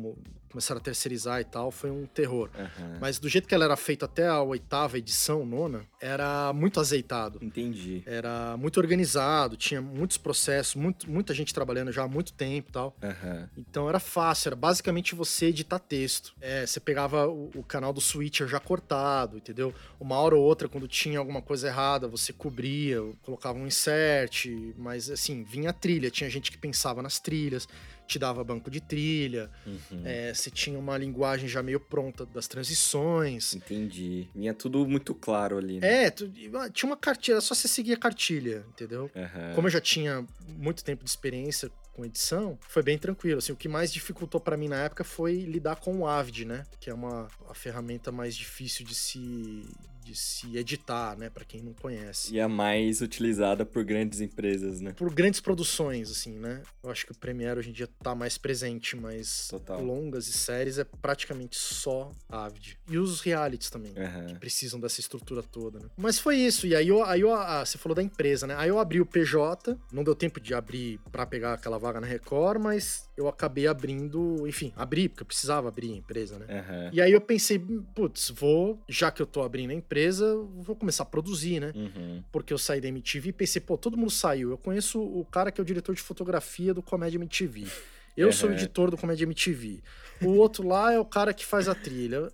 começaram 0.50 0.80
a 0.80 0.84
terceirizar 0.84 1.40
e 1.42 1.44
tal, 1.44 1.72
foi 1.72 1.92
um 1.92 2.06
terror. 2.06 2.50
Aham. 2.56 2.98
Mas 3.00 3.20
do 3.20 3.30
jeito 3.30 3.48
que 3.48 3.54
ela 3.56 3.66
era 3.66 3.76
feita 3.76 4.06
até 4.06 4.28
a 4.28 4.42
oitava 4.42 4.98
edição, 4.98 5.46
nona, 5.46 5.86
era 6.02 6.52
muito 6.54 6.80
azeitado. 6.80 7.40
Entendi. 7.42 8.04
Era 8.06 8.58
muito 8.58 8.78
organizado, 8.80 9.56
tinha 9.56 9.82
muitos 9.82 10.18
processos, 10.18 10.76
muito, 10.76 11.10
muita 11.10 11.34
gente 11.34 11.54
trabalhando 11.54 11.92
já 11.92 12.04
há 12.04 12.08
muito 12.08 12.34
tempo 12.34 12.70
e 12.70 12.72
tal. 12.72 12.96
Aham. 13.02 13.50
Então 13.58 13.88
era 13.88 14.00
fácil, 14.00 14.50
era 14.50 14.56
basicamente 14.56 15.16
você 15.16 15.48
editar 15.48 15.80
texto. 15.80 16.34
É, 16.42 16.66
você 16.66 16.80
pegava 16.80 17.28
o, 17.28 17.50
o 17.56 17.64
canal 17.64 17.94
do 17.94 18.02
Switcher 18.02 18.48
já 18.48 18.60
cortado, 18.60 19.38
entendeu? 19.38 19.74
Uma 20.00 20.18
hora 20.18 20.36
ou 20.36 20.44
outra, 20.44 20.68
quando 20.68 20.88
tinha 20.88 21.20
alguma 21.20 21.42
coisa 21.42 21.68
errada, 21.68 22.08
você 22.08 22.34
cobria, 22.34 23.00
colocava 23.24 23.58
um 23.58 23.68
insert, 23.68 24.48
mas 24.78 25.10
assim, 25.10 25.44
vinha 25.44 25.70
a 25.70 25.74
trilha. 25.74 26.10
Tinha 26.10 26.30
gente 26.30 26.52
que 26.52 26.58
pensava 26.58 27.02
nas 27.02 27.20
trilhas, 27.20 27.68
te 28.10 28.18
dava 28.20 28.44
banco 28.44 28.70
de 28.72 28.82
trilha, 28.82 29.50
Uhum. 29.66 30.02
é, 30.04 30.34
você 30.34 30.50
tinha 30.50 30.78
uma 30.78 30.98
linguagem 30.98 31.48
já 31.48 31.62
meio 31.64 31.80
pronta 31.80 32.26
das 32.26 32.48
transições. 32.48 33.54
Entendi. 33.54 34.28
Vinha 34.36 34.54
tudo 34.54 34.86
muito 34.88 35.14
claro 35.14 35.58
ali, 35.58 35.80
né? 35.80 36.06
É, 36.06 36.10
tu- 36.10 36.28
tinha 36.74 36.90
uma 36.90 36.98
cartilha, 36.98 37.40
só 37.40 37.54
você 37.54 37.68
seguir 37.68 37.94
a 37.94 37.98
cartilha, 37.98 38.66
entendeu? 38.70 39.10
Aham. 39.16 39.54
Como 39.56 39.68
eu 39.68 39.72
já 39.72 39.80
tinha 39.82 40.26
muito 40.48 40.84
tempo 40.84 41.04
de 41.04 41.10
experiência 41.10 41.70
com 41.94 42.06
edição, 42.06 42.58
foi 42.62 42.82
bem 42.82 42.98
tranquilo. 42.98 43.40
Assim, 43.40 43.52
o 43.52 43.56
que 43.58 43.68
mais 43.68 43.92
dificultou 43.92 44.40
pra 44.42 44.56
mim 44.58 44.68
na 44.70 44.78
época 44.86 45.04
foi 45.04 45.42
lidar 45.42 45.76
com 45.76 46.00
o 46.00 46.08
Avid, 46.08 46.46
né? 46.46 46.64
Que 46.80 46.90
é 46.90 46.94
uma 46.94 47.28
a 47.50 47.54
ferramenta 47.54 48.12
mais 48.12 48.36
difícil 48.36 48.86
de 48.86 48.96
se 48.96 49.66
de 50.10 50.16
se 50.16 50.58
editar, 50.58 51.16
né, 51.18 51.30
Pra 51.30 51.46
quem 51.46 51.62
não 51.62 51.74
conhece. 51.74 52.34
E 52.34 52.40
a 52.42 52.48
mais 52.50 53.02
utilizada 53.02 53.66
por 53.66 53.84
grandes 53.84 54.20
empresas, 54.20 54.82
né? 54.82 54.94
Por 54.94 55.14
grandes 55.14 55.40
produções, 55.40 56.10
assim, 56.10 56.34
né? 56.40 56.64
Eu 56.84 56.90
acho 56.90 57.06
que 57.06 57.12
o 57.12 57.16
Premiere 57.16 57.60
hoje 57.60 57.70
em 57.70 57.74
dia 57.74 57.88
tá 58.02 58.16
mais 58.16 58.38
presente, 58.38 58.96
mas 58.96 59.48
Total. 59.50 59.84
longas 59.84 60.28
e 60.28 60.34
séries 60.34 60.80
é 60.80 60.84
praticamente 60.84 61.58
só 61.58 62.12
Avid. 62.28 62.78
E 62.90 62.98
os 62.98 63.22
realities 63.22 63.70
também 63.70 63.94
Aham. 63.96 64.36
precisam 64.40 64.80
dessa 64.80 65.00
estrutura 65.00 65.44
toda, 65.44 65.80
né? 65.80 65.86
Mas 65.96 66.18
foi 66.18 66.38
isso. 66.38 66.66
E 66.66 66.76
aí, 66.76 66.88
eu, 66.88 67.04
aí 67.04 67.22
eu, 67.22 67.34
ah, 67.34 67.64
você 67.64 67.78
falou 67.78 67.96
da 67.96 68.02
empresa, 68.04 68.48
né? 68.48 68.56
Aí 68.58 68.70
eu 68.70 68.80
abri 68.80 69.00
o 69.00 69.06
PJ, 69.06 69.78
não 69.92 70.04
deu 70.04 70.16
tempo 70.16 70.40
de 70.40 70.54
abrir 70.54 71.00
pra 71.12 71.26
pegar 71.26 71.54
aquela 71.54 71.78
vaga 71.78 72.02
na 72.02 72.08
Record, 72.08 72.60
mas 72.62 73.08
eu 73.20 73.28
acabei 73.28 73.68
abrindo, 73.68 74.48
enfim, 74.48 74.72
abri, 74.76 75.10
porque 75.10 75.24
eu 75.24 75.26
precisava 75.28 75.68
abrir 75.68 75.92
a 75.92 75.96
empresa, 75.98 76.40
né? 76.40 76.46
Aham. 76.60 76.90
E 76.94 77.02
aí 77.02 77.12
eu 77.12 77.20
pensei, 77.20 77.60
putz, 77.60 78.30
vou, 78.30 78.82
já 78.88 79.12
que 79.12 79.22
eu 79.22 79.26
tô 79.26 79.42
abrindo 79.42 79.72
a 79.72 79.74
empresa, 79.74 80.36
vou 80.58 80.76
começar 80.76 81.04
a 81.04 81.06
produzir, 81.06 81.60
né? 81.60 81.74
Uhum. 81.76 82.24
Porque 82.32 82.54
eu 82.54 82.58
saí 82.58 82.80
da 82.80 82.88
MTV 82.88 83.30
e 83.30 83.34
pensei, 83.34 83.62
pô, 83.62 83.78
todo 83.78 83.98
mundo 83.98 84.12
saiu. 84.12 84.52
Eu 84.52 84.58
conheço 84.58 85.02
o 85.02 85.26
cara 85.26 85.52
que 85.52 85.60
é 85.60 85.64
o 85.64 85.66
diretor 85.66 85.94
de 85.94 86.02
fotografia 86.02 86.74
do 86.74 86.82
Comédia 86.82 87.18
MTV. 87.18 87.68
Eu 88.16 88.32
sou 88.32 88.50
o 88.50 88.52
Uhum. 88.52 88.58
editor 88.58 88.90
do 88.92 88.98
Comédia 88.98 89.26
MTV. 89.26 89.82
O 90.22 90.30
outro 90.38 90.68
lá 90.68 90.94
é 90.94 91.00
o 91.00 91.06
cara 91.06 91.34
que 91.34 91.46
faz 91.46 91.68
a 91.68 91.76
trilha. 91.76 92.32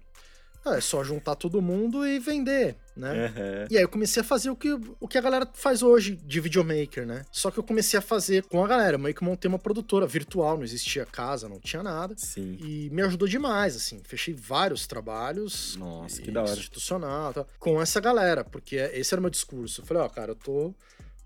Ah, 0.63 0.77
é 0.77 0.81
só 0.81 1.03
juntar 1.03 1.35
todo 1.35 1.61
mundo 1.61 2.07
e 2.07 2.17
vender, 2.19 2.75
né? 2.95 3.25
Aham. 3.25 3.67
E 3.69 3.77
aí 3.77 3.83
eu 3.83 3.89
comecei 3.89 4.21
a 4.21 4.23
fazer 4.23 4.49
o 4.49 4.55
que, 4.55 4.71
o 4.99 5.07
que 5.07 5.17
a 5.17 5.21
galera 5.21 5.47
faz 5.53 5.83
hoje 5.83 6.15
de 6.15 6.39
videomaker, 6.39 7.05
né? 7.05 7.23
Só 7.31 7.51
que 7.51 7.57
eu 7.57 7.63
comecei 7.63 7.97
a 7.97 8.01
fazer 8.01 8.43
com 8.43 8.63
a 8.63 8.67
galera. 8.67 8.97
Meio 8.97 9.13
que 9.13 9.23
montei 9.23 9.49
uma 9.49 9.59
produtora 9.59 10.07
virtual, 10.07 10.57
não 10.57 10.63
existia 10.63 11.05
casa, 11.05 11.49
não 11.49 11.59
tinha 11.59 11.83
nada. 11.83 12.15
Sim. 12.17 12.57
E 12.61 12.89
me 12.91 13.01
ajudou 13.01 13.27
demais, 13.27 13.75
assim. 13.75 14.01
Fechei 14.03 14.33
vários 14.33 14.87
trabalhos. 14.87 15.75
Nossa, 15.75 16.21
que 16.21 16.31
da 16.31 16.41
hora. 16.41 16.51
Institucional, 16.51 17.33
tal, 17.33 17.47
com 17.59 17.81
essa 17.81 17.99
galera, 17.99 18.43
porque 18.43 18.75
esse 18.75 19.13
era 19.13 19.19
o 19.19 19.23
meu 19.23 19.29
discurso. 19.29 19.81
Eu 19.81 19.85
falei, 19.85 20.03
ó, 20.03 20.09
cara, 20.09 20.31
eu 20.31 20.35
tô 20.35 20.73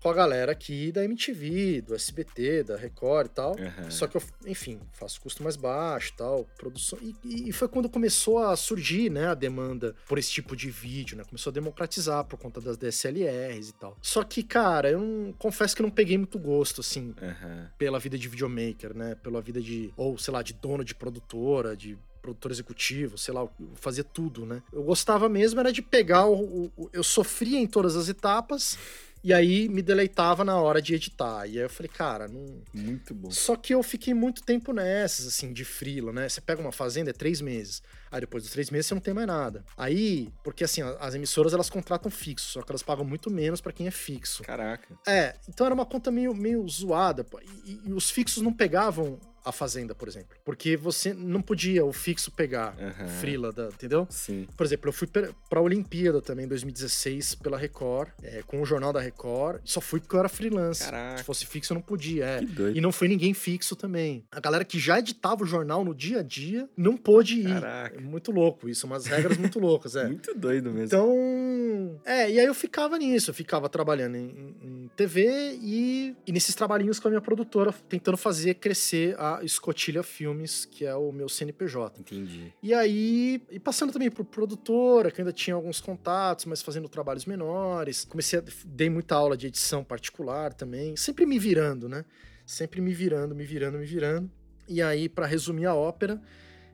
com 0.02 0.08
a 0.08 0.14
galera 0.14 0.52
aqui 0.52 0.90
da 0.90 1.04
MTV, 1.04 1.82
do 1.82 1.94
SBT, 1.94 2.64
da 2.64 2.76
Record 2.76 3.26
e 3.26 3.30
tal. 3.34 3.56
Aham. 3.58 3.90
Só 3.90 4.06
que 4.06 4.16
eu, 4.16 4.22
enfim, 4.46 4.80
faço 4.92 5.20
custo 5.20 5.42
mais 5.42 5.56
baixo 5.56 6.12
e 6.14 6.16
tal, 6.16 6.44
produção. 6.56 6.98
E, 7.02 7.48
e 7.48 7.52
foi 7.52 7.68
quando 7.68 7.88
começou 7.88 8.38
a 8.38 8.56
surgir, 8.56 9.10
né, 9.10 9.26
a 9.28 9.34
demanda 9.34 9.94
por 10.08 10.18
esse 10.18 10.30
tipo 10.30 10.56
de 10.56 10.70
vídeo, 10.70 11.16
né? 11.16 11.24
Começou 11.24 11.50
a 11.50 11.54
democratizar 11.54 12.24
por 12.24 12.38
conta 12.38 12.60
das 12.60 12.76
DSLRs 12.76 13.68
e 13.68 13.72
tal. 13.74 13.96
Só 14.00 14.22
que, 14.24 14.42
cara, 14.42 14.90
eu 14.90 15.00
não, 15.00 15.32
confesso 15.34 15.76
que 15.76 15.82
não 15.82 15.90
peguei 15.90 16.16
muito 16.16 16.38
gosto, 16.38 16.80
assim, 16.80 17.14
Aham. 17.20 17.70
pela 17.76 17.98
vida 17.98 18.16
de 18.16 18.28
videomaker, 18.28 18.94
né? 18.96 19.14
Pela 19.16 19.40
vida 19.40 19.60
de, 19.60 19.92
ou 19.96 20.16
sei 20.16 20.32
lá, 20.32 20.42
de 20.42 20.54
dono 20.54 20.84
de 20.84 20.94
produtora, 20.94 21.76
de 21.76 21.98
produtor 22.22 22.50
executivo, 22.50 23.16
sei 23.16 23.32
lá, 23.32 23.40
eu 23.40 23.50
fazia 23.76 24.04
tudo, 24.04 24.44
né? 24.44 24.62
Eu 24.72 24.82
gostava 24.82 25.26
mesmo 25.26 25.58
era 25.58 25.72
de 25.72 25.80
pegar 25.80 26.26
o, 26.26 26.34
o- 26.66 26.72
o- 26.76 26.90
eu 26.92 27.02
sofria 27.02 27.58
em 27.58 27.66
todas 27.66 27.96
as 27.96 28.10
etapas 28.10 28.78
e 29.22 29.32
aí 29.32 29.68
me 29.68 29.82
deleitava 29.82 30.44
na 30.44 30.60
hora 30.60 30.80
de 30.80 30.94
editar. 30.94 31.46
E 31.46 31.58
aí 31.58 31.64
eu 31.64 31.70
falei, 31.70 31.90
cara, 31.92 32.26
não 32.28 32.62
Muito 32.72 33.14
bom. 33.14 33.30
só 33.30 33.54
que 33.56 33.74
eu 33.74 33.82
fiquei 33.82 34.14
muito 34.14 34.42
tempo 34.42 34.72
nessas, 34.72 35.26
assim, 35.26 35.52
de 35.52 35.64
frila, 35.64 36.12
né? 36.12 36.28
Você 36.28 36.40
pega 36.40 36.60
uma 36.60 36.72
fazenda, 36.72 37.10
é 37.10 37.12
três 37.12 37.40
meses. 37.40 37.82
Aí 38.10 38.20
depois 38.20 38.42
dos 38.42 38.52
três 38.52 38.70
meses 38.70 38.86
você 38.86 38.94
não 38.94 39.00
tem 39.00 39.14
mais 39.14 39.26
nada. 39.26 39.64
Aí, 39.76 40.28
porque 40.42 40.64
assim, 40.64 40.82
as 40.98 41.14
emissoras 41.14 41.52
elas 41.54 41.70
contratam 41.70 42.10
fixo, 42.10 42.52
só 42.52 42.62
que 42.62 42.70
elas 42.72 42.82
pagam 42.82 43.04
muito 43.04 43.30
menos 43.30 43.60
pra 43.60 43.72
quem 43.72 43.86
é 43.86 43.90
fixo. 43.90 44.42
Caraca. 44.42 44.98
É, 45.06 45.36
então 45.48 45.64
era 45.66 45.74
uma 45.74 45.86
conta 45.86 46.10
meio, 46.10 46.34
meio 46.34 46.66
zoada. 46.68 47.24
e- 47.64 47.80
e 47.86 47.92
os 47.92 48.10
fixos 48.10 48.42
não 48.42 48.52
pegavam 48.52 49.18
a 49.44 49.52
fazenda, 49.52 49.94
por 49.94 50.08
exemplo. 50.08 50.36
Porque 50.44 50.76
você 50.76 51.12
não 51.14 51.40
podia 51.42 51.84
o 51.84 51.92
fixo 51.92 52.30
pegar 52.30 52.74
Aham. 52.80 53.06
frila, 53.20 53.52
da, 53.52 53.66
entendeu? 53.68 54.06
Sim. 54.10 54.46
Por 54.56 54.64
exemplo, 54.66 54.88
eu 54.88 54.92
fui 54.92 55.06
pra 55.06 55.60
Olimpíada 55.60 56.20
também 56.20 56.44
em 56.44 56.48
2016 56.48 57.34
pela 57.36 57.56
Record, 57.58 58.08
é, 58.22 58.42
com 58.46 58.60
o 58.60 58.66
jornal 58.66 58.92
da 58.92 59.00
Record. 59.00 59.60
Só 59.64 59.80
fui 59.80 60.00
porque 60.00 60.14
eu 60.16 60.20
era 60.20 60.28
freelance. 60.28 60.84
Caraca. 60.84 61.18
Se 61.18 61.24
fosse 61.24 61.46
fixo, 61.46 61.72
eu 61.72 61.76
não 61.76 61.82
podia. 61.82 62.24
É. 62.24 62.38
Que 62.40 62.46
doido. 62.46 62.76
E 62.76 62.80
não 62.80 62.92
foi 62.92 63.08
ninguém 63.08 63.32
fixo 63.34 63.74
também. 63.76 64.24
A 64.30 64.40
galera 64.40 64.64
que 64.64 64.78
já 64.78 64.98
editava 64.98 65.42
o 65.42 65.46
jornal 65.46 65.84
no 65.84 65.94
dia 65.94 66.20
a 66.20 66.22
dia 66.22 66.68
não 66.76 66.96
pôde 66.96 67.40
ir. 67.40 67.48
Caraca. 67.60 67.96
É 67.96 68.00
muito 68.00 68.30
louco 68.32 68.68
isso, 68.68 68.86
umas 68.86 69.06
regras 69.06 69.36
muito 69.38 69.58
loucas, 69.58 69.96
é. 69.96 70.06
Muito 70.10 70.34
doido 70.34 70.70
mesmo. 70.70 70.84
Então, 70.86 72.00
é, 72.04 72.30
e 72.30 72.38
aí 72.40 72.44
eu 72.46 72.54
ficava 72.54 72.98
nisso, 72.98 73.30
eu 73.30 73.34
ficava 73.34 73.68
trabalhando 73.68 74.16
em, 74.16 74.28
em- 74.62 74.84
em 74.84 74.90
TV 74.96 75.56
e, 75.62 76.14
e 76.26 76.32
nesses 76.32 76.54
trabalhinhos 76.54 76.98
com 76.98 77.08
a 77.08 77.10
minha 77.10 77.20
produtora, 77.20 77.72
tentando 77.88 78.16
fazer 78.16 78.54
crescer 78.54 79.14
a 79.18 79.29
Escotilha 79.42 80.02
Filmes, 80.02 80.64
que 80.64 80.84
é 80.84 80.94
o 80.94 81.12
meu 81.12 81.28
CNPJ. 81.28 82.00
Entendi. 82.00 82.52
E 82.62 82.74
aí, 82.74 83.42
e 83.50 83.60
passando 83.60 83.92
também 83.92 84.10
por 84.10 84.24
produtora, 84.24 85.10
que 85.10 85.20
ainda 85.20 85.32
tinha 85.32 85.54
alguns 85.54 85.80
contatos, 85.80 86.46
mas 86.46 86.62
fazendo 86.62 86.88
trabalhos 86.88 87.24
menores. 87.24 88.04
Comecei 88.04 88.38
a. 88.38 88.42
Dei 88.64 88.90
muita 88.90 89.14
aula 89.14 89.36
de 89.36 89.46
edição 89.46 89.84
particular 89.84 90.52
também. 90.52 90.96
Sempre 90.96 91.26
me 91.26 91.38
virando, 91.38 91.88
né? 91.88 92.04
Sempre 92.44 92.80
me 92.80 92.92
virando, 92.92 93.34
me 93.34 93.44
virando, 93.44 93.78
me 93.78 93.86
virando. 93.86 94.30
E 94.68 94.82
aí, 94.82 95.08
pra 95.08 95.26
resumir 95.26 95.66
a 95.66 95.74
ópera, 95.74 96.20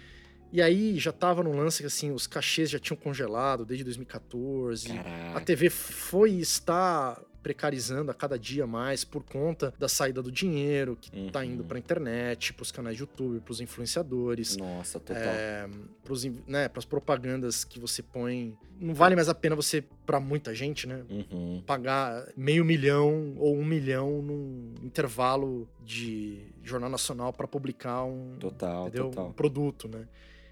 E 0.53 0.63
aí 0.63 0.99
já 0.99 1.13
tava 1.13 1.43
num 1.43 1.57
lance 1.57 1.81
que 1.83 1.87
assim, 1.87 2.11
os 2.13 2.27
cachês 2.27 2.71
já 2.71 2.79
tinham 2.79 2.97
congelado 2.97 3.65
desde 3.65 3.85
2014. 3.85 4.91
A 4.93 5.03
Caraca. 5.03 5.41
TV 5.45 5.69
foi 5.71 6.33
e 6.33 6.41
está 6.41 7.21
precarizando 7.43 8.11
a 8.11 8.15
cada 8.15 8.37
dia 8.37 8.67
mais 8.67 9.05
por 9.05 9.23
conta 9.23 9.73
da 9.79 9.89
saída 9.89 10.21
do 10.21 10.33
dinheiro 10.33 10.99
que 11.01 11.31
tá 11.31 11.39
Uhum. 11.41 11.45
indo 11.45 11.65
pra 11.65 11.79
internet, 11.79 12.53
pros 12.53 12.73
canais 12.73 12.97
de 12.97 13.03
YouTube, 13.05 13.39
pros 13.41 13.61
influenciadores, 13.61 14.57
Nossa, 14.57 14.99
total. 14.99 15.23
é, 15.23 15.69
pros, 16.03 16.25
né, 16.45 16.69
pras 16.69 16.85
propagandas 16.85 17.63
que 17.63 17.79
você 17.79 18.03
põe. 18.03 18.57
Não 18.81 18.95
vale 18.95 19.15
mais 19.15 19.29
a 19.29 19.35
pena 19.35 19.55
você, 19.55 19.85
pra 20.05 20.19
muita 20.19 20.53
gente, 20.57 20.89
né? 20.89 21.05
Uhum. 21.09 21.63
Pagar 21.65 22.27
meio 22.37 22.65
milhão 22.65 23.35
ou 23.37 23.57
um 23.57 23.65
milhão 23.65 24.21
num 24.23 24.75
intervalo 24.83 25.69
de 25.85 26.49
Jornal 26.65 26.91
Nacional 26.91 27.33
pra 27.33 27.47
publicar 27.47 28.03
um, 28.05 28.39
Total, 28.41 28.91
total. 28.91 29.29
um 29.29 29.33
produto, 29.33 29.87
né? 29.87 30.09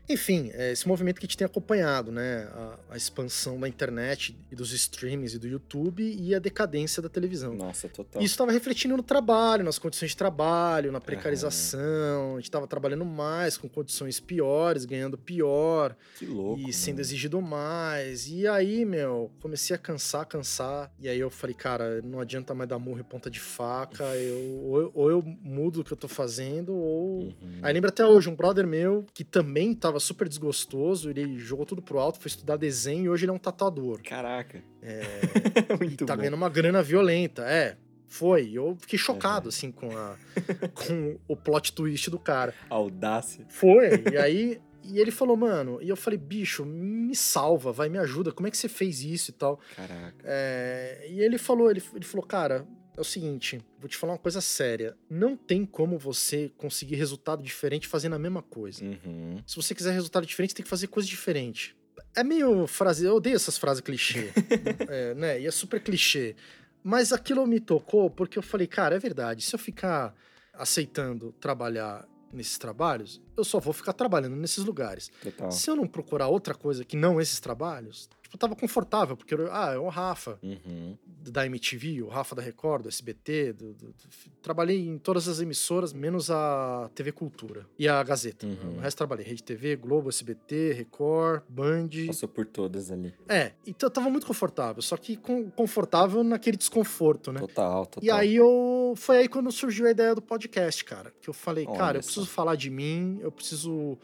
Enfim, 0.09 0.51
é 0.55 0.73
esse 0.73 0.87
movimento 0.87 1.19
que 1.19 1.25
a 1.25 1.29
gente 1.29 1.37
tem 1.37 1.47
acompanhado, 1.47 2.13
né? 2.13 2.49
A, 2.53 2.79
a 2.91 2.97
expansão 2.97 3.59
da 3.59 3.67
internet 3.69 4.37
e 4.51 4.55
dos 4.55 4.73
streamings 4.73 5.35
e 5.35 5.39
do 5.39 5.47
YouTube 5.49 6.03
e 6.05 6.35
a 6.35 6.39
decadência 6.39 7.01
da 7.03 7.09
televisão. 7.09 7.55
Nossa, 7.55 7.89
total. 7.89 8.21
Isso 8.23 8.35
estava 8.35 8.53
refletindo 8.53 8.97
no 8.97 9.03
trabalho, 9.03 9.65
nas 9.65 9.79
condições 9.79 10.11
de 10.11 10.17
trabalho, 10.17 10.93
na 10.93 11.01
precarização. 11.01 12.33
A 12.33 12.37
gente 12.37 12.45
estava 12.45 12.67
trabalhando 12.67 13.05
mais, 13.05 13.57
com 13.57 13.69
condições 13.69 14.21
piores, 14.21 14.85
ganhando 14.85 15.17
pior 15.17 15.97
Que 16.19 16.27
louco. 16.27 16.61
e 16.69 16.73
sendo 16.73 16.95
mano. 16.97 17.01
exigido 17.01 17.41
mais. 17.41 18.29
E 18.29 18.47
aí, 18.47 18.85
meu, 18.85 19.31
comecei 19.41 19.75
a 19.75 19.79
cansar, 19.79 20.27
cansar. 20.27 20.93
E 21.01 21.09
aí 21.09 21.19
eu 21.19 21.31
falei, 21.31 21.55
cara, 21.55 22.01
não 22.03 22.21
adianta 22.21 22.55
mais 22.55 22.69
dar 22.69 22.79
murro 22.79 23.01
e 23.01 23.05
ponta 23.05 23.31
de 23.31 23.41
faca. 23.41 24.05
Eu, 24.17 24.61
ou, 24.65 24.81
eu- 24.81 24.91
ou 24.95 25.11
eu 25.11 25.23
mudo 25.43 25.81
o 25.81 25.85
que 25.85 25.93
eu 25.93 25.97
tô 25.97 26.09
fazendo, 26.09 26.75
ou 26.75 27.15
Uhum. 27.25 27.59
Aí 27.63 27.73
lembra 27.73 27.91
até 27.91 28.05
hoje, 28.05 28.29
um 28.29 28.35
brother 28.35 28.67
meu 28.67 29.07
que 29.15 29.25
também 29.25 29.75
tava 29.75 29.94
super 30.01 30.29
desgostoso, 30.29 31.11
ele 31.11 31.39
jogou 31.39 31.65
tudo 31.67 31.83
pro 31.83 31.99
alto, 31.99 32.19
foi 32.19 32.29
estudar 32.29 32.57
desenho 32.57 33.05
e 33.05 33.09
hoje 33.09 33.25
ele 33.25 33.31
é 33.31 33.35
um 33.35 33.39
tatuador. 33.39 34.01
Caraca. 34.03 34.63
É, 34.83 35.03
Muito 35.79 36.05
e 36.05 36.07
tá 36.07 36.15
bom. 36.15 36.21
ganhando 36.21 36.35
uma 36.35 36.49
grana 36.49 36.83
violenta. 36.83 37.43
É, 37.43 37.77
foi. 38.07 38.51
Eu 38.53 38.77
fiquei 38.81 38.99
chocado, 38.99 39.47
Uhum. 39.47 39.49
assim, 39.49 39.73
com, 39.73 39.97
a, 39.97 40.17
com 40.75 41.19
o 41.29 41.37
plot 41.37 41.73
twist 41.73 42.11
do 42.11 42.19
cara. 42.19 42.55
Audácia. 42.71 43.45
Foi. 43.49 43.89
E 44.13 44.17
aí. 44.19 44.61
E 44.87 44.99
ele 45.01 45.11
falou, 45.11 45.35
mano, 45.35 45.79
e 45.81 45.89
eu 45.89 45.97
falei, 45.97 46.19
bicho, 46.19 46.63
me 46.63 47.17
salva, 47.17 47.73
vai, 47.73 47.89
me 47.89 47.97
ajuda, 47.97 48.31
como 48.31 48.47
é 48.47 48.51
que 48.51 48.57
você 48.59 48.69
fez 48.69 49.01
isso 49.03 49.31
e 49.31 49.33
tal? 49.33 49.59
Caraca. 49.75 50.15
É, 50.23 51.07
e 51.09 51.21
ele 51.23 51.39
falou, 51.39 51.71
ele, 51.71 51.83
ele 51.95 52.05
falou, 52.05 52.27
cara, 52.27 52.67
é 52.97 53.01
o 53.01 53.05
seguinte, 53.05 53.61
vou 53.79 53.89
te 53.89 53.97
falar 53.97 54.13
uma 54.13 54.19
coisa 54.19 54.41
séria. 54.41 54.97
Não 55.11 55.37
tem 55.37 55.67
como 55.67 55.99
você 55.99 56.51
conseguir 56.57 56.97
resultado 56.97 57.43
diferente 57.43 57.89
fazendo 57.89 58.15
a 58.15 58.19
mesma 58.19 58.43
coisa. 58.43 58.85
Uhum. 58.85 59.43
Se 59.47 59.57
você 59.57 59.75
quiser 59.75 59.93
resultado 59.93 60.27
diferente, 60.27 60.55
tem 60.55 60.63
que 60.63 60.71
fazer 60.71 60.87
coisa 60.87 61.09
diferente. 61.09 61.77
É 62.15 62.23
meio 62.23 62.67
frase, 62.67 63.05
eu 63.05 63.17
odeio 63.17 63.37
essas 63.37 63.59
frases 63.59 63.81
clichê, 63.81 64.31
é, 64.89 65.15
né? 65.15 65.41
E 65.41 65.47
é 65.47 65.51
super 65.51 65.83
clichê. 65.83 66.37
Mas 66.83 67.13
aquilo 67.13 67.47
me 67.47 67.59
tocou 67.59 68.09
porque 68.11 68.39
eu 68.39 68.43
falei, 68.43 68.67
cara, 68.67 68.95
é 68.95 68.99
verdade. 68.99 69.43
Se 69.43 69.55
eu 69.55 69.59
ficar 69.59 70.15
aceitando 70.53 71.33
trabalhar 71.41 72.07
nesses 72.33 72.59
trabalhos, 72.59 73.21
eu 73.37 73.45
só 73.45 73.59
vou 73.59 73.73
ficar 73.73 73.93
trabalhando 73.93 74.37
nesses 74.37 74.65
lugares. 74.65 75.11
Total. 75.23 75.51
Se 75.51 75.71
eu 75.71 75.75
não 75.75 75.87
procurar 75.87 76.29
outra 76.29 76.55
coisa 76.55 76.85
que 76.85 76.97
não 76.97 77.21
esses 77.21 77.41
trabalhos, 77.41 78.09
eu 78.35 78.39
tava 78.39 78.57
confortável, 78.57 79.17
porque 79.17 79.33
eu, 79.35 79.49
ah, 79.53 79.73
é 79.75 79.79
o 79.79 79.89
Rafa 79.89 80.39
Uhum. 80.43 80.97
da 81.07 81.47
MTV, 81.47 82.03
o 82.03 82.09
Rafa 82.09 82.35
da 82.35 82.43
Record, 82.43 82.83
do 82.83 82.89
SBT, 82.89 83.53
do, 83.53 83.73
do- 83.73 83.87
do- 83.87 83.95
trabalhei 84.43 84.87
em 84.87 84.99
todas 84.99 85.29
as 85.29 85.41
emissoras, 85.41 85.93
menos 85.93 86.31
a 86.31 86.91
TV 86.95 87.13
Cultura 87.13 87.67
e 87.79 87.89
a 87.89 88.03
Gazeta. 88.03 88.47
Uhum. 88.47 88.77
O 88.77 88.81
resto 88.81 88.99
trabalhei, 88.99 89.25
Rede 89.25 89.43
TV, 89.43 89.77
Globo, 89.77 90.09
SBT, 90.09 90.73
Record, 90.73 91.43
Band. 91.49 91.89
Passou 92.09 92.29
por 92.29 92.45
todas 92.45 92.91
ali. 92.91 93.15
É, 93.29 93.53
então 93.67 93.87
eu 93.87 93.91
tava 93.93 94.11
muito 94.11 94.27
confortável, 94.27 94.83
só 94.83 94.97
que 94.97 95.17
com- 95.17 95.51
confortável 95.51 96.23
naquele 96.25 96.57
desconforto, 96.57 97.33
né? 97.33 97.41
Total, 97.41 97.87
total. 97.87 98.05
E 98.05 98.11
aí 98.11 98.35
eu. 98.37 98.95
Foi 98.97 99.19
aí 99.19 99.29
quando 99.29 99.51
surgiu 99.51 99.87
a 99.87 99.91
ideia 99.91 100.15
do 100.15 100.21
podcast, 100.23 100.85
cara. 100.85 101.13
Que 101.21 101.31
eu 101.31 101.35
falei, 101.35 101.65
Olha 101.67 101.79
cara, 101.79 101.99
eu 101.99 102.03
preciso 102.03 102.27
falar 102.27 102.57
de 102.57 102.69
mim, 102.71 103.19
eu 103.23 103.31
preciso. 103.33 103.97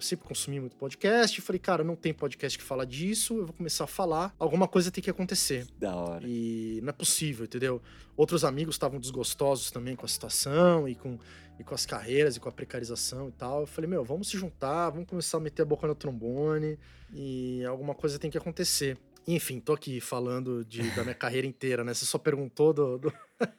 Eu 0.00 0.02
sempre 0.02 0.26
consumi 0.26 0.58
muito 0.58 0.76
podcast. 0.76 1.38
Falei, 1.42 1.58
cara, 1.58 1.84
não 1.84 1.94
tem 1.94 2.14
podcast 2.14 2.58
que 2.58 2.64
fala 2.64 2.86
disso, 2.86 3.36
eu 3.36 3.44
vou 3.44 3.52
começar 3.52 3.84
a 3.84 3.86
falar. 3.86 4.34
Alguma 4.38 4.66
coisa 4.66 4.90
tem 4.90 5.04
que 5.04 5.10
acontecer. 5.10 5.66
Da 5.78 5.94
hora. 5.94 6.24
E 6.26 6.80
não 6.82 6.88
é 6.88 6.92
possível, 6.92 7.44
entendeu? 7.44 7.82
Outros 8.16 8.42
amigos 8.42 8.76
estavam 8.76 8.98
desgostosos 8.98 9.70
também 9.70 9.94
com 9.94 10.06
a 10.06 10.08
situação 10.08 10.88
e 10.88 10.94
com, 10.94 11.18
e 11.58 11.64
com 11.64 11.74
as 11.74 11.84
carreiras 11.84 12.34
e 12.34 12.40
com 12.40 12.48
a 12.48 12.52
precarização 12.52 13.28
e 13.28 13.32
tal. 13.32 13.60
Eu 13.60 13.66
falei, 13.66 13.90
meu, 13.90 14.02
vamos 14.02 14.30
se 14.30 14.38
juntar, 14.38 14.88
vamos 14.88 15.06
começar 15.06 15.36
a 15.36 15.40
meter 15.40 15.60
a 15.60 15.66
boca 15.66 15.86
no 15.86 15.94
trombone 15.94 16.78
e 17.12 17.62
alguma 17.66 17.94
coisa 17.94 18.18
tem 18.18 18.30
que 18.30 18.38
acontecer. 18.38 18.96
Enfim, 19.28 19.60
tô 19.60 19.74
aqui 19.74 20.00
falando 20.00 20.64
de, 20.64 20.80
da 20.92 21.02
minha 21.02 21.12
carreira 21.14 21.46
inteira, 21.46 21.84
né? 21.84 21.92
Você 21.92 22.06
só 22.06 22.16
perguntou 22.16 22.72
do, 22.72 22.96
do 22.96 23.12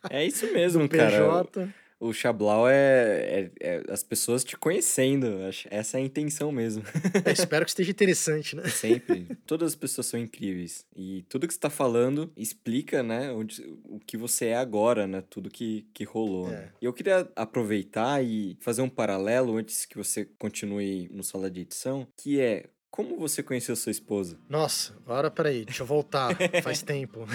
É 0.10 0.26
isso 0.26 0.52
mesmo, 0.52 0.90
cara. 0.90 1.44
PJ. 1.44 1.72
O 2.02 2.12
Xablau 2.12 2.68
é, 2.68 3.52
é- 3.62 3.78
é 3.78 3.84
as 3.88 4.02
pessoas 4.02 4.44
te 4.44 4.58
conhecendo. 4.58 5.28
Essa 5.70 6.00
é 6.00 6.02
a 6.02 6.04
intenção 6.04 6.52
mesmo. 6.52 6.84
É, 7.24 7.32
espero 7.32 7.64
que 7.64 7.70
esteja 7.70 7.92
interessante, 7.92 8.56
né? 8.56 8.68
Sempre. 8.68 9.28
Todas 9.46 9.70
as 9.70 9.76
pessoas 9.76 10.08
são 10.08 10.20
incríveis. 10.20 10.84
E 10.96 11.24
tudo 11.30 11.48
que 11.48 11.54
você 11.54 11.60
tá 11.60 11.70
falando 11.70 12.32
explica, 12.36 13.04
né, 13.04 13.32
onde, 13.32 13.62
o 13.86 14.00
que 14.00 14.18
você 14.18 14.48
é 14.48 14.56
agora, 14.58 15.06
né? 15.06 15.24
Tudo 15.30 15.50
que, 15.52 15.86
que 15.94 16.04
rolou. 16.04 16.48
né? 16.50 16.56
É. 16.56 16.70
E 16.82 16.86
eu 16.86 16.92
queria 16.94 17.30
aproveitar 17.36 18.24
e 18.24 18.58
fazer 18.60 18.82
um 18.82 18.90
paralelo 18.90 19.56
antes 19.58 19.86
que 19.86 19.96
você 19.96 20.26
continue 20.40 21.08
no 21.12 21.24
sala 21.24 21.52
de 21.52 21.62
edição, 21.62 22.08
que 22.18 22.40
é 22.42 22.66
como 22.90 23.18
você 23.18 23.44
conheceu 23.44 23.76
sua 23.76 23.92
esposa? 23.92 24.38
Nossa, 24.50 24.94
agora 25.06 25.30
peraí, 25.30 25.64
deixa 25.64 25.84
eu 25.84 25.88
voltar. 25.88 26.36
Faz 26.64 26.82
tempo. 26.82 27.26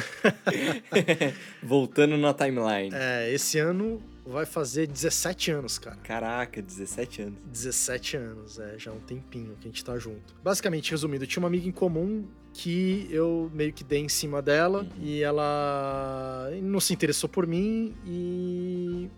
Voltando 1.62 2.17
na 2.19 2.35
timeline. 2.35 2.91
É, 2.93 3.33
esse 3.33 3.59
ano 3.59 4.03
vai 4.27 4.45
fazer 4.47 4.87
17 4.87 5.51
anos, 5.51 5.79
cara. 5.79 5.97
Caraca, 6.03 6.61
17 6.61 7.22
anos. 7.22 7.39
17 7.53 8.16
anos, 8.16 8.59
é, 8.59 8.79
já 8.79 8.91
há 8.91 8.95
um 8.95 9.01
tempinho 9.01 9.57
que 9.61 9.68
a 9.68 9.70
gente 9.70 9.85
tá 9.85 9.99
junto. 9.99 10.35
Basicamente, 10.43 10.91
resumindo, 10.91 11.24
eu 11.24 11.29
tinha 11.29 11.43
uma 11.43 11.49
amiga 11.49 11.68
em 11.68 11.72
comum 11.72 12.27
que 12.53 13.07
eu 13.11 13.51
meio 13.55 13.72
que 13.72 13.85
dei 13.85 14.01
em 14.01 14.09
cima 14.09 14.41
dela 14.41 14.81
Uhum. 14.81 14.89
e 15.05 15.22
ela 15.22 16.51
não 16.62 16.81
se 16.81 16.93
interessou 16.93 17.29
por 17.29 17.47
mim 17.47 17.95
e. 18.07 19.09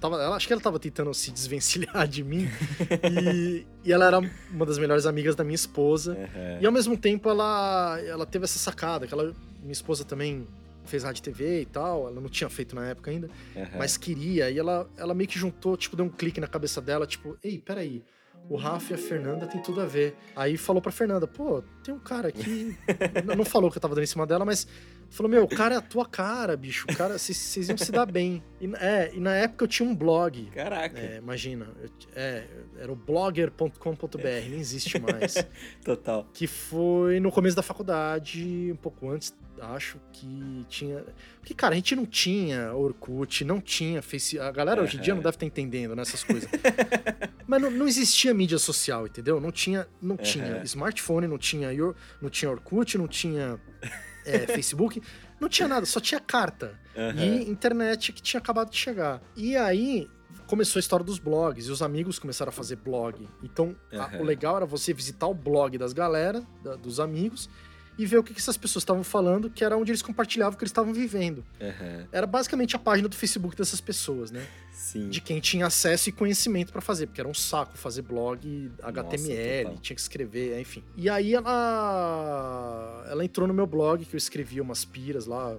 Tava, 0.00 0.16
ela, 0.22 0.36
acho 0.36 0.46
que 0.46 0.52
ela 0.52 0.60
tava 0.60 0.78
tentando 0.78 1.14
se 1.14 1.30
desvencilhar 1.30 2.06
de 2.06 2.22
mim 2.22 2.46
e, 3.32 3.66
e 3.82 3.90
ela 3.92 4.04
era 4.06 4.20
uma 4.50 4.66
das 4.66 4.76
melhores 4.78 5.06
amigas 5.06 5.34
da 5.34 5.42
minha 5.42 5.54
esposa. 5.54 6.12
Aham. 6.12 6.58
E 6.60 6.66
ao 6.66 6.70
mesmo 6.72 6.94
tempo 6.96 7.28
ela, 7.30 7.98
ela 8.06 8.26
teve 8.26 8.44
essa 8.44 8.58
sacada, 8.58 9.06
que 9.06 9.14
ela, 9.14 9.34
minha 9.62 9.72
esposa 9.72 10.04
também 10.04 10.46
fez 10.84 11.02
rádio 11.04 11.22
TV 11.22 11.62
e 11.62 11.66
tal, 11.66 12.08
ela 12.08 12.20
não 12.20 12.28
tinha 12.28 12.48
feito 12.50 12.74
na 12.76 12.86
época 12.88 13.10
ainda, 13.10 13.28
Aham. 13.56 13.68
mas 13.78 13.96
queria, 13.96 14.50
e 14.50 14.58
ela, 14.58 14.88
ela 14.96 15.14
meio 15.14 15.28
que 15.28 15.38
juntou, 15.38 15.76
tipo, 15.76 15.96
deu 15.96 16.04
um 16.04 16.10
clique 16.10 16.40
na 16.40 16.46
cabeça 16.46 16.80
dela, 16.80 17.06
tipo, 17.06 17.36
ei, 17.42 17.58
peraí, 17.58 18.02
o 18.48 18.56
Rafa 18.56 18.92
e 18.92 18.94
a 18.94 18.98
Fernanda 18.98 19.46
tem 19.46 19.62
tudo 19.62 19.80
a 19.80 19.86
ver. 19.86 20.14
Aí 20.36 20.58
falou 20.58 20.82
pra 20.82 20.92
Fernanda, 20.92 21.26
pô, 21.26 21.62
tem 21.82 21.94
um 21.94 21.98
cara 21.98 22.28
aqui, 22.28 22.76
não 23.36 23.44
falou 23.44 23.70
que 23.70 23.78
eu 23.78 23.80
tava 23.80 23.94
dando 23.94 24.04
em 24.04 24.06
cima 24.06 24.26
dela, 24.26 24.44
mas 24.44 24.66
falou, 25.08 25.30
meu, 25.30 25.44
o 25.44 25.48
cara 25.48 25.76
é 25.76 25.78
a 25.78 25.80
tua 25.80 26.04
cara, 26.04 26.54
bicho, 26.54 26.86
o 26.90 26.94
cara, 26.94 27.16
vocês- 27.18 27.56
iam 27.68 27.78
se 27.78 27.90
dar 27.90 28.04
bem. 28.04 28.42
E, 28.60 28.66
é, 28.76 29.12
e 29.14 29.20
na 29.20 29.34
época 29.34 29.64
eu 29.64 29.68
tinha 29.68 29.88
um 29.88 29.94
blog, 29.96 30.50
Caraca, 30.50 30.98
é, 31.00 31.16
imagina, 31.16 31.68
eu- 31.80 31.88
é, 32.14 32.44
era 32.80 32.92
o 32.92 32.96
blogger.com.br, 32.96 34.18
nem 34.50 34.58
existe 34.60 34.98
mais 34.98 35.34
total. 35.84 36.26
que 36.34 36.46
foi 36.46 37.20
no 37.20 37.30
começo 37.32 37.56
da 37.56 37.62
faculdade, 37.62 38.70
um 38.72 38.76
pouco 38.76 39.08
antes, 39.08 39.34
acho 39.60 39.98
que 40.12 40.64
tinha. 40.68 41.04
Porque, 41.40 41.54
cara, 41.54 41.74
a 41.74 41.76
gente 41.76 41.94
não 41.96 42.04
tinha 42.06 42.72
Orkut, 42.74 43.44
não 43.44 43.60
tinha 43.60 44.02
Face. 44.02 44.38
A 44.38 44.50
galera 44.50 44.82
hoje 44.82 44.96
em 44.96 45.00
dia 45.00 45.14
não 45.14 45.22
deve 45.22 45.36
estar 45.36 45.46
entendendo 45.46 45.94
nessas 45.96 46.22
coisas. 46.24 46.48
Mas 47.46 47.60
não, 47.62 47.70
não 47.70 47.86
existia 47.86 48.32
mídia 48.32 48.58
social, 48.58 49.06
entendeu? 49.06 49.40
Não 49.40 49.52
tinha, 49.52 49.86
não 50.00 50.16
tinha 50.16 50.56
Aham. 50.56 50.62
smartphone, 50.64 51.26
não 51.26 51.38
tinha, 51.38 51.68
não 52.20 52.30
tinha 52.30 52.50
Orkut, 52.50 52.96
não 52.96 53.06
tinha 53.08 53.60
é, 54.24 54.40
Facebook, 54.48 55.02
não 55.40 55.48
tinha 55.48 55.68
nada, 55.68 55.84
só 55.86 56.00
tinha 56.00 56.20
carta 56.20 56.78
Aham. 56.96 57.20
e 57.24 57.48
internet 57.50 58.12
que 58.12 58.22
tinha 58.22 58.38
acabado 58.40 58.70
de 58.70 58.76
chegar. 58.78 59.20
E 59.36 59.56
aí 59.56 60.08
começou 60.46 60.78
a 60.78 60.80
história 60.80 61.04
dos 61.04 61.18
blogs 61.18 61.66
e 61.66 61.70
os 61.70 61.80
amigos 61.82 62.18
começaram 62.18 62.48
a 62.50 62.52
fazer 62.52 62.76
blog. 62.76 63.28
Então 63.42 63.76
a- 63.92 63.96
Aham. 64.04 64.18
o 64.20 64.22
legal 64.24 64.56
era 64.56 64.66
você 64.66 64.92
visitar 64.94 65.26
o 65.26 65.34
blog 65.34 65.76
das 65.78 65.92
galera, 65.92 66.42
da- 66.62 66.76
dos 66.76 66.98
amigos 67.00 67.48
e 67.96 68.06
ver 68.06 68.18
o 68.18 68.22
que, 68.22 68.34
que 68.34 68.40
essas 68.40 68.56
pessoas 68.56 68.82
estavam 68.82 69.04
falando, 69.04 69.48
que 69.48 69.64
era 69.64 69.76
onde 69.76 69.90
eles 69.90 70.02
compartilhavam 70.02 70.54
o 70.54 70.56
que 70.56 70.64
eles 70.64 70.70
estavam 70.70 70.92
vivendo. 70.92 71.44
Aham. 71.60 72.06
Era 72.10 72.26
basicamente 72.26 72.74
a 72.74 72.78
página 72.78 73.08
do 73.08 73.14
Facebook 73.14 73.56
dessas 73.56 73.80
pessoas, 73.80 74.30
né? 74.30 74.46
Sim. 74.72 75.08
De 75.08 75.20
quem 75.20 75.40
tinha 75.40 75.66
acesso 75.66 76.08
e 76.08 76.12
conhecimento 76.12 76.72
pra 76.72 76.80
fazer, 76.80 77.06
porque 77.06 77.20
era 77.20 77.28
um 77.28 77.34
saco 77.34 77.76
fazer 77.78 78.02
blog 78.02 78.70
HTML, 78.82 79.64
total. 79.64 79.80
tinha 79.80 79.94
que 79.94 80.00
escrever, 80.00 80.60
enfim. 80.60 80.82
E 80.96 81.08
aí 81.08 81.34
ela 81.34 83.04
ela 83.08 83.24
entrou 83.24 83.46
no 83.46 83.54
meu 83.54 83.66
blog 83.66 84.04
que 84.04 84.14
eu 84.14 84.18
escrevia 84.18 84.62
umas 84.62 84.84
piras 84.84 85.26
lá 85.26 85.56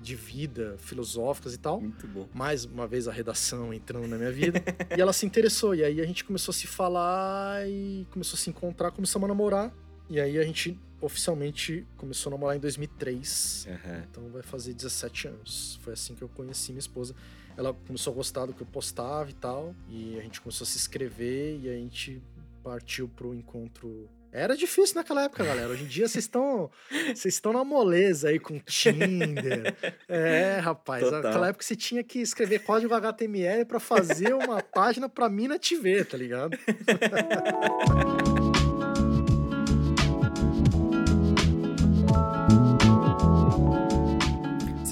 de 0.00 0.16
vida, 0.16 0.76
filosóficas 0.78 1.54
e 1.54 1.58
tal. 1.58 1.80
Muito 1.80 2.06
bom. 2.08 2.28
Mais 2.34 2.64
uma 2.64 2.86
vez 2.86 3.06
a 3.06 3.12
redação 3.12 3.72
entrando 3.72 4.08
na 4.08 4.16
minha 4.16 4.32
vida. 4.32 4.62
e 4.96 5.00
ela 5.00 5.12
se 5.12 5.24
interessou. 5.24 5.74
E 5.74 5.84
aí 5.84 6.00
a 6.00 6.06
gente 6.06 6.24
começou 6.24 6.52
a 6.52 6.54
se 6.54 6.66
falar 6.66 7.66
e 7.68 8.06
começou 8.10 8.36
a 8.36 8.38
se 8.38 8.50
encontrar, 8.50 8.90
começamos 8.90 9.24
a 9.24 9.28
namorar. 9.28 9.72
E 10.08 10.20
aí 10.20 10.38
a 10.38 10.44
gente 10.44 10.78
oficialmente 11.00 11.86
começou 11.96 12.30
a 12.30 12.32
namorar 12.32 12.56
em 12.56 12.60
2003. 12.60 13.66
Aham. 13.68 14.04
Então 14.10 14.28
vai 14.30 14.42
fazer 14.42 14.72
17 14.72 15.28
anos. 15.28 15.78
Foi 15.82 15.92
assim 15.92 16.14
que 16.14 16.22
eu 16.22 16.28
conheci 16.28 16.72
minha 16.72 16.80
esposa. 16.80 17.14
Ela 17.56 17.74
começou 17.74 18.12
a 18.12 18.16
gostar 18.16 18.46
do 18.46 18.54
que 18.54 18.62
eu 18.62 18.66
postava 18.66 19.28
e 19.28 19.34
tal. 19.34 19.74
E 19.88 20.18
a 20.18 20.22
gente 20.22 20.40
começou 20.40 20.64
a 20.64 20.68
se 20.68 20.78
inscrever 20.78 21.58
e 21.60 21.68
a 21.68 21.74
gente 21.74 22.22
partiu 22.62 23.08
pro 23.08 23.34
encontro. 23.34 24.08
Era 24.30 24.56
difícil 24.56 24.94
naquela 24.94 25.24
época, 25.24 25.44
galera. 25.44 25.68
Hoje 25.68 25.84
em 25.84 25.86
dia 25.86 26.08
vocês 26.08 26.24
estão 26.24 26.70
vocês 26.90 27.34
estão 27.34 27.52
na 27.52 27.64
moleza 27.64 28.28
aí 28.28 28.38
com 28.38 28.58
Tinder. 28.60 29.76
É, 30.08 30.58
rapaz. 30.58 31.04
Total. 31.04 31.22
Naquela 31.22 31.48
época 31.48 31.64
você 31.64 31.74
tinha 31.74 32.04
que 32.04 32.20
escrever 32.20 32.60
código 32.60 32.94
HTML 32.94 33.64
pra 33.64 33.80
fazer 33.80 34.34
uma 34.34 34.60
página 34.62 35.08
pra 35.08 35.28
mina 35.28 35.58
te 35.58 35.74
ver, 35.76 36.06
tá 36.06 36.16
ligado? 36.16 36.56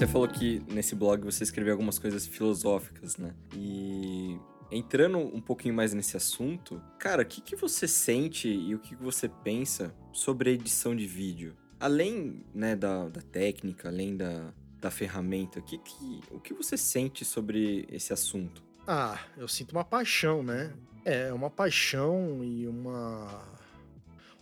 Você 0.01 0.07
falou 0.07 0.27
que 0.27 0.63
nesse 0.67 0.95
blog 0.95 1.23
você 1.23 1.43
escreveu 1.43 1.73
algumas 1.73 1.99
coisas 1.99 2.25
filosóficas, 2.25 3.17
né? 3.17 3.35
E 3.55 4.35
entrando 4.71 5.19
um 5.19 5.39
pouquinho 5.39 5.75
mais 5.75 5.93
nesse 5.93 6.17
assunto, 6.17 6.81
cara, 6.97 7.21
o 7.21 7.25
que, 7.25 7.39
que 7.39 7.55
você 7.55 7.87
sente 7.87 8.47
e 8.47 8.73
o 8.73 8.79
que, 8.79 8.95
que 8.95 9.03
você 9.03 9.29
pensa 9.29 9.93
sobre 10.11 10.49
a 10.49 10.53
edição 10.53 10.95
de 10.95 11.05
vídeo? 11.05 11.55
Além 11.79 12.43
né, 12.51 12.75
da, 12.75 13.09
da 13.09 13.21
técnica, 13.21 13.89
além 13.89 14.17
da, 14.17 14.51
da 14.79 14.89
ferramenta, 14.89 15.59
o 15.59 15.61
que, 15.61 15.77
que, 15.77 16.21
o 16.31 16.39
que 16.39 16.51
você 16.51 16.75
sente 16.75 17.23
sobre 17.23 17.85
esse 17.87 18.11
assunto? 18.11 18.63
Ah, 18.87 19.19
eu 19.37 19.47
sinto 19.47 19.73
uma 19.73 19.85
paixão, 19.85 20.41
né? 20.41 20.73
É, 21.05 21.31
uma 21.31 21.51
paixão 21.51 22.43
e 22.43 22.67
uma 22.67 23.47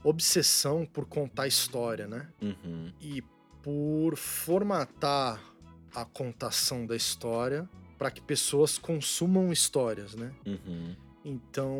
obsessão 0.05 0.85
por 0.85 1.05
contar 1.05 1.47
história, 1.47 2.07
né? 2.07 2.29
Uhum, 2.41 2.93
E 3.01 3.21
por 3.61 4.15
formatar 4.15 5.48
a 5.93 6.05
contação 6.05 6.85
da 6.85 6.95
história 6.95 7.69
para 7.97 8.09
que 8.09 8.21
pessoas 8.21 8.77
consumam 8.77 9.51
histórias, 9.51 10.15
né? 10.15 10.33
uhum, 10.45 10.95
Então, 11.25 11.75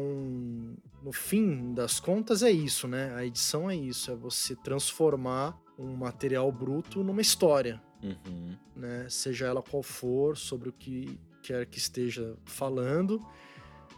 no 1.02 1.14
fim 1.14 1.74
das 1.74 2.00
contas 2.00 2.44
é 2.44 2.52
isso, 2.52 2.88
né? 2.88 3.16
A 3.16 3.26
edição 3.26 3.70
é 3.70 3.76
isso, 3.76 4.12
é 4.12 4.16
você 4.16 4.56
transformar 4.56 5.58
um 5.78 5.96
material 5.96 6.52
bruto 6.52 7.04
numa 7.04 7.22
história, 7.22 7.82
uhum, 8.04 8.58
né? 8.76 9.08
Seja 9.10 9.48
ela 9.48 9.62
qual 9.62 9.82
for, 9.82 10.38
sobre 10.38 10.70
o 10.70 10.74
que 10.74 11.18
quer 11.42 11.66
que 11.66 11.78
esteja 11.78 12.36
falando, 12.46 13.26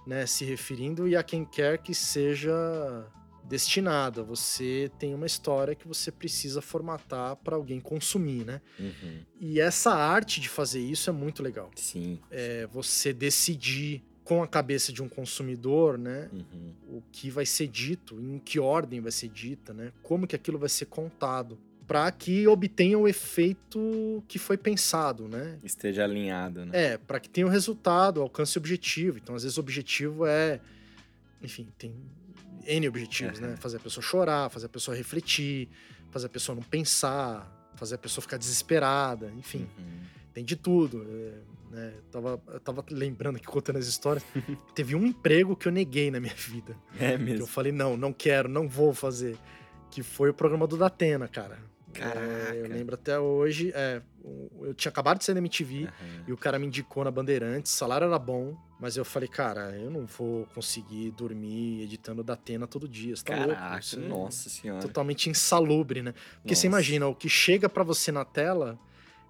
né? 0.05 0.27
Se 0.27 0.45
referindo 0.45 1.07
e 1.07 1.15
a 1.15 1.23
quem 1.23 1.43
quer 1.43 1.79
que 1.79 1.95
seja 1.95 2.53
destinada. 3.43 4.23
Você 4.23 4.91
tem 4.99 5.13
uma 5.13 5.25
história 5.25 5.75
que 5.75 5.87
você 5.87 6.11
precisa 6.11 6.61
formatar 6.61 7.35
para 7.37 7.55
alguém 7.55 7.79
consumir, 7.79 8.45
né? 8.45 8.61
uhum. 8.79 9.19
E 9.39 9.59
essa 9.59 9.93
arte 9.93 10.39
de 10.39 10.49
fazer 10.49 10.79
isso 10.79 11.09
é 11.09 11.13
muito 11.13 11.41
legal. 11.43 11.71
Sim. 11.75 12.19
É 12.29 12.67
você 12.67 13.13
decidir 13.13 14.03
com 14.23 14.41
a 14.41 14.47
cabeça 14.47 14.93
de 14.93 15.01
um 15.03 15.09
consumidor, 15.09 15.97
né? 15.97 16.29
Uhum, 16.31 16.73
o 16.87 17.03
que 17.11 17.29
vai 17.29 17.45
ser 17.45 17.67
dito, 17.67 18.21
em 18.21 18.39
que 18.39 18.59
ordem 18.59 19.01
vai 19.01 19.11
ser 19.11 19.27
dita, 19.27 19.73
né? 19.73 19.91
Como 20.01 20.27
que 20.27 20.35
aquilo 20.35 20.57
vai 20.57 20.69
ser 20.69 20.85
contado, 20.85 21.57
para 21.87 22.09
que 22.11 22.47
obtenha 22.47 22.97
o 22.97 23.07
efeito 23.07 24.23
que 24.27 24.39
foi 24.39 24.57
pensado, 24.57 25.27
né? 25.27 25.57
Esteja 25.63 26.05
alinhado, 26.05 26.65
né? 26.65 26.93
É, 26.93 26.97
para 26.97 27.19
que 27.19 27.29
tenha 27.29 27.45
o 27.45 27.49
resultado, 27.49 28.21
alcance 28.21 28.57
o 28.57 28.59
objetivo. 28.59 29.17
Então, 29.17 29.35
às 29.35 29.43
vezes 29.43 29.57
o 29.57 29.59
objetivo 29.59 30.25
é, 30.25 30.61
enfim, 31.41 31.67
tem 31.77 31.93
N 32.65 32.87
objetivos, 32.87 33.39
Uhum. 33.39 33.47
né? 33.47 33.55
Fazer 33.57 33.77
a 33.77 33.79
pessoa 33.79 34.03
chorar, 34.03 34.49
fazer 34.49 34.65
a 34.65 34.69
pessoa 34.69 34.95
refletir, 34.95 35.69
fazer 36.11 36.25
a 36.27 36.29
pessoa 36.29 36.55
não 36.55 36.63
pensar, 36.63 37.49
fazer 37.75 37.95
a 37.95 37.97
pessoa 37.97 38.21
ficar 38.21 38.37
desesperada, 38.37 39.31
enfim 39.37 39.67
Uhum. 39.77 40.01
tem 40.33 40.43
de 40.45 40.55
tudo. 40.55 41.05
é, 41.09 41.51
né? 41.75 41.93
Eu, 41.95 42.01
tava, 42.11 42.41
eu 42.53 42.59
tava 42.59 42.85
lembrando 42.91 43.37
aqui, 43.37 43.45
contando 43.47 43.77
as 43.77 43.87
histórias. 43.87 44.23
Teve 44.75 44.93
um 44.95 45.05
emprego 45.05 45.55
que 45.55 45.67
eu 45.67 45.71
neguei 45.71 46.11
na 46.11 46.19
minha 46.19 46.33
vida. 46.35 46.75
É 46.99 47.09
Que 47.09 47.13
eu 47.15 47.19
mesmo. 47.19 47.47
falei, 47.47 47.71
não, 47.71 47.95
não 47.95 48.11
quero, 48.11 48.49
não 48.49 48.67
vou 48.67 48.93
fazer. 48.93 49.37
Que 49.89 50.03
foi 50.03 50.29
o 50.29 50.33
programa 50.33 50.67
do 50.67 50.75
Datena, 50.77 51.27
cara. 51.29 51.57
Caraca. 51.93 52.19
É, 52.19 52.61
eu 52.61 52.67
lembro 52.69 52.95
até 52.95 53.17
hoje. 53.19 53.71
É, 53.73 54.01
eu 54.61 54.73
tinha 54.73 54.89
acabado 54.89 55.17
de 55.19 55.23
sair 55.25 55.35
da 55.35 55.39
MTV 55.41 55.85
Aham. 55.85 56.23
e 56.27 56.33
o 56.33 56.37
cara 56.37 56.57
me 56.59 56.67
indicou 56.67 57.03
na 57.05 57.11
Bandeirantes, 57.11 57.73
o 57.73 57.75
salário 57.75 58.05
era 58.05 58.19
bom, 58.19 58.55
mas 58.81 58.97
eu 58.97 59.05
falei, 59.05 59.29
cara, 59.29 59.77
eu 59.77 59.89
não 59.91 60.05
vou 60.07 60.45
conseguir 60.55 61.11
dormir 61.11 61.83
editando 61.83 62.23
Datena 62.23 62.65
todo 62.67 62.87
dia. 62.89 63.15
Você 63.15 63.23
tá 63.23 63.35
louco? 63.35 63.53
Caraca, 63.53 63.79
Isso 63.79 63.99
é 63.99 64.03
nossa 64.07 64.49
senhora. 64.49 64.81
Totalmente 64.81 65.29
insalubre, 65.29 66.01
né? 66.01 66.13
Porque 66.41 66.55
você 66.55 66.67
Nossa. 66.67 66.77
imagina, 66.79 67.07
o 67.07 67.15
que 67.15 67.29
chega 67.29 67.69
pra 67.69 67.83
você 67.83 68.11
na 68.11 68.25
tela 68.25 68.77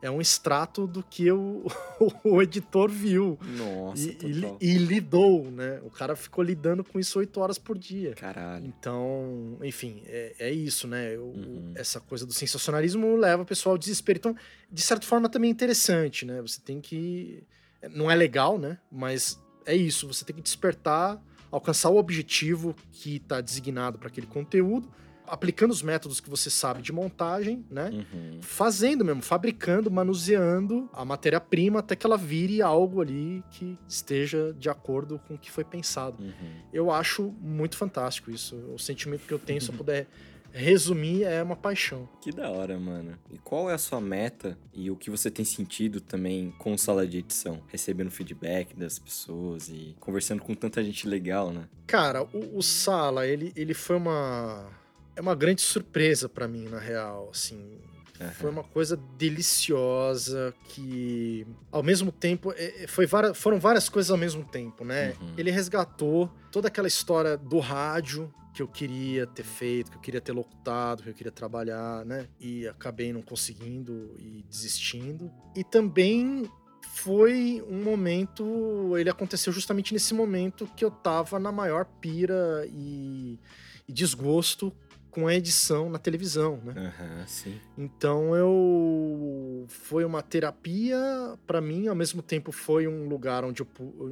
é 0.02 0.10
um 0.10 0.20
extrato 0.20 0.88
do 0.88 1.04
que 1.04 1.32
o, 1.32 1.64
o 2.26 2.42
editor 2.42 2.90
viu. 2.90 3.38
Nossa, 3.56 4.10
E, 4.10 4.58
e- 4.60 4.74
e 4.74 4.78
lidou, 4.80 5.52
né? 5.52 5.80
O 5.84 5.92
cara 5.92 6.16
ficou 6.16 6.44
lidando 6.44 6.84
com 6.84 7.00
isso 7.00 7.20
oito 7.20 7.40
horas 7.40 7.60
por 7.60 7.78
dia. 7.78 8.16
Caralho. 8.16 8.66
Então, 8.66 9.60
enfim, 9.62 10.02
é, 10.08 10.34
é 10.40 10.52
isso, 10.52 10.88
né? 10.88 11.16
O- 11.18 11.22
Uhum. 11.36 11.74
Essa 11.76 12.00
coisa 12.00 12.26
do 12.26 12.34
sensacionalismo 12.34 13.16
leva 13.16 13.44
o 13.44 13.46
pessoal 13.46 13.74
ao 13.74 13.78
desespero. 13.78 14.18
Então, 14.18 14.36
de 14.72 14.82
certa 14.82 15.06
forma, 15.06 15.30
também 15.30 15.50
é 15.50 15.52
interessante, 15.52 16.26
né? 16.26 16.42
Você 16.42 16.60
tem 16.62 16.82
que. 16.82 17.44
Não 17.90 18.10
é 18.10 18.16
legal, 18.16 18.58
né? 18.58 18.78
Mas 18.92 19.42
é 19.66 19.76
isso. 19.76 20.08
Você 20.08 20.24
tem 20.26 20.36
que 20.36 20.42
despertar, 20.42 21.22
alcançar 21.52 21.90
o 21.90 21.98
objetivo 21.98 22.76
que 22.92 23.18
está 23.18 23.42
designado 23.42 23.98
para 23.98 24.08
aquele 24.08 24.28
conteúdo, 24.28 24.90
aplicando 25.26 25.72
os 25.72 25.82
métodos 25.82 26.20
que 26.20 26.30
você 26.30 26.50
sabe 26.50 26.82
de 26.82 26.92
montagem, 26.92 27.66
né? 27.70 27.90
Uhum. 27.90 28.40
Fazendo 28.42 29.06
mesmo, 29.06 29.22
fabricando, 29.22 29.90
manuseando 29.90 30.90
a 30.92 31.06
matéria-prima 31.06 31.80
até 31.80 31.96
que 31.96 32.06
ela 32.06 32.18
vire 32.18 32.62
algo 32.62 33.02
ali 33.02 33.44
que 33.50 33.78
esteja 33.88 34.54
de 34.54 34.70
acordo 34.70 35.20
com 35.20 35.36
o 35.36 35.38
que 35.38 35.50
foi 35.50 35.64
pensado. 35.64 36.22
Uhum. 36.22 36.62
Eu 36.74 36.92
acho 36.92 37.34
muito 37.40 37.78
fantástico 37.78 38.30
isso. 38.30 38.56
O 38.74 38.78
sentimento 38.78 39.26
que 39.26 39.34
eu 39.34 39.40
tenho, 39.40 39.62
se 39.62 39.70
eu 39.70 39.76
puder 39.78 40.08
resumir, 40.54 41.24
é 41.24 41.42
uma 41.42 41.56
paixão. 41.56 42.08
Que 42.22 42.32
da 42.32 42.50
hora, 42.50 42.80
mano. 42.80 43.18
E 43.32 43.38
qual 43.38 43.70
é 43.70 43.74
a 43.74 43.78
sua 43.78 44.02
meta 44.02 44.58
e 44.74 44.90
o 44.92 44.96
que 44.96 45.10
você 45.10 45.30
tem 45.30 45.46
sentido 45.46 46.00
também 46.00 46.54
com 46.58 46.78
sala 46.78 47.08
de 47.08 47.20
edição? 47.20 47.62
Recebendo 47.68 48.12
feedback 48.12 48.76
das 48.76 49.00
pessoas 49.00 49.70
e 49.70 49.96
conversando 50.00 50.42
com 50.42 50.54
tanta 50.54 50.84
gente 50.84 51.08
legal, 51.08 51.52
né? 51.52 51.68
Cara, 51.88 52.24
o, 52.24 52.58
o 52.58 52.62
Sala, 52.62 53.28
ele, 53.28 53.52
ele 53.56 53.74
foi 53.74 53.96
uma. 53.96 54.70
É 55.16 55.22
uma 55.22 55.36
grande 55.36 55.62
surpresa 55.62 56.30
pra 56.30 56.48
mim, 56.48 56.68
na 56.70 56.80
real, 56.80 57.30
assim. 57.32 57.80
Aham. 58.22 58.32
Foi 58.32 58.50
uma 58.50 58.64
coisa 58.64 58.96
deliciosa 59.18 60.54
que, 60.66 61.46
ao 61.72 61.84
mesmo 61.84 62.12
tempo, 62.12 62.52
é- 62.56 62.84
é- 62.84 62.88
foi 62.88 63.06
várias, 63.06 63.38
foram 63.38 63.60
várias 63.60 63.90
coisas 63.90 64.12
ao 64.12 64.18
mesmo 64.18 64.44
tempo, 64.44 64.84
né? 64.84 65.14
Uhum. 65.22 65.34
Ele 65.38 65.52
resgatou 65.52 66.32
toda 66.52 66.68
aquela 66.68 66.88
história 66.88 67.38
do 67.38 67.60
rádio 67.60 68.34
que 68.54 68.62
eu 68.62 68.68
queria 68.68 69.26
ter 69.26 69.44
feito, 69.44 69.92
que 69.92 69.98
eu 69.98 70.02
queria 70.02 70.22
ter 70.22 70.34
locutado, 70.34 71.04
que 71.04 71.10
eu 71.10 71.14
queria 71.14 71.32
trabalhar, 71.32 72.06
né? 72.06 72.28
E 72.40 72.68
acabei 72.68 73.14
não 73.14 73.22
conseguindo 73.22 74.14
e 74.20 74.44
desistindo. 74.50 75.32
E 75.56 75.64
também 75.64 76.50
foi 76.94 77.64
um 77.70 77.82
momento, 77.84 78.98
ele 78.98 79.10
aconteceu 79.10 79.54
justamente 79.54 79.94
nesse 79.94 80.14
momento 80.14 80.68
que 80.76 80.84
eu 80.84 80.92
tava 80.92 81.40
na 81.40 81.52
maior 81.52 81.86
pira 81.86 82.68
e, 82.70 83.40
e 83.88 83.94
desgosto 83.94 84.74
com 85.12 85.28
a 85.28 85.36
edição 85.36 85.90
na 85.90 86.00
televisão, 86.00 86.60
né? 86.64 86.74
Aham, 86.78 87.28
sim. 87.28 87.60
Então 87.78 88.36
eu 88.36 89.66
foi 89.68 90.06
uma 90.06 90.22
terapia 90.22 90.98
pra 91.46 91.60
mim, 91.62 91.88
ao 91.88 91.96
mesmo 91.96 92.22
tempo 92.22 92.52
foi 92.52 92.88
um 92.88 93.08
lugar 93.08 93.44
onde 93.44 93.62
eu, 93.62 93.68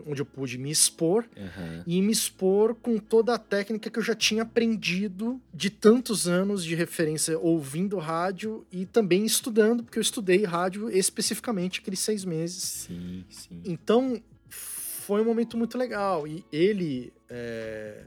onde 0.06 0.22
eu 0.22 0.26
pude 0.26 0.58
me 0.58 0.70
expor 0.70 1.26
Aham. 1.38 1.84
e 1.88 2.02
me 2.02 2.12
expor 2.12 2.76
com 2.76 2.98
toda 2.98 3.34
a 3.34 3.38
técnica 3.40 3.90
que 3.90 3.98
eu 3.98 4.04
já 4.04 4.14
tinha 4.14 4.44
aprendido 4.44 5.42
de 5.54 5.70
tantos 5.70 6.28
anos 6.28 6.64
de 6.64 6.76
referência 6.76 7.40
ouvindo 7.40 7.98
rádio 7.98 8.66
e 8.72 8.86
também 8.86 9.26
estudando, 9.26 9.84
porque 9.84 9.98
eu 9.98 10.02
estudei 10.02 10.44
rádio 10.44 10.90
especificamente 10.90 11.80
aqueles 11.80 12.00
seis 12.00 12.26
meses. 12.26 12.64
Sim, 12.64 13.24
sim. 13.30 13.62
Então 13.66 14.22
foi 14.50 15.22
um 15.22 15.26
momento 15.26 15.58
muito 15.58 15.78
legal 15.78 16.28
e 16.28 16.44
ele 16.52 17.12
é, 17.30 18.06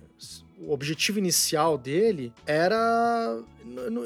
o 0.58 0.72
objetivo 0.72 1.18
inicial 1.18 1.78
dele 1.78 2.32
era 2.46 3.40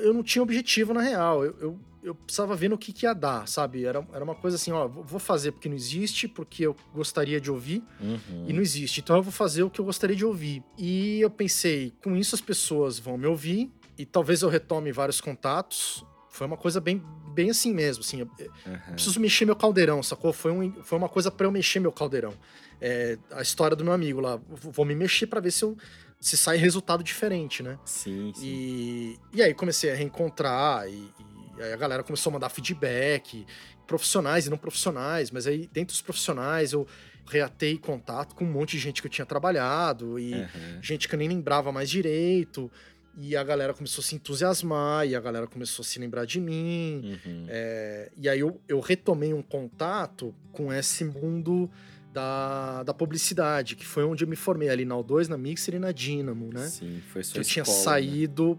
eu 0.03 0.13
não 0.15 0.23
tinha 0.23 0.43
objetivo 0.43 0.93
na 0.93 1.01
real 1.01 1.45
eu, 1.45 1.57
eu, 1.61 1.81
eu 2.03 2.15
precisava 2.15 2.55
ver 2.55 2.69
no 2.69 2.77
que, 2.79 2.93
que 2.93 3.07
ia 3.07 3.15
dar 3.15 3.49
sabe 3.49 3.85
era, 3.85 4.07
era 4.13 4.23
uma 4.23 4.35
coisa 4.35 4.57
assim 4.57 4.73
ó 4.73 4.87
vou 4.87 5.19
fazer 5.19 5.53
porque 5.53 5.69
não 5.69 5.77
existe 5.77 6.29
porque 6.29 6.67
eu 6.67 6.77
gostaria 6.93 7.41
de 7.41 7.51
ouvir 7.51 7.83
Uhum. 7.99 8.45
e 8.47 8.53
não 8.53 8.61
existe. 8.61 9.01
Então 9.01 9.17
eu 9.17 9.23
vou 9.23 9.33
fazer 9.33 9.63
o 9.63 9.71
que 9.71 9.81
eu 9.81 9.85
gostaria 9.85 10.15
de 10.15 10.25
ouvir. 10.25 10.63
E 10.79 11.19
eu 11.21 11.31
pensei, 11.31 11.93
com 12.03 12.15
isso 12.17 12.35
as 12.35 12.41
pessoas 12.41 12.99
vão 12.99 13.17
me 13.19 13.27
ouvir 13.27 13.71
e 13.99 14.05
talvez 14.07 14.43
eu 14.43 14.49
retome 14.49 14.93
vários 14.93 15.21
contatos. 15.21 16.05
Foi 16.29 16.47
uma 16.47 16.57
coisa 16.57 16.81
bem 16.81 17.03
bem 17.35 17.51
assim 17.51 17.73
mesmo, 17.75 18.03
assim, 18.03 18.21
eu, 18.21 18.29
Aham. 18.67 18.93
preciso 18.95 19.21
mexer 19.21 19.45
meu 19.45 19.57
caldeirão, 19.57 20.03
sacou? 20.03 20.33
Foi, 20.33 20.51
um, 20.53 20.73
foi 20.83 20.97
uma 20.97 21.09
coisa 21.09 21.31
pra 21.31 21.47
eu 21.47 21.51
mexer 21.51 21.81
meu 21.81 21.93
caldeirão. 21.93 22.33
É, 22.81 23.19
a 23.33 23.43
história 23.43 23.77
do 23.77 23.85
meu 23.85 23.93
amigo 23.93 24.21
lá, 24.21 24.41
vou 24.49 24.85
me 24.85 24.95
mexer 24.95 25.27
pra 25.27 25.41
ver 25.41 25.51
se, 25.51 25.65
eu, 25.65 25.77
se 26.21 26.37
sai 26.37 26.57
resultado 26.57 27.03
diferente, 27.03 27.63
né? 27.63 27.79
Sim, 27.85 28.33
sim. 28.35 28.45
E, 28.45 29.19
e 29.33 29.43
aí 29.43 29.55
comecei 29.55 29.91
a 29.91 29.95
reencontrar, 29.95 30.89
e, 30.89 31.11
e 31.59 31.63
aí 31.63 31.73
a 31.73 31.77
galera 31.77 32.03
começou 32.03 32.31
a 32.31 32.35
mandar 32.35 32.49
feedback, 32.51 33.47
profissionais 33.87 34.47
e 34.47 34.51
não 34.51 34.59
profissionais, 34.59 35.31
mas 35.31 35.47
aí 35.47 35.69
dentro 35.73 35.95
dos 35.95 36.03
profissionais 36.03 36.73
eu 36.73 36.87
reatei 37.29 37.77
contato 37.79 38.35
com 38.35 38.45
um 38.45 38.51
monte 38.53 38.73
de 38.73 38.79
gente 38.79 39.01
que 39.01 39.07
eu 39.07 39.11
tinha 39.11 39.27
trabalhado, 39.27 40.19
e 40.19 40.35
Aham. 40.35 40.81
gente 40.83 41.09
que 41.09 41.15
eu 41.15 41.19
nem 41.19 41.29
lembrava 41.29 41.73
mais 41.73 41.89
direito, 41.91 42.71
e 43.19 43.35
a 43.35 43.43
galera 43.43 43.73
começou 43.73 44.03
a 44.03 44.05
se 44.05 44.15
entusiasmar, 44.15 45.07
e 45.07 45.17
a 45.17 45.21
galera 45.21 45.47
começou 45.47 45.83
a 45.83 45.87
se 45.87 45.99
lembrar 45.99 46.27
de 46.27 46.39
mim, 46.41 47.19
Uhum. 47.25 47.47
é, 47.49 48.13
e 48.17 48.29
aí 48.29 48.41
eu, 48.41 48.61
eu 48.69 48.79
retomei 48.81 49.33
um 49.33 49.43
contato 49.43 50.35
com 50.53 50.73
esse 50.73 51.05
mundo 51.05 51.71
da, 52.17 52.83
da 52.83 52.95
publicidade, 52.95 53.77
que 53.77 53.85
foi 53.85 54.03
onde 54.03 54.25
eu 54.25 54.29
me 54.29 54.37
formei 54.37 54.71
ali 54.71 54.87
na 54.87 54.95
O2, 54.95 55.29
na 55.29 55.37
Mixer 55.37 55.75
e 55.75 55.79
na 55.79 55.93
Dynamo, 55.93 56.51
né? 56.51 56.67
Sim, 56.67 57.03
foi 57.13 57.23
sua 57.23 57.35
que 57.35 57.39
eu 57.41 57.45
tinha 57.45 57.63
né? 57.63 57.71
saído. 57.71 58.59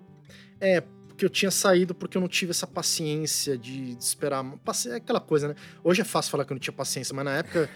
É, 0.62 0.80
porque 1.08 1.26
eu 1.26 1.30
tinha 1.30 1.50
saído 1.50 1.96
porque 1.96 2.18
eu 2.18 2.22
não 2.22 2.28
tive 2.28 2.52
essa 2.52 2.68
paciência 2.68 3.58
de, 3.58 3.96
de 3.96 4.04
esperar. 4.04 4.46
É 4.86 4.96
aquela 4.98 5.20
coisa, 5.20 5.48
né? 5.48 5.56
Hoje 5.84 6.02
é 6.02 6.06
fácil 6.06 6.30
falar 6.30 6.46
que 6.46 6.54
eu 6.54 6.56
não 6.56 6.60
tinha 6.60 6.74
paciência, 6.74 7.16
mas 7.16 7.26
na 7.26 7.38
época, 7.38 7.68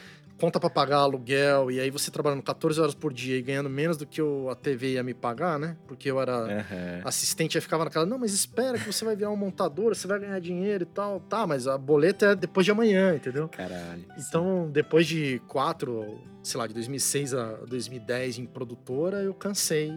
conta 0.41 0.59
pra 0.59 0.69
pagar 0.71 0.97
aluguel, 0.97 1.69
e 1.69 1.79
aí 1.79 1.91
você 1.91 2.09
trabalhando 2.09 2.41
14 2.41 2.81
horas 2.81 2.95
por 2.95 3.13
dia 3.13 3.37
e 3.37 3.41
ganhando 3.43 3.69
menos 3.69 3.95
do 3.95 4.07
que 4.07 4.19
eu- 4.19 4.49
a 4.49 4.55
TV 4.55 4.93
ia 4.93 5.03
me 5.03 5.13
pagar, 5.13 5.59
né? 5.59 5.77
Porque 5.87 6.09
eu 6.09 6.19
era 6.19 6.35
Aham. 6.35 7.01
assistente, 7.05 7.57
aí 7.57 7.61
ficava 7.61 7.85
naquela, 7.85 8.05
não, 8.07 8.17
mas 8.17 8.33
espera 8.33 8.79
que 8.79 8.85
você 8.91 9.05
vai 9.05 9.15
virar 9.15 9.29
um 9.29 9.35
montador, 9.35 9.93
você 9.95 10.07
vai 10.07 10.19
ganhar 10.19 10.39
dinheiro 10.39 10.83
e 10.83 10.85
tal. 10.87 11.19
Tá, 11.19 11.45
mas 11.45 11.67
a 11.67 11.77
boleta 11.77 12.25
é 12.31 12.35
depois 12.35 12.65
de 12.65 12.71
amanhã, 12.71 13.13
entendeu? 13.15 13.47
Caralho. 13.49 14.03
Então, 14.17 14.67
depois 14.71 15.05
de 15.05 15.39
quatro, 15.47 16.19
sei 16.41 16.59
lá, 16.59 16.65
de 16.65 16.73
2006 16.73 17.33
a 17.35 17.53
2010 17.67 18.39
em 18.39 18.45
produtora, 18.47 19.17
eu 19.21 19.35
cansei 19.35 19.91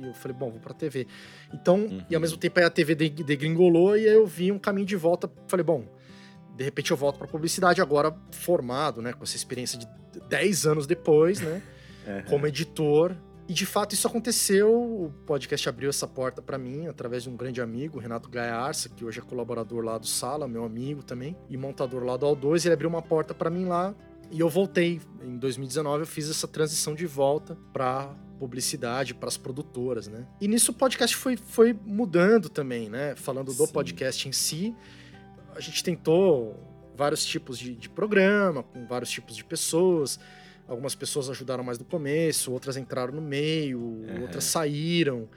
e 0.00 0.06
eu 0.06 0.14
falei, 0.14 0.34
bom, 0.36 0.50
vou 0.50 0.60
pra 0.60 0.72
TV. 0.72 1.06
Então, 1.52 1.76
Uhum. 1.80 2.02
e 2.08 2.14
ao 2.14 2.20
mesmo 2.22 2.38
tempo 2.38 2.58
aí 2.58 2.64
a 2.64 2.70
TV 2.70 2.94
de- 2.94 3.22
degringolou 3.22 3.96
e 3.98 4.08
aí 4.08 4.14
eu 4.14 4.26
vi 4.26 4.50
um 4.50 4.58
caminho 4.58 4.86
de 4.86 4.96
volta. 4.96 5.30
Falei, 5.46 5.62
bom, 5.62 5.84
de 6.54 6.64
repente 6.64 6.90
eu 6.90 6.96
volto 6.96 7.18
pra 7.18 7.26
publicidade 7.26 7.80
agora 7.80 8.14
formado, 8.30 9.02
né, 9.02 9.12
com 9.12 9.22
essa 9.24 9.36
experiência 9.36 9.78
de 9.78 9.86
10 10.28 10.66
anos 10.66 10.86
depois, 10.86 11.40
né. 11.40 11.62
Aham. 12.06 12.22
como 12.28 12.46
editor. 12.46 13.16
E 13.48 13.52
de 13.52 13.66
fato 13.66 13.92
isso 13.94 14.06
aconteceu, 14.06 14.70
o 14.72 15.12
podcast 15.26 15.68
abriu 15.68 15.90
essa 15.90 16.06
porta 16.06 16.40
pra 16.40 16.56
mim 16.56 16.86
através 16.86 17.24
de 17.24 17.30
um 17.30 17.36
grande 17.36 17.60
amigo, 17.60 17.98
Renato 17.98 18.28
Gaiarsa, 18.30 18.88
que 18.88 19.04
hoje 19.04 19.20
é 19.20 19.22
colaborador 19.22 19.84
lá 19.84 19.98
do 19.98 20.06
Sala, 20.06 20.48
meu 20.48 20.64
amigo 20.64 21.02
também, 21.02 21.36
e 21.50 21.56
montador 21.56 22.02
lá 22.04 22.16
do 22.16 22.24
Al2, 22.26 22.64
ele 22.64 22.72
abriu 22.74 22.88
uma 22.88 23.02
porta 23.02 23.34
pra 23.34 23.50
mim 23.50 23.66
lá 23.66 23.94
e 24.30 24.40
eu 24.40 24.48
voltei. 24.48 24.98
Em 25.22 25.36
2019 25.36 26.02
eu 26.02 26.06
fiz 26.06 26.30
essa 26.30 26.48
transição 26.48 26.94
de 26.94 27.04
volta 27.06 27.56
pra 27.70 28.14
publicidade, 28.38 29.14
pras 29.14 29.36
produtoras, 29.36 30.08
né? 30.08 30.26
E 30.40 30.48
nisso 30.48 30.72
o 30.72 30.74
podcast 30.74 31.14
foi, 31.14 31.36
foi 31.36 31.78
mudando 31.84 32.48
também, 32.48 32.88
né? 32.88 33.14
Falando 33.14 33.52
do 33.52 33.66
Sim. 33.66 33.72
podcast 33.72 34.28
em 34.28 34.32
si, 34.32 34.74
a 35.56 35.60
gente 35.60 35.82
tentou 35.82 36.56
vários 36.96 37.24
tipos 37.24 37.58
de, 37.58 37.74
de 37.74 37.88
programa, 37.88 38.62
com 38.62 38.86
vários 38.86 39.10
tipos 39.10 39.36
de 39.36 39.44
pessoas. 39.44 40.18
Algumas 40.66 40.94
pessoas 40.94 41.28
ajudaram 41.28 41.62
mais 41.62 41.78
no 41.78 41.84
começo, 41.84 42.52
outras 42.52 42.76
entraram 42.76 43.12
no 43.12 43.20
meio, 43.20 44.04
Aham. 44.08 44.22
outras 44.22 44.44
saíram. 44.44 45.28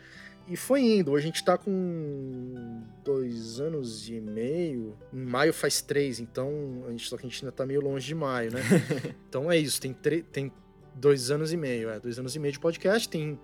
E 0.48 0.56
foi 0.56 0.82
indo. 0.82 1.12
Hoje 1.12 1.26
a 1.26 1.28
gente 1.28 1.44
tá 1.44 1.58
com 1.58 2.82
dois 3.04 3.60
anos 3.60 4.08
e 4.08 4.22
meio. 4.22 4.98
Em 5.12 5.26
maio 5.26 5.54
faz 5.54 5.82
três, 5.82 6.20
então 6.22 6.86
a 6.88 6.92
gente, 6.92 7.10
só 7.10 7.18
que 7.18 7.26
a 7.26 7.30
gente 7.30 7.44
ainda 7.44 7.52
tá 7.52 7.66
meio 7.66 7.82
longe 7.82 8.08
de 8.08 8.16
maio, 8.16 8.52
né? 8.54 8.62
então 9.28 9.52
é 9.52 9.58
isso, 9.58 9.82
tem, 9.82 9.94
tem 9.94 10.52
dois 10.96 11.30
anos 11.30 11.52
e 11.52 11.58
meio, 11.58 11.90
é, 11.90 12.00
dois 12.00 12.18
anos 12.18 12.36
e 12.36 12.40
meio 12.40 12.54
de 12.54 12.60
podcast, 12.60 13.10
tem. 13.10 13.38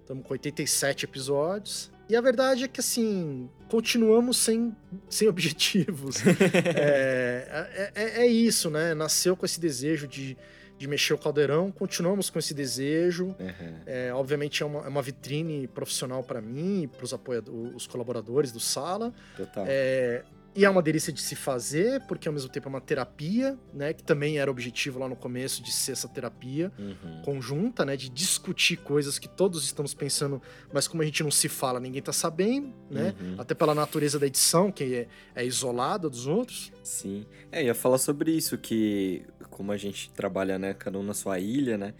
Estamos 0.00 0.26
com 0.26 0.32
87 0.32 1.04
episódios. 1.04 1.92
E 2.10 2.16
a 2.16 2.20
verdade 2.20 2.64
é 2.64 2.68
que, 2.68 2.80
assim, 2.80 3.48
continuamos 3.68 4.36
sem, 4.36 4.74
sem 5.08 5.28
objetivos. 5.30 6.16
é, 6.26 7.90
é, 7.94 8.02
é- 8.02 8.22
é 8.22 8.26
isso, 8.26 8.68
né? 8.68 8.94
Nasceu 8.94 9.36
com 9.36 9.46
esse 9.46 9.60
desejo 9.60 10.08
de, 10.08 10.36
de 10.76 10.88
mexer 10.88 11.14
o 11.14 11.18
caldeirão, 11.18 11.70
continuamos 11.70 12.28
com 12.28 12.38
esse 12.38 12.52
desejo. 12.52 13.28
Aham. 13.38 13.80
É, 13.86 14.12
obviamente 14.12 14.62
é 14.62 14.66
uma, 14.66 14.80
é 14.84 14.88
uma 14.88 15.02
vitrine 15.02 15.68
profissional 15.68 16.22
para 16.24 16.40
mim 16.40 16.82
e 16.82 16.86
para 16.88 17.04
os 17.04 17.12
apoiadores, 17.12 17.72
os 17.76 17.86
colaboradores 17.86 18.50
do 18.50 18.58
Sala. 18.60 19.12
Total. 19.36 19.64
É, 19.68 20.24
e 20.54 20.64
é 20.64 20.70
uma 20.70 20.82
delícia 20.82 21.12
de 21.12 21.20
se 21.20 21.36
fazer, 21.36 22.00
porque 22.06 22.26
ao 22.26 22.34
mesmo 22.34 22.48
tempo 22.50 22.66
é 22.66 22.70
uma 22.70 22.80
terapia, 22.80 23.56
né? 23.72 23.92
Que 23.92 24.02
também 24.02 24.38
era 24.38 24.50
o 24.50 24.52
objetivo 24.52 24.98
lá 24.98 25.08
no 25.08 25.14
começo 25.16 25.62
de 25.62 25.72
ser 25.72 25.92
essa 25.92 26.08
terapia 26.08 26.72
Uhum. 26.78 27.22
conjunta, 27.24 27.84
né? 27.84 27.96
De 27.96 28.08
discutir 28.08 28.76
coisas 28.78 29.18
que 29.18 29.28
todos 29.28 29.64
estamos 29.64 29.94
pensando, 29.94 30.42
mas 30.72 30.88
como 30.88 31.02
a 31.02 31.04
gente 31.04 31.22
não 31.22 31.30
se 31.30 31.48
fala, 31.48 31.78
ninguém 31.78 32.02
tá 32.02 32.12
sabendo, 32.12 32.72
né? 32.90 33.14
Uhum. 33.20 33.34
Até 33.38 33.54
pela 33.54 33.74
natureza 33.74 34.18
da 34.18 34.26
edição, 34.26 34.72
que 34.72 34.94
é, 34.94 35.08
é 35.34 35.44
isolada 35.46 36.08
dos 36.10 36.26
outros. 36.26 36.72
Sim. 36.82 37.26
É, 37.52 37.64
ia 37.64 37.74
falar 37.74 37.98
sobre 37.98 38.32
isso, 38.32 38.58
que 38.58 39.24
como 39.50 39.72
a 39.72 39.76
gente 39.76 40.10
trabalha, 40.12 40.58
né, 40.58 40.74
cada 40.74 40.98
um 40.98 41.02
na 41.02 41.14
sua 41.14 41.38
ilha, 41.38 41.76
né? 41.76 41.94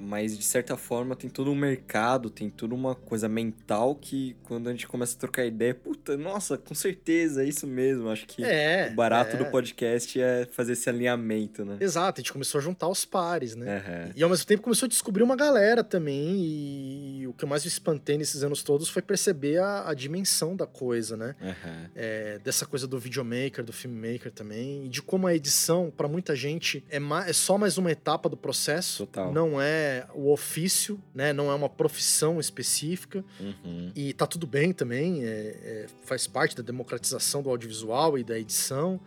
Mas 0.00 0.36
de 0.36 0.44
certa 0.44 0.76
forma 0.76 1.14
tem 1.14 1.28
todo 1.28 1.50
um 1.50 1.54
mercado, 1.54 2.30
tem 2.30 2.48
toda 2.48 2.74
uma 2.74 2.94
coisa 2.94 3.28
mental 3.28 3.94
que 3.94 4.34
quando 4.44 4.68
a 4.68 4.72
gente 4.72 4.86
começa 4.88 5.16
a 5.16 5.20
trocar 5.20 5.44
ideia, 5.44 5.74
puta, 5.74 6.16
nossa, 6.16 6.56
com 6.56 6.74
certeza, 6.74 7.44
é 7.44 7.48
isso 7.48 7.66
mesmo. 7.66 8.08
Acho 8.08 8.26
que 8.26 8.42
É. 8.44 8.88
o 8.92 8.94
barato 8.94 9.36
é. 9.36 9.38
do 9.38 9.46
podcast 9.46 10.20
é 10.20 10.46
fazer 10.50 10.72
esse 10.72 10.88
alinhamento, 10.88 11.64
né? 11.64 11.76
Exato, 11.80 12.20
a 12.20 12.22
gente 12.22 12.32
começou 12.32 12.58
a 12.58 12.62
juntar 12.62 12.88
os 12.88 13.04
pares, 13.04 13.54
né? 13.54 13.76
Aham. 13.78 14.12
E 14.16 14.22
ao 14.22 14.30
mesmo 14.30 14.46
tempo 14.46 14.62
começou 14.62 14.86
a 14.86 14.88
descobrir 14.88 15.22
uma 15.22 15.36
galera 15.36 15.84
também. 15.84 17.20
E 17.20 17.26
o 17.26 17.32
que 17.32 17.44
eu 17.44 17.48
mais 17.48 17.64
me 17.64 17.68
espantei 17.68 18.16
nesses 18.16 18.42
anos 18.42 18.62
todos 18.62 18.88
foi 18.88 19.02
perceber 19.02 19.58
a, 19.58 19.88
a 19.88 19.94
dimensão 19.94 20.56
da 20.56 20.66
coisa, 20.66 21.16
né? 21.16 21.34
Aham. 21.42 21.90
É, 21.94 22.38
dessa 22.38 22.64
coisa 22.66 22.86
do 22.86 22.98
videomaker, 22.98 23.64
do 23.64 23.72
filmmaker 23.72 24.32
também. 24.32 24.86
E 24.86 24.88
de 24.88 25.02
como 25.02 25.26
a 25.26 25.34
edição, 25.34 25.92
pra 25.94 26.08
muita 26.08 26.34
gente, 26.34 26.84
é, 26.88 26.98
é 27.28 27.32
só 27.32 27.58
mais 27.58 27.76
uma 27.78 27.90
etapa 27.92 28.28
do 28.28 28.36
processo. 28.36 29.06
Total. 29.06 29.32
Não 29.32 29.60
é 29.60 29.89
o 30.14 30.32
ofício, 30.32 31.00
né? 31.14 31.32
Não 31.32 31.50
é 31.50 31.54
uma 31.54 31.68
profissão 31.68 32.38
específica. 32.40 33.24
Uhum. 33.38 33.92
E 33.94 34.12
tá 34.12 34.26
tudo 34.26 34.46
bem 34.46 34.72
também, 34.72 35.24
é- 35.24 35.28
é- 35.28 35.86
faz 36.04 36.26
parte 36.26 36.56
da 36.56 36.62
democratização 36.62 37.42
do 37.42 37.50
audiovisual 37.50 38.18
e 38.18 38.24
da 38.24 38.38
edição. 38.38 39.00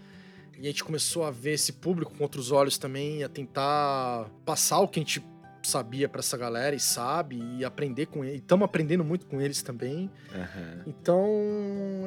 E 0.57 0.61
a 0.61 0.69
gente 0.69 0.84
começou 0.84 1.23
a 1.23 1.31
ver 1.31 1.53
esse 1.53 1.73
público 1.73 2.14
com 2.15 2.23
outros 2.23 2.51
olhos 2.51 2.77
também, 2.77 3.23
a 3.23 3.30
tentar 3.30 4.30
passar 4.45 4.80
o 4.80 4.88
que 4.88 4.99
a 4.99 5.03
gente 5.03 5.22
sabia 5.68 6.07
pra 6.10 6.19
essa 6.19 6.38
galera 6.38 6.76
e 6.76 6.80
sabe, 6.80 7.41
e 7.57 7.64
aprender 7.65 8.06
com 8.07 8.23
eles. 8.23 8.38
Estamos 8.41 8.65
aprendendo 8.65 9.03
muito 9.03 9.26
com 9.26 9.40
eles 9.41 9.61
também. 9.61 10.10
Aham. 10.34 10.84
Então, 10.85 11.27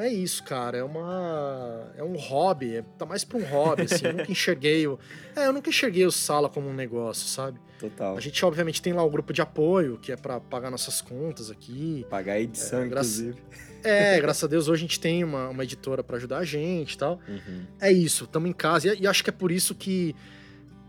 é 0.01 0.09
isso, 0.09 0.43
cara. 0.45 0.79
É 0.79 0.85
uma. 0.85 1.93
É 1.97 2.03
um 2.03 2.17
hobby. 2.17 2.77
É, 2.77 2.83
tá 2.99 3.07
mais 3.07 3.25
pra 3.25 3.39
um 3.39 3.45
hobby, 3.45 3.83
assim. 3.83 4.07
Eu 4.07 4.13
nunca 4.15 4.31
enxerguei 4.33 4.87
o. 4.87 4.99
É, 5.35 5.47
eu 5.47 5.53
nunca 5.53 5.69
enxerguei 5.71 6.05
o 6.07 6.13
sala 6.13 6.49
como 6.49 6.69
um 6.69 6.75
negócio, 6.75 7.27
sabe? 7.29 7.59
Total. 7.79 8.17
A 8.17 8.21
gente, 8.21 8.43
obviamente, 8.45 8.81
tem 8.81 8.93
lá 8.93 9.03
o 9.05 9.11
grupo 9.11 9.33
de 9.33 9.43
apoio, 9.43 9.99
que 9.99 10.11
é 10.11 10.17
pra 10.17 10.41
pagar 10.41 10.71
nossas 10.71 11.01
contas 11.01 11.51
aqui. 11.51 12.07
Pagar 12.09 12.35
a 12.35 12.41
edição, 12.41 12.81
É, 12.83 12.89
graças- 12.89 13.21
inclusive. 13.21 13.43
É, 13.85 14.19
graças 14.21 14.43
a 14.43 14.47
Deus 14.49 14.67
hoje 14.67 14.81
a 14.81 14.87
gente 14.89 14.99
tem 14.99 15.23
uma, 15.23 15.49
uma 15.51 15.63
editora 15.63 16.03
pra 16.03 16.17
ajudar 16.17 16.39
a 16.39 16.45
gente 16.45 16.95
e 16.95 16.99
tal. 16.99 17.21
Uhum. 17.29 17.65
É 17.81 17.93
isso, 17.93 18.25
estamos 18.25 18.49
em 18.51 18.53
casa. 18.53 18.93
E, 18.95 19.03
e 19.03 19.07
acho 19.07 19.23
que 19.23 19.31
é 19.31 19.33
por 19.33 19.53
isso 19.53 19.75
que 19.77 20.17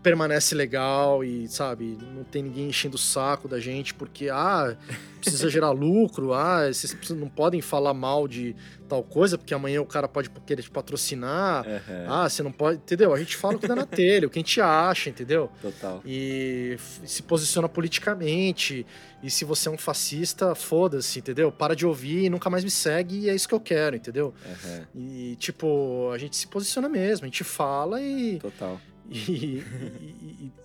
permanece 0.02 0.54
legal 0.54 1.24
e, 1.24 1.48
sabe, 1.48 1.98
não 2.14 2.24
tem 2.24 2.42
ninguém 2.42 2.68
enchendo 2.68 2.96
o 2.96 2.98
saco 2.98 3.48
da 3.48 3.58
gente 3.58 3.92
porque, 3.94 4.28
ah, 4.28 4.76
precisa 5.20 5.48
gerar 5.50 5.70
lucro, 5.70 6.32
ah, 6.32 6.66
vocês 6.72 6.96
não 7.10 7.28
podem 7.28 7.60
falar 7.60 7.92
mal 7.92 8.28
de 8.28 8.54
tal 8.88 9.02
coisa 9.02 9.36
porque 9.36 9.52
amanhã 9.52 9.82
o 9.82 9.86
cara 9.86 10.08
pode 10.08 10.30
querer 10.46 10.62
te 10.62 10.70
patrocinar. 10.70 11.66
Aham. 11.66 12.06
Ah, 12.08 12.28
você 12.28 12.42
não 12.42 12.52
pode. 12.52 12.78
Entendeu? 12.78 13.12
A 13.12 13.18
gente 13.18 13.36
fala 13.36 13.56
o 13.56 13.58
que 13.58 13.66
dá 13.66 13.74
na 13.76 13.84
telha, 13.86 14.26
o 14.26 14.30
que 14.30 14.38
a 14.38 14.42
gente 14.42 14.60
acha, 14.60 15.10
entendeu? 15.10 15.50
Total. 15.60 16.00
E 16.06 16.76
se 17.04 17.22
posiciona 17.22 17.68
politicamente. 17.68 18.86
E 19.20 19.28
se 19.30 19.44
você 19.44 19.68
é 19.68 19.72
um 19.72 19.76
fascista, 19.76 20.54
foda-se, 20.54 21.18
entendeu? 21.18 21.50
Para 21.50 21.74
de 21.74 21.84
ouvir 21.84 22.24
e 22.24 22.30
nunca 22.30 22.48
mais 22.48 22.62
me 22.62 22.70
segue 22.70 23.18
e 23.18 23.28
é 23.28 23.34
isso 23.34 23.48
que 23.48 23.54
eu 23.54 23.60
quero, 23.60 23.96
entendeu? 23.96 24.32
Aham. 24.46 24.86
E, 24.94 25.36
tipo, 25.40 26.08
a 26.12 26.18
gente 26.18 26.36
se 26.36 26.46
posiciona 26.46 26.88
mesmo, 26.88 27.24
a 27.24 27.28
gente 27.28 27.42
fala 27.42 28.00
e. 28.00 28.38
Total. 28.38 28.80
E, 29.10 29.62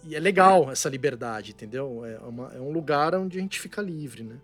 e- 0.05 0.15
é 0.15 0.19
legal 0.19 0.69
essa 0.71 0.89
liberdade, 0.89 1.51
entendeu? 1.51 2.05
É, 2.05 2.17
uma- 2.19 2.51
é 2.53 2.59
um 2.59 2.71
lugar 2.71 3.15
onde 3.15 3.37
a 3.37 3.41
gente 3.41 3.59
fica 3.59 3.81
livre, 3.81 4.23
né? 4.23 4.35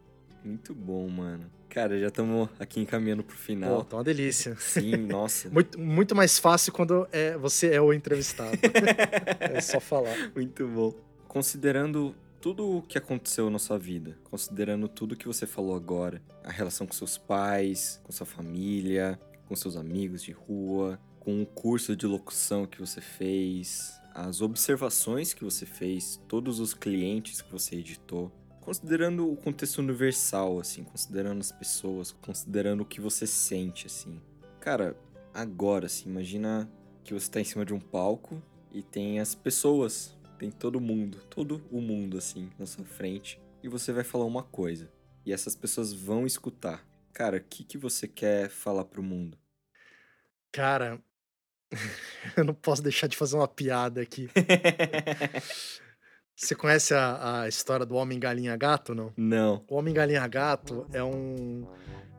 Muito 0.44 0.74
bom, 0.74 1.08
mano. 1.10 1.46
Cara, 1.70 2.00
já 2.00 2.08
estamos 2.08 2.50
aqui 2.60 2.80
encaminhando 2.80 3.24
pro 3.24 3.36
Pô, 3.36 3.42
final. 3.42 3.84
tá 3.84 3.98
uma 3.98 4.04
delícia. 4.04 4.56
Sim, 4.58 4.96
nossa. 4.96 5.50
Muito, 5.52 5.80
muito 5.80 6.16
mais 6.16 6.40
fácil 6.40 6.72
quando 6.74 7.08
é, 7.12 7.38
você 7.38 7.72
é 7.74 7.82
o 7.82 7.94
entrevistado. 7.94 8.58
é 9.40 9.62
só 9.62 9.80
falar. 9.80 10.16
Muito 10.34 10.68
bom. 10.68 10.96
Considerando 11.28 12.16
tudo 12.42 12.78
o 12.78 12.82
que 12.82 12.98
aconteceu 12.98 13.50
na 13.52 13.60
sua 13.60 13.78
vida, 13.78 14.18
considerando 14.24 14.88
tudo 14.88 15.16
que 15.16 15.28
você 15.28 15.46
falou 15.46 15.76
agora, 15.76 16.22
a 16.44 16.50
relação 16.52 16.88
com 16.88 16.94
seus 16.94 17.18
pais, 17.18 18.02
com 18.04 18.12
sua 18.12 18.26
família, 18.26 19.20
com 19.48 19.56
seus 19.56 19.76
amigos 19.78 20.24
de 20.24 20.32
rua, 20.32 21.00
com 21.30 21.44
o 21.44 21.46
curso 21.46 21.96
de 21.96 22.08
locução 22.08 22.66
que 22.66 22.80
você 22.80 23.00
fez, 23.00 24.02
as 24.16 24.42
observações 24.42 25.32
que 25.32 25.44
você 25.44 25.64
fez, 25.64 26.20
todos 26.28 26.60
os 26.60 26.74
clientes 26.74 27.40
que 27.40 27.52
você 27.52 27.76
editou, 27.76 28.32
considerando 28.60 29.32
o 29.32 29.38
contexto 29.38 29.78
universal, 29.78 30.60
assim, 30.60 30.84
considerando 30.84 31.40
as 31.40 31.52
pessoas, 31.52 32.12
considerando 32.12 32.82
o 32.82 32.86
que 32.86 33.00
você 33.00 33.28
sente, 33.28 33.86
assim. 33.86 34.20
Cara, 34.60 34.98
agora, 35.32 35.86
assim, 35.86 36.10
imagina 36.10 36.68
que 37.04 37.14
você 37.14 37.30
tá 37.30 37.40
em 37.40 37.44
cima 37.44 37.64
de 37.64 37.76
um 37.76 37.80
palco 37.80 38.42
e 38.72 38.82
tem 38.82 39.20
as 39.20 39.36
pessoas, 39.36 40.18
tem 40.40 40.50
todo 40.50 40.82
mundo, 40.82 41.20
todo 41.30 41.64
o 41.70 41.80
mundo, 41.80 42.18
assim, 42.18 42.50
na 42.58 42.66
sua 42.66 42.86
frente, 42.86 43.40
e 43.62 43.70
você 43.70 43.94
vai 43.94 44.04
falar 44.04 44.26
uma 44.26 44.42
coisa. 44.42 44.92
E 45.24 45.32
essas 45.32 45.56
pessoas 45.56 45.94
vão 45.94 46.26
escutar. 46.26 46.84
Cara, 47.14 47.38
o 47.38 47.44
que, 47.44 47.64
que 47.64 47.78
você 47.78 48.08
quer 48.08 48.50
falar 48.50 48.86
pro 48.86 49.04
mundo? 49.04 49.38
Cara, 50.52 51.00
eu 52.36 52.44
não 52.44 52.54
posso 52.54 52.82
deixar 52.82 53.08
de 53.08 53.18
fazer 53.18 53.36
uma 53.36 53.48
piada 53.48 54.02
aqui. 54.02 54.30
Você 56.36 56.56
conhece 56.56 56.94
a, 56.94 57.42
a 57.42 57.50
história 57.50 57.86
do 57.86 57.96
Homem 57.96 58.18
Galinha 58.18 58.56
Gato, 58.56 58.96
não? 58.96 59.12
Não. 59.18 59.66
O 59.68 59.76
Homem 59.76 59.94
Galinha 59.94 60.26
Gato 60.26 60.88
é 60.94 61.04
um 61.04 61.68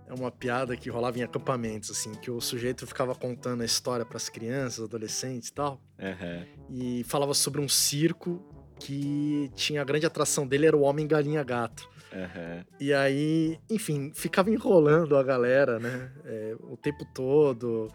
é 0.07 0.13
uma 0.13 0.31
piada 0.31 0.77
que 0.77 0.91
rolava 0.91 1.19
em 1.21 1.23
acampamentos, 1.23 1.89
assim, 1.91 2.11
que 2.13 2.33
o 2.33 2.41
sujeito 2.41 2.85
ficava 2.85 3.15
contando 3.15 3.63
a 3.63 3.65
história 3.65 4.05
para 4.05 4.17
as 4.17 4.29
crianças, 4.29 4.85
adolescentes 4.85 5.51
e 5.51 5.53
tal. 5.53 5.81
Uhum. 5.99 6.47
E 6.69 7.05
falava 7.05 7.33
sobre 7.33 7.61
um 7.61 7.69
circo 7.69 8.45
que 8.81 9.51
tinha 9.55 9.81
a 9.81 9.85
grande 9.85 10.07
atração 10.07 10.47
dele 10.47 10.67
era 10.67 10.77
o 10.77 10.81
Homem 10.81 11.07
Galinha 11.07 11.45
Gato. 11.45 11.89
Uhum. 12.13 12.65
E 12.81 12.93
aí, 12.93 13.57
enfim, 13.71 14.11
ficava 14.13 14.51
enrolando 14.51 15.17
a 15.17 15.23
galera, 15.23 15.79
né? 15.79 16.11
É, 16.25 16.57
o 16.59 16.77
tempo 16.77 17.05
todo 17.15 17.89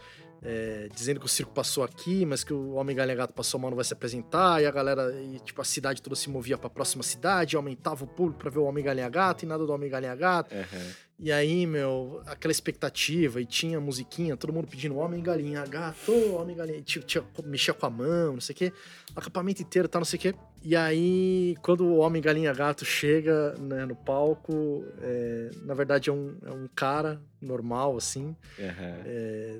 é, 0.46 0.88
dizendo 0.94 1.20
que 1.20 1.26
o 1.26 1.30
circo 1.30 1.52
passou 1.52 1.84
aqui, 1.84 2.24
mas 2.26 2.44
que 2.44 2.54
o 2.54 2.74
Homem 2.74 2.96
Galinha 2.96 3.16
Gato 3.18 3.34
passou 3.34 3.60
mal, 3.60 3.72
não 3.72 3.76
vai 3.76 3.84
se 3.84 3.94
apresentar, 3.94 4.62
e 4.62 4.66
a 4.68 4.72
galera, 4.72 5.12
e, 5.20 5.40
tipo, 5.40 5.60
a 5.60 5.66
cidade 5.66 6.02
toda 6.02 6.16
se 6.16 6.30
movia 6.30 6.56
pra 6.58 6.70
próxima 6.70 7.02
cidade, 7.04 7.56
aumentava 7.56 8.04
o 8.04 8.08
público 8.08 8.40
pra 8.40 8.50
ver 8.52 8.60
o 8.60 8.64
Homem 8.66 8.84
Galinha 8.84 9.10
Gato, 9.10 9.44
e 9.44 9.48
nada 9.48 9.66
do 9.66 9.74
Homem 9.74 9.90
Galinha 9.90 10.16
Gato. 10.16 10.54
Uhum. 10.54 10.92
E 11.18 11.32
aí, 11.32 11.66
meu, 11.66 12.22
aquela 12.26 12.52
expectativa, 12.52 13.40
e 13.42 13.46
tinha 13.46 13.80
musiquinha, 13.80 14.36
todo 14.36 14.52
mundo 14.52 14.68
pedindo 14.68 14.98
Homem 14.98 15.24
Galinha 15.24 15.66
Gato, 15.66 16.12
Homem 16.36 16.56
Galinha, 16.56 16.82
tinha, 16.82 17.04
tinha, 17.04 17.24
mexia 17.46 17.74
com 17.74 17.86
a 17.86 17.90
mão, 17.90 18.34
não 18.34 18.42
sei 18.42 18.54
o 18.54 18.58
quê, 18.58 18.74
o 19.16 19.20
acampamento 19.20 19.62
inteiro, 19.62 19.88
tá, 19.88 19.98
não 19.98 20.06
sei 20.06 20.18
o 20.18 20.22
quê. 20.22 20.36
E 20.62 20.76
aí, 20.76 21.56
quando 21.62 21.86
o 21.86 21.98
Homem 21.98 22.22
Galinha 22.22 22.54
Gato 22.54 22.84
chega 22.84 23.54
né, 23.58 23.86
no 23.86 23.96
palco, 23.96 24.84
é, 25.02 25.50
na 25.64 25.74
verdade 25.74 26.10
é 26.10 26.14
um, 26.14 26.36
é 26.46 26.52
um 26.52 26.68
cara 26.76 27.22
normal, 27.42 27.96
assim, 27.96 28.36
Uhum. 28.60 29.02
é, 29.06 29.60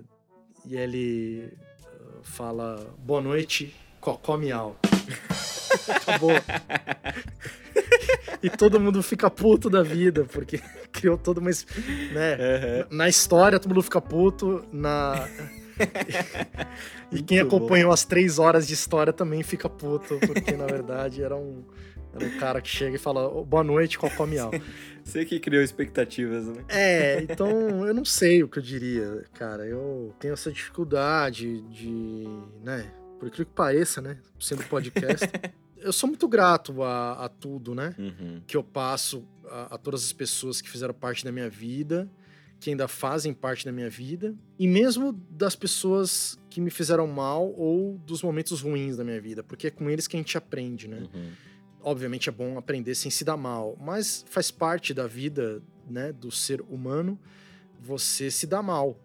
e 0.68 0.76
ele 0.76 1.54
uh, 1.84 2.24
fala 2.24 2.88
boa 3.00 3.22
noite, 3.22 3.74
cocó 4.00 4.38
miau. 4.38 4.76
Acabou. 5.90 6.32
e 8.42 8.50
todo 8.50 8.80
mundo 8.80 9.02
fica 9.04 9.30
puto 9.30 9.70
da 9.70 9.84
vida, 9.84 10.26
porque 10.26 10.60
criou 10.92 11.18
toda 11.18 11.40
uma. 11.40 11.50
Né? 11.50 12.36
Uhum. 12.36 12.98
Na 12.98 13.10
história, 13.10 13.60
todo 13.60 13.72
mundo 13.72 13.84
fica 13.84 14.02
puto. 14.02 14.66
Na. 14.72 15.28
e 17.12 17.22
quem 17.22 17.40
Muito 17.40 17.50
bom. 17.50 17.58
acompanhou 17.58 17.92
as 17.92 18.06
três 18.06 18.40
horas 18.40 18.66
de 18.66 18.74
história 18.74 19.12
também 19.12 19.44
fica 19.44 19.70
puto, 19.70 20.18
porque 20.26 20.54
na 20.54 20.66
verdade 20.66 21.22
era 21.22 21.36
um, 21.36 21.64
era 22.16 22.26
um 22.26 22.40
cara 22.40 22.62
que 22.62 22.70
chega 22.70 22.96
e 22.96 23.00
fala 23.00 23.28
"Ô, 23.28 23.44
boa 23.44 23.64
noite, 23.64 24.00
cocó 24.00 24.26
miau. 24.26 24.52
Você 25.04 25.26
que 25.26 25.40
criou 25.40 25.62
expectativas, 25.62 26.48
né? 26.48 26.64
É, 26.70 27.22
então 27.22 27.86
eu 27.86 27.94
não 27.94 28.06
sei 28.06 28.42
o 28.42 28.48
que 28.48 28.58
eu 28.58 28.64
diria, 28.64 29.24
cara. 29.34 29.66
Eu 29.66 30.16
tenho 30.20 30.34
essa 30.34 30.52
dificuldade 30.52 31.62
de, 31.64 32.26
né? 32.64 32.92
Por 33.20 33.28
incrível 33.28 33.46
que 33.46 33.56
pareça, 33.56 34.02
né? 34.02 34.18
Sendo 34.40 34.64
podcast. 34.64 35.28
eu 35.78 35.94
sou 35.94 36.10
muito 36.10 36.28
grato 36.28 36.82
a, 36.82 37.26
a 37.26 37.30
tudo, 37.30 37.76
né? 37.76 37.94
Uhum. 38.00 38.42
Que 38.48 38.58
eu 38.58 38.64
passo 38.64 39.24
a, 39.48 39.76
a 39.76 39.78
todas 39.78 40.04
as 40.04 40.12
pessoas 40.12 40.60
que 40.60 40.70
fizeram 40.70 40.94
parte 40.94 41.24
da 41.24 41.32
minha 41.32 41.50
vida, 41.50 42.10
que 42.60 42.72
ainda 42.72 42.88
fazem 42.88 43.32
parte 43.34 43.64
da 43.64 43.72
minha 43.72 43.90
vida, 43.90 44.34
e 44.58 44.68
mesmo 44.68 45.14
das 45.30 45.56
pessoas 45.56 46.40
que 46.50 46.60
me 46.60 46.72
fizeram 46.72 47.06
mal 47.06 47.54
ou 47.56 47.98
dos 48.00 48.24
momentos 48.24 48.62
ruins 48.62 48.98
da 48.98 49.04
minha 49.04 49.22
vida, 49.22 49.44
porque 49.44 49.68
é 49.68 49.70
com 49.70 49.90
eles 49.90 50.08
que 50.08 50.18
a 50.18 50.20
gente 50.20 50.36
aprende, 50.36 50.88
né? 50.88 51.08
Uhum. 51.14 51.32
Obviamente 51.86 52.28
é 52.28 52.32
bom 52.32 52.58
aprender 52.58 52.96
sem 52.96 53.10
se 53.12 53.24
dar 53.24 53.38
mal, 53.38 53.78
mas 53.80 54.26
faz 54.28 54.50
parte 54.52 54.94
da 54.94 55.08
vida, 55.08 55.62
né, 55.90 56.12
do 56.12 56.32
ser 56.32 56.60
humano 56.62 57.18
você 57.80 58.30
se 58.32 58.48
dar 58.48 58.62
mal. 58.64 58.98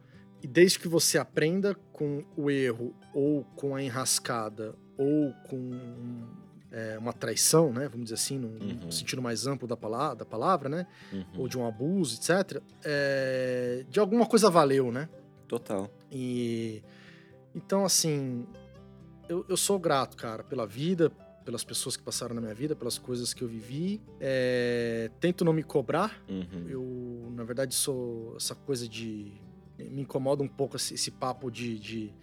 E 0.43 0.47
desde 0.47 0.79
que 0.79 0.89
você 0.89 1.19
aprenda 1.19 1.75
com 1.93 2.25
o 2.37 2.51
erro 2.51 2.95
ou 3.15 3.45
com 3.55 3.75
a 3.75 3.83
enrascada 3.83 4.75
ou 4.97 5.33
com 5.49 6.27
é, 6.73 6.97
uma 6.99 7.13
traição, 7.13 7.73
né, 7.73 7.89
vamos 7.89 8.05
dizer 8.05 8.15
assim, 8.15 8.39
num 8.39 8.57
Uhum. 8.85 8.91
sentido 8.91 9.21
mais 9.21 9.47
amplo 9.47 9.69
da 9.69 9.77
palavra, 9.77 10.17
da 10.17 10.25
palavra 10.25 10.69
né, 10.69 10.87
Uhum. 11.13 11.25
ou 11.41 11.49
de 11.49 11.59
um 11.59 11.67
abuso, 11.67 12.17
etc. 12.17 12.63
é, 12.85 13.85
de 13.91 14.01
alguma 14.01 14.25
coisa 14.27 14.49
valeu, 14.49 14.91
né? 14.91 15.09
Total. 15.47 15.91
E 16.11 16.83
então, 17.55 17.85
assim, 17.85 18.47
eu, 19.29 19.45
eu 19.49 19.57
sou 19.57 19.79
grato, 19.79 20.17
cara, 20.17 20.43
pela 20.45 20.65
vida, 20.67 21.11
pelas 21.51 21.65
pessoas 21.65 21.97
que 21.97 22.03
passaram 22.05 22.33
na 22.33 22.41
minha 22.41 22.55
vida, 22.55 22.77
pelas 22.77 22.97
coisas 22.97 23.35
que 23.35 23.43
eu 23.43 23.49
vivi. 23.49 24.01
É, 24.21 25.11
tento 25.19 25.45
não 25.45 25.53
me 25.53 25.65
cobrar. 25.65 26.23
Uhum. 26.29 26.67
Eu, 26.69 27.33
na 27.35 27.43
verdade, 27.43 27.75
sou 27.75 28.37
essa 28.37 28.55
coisa 28.55 28.89
de. 28.89 29.33
Me 29.77 30.03
incomoda 30.03 30.43
um 30.45 30.49
pouco 30.49 30.77
esse, 30.77 30.95
esse 30.95 31.11
papo 31.11 31.51
de, 31.51 31.77
de- 31.79 32.15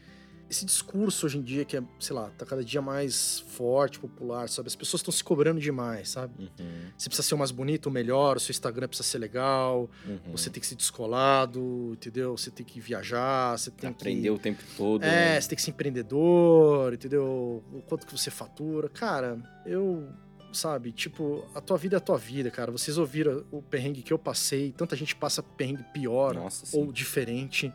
Esse 0.50 0.66
discurso 0.66 1.26
hoje 1.26 1.38
em 1.38 1.42
dia 1.42 1.66
que 1.66 1.76
é, 1.76 1.84
sei 2.00 2.16
lá, 2.16 2.30
tá 2.38 2.46
cada 2.46 2.64
dia 2.64 2.82
mais 2.82 3.40
forte, 3.40 4.00
popular, 4.00 4.48
sabe? 4.48 4.68
As 4.68 4.76
pessoas 4.76 5.02
estão 5.02 5.12
se 5.12 5.22
cobrando 5.24 5.60
demais, 5.60 6.10
sabe? 6.10 6.34
Uhum. 6.60 6.82
Você 6.98 7.10
precisa 7.10 7.28
ser 7.28 7.36
o 7.36 7.38
mais 7.38 7.52
bonito, 7.52 7.88
o 7.88 7.92
melhor, 7.92 8.38
o 8.38 8.40
seu 8.40 8.52
Instagram 8.52 8.88
precisa 8.88 9.08
ser 9.08 9.18
legal, 9.18 9.90
Uhum. 10.06 10.32
você 10.32 10.50
tem 10.50 10.62
que 10.62 10.68
ser 10.68 10.76
descolado, 10.76 11.92
entendeu? 11.94 12.38
Você 12.38 12.50
tem 12.50 12.66
que 12.66 12.80
viajar, 12.80 13.58
você 13.58 13.72
tem 13.72 13.90
Aprender 13.90 14.22
que. 14.22 14.30
o 14.30 14.40
tempo 14.40 14.64
todo. 14.78 15.04
É, 15.04 15.08
né? 15.34 15.42
você 15.42 15.50
tem 15.50 15.56
que 15.58 15.62
ser 15.62 15.72
empreendedor, 15.72 16.94
entendeu? 16.94 17.64
O 17.74 17.82
quanto 17.88 18.06
que 18.06 18.12
você 18.18 18.32
fatura. 18.32 18.90
Cara, 18.90 19.38
eu. 19.66 20.08
Sabe, 20.54 20.94
tipo, 20.94 21.46
a 21.54 21.60
tua 21.60 21.78
vida 21.78 21.98
é 21.98 22.00
a 22.00 22.00
tua 22.00 22.18
vida, 22.18 22.50
cara. 22.50 22.72
Vocês 22.72 22.98
ouviram 22.98 23.44
o 23.52 23.62
perrengue 23.62 24.02
que 24.02 24.14
eu 24.14 24.18
passei, 24.18 24.72
tanta 24.72 24.96
gente 24.96 25.14
passa 25.14 25.44
perrengue 25.44 25.84
pior 25.94 26.34
Nossa, 26.34 26.76
ou 26.76 26.92
diferente. 26.92 27.72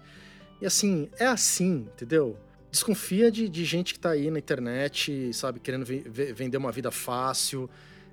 E 0.60 0.64
assim, 0.66 1.08
é 1.18 1.26
assim, 1.26 1.86
entendeu? 1.92 2.36
Desconfia 2.72 3.30
de, 3.30 3.50
de 3.50 3.64
gente 3.66 3.92
que 3.92 4.00
tá 4.00 4.12
aí 4.12 4.30
na 4.30 4.38
internet, 4.38 5.30
sabe, 5.34 5.60
querendo 5.60 5.84
ve- 5.84 6.04
ve- 6.06 6.32
vender 6.32 6.56
uma 6.56 6.72
vida 6.72 6.90
fácil, 6.90 7.68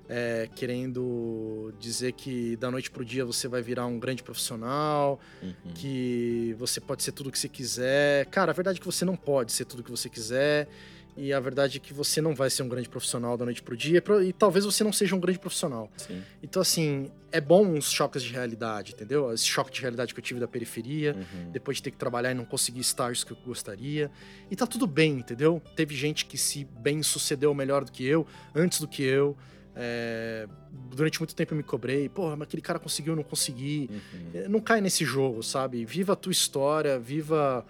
é, 0.06 0.50
querendo 0.54 1.72
dizer 1.80 2.12
que 2.12 2.56
da 2.56 2.70
noite 2.70 2.90
pro 2.90 3.02
dia 3.02 3.24
você 3.24 3.48
vai 3.48 3.62
virar 3.62 3.86
um 3.86 3.98
grande 3.98 4.22
profissional, 4.22 5.18
Uhum. 5.42 5.54
que 5.74 6.54
você 6.58 6.78
pode 6.78 7.02
ser 7.02 7.12
tudo 7.12 7.28
o 7.28 7.32
que 7.32 7.38
você 7.38 7.48
quiser. 7.48 8.26
Cara, 8.26 8.50
a 8.50 8.54
verdade 8.54 8.76
é 8.76 8.80
que 8.80 8.84
você 8.86 9.02
não 9.02 9.16
pode 9.16 9.50
ser 9.50 9.64
tudo 9.64 9.80
o 9.80 9.82
que 9.82 9.90
você 9.90 10.10
quiser. 10.10 10.68
E 11.16 11.32
a 11.32 11.40
verdade 11.40 11.76
é 11.76 11.80
que 11.80 11.92
você 11.92 12.20
não 12.20 12.34
vai 12.34 12.48
ser 12.50 12.62
um 12.62 12.68
grande 12.68 12.88
profissional 12.88 13.36
da 13.36 13.44
noite 13.44 13.62
pro 13.62 13.76
dia. 13.76 14.02
e 14.24 14.32
talvez 14.32 14.64
você 14.64 14.82
não 14.84 14.92
seja 14.92 15.14
um 15.14 15.20
grande 15.20 15.38
profissional. 15.38 15.90
Sim. 15.96 16.22
Então, 16.42 16.62
assim, 16.62 17.10
é 17.32 17.40
bom 17.40 17.64
uns 17.66 17.90
choques 17.90 18.22
de 18.22 18.32
realidade, 18.32 18.92
entendeu? 18.92 19.32
Esse 19.32 19.44
choque 19.46 19.70
de 19.72 19.80
realidade 19.80 20.14
que 20.14 20.20
eu 20.20 20.24
tive 20.24 20.40
da 20.40 20.48
periferia, 20.48 21.14
Uhum. 21.16 21.50
depois 21.50 21.76
de 21.78 21.82
ter 21.84 21.90
que 21.90 21.96
trabalhar 21.96 22.30
e 22.30 22.34
não 22.34 22.44
conseguir 22.44 22.80
estágios 22.80 23.22
que 23.24 23.32
eu 23.32 23.36
gostaria. 23.44 24.10
E 24.50 24.56
tá 24.56 24.66
tudo 24.66 24.86
bem, 24.86 25.18
entendeu? 25.18 25.60
Teve 25.76 25.94
gente 25.94 26.24
que 26.24 26.38
se 26.38 26.64
bem 26.64 27.02
sucedeu 27.02 27.52
melhor 27.54 27.84
do 27.84 27.92
que 27.92 28.04
eu, 28.04 28.26
antes 28.54 28.80
do 28.80 28.88
que 28.88 29.02
eu. 29.02 29.36
É, 29.74 30.48
Durante 30.94 31.18
muito 31.20 31.34
tempo 31.34 31.52
eu 31.52 31.56
me 31.56 31.62
cobrei, 31.64 32.08
porra, 32.08 32.36
mas 32.36 32.46
aquele 32.46 32.62
cara 32.62 32.78
conseguiu, 32.78 33.12
eu 33.12 33.16
não 33.16 33.22
consegui. 33.24 33.88
Uhum. 33.90 34.30
É, 34.34 34.48
Não 34.48 34.60
cai 34.60 34.80
nesse 34.80 35.04
jogo, 35.04 35.42
sabe? 35.42 35.84
Viva 35.84 36.12
a 36.12 36.16
tua 36.16 36.30
história, 36.32 36.98
viva 36.98 37.64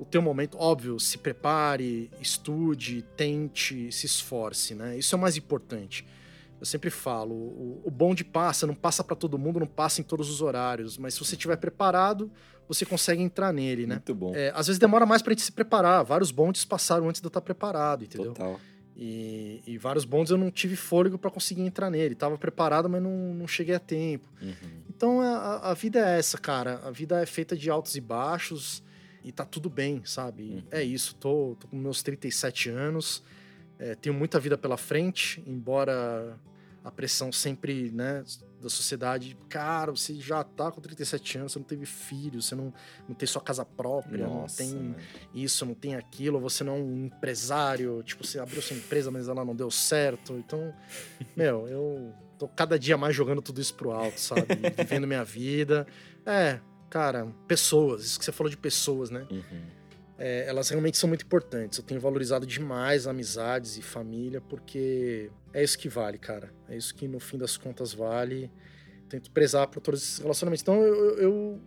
o 0.00 0.04
teu 0.06 0.22
momento. 0.22 0.56
Óbvio, 0.58 0.98
se 0.98 1.18
prepare, 1.18 2.10
estude, 2.18 3.02
tente, 3.16 3.92
se 3.92 4.06
esforce, 4.06 4.74
né? 4.74 4.96
Isso 4.96 5.14
é 5.14 5.18
o 5.18 5.20
mais 5.20 5.36
importante. 5.36 6.06
Eu 6.58 6.64
sempre 6.64 6.90
falo, 6.90 7.34
o, 7.34 7.82
o 7.84 7.90
bonde 7.90 8.24
passa, 8.24 8.66
não 8.66 8.74
passa 8.74 9.04
pra 9.04 9.14
todo 9.14 9.38
mundo, 9.38 9.60
não 9.60 9.66
passa 9.66 10.00
em 10.00 10.04
todos 10.04 10.30
os 10.30 10.40
horários, 10.40 10.96
mas 10.96 11.14
se 11.14 11.20
você 11.20 11.34
estiver 11.34 11.56
preparado, 11.56 12.30
você 12.66 12.86
consegue 12.86 13.22
entrar 13.22 13.52
nele, 13.52 13.86
né? 13.86 13.96
Muito 13.96 14.14
bom. 14.14 14.34
É, 14.34 14.50
às 14.54 14.66
vezes 14.66 14.78
demora 14.78 15.04
mais 15.04 15.20
pra 15.20 15.32
gente 15.32 15.42
se 15.42 15.52
preparar. 15.52 16.02
Vários 16.02 16.30
bondes 16.30 16.64
passaram 16.64 17.08
antes 17.08 17.20
de 17.20 17.26
eu 17.26 17.28
estar 17.28 17.40
preparado, 17.42 18.04
entendeu? 18.04 18.32
Total. 18.32 18.58
E, 18.96 19.62
e 19.66 19.78
vários 19.78 20.04
bondes 20.04 20.30
eu 20.30 20.38
não 20.38 20.50
tive 20.50 20.76
fôlego 20.76 21.18
pra 21.18 21.30
conseguir 21.30 21.62
entrar 21.62 21.90
nele. 21.90 22.14
Tava 22.14 22.38
preparado, 22.38 22.88
mas 22.88 23.02
não, 23.02 23.34
não 23.34 23.46
cheguei 23.46 23.74
a 23.74 23.80
tempo. 23.80 24.28
Uhum. 24.40 24.82
Então 24.88 25.20
a, 25.20 25.70
a 25.70 25.74
vida 25.74 25.98
é 25.98 26.18
essa, 26.18 26.38
cara. 26.38 26.80
A 26.84 26.90
vida 26.90 27.20
é 27.20 27.26
feita 27.26 27.56
de 27.56 27.70
altos 27.70 27.96
e 27.96 28.00
baixos 28.00 28.82
e 29.24 29.32
tá 29.32 29.44
tudo 29.44 29.68
bem, 29.68 30.02
sabe? 30.04 30.42
Uhum. 30.42 30.62
É 30.70 30.82
isso. 30.82 31.14
Tô, 31.16 31.56
tô 31.58 31.68
com 31.68 31.76
meus 31.76 32.02
37 32.02 32.70
anos, 32.70 33.22
é, 33.78 33.94
tenho 33.94 34.14
muita 34.14 34.38
vida 34.40 34.56
pela 34.56 34.76
frente, 34.76 35.42
embora 35.46 36.38
a 36.82 36.90
pressão 36.90 37.30
sempre, 37.30 37.90
né, 37.90 38.24
da 38.60 38.68
sociedade. 38.68 39.36
Cara, 39.48 39.90
você 39.90 40.14
já 40.14 40.42
tá 40.42 40.70
com 40.70 40.80
37 40.80 41.38
anos, 41.38 41.52
você 41.52 41.58
não 41.58 41.66
teve 41.66 41.84
filho, 41.86 42.40
você 42.40 42.54
não, 42.54 42.72
não 43.08 43.14
tem 43.14 43.26
sua 43.26 43.40
casa 43.42 43.64
própria, 43.64 44.26
Nossa, 44.26 44.62
não 44.62 44.70
tem 44.70 44.78
mano. 44.78 44.96
isso, 45.34 45.66
não 45.66 45.74
tem 45.74 45.94
aquilo, 45.96 46.40
você 46.40 46.64
não 46.64 46.76
é 46.76 46.78
um 46.78 47.04
empresário, 47.06 48.02
tipo, 48.02 48.24
você 48.26 48.38
abriu 48.38 48.62
sua 48.62 48.76
empresa, 48.76 49.10
mas 49.10 49.28
ela 49.28 49.44
não 49.44 49.54
deu 49.54 49.70
certo. 49.70 50.34
Então, 50.34 50.74
meu, 51.36 51.68
eu 51.68 52.14
tô 52.38 52.48
cada 52.48 52.78
dia 52.78 52.96
mais 52.96 53.14
jogando 53.14 53.42
tudo 53.42 53.60
isso 53.60 53.74
pro 53.74 53.90
alto, 53.90 54.18
sabe? 54.18 54.46
Vivendo 54.76 55.06
minha 55.06 55.24
vida. 55.24 55.86
É, 56.24 56.60
cara, 56.90 57.26
pessoas, 57.48 58.04
isso 58.04 58.18
que 58.18 58.24
você 58.24 58.32
falou 58.32 58.50
de 58.50 58.56
pessoas, 58.56 59.08
né? 59.10 59.26
Uhum. 59.30 59.62
É, 60.18 60.44
elas 60.46 60.68
realmente 60.68 60.98
são 60.98 61.08
muito 61.08 61.24
importantes. 61.24 61.78
Eu 61.78 61.84
tenho 61.84 61.98
valorizado 62.00 62.44
demais 62.46 63.06
amizades 63.06 63.78
e 63.78 63.82
família, 63.82 64.40
porque 64.40 65.30
é 65.54 65.62
isso 65.64 65.78
que 65.78 65.88
vale, 65.88 66.18
cara. 66.18 66.52
É 66.68 66.76
isso 66.76 66.94
que 66.94 67.08
no 67.08 67.18
fim 67.18 67.38
das 67.38 67.56
contas 67.56 67.94
vale. 67.94 68.50
Tento 69.08 69.30
prezar 69.30 69.66
por 69.68 69.80
todos 69.80 70.02
esses 70.02 70.18
relacionamentos. 70.18 70.60
Então 70.62 70.82
eu, 70.82 71.18
eu- 71.18 71.60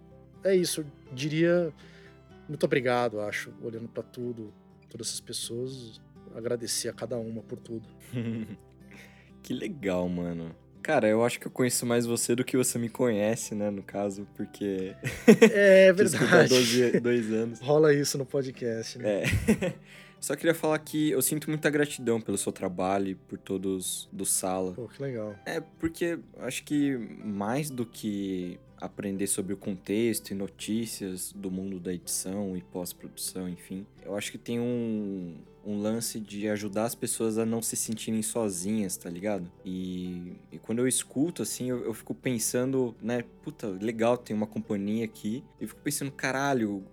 é 0.43 0.55
isso. 0.55 0.81
Eu 0.81 0.85
diria 1.13 1.73
muito 2.47 2.63
obrigado, 2.65 3.21
acho, 3.21 3.51
olhando 3.63 3.87
pra 3.87 4.03
tudo, 4.03 4.53
todas 4.89 5.07
essas 5.07 5.19
pessoas, 5.21 5.99
agradecer 6.35 6.89
a 6.89 6.93
cada 6.93 7.17
uma 7.17 7.41
por 7.41 7.57
tudo. 7.57 7.87
que 9.41 9.53
legal, 9.53 10.07
mano. 10.07 10.55
Cara, 10.83 11.07
eu 11.07 11.23
acho 11.23 11.39
que 11.39 11.47
eu 11.47 11.51
conheço 11.51 11.85
mais 11.85 12.05
você 12.05 12.35
do 12.35 12.43
que 12.43 12.57
você 12.57 12.77
me 12.77 12.89
conhece, 12.89 13.55
né? 13.55 13.71
No 13.71 13.81
caso, 13.81 14.27
porque. 14.35 14.93
É 15.53 15.91
verdade. 15.93 16.49
12 16.49 16.99
dois 16.99 17.31
anos. 17.31 17.59
Rola 17.61 17.93
isso 17.93 18.17
no 18.17 18.25
podcast, 18.25 18.99
né? 18.99 19.23
É. 19.23 19.73
Só 20.19 20.35
queria 20.35 20.53
falar 20.53 20.79
que 20.79 21.11
eu 21.11 21.21
sinto 21.21 21.49
muita 21.49 21.69
gratidão 21.69 22.19
pelo 22.19 22.37
seu 22.37 22.51
trabalho 22.51 23.09
e 23.09 23.15
por 23.15 23.37
todos 23.37 24.07
do 24.11 24.25
Sala. 24.25 24.73
Pô, 24.73 24.87
que 24.87 25.01
legal. 25.01 25.35
É, 25.45 25.59
porque 25.59 26.17
acho 26.39 26.63
que 26.63 26.95
mais 26.97 27.69
do 27.69 27.85
que 27.85 28.57
aprender 28.79 29.27
sobre 29.27 29.53
o 29.53 29.57
contexto 29.57 30.31
e 30.31 30.33
notícias 30.33 31.33
do 31.33 31.49
mundo 31.51 31.79
da 31.79 31.93
edição 31.93 32.55
e 32.55 32.61
pós-produção, 32.61 33.49
enfim, 33.49 33.85
eu 34.05 34.15
acho 34.15 34.31
que 34.31 34.37
tem 34.37 34.59
um, 34.59 35.35
um 35.65 35.81
lance 35.81 36.19
de 36.19 36.47
ajudar 36.49 36.85
as 36.85 36.95
pessoas 36.95 37.37
a 37.37 37.45
não 37.45 37.61
se 37.61 37.75
sentirem 37.75 38.21
sozinhas, 38.21 38.97
tá 38.97 39.09
ligado? 39.09 39.49
E, 39.63 40.33
e 40.51 40.57
quando 40.57 40.79
eu 40.79 40.87
escuto, 40.87 41.41
assim, 41.41 41.69
eu, 41.69 41.85
eu 41.85 41.93
fico 41.93 42.13
pensando, 42.13 42.95
né, 43.01 43.23
puta, 43.43 43.67
legal, 43.67 44.17
tem 44.17 44.35
uma 44.35 44.47
companhia 44.47 45.05
aqui, 45.05 45.43
e 45.59 45.67
fico 45.67 45.81
pensando, 45.81 46.11
caralho, 46.11 46.83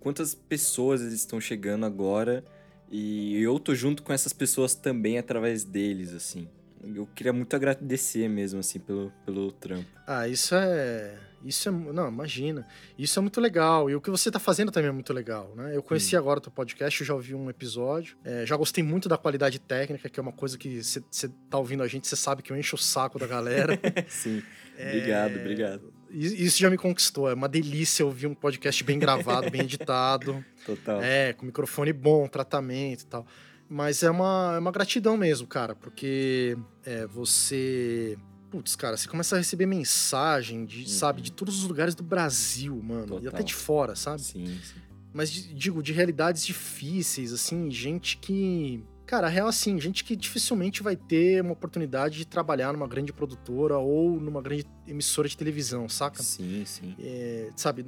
quantas 0.00 0.34
pessoas 0.34 1.00
estão 1.00 1.40
chegando 1.40 1.86
agora 1.86 2.44
e 2.90 3.40
eu 3.40 3.58
tô 3.58 3.74
junto 3.74 4.02
com 4.02 4.12
essas 4.12 4.32
pessoas 4.32 4.74
também 4.74 5.18
através 5.18 5.64
deles, 5.64 6.12
assim. 6.12 6.46
Eu 6.94 7.06
queria 7.14 7.32
muito 7.32 7.54
agradecer 7.56 8.28
mesmo, 8.28 8.60
assim, 8.60 8.78
pelo, 8.78 9.12
pelo 9.24 9.50
trampo. 9.52 9.86
Ah, 10.06 10.28
isso 10.28 10.54
é. 10.54 11.16
Isso 11.44 11.68
é. 11.68 11.72
Não, 11.72 12.08
imagina. 12.08 12.66
Isso 12.98 13.18
é 13.18 13.22
muito 13.22 13.40
legal. 13.40 13.90
E 13.90 13.94
o 13.94 14.00
que 14.00 14.10
você 14.10 14.30
tá 14.30 14.38
fazendo 14.38 14.70
também 14.70 14.88
é 14.88 14.92
muito 14.92 15.12
legal, 15.12 15.52
né? 15.56 15.76
Eu 15.76 15.82
conheci 15.82 16.16
agora 16.16 16.38
o 16.38 16.42
teu 16.42 16.52
podcast, 16.52 17.00
eu 17.00 17.06
já 17.06 17.14
ouvi 17.14 17.34
um 17.34 17.50
episódio. 17.50 18.16
É, 18.24 18.46
já 18.46 18.56
gostei 18.56 18.82
muito 18.82 19.08
da 19.08 19.16
qualidade 19.16 19.58
técnica, 19.58 20.08
que 20.08 20.18
é 20.18 20.22
uma 20.22 20.32
coisa 20.32 20.56
que 20.56 20.82
você 20.82 21.28
tá 21.50 21.58
ouvindo 21.58 21.82
a 21.82 21.88
gente, 21.88 22.06
você 22.06 22.16
sabe 22.16 22.42
que 22.42 22.52
eu 22.52 22.56
encho 22.56 22.76
o 22.76 22.78
saco 22.78 23.18
da 23.18 23.26
galera. 23.26 23.78
Sim. 24.08 24.42
Obrigado, 24.78 25.36
obrigado. 25.36 25.92
E 26.10 26.44
Isso 26.44 26.58
já 26.58 26.68
me 26.68 26.76
conquistou. 26.76 27.30
É 27.30 27.34
uma 27.34 27.48
delícia 27.48 28.04
ouvir 28.04 28.26
um 28.26 28.34
podcast 28.34 28.84
bem 28.84 28.98
gravado, 28.98 29.50
bem 29.50 29.62
editado. 29.62 30.44
Total. 30.66 31.00
É, 31.02 31.32
com 31.32 31.46
microfone 31.46 31.92
bom, 31.92 32.28
tratamento 32.28 33.02
e 33.02 33.06
tal. 33.06 33.26
Mas 33.68 34.02
é 34.02 34.10
uma, 34.10 34.52
é 34.56 34.58
uma 34.58 34.70
gratidão 34.70 35.16
mesmo, 35.16 35.46
cara, 35.46 35.74
porque 35.74 36.56
é, 36.84 37.06
você. 37.06 38.18
Putz, 38.52 38.76
cara, 38.76 38.98
você 38.98 39.08
começa 39.08 39.34
a 39.34 39.38
receber 39.38 39.64
mensagem 39.64 40.66
de, 40.66 40.86
sabe, 40.90 41.22
de 41.22 41.32
todos 41.32 41.56
os 41.58 41.66
lugares 41.66 41.94
do 41.94 42.02
Brasil, 42.02 42.78
mano. 42.82 43.04
E 43.04 43.22
Total. 43.22 43.28
até 43.28 43.42
de 43.42 43.54
fora, 43.54 43.96
sabe? 43.96 44.20
Sim, 44.20 44.44
sim. 44.62 44.78
Mas 45.10 45.30
digo, 45.30 45.82
de 45.82 45.90
realidades 45.90 46.44
difíceis, 46.44 47.32
assim, 47.32 47.70
gente 47.70 48.18
que. 48.18 48.84
Cara, 49.06 49.26
a 49.26 49.30
real 49.30 49.48
assim, 49.48 49.80
gente 49.80 50.04
que 50.04 50.14
dificilmente 50.14 50.82
vai 50.82 50.96
ter 50.96 51.42
uma 51.42 51.54
oportunidade 51.54 52.18
de 52.18 52.26
trabalhar 52.26 52.74
numa 52.74 52.86
grande 52.86 53.10
produtora 53.10 53.78
ou 53.78 54.20
numa 54.20 54.42
grande 54.42 54.66
emissora 54.86 55.26
de 55.26 55.36
televisão, 55.36 55.88
saca? 55.88 56.22
Sim, 56.22 56.62
sim. 56.66 56.94
É, 56.98 57.50
sabe, 57.56 57.86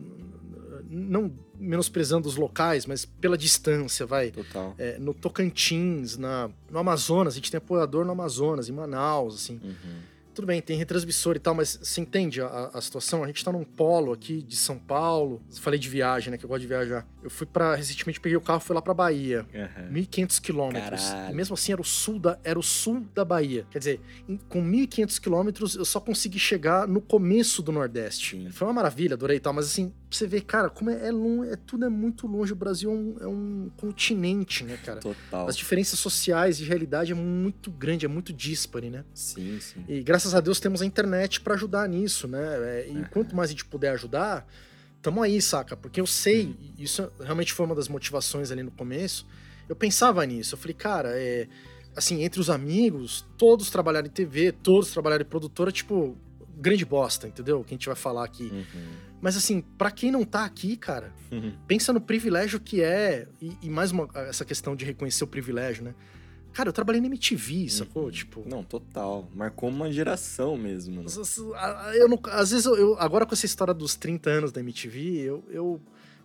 não 0.89 1.31
menosprezando 1.59 2.27
os 2.27 2.37
locais, 2.37 2.87
mas 2.87 3.05
pela 3.05 3.37
distância, 3.37 4.07
vai. 4.07 4.31
Total. 4.31 4.75
É, 4.79 4.99
no 4.99 5.13
Tocantins, 5.13 6.17
na, 6.17 6.49
no 6.71 6.79
Amazonas, 6.79 7.35
a 7.35 7.37
gente 7.37 7.51
tem 7.51 7.59
apoiador 7.59 8.07
no 8.07 8.13
Amazonas, 8.13 8.71
em 8.71 8.73
Manaus, 8.73 9.35
assim. 9.35 9.61
Uhum. 9.63 10.14
Tudo 10.35 10.47
bem, 10.47 10.61
tem 10.61 10.77
retransmissor 10.77 11.37
e 11.37 11.39
tal, 11.39 11.55
mas 11.55 11.79
você 11.81 12.01
entende 12.01 12.41
a, 12.41 12.71
a 12.75 12.81
situação? 12.81 13.23
A 13.23 13.27
gente 13.27 13.45
tá 13.45 13.53
num 13.53 13.63
polo 13.65 14.13
aqui 14.13 14.43
de 14.43 14.57
São 14.57 14.79
Paulo. 14.79 15.41
Falei 15.61 15.79
de 15.79 15.89
viagem, 15.89 16.31
né? 16.31 16.37
Que 16.39 16.45
eu 16.45 16.49
gosto 16.49 16.63
de 16.63 16.67
viajar. 16.67 17.07
Eu 17.23 17.31
fui 17.31 17.47
para 17.47 17.75
Recentemente 17.77 18.21
peguei 18.21 18.37
o 18.37 18.41
carro 18.41 18.59
e 18.61 18.65
fui 18.65 18.75
lá 18.75 18.83
pra 18.83 18.93
Bahia. 18.93 19.47
Aham. 19.55 19.91
1.500 19.93 20.41
quilômetros. 20.41 21.03
Mesmo 21.33 21.55
assim 21.55 21.73
era 21.73 21.81
o 21.81 21.85
sul 21.85 22.19
da, 22.19 22.39
era 22.43 22.59
o 22.59 22.63
sul 22.63 23.07
da 23.15 23.25
Bahia. 23.25 23.67
Quer 23.71 23.79
dizer, 23.79 24.01
em- 24.29 24.37
com 24.37 24.61
1.500 24.63 25.19
quilômetros 25.21 25.75
eu 25.77 25.85
só 25.85 26.01
consegui 26.01 26.39
chegar 26.39 26.87
no 26.89 27.01
começo 27.01 27.63
do 27.63 27.71
Nordeste. 27.73 28.37
Sim. 28.37 28.51
Foi 28.51 28.67
uma 28.67 28.75
maravilha, 28.75 29.15
adorei 29.15 29.37
e 29.37 29.41
tal, 29.41 29.53
mas 29.53 29.67
assim, 29.67 29.93
você 30.11 30.27
ver, 30.27 30.43
cara, 30.43 30.69
como 30.71 30.91
é, 30.91 31.09
é 31.09 31.13
longe, 31.13 31.51
é, 31.51 31.57
tudo 31.57 31.85
é 31.85 31.89
muito 31.89 32.27
longe. 32.27 32.53
O 32.53 32.57
Brasil 32.57 32.91
é 32.91 32.95
um, 32.95 33.17
é 33.21 33.27
um 33.27 33.71
continente, 33.77 34.65
né, 34.65 34.77
cara? 34.85 35.01
Total. 35.01 35.49
As 35.49 35.57
diferenças 35.57 35.99
sociais 35.99 36.57
de 36.59 36.65
realidade 36.65 37.13
é 37.13 37.15
muito 37.15 37.71
grande, 37.71 38.05
é 38.05 38.09
muito 38.09 38.33
díspare, 38.33 38.91
né? 38.91 39.05
Sim, 39.15 39.59
sim. 39.61 39.85
E 39.89 40.03
graças 40.03 40.24
a 40.33 40.41
Deus 40.41 40.61
temos 40.61 40.81
a 40.81 40.87
internet 40.87 41.41
pra 41.41 41.55
ajudar 41.55 41.89
nisso, 41.89 42.29
né? 42.29 42.41
É, 42.41 42.89
E 42.89 42.93
Aham. 42.99 43.09
quanto 43.11 43.35
mais 43.35 43.51
a 43.51 43.53
gente 43.53 43.65
puder 43.65 43.91
ajudar, 43.91 44.47
tamo 45.03 45.21
aí, 45.21 45.43
saca? 45.43 45.77
Porque 45.77 46.01
eu 46.01 46.07
sei, 46.07 46.57
e 46.79 46.85
isso 46.85 47.11
realmente 47.21 47.53
foi 47.53 47.67
uma 47.67 47.75
das 47.75 47.89
motivações 47.89 48.53
ali 48.53 48.63
no 48.63 48.71
começo. 48.71 49.27
Eu 49.69 49.75
pensava 49.75 50.25
nisso, 50.25 50.55
eu 50.55 50.59
falei, 50.59 50.75
cara, 50.75 51.11
é. 51.13 51.49
Assim, 51.97 52.23
entre 52.25 52.41
os 52.41 52.51
amigos, 52.51 53.25
todos 53.39 53.71
trabalharam 53.71 54.07
em 54.07 54.11
TV, 54.11 54.51
todos 54.51 54.91
trabalharam 54.91 55.25
em 55.25 55.29
produtora, 55.29 55.71
tipo, 55.71 56.17
grande 56.57 56.85
bosta, 56.85 57.29
entendeu? 57.29 57.61
O 57.61 57.65
que 57.65 57.73
a 57.73 57.77
gente 57.77 57.87
vai 57.87 57.95
falar 57.95 58.25
aqui. 58.25 58.45
Uhum. 58.45 58.93
Mas 59.21 59.37
assim, 59.37 59.61
pra 59.61 59.91
quem 59.91 60.11
não 60.11 60.25
tá 60.25 60.45
aqui, 60.45 60.77
cara, 60.77 61.13
pensa 61.69 61.93
no 61.93 62.01
privilégio 62.01 62.59
que 62.61 62.83
é, 62.83 63.27
e, 63.41 63.57
e 63.63 63.71
mais 63.71 63.91
uma, 63.93 64.09
essa 64.29 64.45
questão 64.45 64.75
de 64.75 64.85
reconhecer 64.85 65.23
o 65.25 65.27
privilégio, 65.27 65.85
né? 65.85 65.95
Cara, 66.55 66.69
eu 66.69 66.73
trabalhei 66.73 67.01
na 67.01 67.09
MTV, 67.09 67.69
sacou? 67.69 68.05
Uhum. 68.05 68.11
Tipo, 68.11 68.49
Não, 68.49 68.63
total. 68.65 69.29
Marcou 69.35 69.69
uma 69.69 69.93
geração 69.93 70.57
mesmo, 70.57 71.01
né? 71.01 71.07
às 71.07 71.17
vezes- 71.17 71.37
eu 71.97 72.09
não- 72.09 72.21
às 72.31 72.51
vezes 72.53 72.65
eu, 72.65 72.77
eu- 72.77 72.97
agora 72.99 73.27
com 73.27 73.35
essa 73.35 73.45
história 73.45 73.75
dos 73.75 73.95
30 73.97 74.31
anos 74.31 74.53
da 74.53 74.61
MTV, 74.61 75.01
eu, 75.21 75.45
eu 75.51 75.81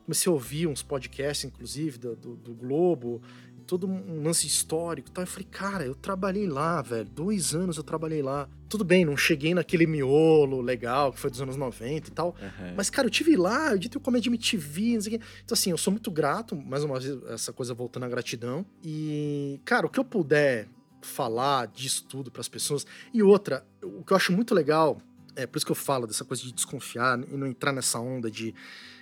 comecei 0.06 0.30
a 0.30 0.34
ouvir 0.34 0.68
uns 0.68 0.82
podcasts, 0.84 1.46
inclusive, 1.46 1.98
do, 1.98 2.16
do, 2.16 2.36
do 2.36 2.54
Globo, 2.54 3.22
todo 3.70 3.86
um 3.86 4.24
lance 4.24 4.48
histórico 4.48 5.10
e 5.10 5.12
tal. 5.12 5.24
Eu 5.24 5.28
falei, 5.28 5.48
cara, 5.52 5.86
eu 5.86 5.94
trabalhei 5.94 6.48
lá, 6.48 6.82
velho. 6.82 7.08
Dois 7.08 7.54
anos 7.54 7.78
eu 7.78 7.84
trabalhei 7.84 8.24
lá. 8.24 8.50
Tudo 8.68 8.84
bem, 8.84 9.06
não 9.06 9.16
cheguei 9.16 9.54
naquele 9.54 9.86
miolo 9.86 10.60
legal 10.60 11.14
que 11.14 11.20
foi 11.20 11.30
dos 11.30 11.40
anos 11.40 11.56
90 11.56 12.08
e 12.08 12.12
tal. 12.12 12.36
Aham. 12.42 12.74
Mas, 12.76 12.90
cara, 12.90 13.06
eu 13.06 13.12
tive 13.12 13.36
lá, 13.36 13.70
eu 13.70 13.76
editei 13.76 14.00
o 14.00 14.02
Comédia 14.02 14.30
MTV, 14.30 14.96
não 14.96 15.02
sei 15.02 15.16
o 15.16 15.20
quê. 15.20 15.26
Então, 15.46 15.54
assim, 15.54 15.70
eu 15.70 15.78
sou 15.78 15.92
muito 15.92 16.10
grato, 16.10 16.56
mais 16.56 16.84
uma 16.84 17.00
vez, 17.00 17.16
essa 17.28 17.54
coisa 17.54 17.76
voltando 17.76 18.06
à 18.06 18.10
gratidão. 18.10 18.66
E, 18.84 19.62
cara, 19.64 19.86
o 19.86 19.90
que 19.90 20.00
eu 20.00 20.04
puder 20.04 20.68
falar 21.02 21.68
disso 21.68 22.06
tudo 22.10 22.32
pras 22.32 22.48
pessoas. 22.48 22.88
E 23.14 23.22
outra, 23.22 23.64
o 23.84 24.04
que 24.04 24.14
eu 24.14 24.18
acho 24.18 24.34
muito 24.34 24.56
legal, 24.56 25.00
é 25.36 25.46
por 25.46 25.58
isso 25.58 25.66
que 25.66 25.72
eu 25.72 25.76
falo 25.76 26.08
dessa 26.08 26.26
coisa 26.26 26.42
de 26.42 26.52
desconfiar 26.52 27.20
e 27.20 27.38
não 27.38 27.46
entrar 27.46 27.72
nessa 27.72 28.00
onda 28.00 28.32
de, 28.32 28.54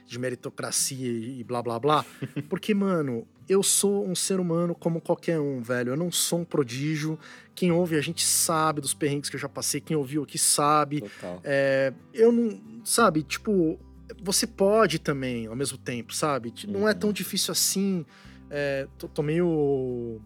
de 0.06 0.19
meritocracia 0.19 1.07
e 1.10 1.41
blá 1.44 1.64
blá 1.64 1.80
blá. 1.80 2.06
Porque, 2.49 2.73
mano, 2.73 3.26
eu 3.49 3.64
sou 3.64 4.07
um 4.07 4.15
ser 4.15 4.40
humano 4.40 4.76
como 4.76 4.99
qualquer 4.99 5.40
um, 5.40 5.61
velho. 5.61 5.91
Eu 5.91 5.98
não 5.98 6.11
sou 6.11 6.40
um 6.40 6.45
prodígio. 6.45 7.18
Quem 7.56 7.72
ouve 7.72 7.95
a 7.95 8.02
gente 8.02 8.26
sabe 8.26 8.82
dos 8.82 8.94
perrengues 8.94 9.30
que 9.30 9.36
eu 9.36 9.40
já 9.40 9.49
passei. 9.49 9.80
Quem 9.80 9.95
ouviu 9.95 10.24
aqui 10.24 10.38
sabe. 10.38 11.03
É, 11.44 11.94
eu 12.14 12.32
não. 12.32 12.61
Sabe, 12.84 13.24
tipo, 13.24 13.78
você 14.24 14.48
pode 14.48 14.99
também 14.99 15.48
ao 15.48 15.56
mesmo 15.56 15.78
tempo, 15.78 16.14
sabe? 16.14 16.53
Não 16.68 16.88
é 16.88 16.94
tão 16.94 17.11
difícil 17.11 17.52
assim. 17.52 18.06
É, 18.49 18.88
tô, 18.98 19.07
tô 19.07 19.22
meio 19.22 20.22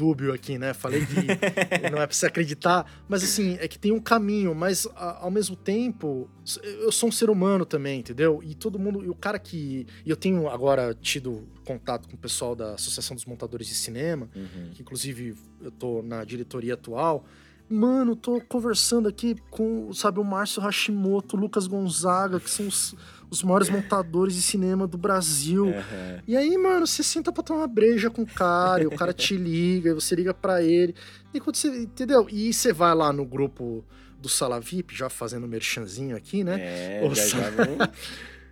dúbio 0.00 0.32
aqui, 0.32 0.56
né? 0.58 0.72
Falei 0.72 1.02
que 1.04 1.14
não 1.92 2.00
é 2.00 2.06
pra 2.06 2.14
você 2.16 2.26
acreditar, 2.26 2.90
mas 3.08 3.22
assim, 3.22 3.56
é 3.60 3.68
que 3.68 3.78
tem 3.78 3.92
um 3.92 4.00
caminho, 4.00 4.54
mas 4.54 4.86
a- 4.96 5.18
ao 5.24 5.30
mesmo 5.30 5.54
tempo, 5.54 6.28
eu 6.64 6.90
sou 6.90 7.08
um 7.08 7.12
ser 7.12 7.28
humano 7.30 7.64
também, 7.66 8.00
entendeu? 8.00 8.40
E 8.42 8.54
todo 8.54 8.78
mundo, 8.78 9.04
e 9.04 9.08
o 9.08 9.14
cara 9.14 9.38
que. 9.38 9.86
E 10.04 10.10
eu 10.10 10.16
tenho 10.16 10.48
agora 10.48 10.94
tido 10.94 11.46
contato 11.64 12.08
com 12.08 12.14
o 12.14 12.18
pessoal 12.18 12.56
da 12.56 12.74
Associação 12.74 13.14
dos 13.14 13.24
Montadores 13.26 13.66
de 13.66 13.74
Cinema, 13.74 14.28
Uhum. 14.34 14.70
que 14.72 14.80
inclusive 14.82 15.34
eu 15.60 15.70
tô 15.70 16.02
na 16.02 16.24
diretoria 16.24 16.74
atual, 16.74 17.24
Mano, 17.70 18.16
tô 18.16 18.40
conversando 18.40 19.08
aqui 19.08 19.36
com, 19.48 19.92
sabe, 19.92 20.18
o 20.18 20.24
Márcio 20.24 20.60
Hashimoto, 20.60 21.36
o 21.36 21.40
Lucas 21.40 21.66
Gonzaga, 21.68 22.40
que 22.40 22.50
são 22.50 22.66
os, 22.66 22.96
os 23.30 23.42
maiores 23.44 23.70
montadores 23.70 24.34
de 24.34 24.42
cinema 24.42 24.88
do 24.88 24.98
Brasil. 24.98 25.68
Aham. 25.68 26.20
E 26.26 26.36
aí, 26.36 26.58
mano, 26.58 26.84
você 26.86 27.02
senta 27.04 27.30
pra 27.30 27.42
tomar 27.44 27.60
uma 27.60 27.68
breja 27.68 28.10
com 28.10 28.22
o 28.22 28.26
cara, 28.26 28.82
e 28.82 28.86
o 28.86 28.90
cara 28.90 29.12
te 29.12 29.36
liga, 29.36 29.90
e 29.90 29.94
você 29.94 30.16
liga 30.16 30.34
pra 30.34 30.60
ele. 30.62 30.94
E 31.32 31.38
quando 31.38 31.54
você. 31.56 31.68
Entendeu? 31.82 32.26
E 32.28 32.52
você 32.52 32.72
vai 32.72 32.92
lá 32.94 33.12
no 33.12 33.24
grupo 33.24 33.84
do 34.20 34.28
Sala 34.28 34.60
VIP, 34.60 34.94
já 34.94 35.08
fazendo 35.08 35.46
merchanzinho 35.48 36.16
aqui, 36.16 36.42
né? 36.44 36.56
É, 36.60 37.00
Ou 37.04 37.14
já, 37.14 37.22
sa- 37.22 37.38
já 37.38 37.50
vamos- 37.50 37.88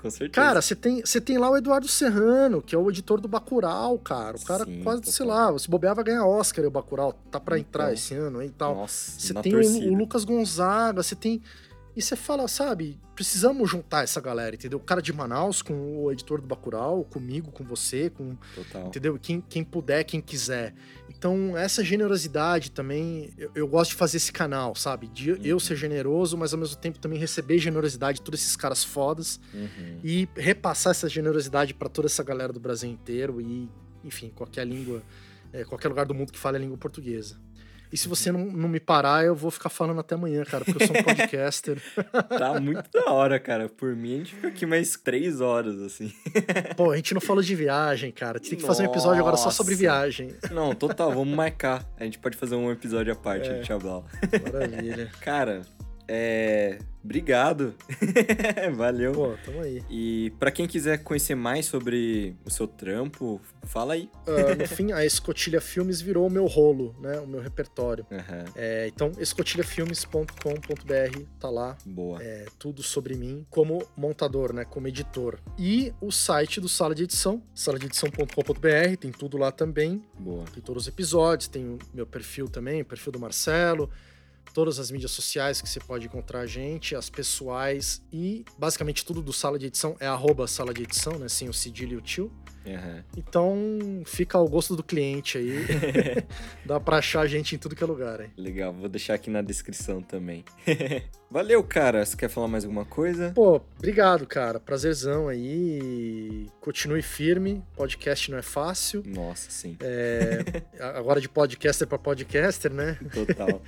Com 0.00 0.10
certeza. 0.10 0.30
Cara, 0.46 0.62
você 0.62 0.76
tem, 0.76 1.00
você 1.04 1.20
tem 1.20 1.38
lá 1.38 1.50
o 1.50 1.56
Eduardo 1.56 1.88
Serrano, 1.88 2.62
que 2.62 2.74
é 2.74 2.78
o 2.78 2.88
editor 2.88 3.20
do 3.20 3.26
Bacurau, 3.26 3.98
cara. 3.98 4.36
O 4.36 4.44
cara 4.44 4.64
Sim, 4.64 4.80
quase, 4.84 5.00
total. 5.02 5.12
sei 5.12 5.26
lá, 5.26 5.58
se 5.58 5.68
bobear 5.68 5.94
vai 5.94 6.04
ganhar 6.04 6.24
Oscar 6.24 6.64
o 6.64 6.70
Bacurau. 6.70 7.12
Tá 7.30 7.40
pra 7.40 7.58
entrar 7.58 7.84
Então. 7.84 7.94
esse 7.94 8.14
ano 8.14 8.38
aí 8.38 8.46
e 8.46 8.50
tal. 8.50 8.74
Nossa, 8.76 9.18
Você 9.18 9.34
tem 9.34 9.54
o, 9.54 9.92
o 9.92 9.98
Lucas 9.98 10.24
Gonzaga, 10.24 11.02
você 11.02 11.14
tem. 11.16 11.42
E 11.98 12.02
você 12.02 12.14
fala, 12.14 12.46
sabe, 12.46 12.96
precisamos 13.12 13.68
juntar 13.68 14.04
essa 14.04 14.20
galera, 14.20 14.54
entendeu? 14.54 14.78
O 14.78 14.80
cara 14.82 15.02
de 15.02 15.12
Manaus 15.12 15.62
com 15.62 16.04
o 16.04 16.12
editor 16.12 16.40
do 16.40 16.46
Bacurau, 16.46 17.02
comigo, 17.02 17.50
com 17.50 17.64
você, 17.64 18.08
com. 18.08 18.36
Total. 18.54 18.86
Entendeu? 18.86 19.18
Quem, 19.20 19.40
quem 19.40 19.64
puder, 19.64 20.04
quem 20.04 20.20
quiser. 20.20 20.74
Então, 21.10 21.56
essa 21.58 21.82
generosidade 21.82 22.70
também, 22.70 23.30
eu, 23.36 23.50
eu 23.52 23.66
gosto 23.66 23.90
de 23.90 23.96
fazer 23.96 24.18
esse 24.18 24.30
canal, 24.30 24.76
sabe? 24.76 25.08
De 25.08 25.30
eu 25.42 25.54
Uhum. 25.56 25.58
ser 25.58 25.74
generoso, 25.74 26.38
mas 26.38 26.52
ao 26.54 26.60
mesmo 26.60 26.76
tempo 26.76 27.00
também 27.00 27.18
receber 27.18 27.58
generosidade 27.58 28.18
de 28.18 28.22
todos 28.24 28.40
esses 28.40 28.54
caras 28.54 28.84
fodas 28.84 29.40
Uhum. 29.52 29.98
e 30.04 30.28
repassar 30.36 30.92
essa 30.92 31.08
generosidade 31.08 31.74
pra 31.74 31.88
toda 31.88 32.06
essa 32.06 32.22
galera 32.22 32.52
do 32.52 32.60
Brasil 32.60 32.88
inteiro 32.88 33.40
e, 33.40 33.68
enfim, 34.04 34.30
qualquer 34.32 34.64
língua, 34.64 35.02
é, 35.52 35.64
qualquer 35.64 35.88
lugar 35.88 36.06
do 36.06 36.14
mundo 36.14 36.30
que 36.32 36.38
fale 36.38 36.58
a 36.58 36.60
língua 36.60 36.78
portuguesa. 36.78 37.40
E 37.92 37.96
se 37.96 38.06
você 38.08 38.30
não, 38.30 38.44
não 38.44 38.68
me 38.68 38.78
parar, 38.80 39.24
eu 39.24 39.34
vou 39.34 39.50
ficar 39.50 39.68
falando 39.68 40.00
até 40.00 40.14
amanhã, 40.14 40.44
cara, 40.44 40.64
porque 40.64 40.82
eu 40.82 40.86
sou 40.86 40.96
um 40.96 41.02
podcaster. 41.04 41.82
Tá 42.38 42.60
muito 42.60 42.90
da 42.92 43.10
hora, 43.10 43.38
cara. 43.40 43.68
Por 43.68 43.94
mim, 43.96 44.14
a 44.14 44.18
gente 44.18 44.34
fica 44.34 44.48
aqui 44.48 44.66
mais 44.66 44.96
três 44.96 45.40
horas, 45.40 45.80
assim. 45.80 46.12
Pô, 46.76 46.90
a 46.90 46.96
gente 46.96 47.14
não 47.14 47.20
falou 47.20 47.42
de 47.42 47.54
viagem, 47.54 48.12
cara. 48.12 48.38
Tem 48.38 48.58
que 48.58 48.62
fazer 48.64 48.82
um 48.82 48.90
episódio 48.90 49.20
agora 49.20 49.36
só 49.36 49.50
sobre 49.50 49.72
Nossa. 49.72 49.80
viagem. 49.82 50.34
Não, 50.50 50.74
total, 50.74 51.12
vamos 51.12 51.34
marcar. 51.34 51.84
A 51.98 52.04
gente 52.04 52.18
pode 52.18 52.36
fazer 52.36 52.54
um 52.56 52.70
episódio 52.70 53.12
à 53.12 53.16
parte 53.16 53.48
É. 53.48 53.60
de 53.60 53.66
Chablau. 53.66 54.04
Maravilha. 54.52 55.10
Cara, 55.20 55.62
é. 56.08 56.78
Obrigado. 57.04 57.74
Valeu. 58.76 59.12
Pô, 59.12 59.34
tamo 59.44 59.60
aí. 59.62 59.82
E 59.88 60.30
pra 60.38 60.50
quem 60.50 60.66
quiser 60.66 60.98
conhecer 61.02 61.34
mais 61.34 61.64
sobre 61.64 62.36
o 62.44 62.50
seu 62.50 62.66
trampo, 62.66 63.40
fala 63.62 63.94
aí. 63.94 64.10
Ah, 64.26 64.54
no 64.54 64.66
fim, 64.66 64.92
a 64.92 65.04
Escotilha 65.06 65.60
Filmes 65.60 66.00
virou 66.02 66.26
o 66.26 66.30
meu 66.30 66.44
rolo, 66.46 66.94
né? 67.00 67.18
O 67.20 67.26
meu 67.26 67.40
repertório. 67.40 68.04
Aham, 68.10 68.44
É, 68.56 68.88
então, 68.88 69.12
escotilhafilmes.com.br 69.18 71.20
tá 71.38 71.48
lá. 71.48 71.76
boa. 71.86 72.22
É, 72.22 72.46
tudo 72.58 72.82
sobre 72.82 73.14
mim 73.14 73.46
como 73.48 73.86
montador, 73.96 74.52
né? 74.52 74.64
Como 74.64 74.86
editor. 74.88 75.38
E 75.58 75.92
o 76.00 76.10
site 76.10 76.60
do 76.60 76.68
Sala 76.68 76.94
de 76.94 77.04
Edição, 77.04 77.42
saladeedição.com.br, 77.54 78.96
tem 79.00 79.12
tudo 79.12 79.38
lá 79.38 79.50
também. 79.50 80.02
Boa. 80.18 80.44
Tem 80.52 80.62
todos 80.62 80.82
os 80.82 80.88
episódios, 80.88 81.48
tem 81.48 81.64
o 81.64 81.78
meu 81.94 82.06
perfil 82.06 82.48
também, 82.48 82.82
o 82.82 82.84
perfil 82.84 83.12
do 83.12 83.20
Marcelo, 83.20 83.88
todas 84.58 84.80
as 84.80 84.90
mídias 84.90 85.12
sociais 85.12 85.62
que 85.62 85.68
você 85.68 85.78
pode 85.78 86.06
encontrar 86.06 86.40
a 86.40 86.46
gente, 86.46 86.96
as 86.96 87.08
pessoais 87.08 88.02
e 88.12 88.44
basicamente 88.58 89.04
tudo 89.04 89.22
do 89.22 89.32
Sala 89.32 89.56
de 89.56 89.66
Edição 89.66 89.96
é 90.00 90.06
arroba 90.08 90.48
Sala 90.48 90.74
de 90.74 90.82
Edição, 90.82 91.16
né? 91.16 91.28
Sem 91.28 91.48
o 91.48 91.52
cedilho 91.52 91.92
e 91.92 91.96
o 91.96 92.00
tio. 92.00 92.28
Aham. 92.66 93.04
Então 93.16 94.02
fica 94.04 94.36
ao 94.36 94.48
gosto 94.48 94.74
do 94.74 94.82
cliente 94.82 95.38
aí. 95.38 95.64
Dá 96.66 96.80
pra 96.80 96.98
achar 96.98 97.20
a 97.20 97.26
gente 97.26 97.54
em 97.54 97.58
tudo 97.58 97.76
que 97.76 97.82
é 97.82 97.86
lugar, 97.86 98.20
hein? 98.20 98.30
Legal, 98.36 98.72
vou 98.72 98.88
deixar 98.88 99.14
aqui 99.14 99.30
na 99.30 99.40
descrição 99.40 100.02
também. 100.02 100.44
Valeu, 101.30 101.62
cara. 101.62 102.04
Você 102.04 102.16
quer 102.16 102.28
falar 102.28 102.48
mais 102.48 102.64
alguma 102.64 102.84
coisa? 102.84 103.32
Pô, 103.34 103.60
obrigado, 103.76 104.26
cara. 104.26 104.58
Prazerzão 104.58 105.28
aí. 105.28 106.46
Continue 106.60 107.02
firme. 107.02 107.62
Podcast 107.76 108.30
não 108.30 108.38
é 108.38 108.42
fácil. 108.42 109.02
Nossa, 109.06 109.50
sim. 109.50 109.76
É, 109.80 110.42
agora 110.80 111.20
de 111.20 111.28
podcaster 111.28 111.86
pra 111.86 111.98
podcaster, 111.98 112.72
né? 112.72 112.98
Total. 113.12 113.62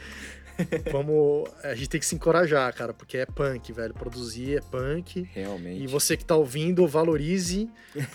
Vamos. 0.91 1.49
A 1.63 1.75
gente 1.75 1.89
tem 1.89 2.01
que 2.01 2.07
se 2.07 2.15
encorajar, 2.15 2.73
cara, 2.75 2.93
porque 2.93 3.19
é 3.19 3.27
punk, 3.27 3.73
velho. 3.73 3.95
Produzir 3.95 4.59
é 4.59 4.61
punk. 4.61 5.29
Realmente. 5.33 5.83
E 5.83 5.87
você 5.87 6.17
que 6.17 6.25
tá 6.25 6.37
ouvindo, 6.37 6.87
valorize 6.87 7.69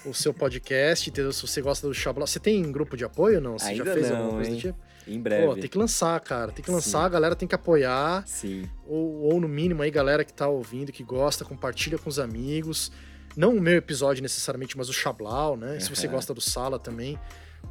o 0.06 0.14
seu 0.14 0.34
podcast, 0.36 1.10
entendeu? 1.10 1.32
Se 1.32 1.41
você 1.41 1.62
gosta 1.62 1.88
do 1.88 1.94
Xablau. 1.94 2.28
Você 2.28 2.40
tem 2.40 2.62
grupo 2.72 2.95
de 2.95 3.03
apoio 3.03 3.38
ou 3.38 3.41
não? 3.41 3.60
Você 3.60 3.70
Ainda 3.70 3.86
já 3.86 3.94
fez 3.94 4.10
não, 4.10 4.18
alguma 4.18 4.34
coisa 4.34 4.49
hein? 4.49 4.56
do 4.56 4.62
tipo? 4.62 4.80
Em 5.07 5.20
breve. 5.20 5.45
Pô, 5.45 5.53
tem 5.56 5.68
que 5.70 5.78
lançar, 5.78 6.20
cara. 6.20 6.52
Tem 6.52 6.64
que 6.64 6.72
lançar, 6.72 6.99
Sim. 7.02 7.06
a 7.06 7.10
galera 7.10 7.36
tem 7.36 7.48
que 7.48 7.56
apoiar. 7.56 8.24
Sim. 8.28 8.70
Ou, 8.88 9.34
ou 9.34 9.40
no 9.40 9.48
mínimo 9.48 9.82
aí, 9.84 9.91
galera 9.91 10.24
que 10.24 10.34
tá 10.34 10.48
ouvindo, 10.48 10.91
que 10.91 11.03
gosta, 11.03 11.45
compartilha 11.45 11.98
com 11.98 12.10
os 12.10 12.18
amigos. 12.18 12.91
Não 13.36 13.56
o 13.56 13.62
meu 13.62 13.76
episódio 13.78 14.24
necessariamente, 14.24 14.78
mas 14.78 14.90
o 14.90 14.94
Xablau, 14.94 15.57
né? 15.57 15.80
Se 15.80 15.90
você 15.90 16.07
gosta 16.07 16.34
do 16.34 16.41
Sala 16.41 16.80
também. 16.80 17.20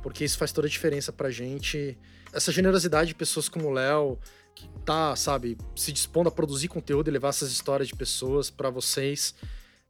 Porque 0.03 0.25
isso 0.25 0.37
faz 0.37 0.53
toda 0.53 0.67
a 0.67 0.71
diferença 0.71 1.13
pra 1.13 1.31
gente. 1.31 1.97
Essa 2.33 2.53
generosidade 2.53 3.09
de 3.09 3.15
pessoas 3.15 3.49
como 3.49 3.69
o 3.69 3.73
Léo, 3.73 4.19
que 4.55 4.69
tá, 4.85 5.15
sabe, 5.17 5.57
se 5.75 5.93
dispondo 5.93 6.29
a 6.29 6.33
produzir 6.33 6.69
conteúdo 6.69 7.09
e 7.09 7.11
levar 7.11 7.29
essas 7.31 7.51
histórias 7.51 7.89
de 7.89 7.95
pessoas 7.97 8.51
pra 8.51 8.71
vocês. 8.71 9.35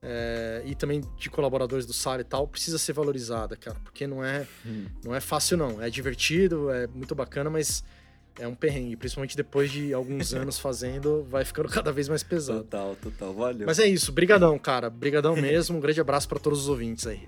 é, 0.07 0.63
e 0.67 0.75
também 0.75 1.01
de 1.17 1.31
colaboradores 1.31 1.87
do 1.87 1.95
Sala 1.95 2.21
e 2.21 2.25
tal, 2.25 2.47
precisa 2.47 2.77
ser 2.77 2.93
valorizada, 2.93 3.57
cara. 3.57 3.79
Porque 3.83 4.07
não 4.07 4.23
é, 4.23 4.47
Hum. 4.67 4.85
não 5.03 5.15
é 5.15 5.21
fácil, 5.21 5.57
não. 5.57 5.81
É 5.83 5.89
divertido, 5.89 6.69
é 6.71 6.87
muito 6.89 7.15
bacana, 7.15 7.49
mas 7.49 7.83
é 8.39 8.47
um 8.47 8.55
perrengue. 8.55 8.97
Principalmente 8.97 9.35
depois 9.35 9.71
de 9.73 9.95
alguns 9.95 10.35
anos 10.35 10.59
fazendo, 10.59 11.25
vai 11.31 11.43
ficando 11.43 11.71
cada 11.71 11.91
vez 11.91 12.07
mais 12.07 12.23
pesado. 12.23 12.65
Total, 12.65 12.95
total. 12.97 13.33
Valeu. 13.33 13.67
Mas 13.67 13.79
é 13.79 13.87
isso, 13.87 14.13
brigadão, 14.13 14.59
cara. 14.59 14.91
Brigadão 14.91 15.35
mesmo. 15.37 15.79
Um 15.79 15.81
grande 15.81 16.03
abraço 16.03 16.29
pra 16.29 16.39
todos 16.39 16.59
os 16.61 16.69
ouvintes 16.69 17.07
aí. 17.07 17.27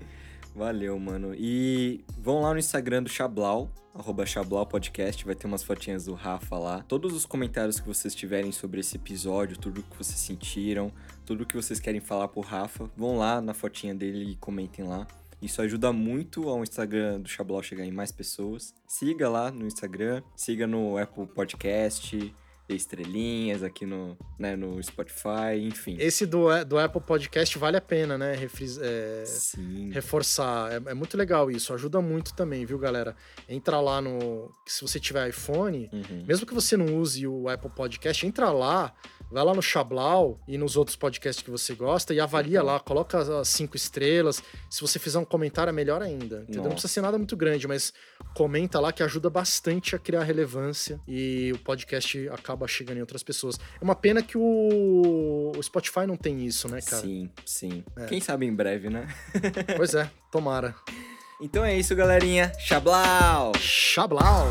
Valeu, 0.57 0.97
mano. 0.97 1.35
E 1.37 2.03
vão 2.17 2.41
lá 2.41 2.51
no 2.51 2.57
Instagram 2.57 3.03
do 3.03 3.09
Xablau, 3.09 3.69
arroba 3.93 4.25
Xablau 4.25 4.65
Podcast, 4.65 5.23
vai 5.23 5.35
ter 5.35 5.45
umas 5.45 5.61
fotinhas 5.61 6.05
do 6.05 6.15
Rafa 6.15 6.57
lá. 6.57 6.81
Todos 6.87 7.13
os 7.13 7.27
comentários 7.27 7.79
que 7.79 7.87
vocês 7.87 8.15
tiverem 8.15 8.51
sobre 8.51 8.79
esse 8.79 8.95
episódio, 8.95 9.55
tudo 9.55 9.83
que 9.83 9.95
vocês 9.95 10.17
sentiram, 10.17 10.91
tudo 11.27 11.45
que 11.45 11.55
vocês 11.55 11.79
querem 11.79 12.01
falar 12.01 12.27
pro 12.29 12.41
Rafa, 12.41 12.89
vão 12.97 13.19
lá 13.19 13.39
na 13.39 13.53
fotinha 13.53 13.93
dele 13.93 14.31
e 14.31 14.35
comentem 14.37 14.83
lá. 14.83 15.05
Isso 15.39 15.61
ajuda 15.61 15.93
muito 15.93 16.49
ao 16.49 16.63
Instagram 16.63 17.19
do 17.19 17.29
Xablau 17.29 17.61
chegar 17.61 17.85
em 17.85 17.91
mais 17.91 18.11
pessoas. 18.11 18.73
Siga 18.87 19.29
lá 19.29 19.51
no 19.51 19.67
Instagram, 19.67 20.23
siga 20.35 20.65
no 20.65 20.97
Apple 20.97 21.27
Podcast, 21.27 22.33
estrelinhas 22.75 23.63
aqui 23.63 23.85
no, 23.85 24.17
né, 24.37 24.55
no 24.55 24.81
Spotify, 24.83 25.57
enfim. 25.61 25.95
Esse 25.99 26.25
do, 26.25 26.47
do 26.65 26.77
Apple 26.77 27.01
Podcast 27.01 27.57
vale 27.57 27.77
a 27.77 27.81
pena, 27.81 28.17
né? 28.17 28.33
Refris- 28.35 28.79
é, 28.81 29.23
Sim. 29.25 29.89
reforçar. 29.91 30.71
É, 30.71 30.91
é 30.91 30.93
muito 30.93 31.17
legal 31.17 31.49
isso. 31.49 31.73
Ajuda 31.73 32.01
muito 32.01 32.33
também, 32.33 32.65
viu, 32.65 32.77
galera? 32.77 33.15
Entra 33.47 33.79
lá 33.79 34.01
no. 34.01 34.51
Se 34.65 34.81
você 34.81 34.99
tiver 34.99 35.27
iPhone, 35.29 35.89
Uhum. 35.93 36.25
mesmo 36.27 36.45
que 36.45 36.53
você 36.53 36.75
não 36.75 36.97
use 36.97 37.25
o 37.27 37.47
Apple 37.49 37.69
Podcast, 37.71 38.25
entra 38.25 38.49
lá, 38.49 38.93
vai 39.31 39.43
lá 39.43 39.53
no 39.53 39.61
Xablau 39.61 40.39
e 40.47 40.57
nos 40.57 40.77
outros 40.77 40.95
podcasts 40.95 41.43
que 41.43 41.51
você 41.51 41.75
gosta 41.75 42.13
e 42.13 42.19
avalia 42.19 42.63
lá, 42.63 42.79
coloca 42.79 43.17
as 43.39 43.49
cinco 43.49 43.75
estrelas. 43.75 44.41
Se 44.69 44.81
você 44.81 44.99
fizer 44.99 45.19
um 45.19 45.25
comentário, 45.25 45.69
é 45.69 45.73
melhor 45.73 46.01
ainda. 46.01 46.41
Entendeu? 46.43 46.63
Não 46.63 46.71
precisa 46.71 46.93
ser 46.93 47.01
nada 47.01 47.17
muito 47.17 47.35
grande, 47.35 47.67
mas 47.67 47.93
comenta 48.33 48.79
lá 48.79 48.91
que 48.91 49.03
ajuda 49.03 49.29
bastante 49.29 49.95
a 49.95 49.99
criar 49.99 50.23
relevância 50.23 50.99
e 51.07 51.51
o 51.53 51.59
podcast 51.59 52.29
acaba 52.29 52.67
chegando 52.67 52.97
em 52.97 53.01
outras 53.01 53.23
pessoas. 53.23 53.59
É 53.79 53.83
uma 53.83 53.95
pena 53.95 54.21
que 54.21 54.37
o, 54.37 55.51
o 55.55 55.63
Spotify 55.63 56.05
não 56.07 56.17
tem 56.17 56.45
isso, 56.45 56.67
né, 56.67 56.81
cara? 56.81 57.01
Sim, 57.01 57.29
sim. 57.45 57.83
É. 57.97 58.05
Quem 58.05 58.21
sabe 58.21 58.45
em 58.45 58.53
breve, 58.53 58.89
né? 58.89 59.07
Pois 59.75 59.93
é, 59.93 60.09
tomara. 60.31 60.75
Então 61.41 61.63
é 61.63 61.77
isso, 61.77 61.95
galerinha. 61.95 62.51
Xablau! 62.57 63.51
Xablau! 63.59 64.47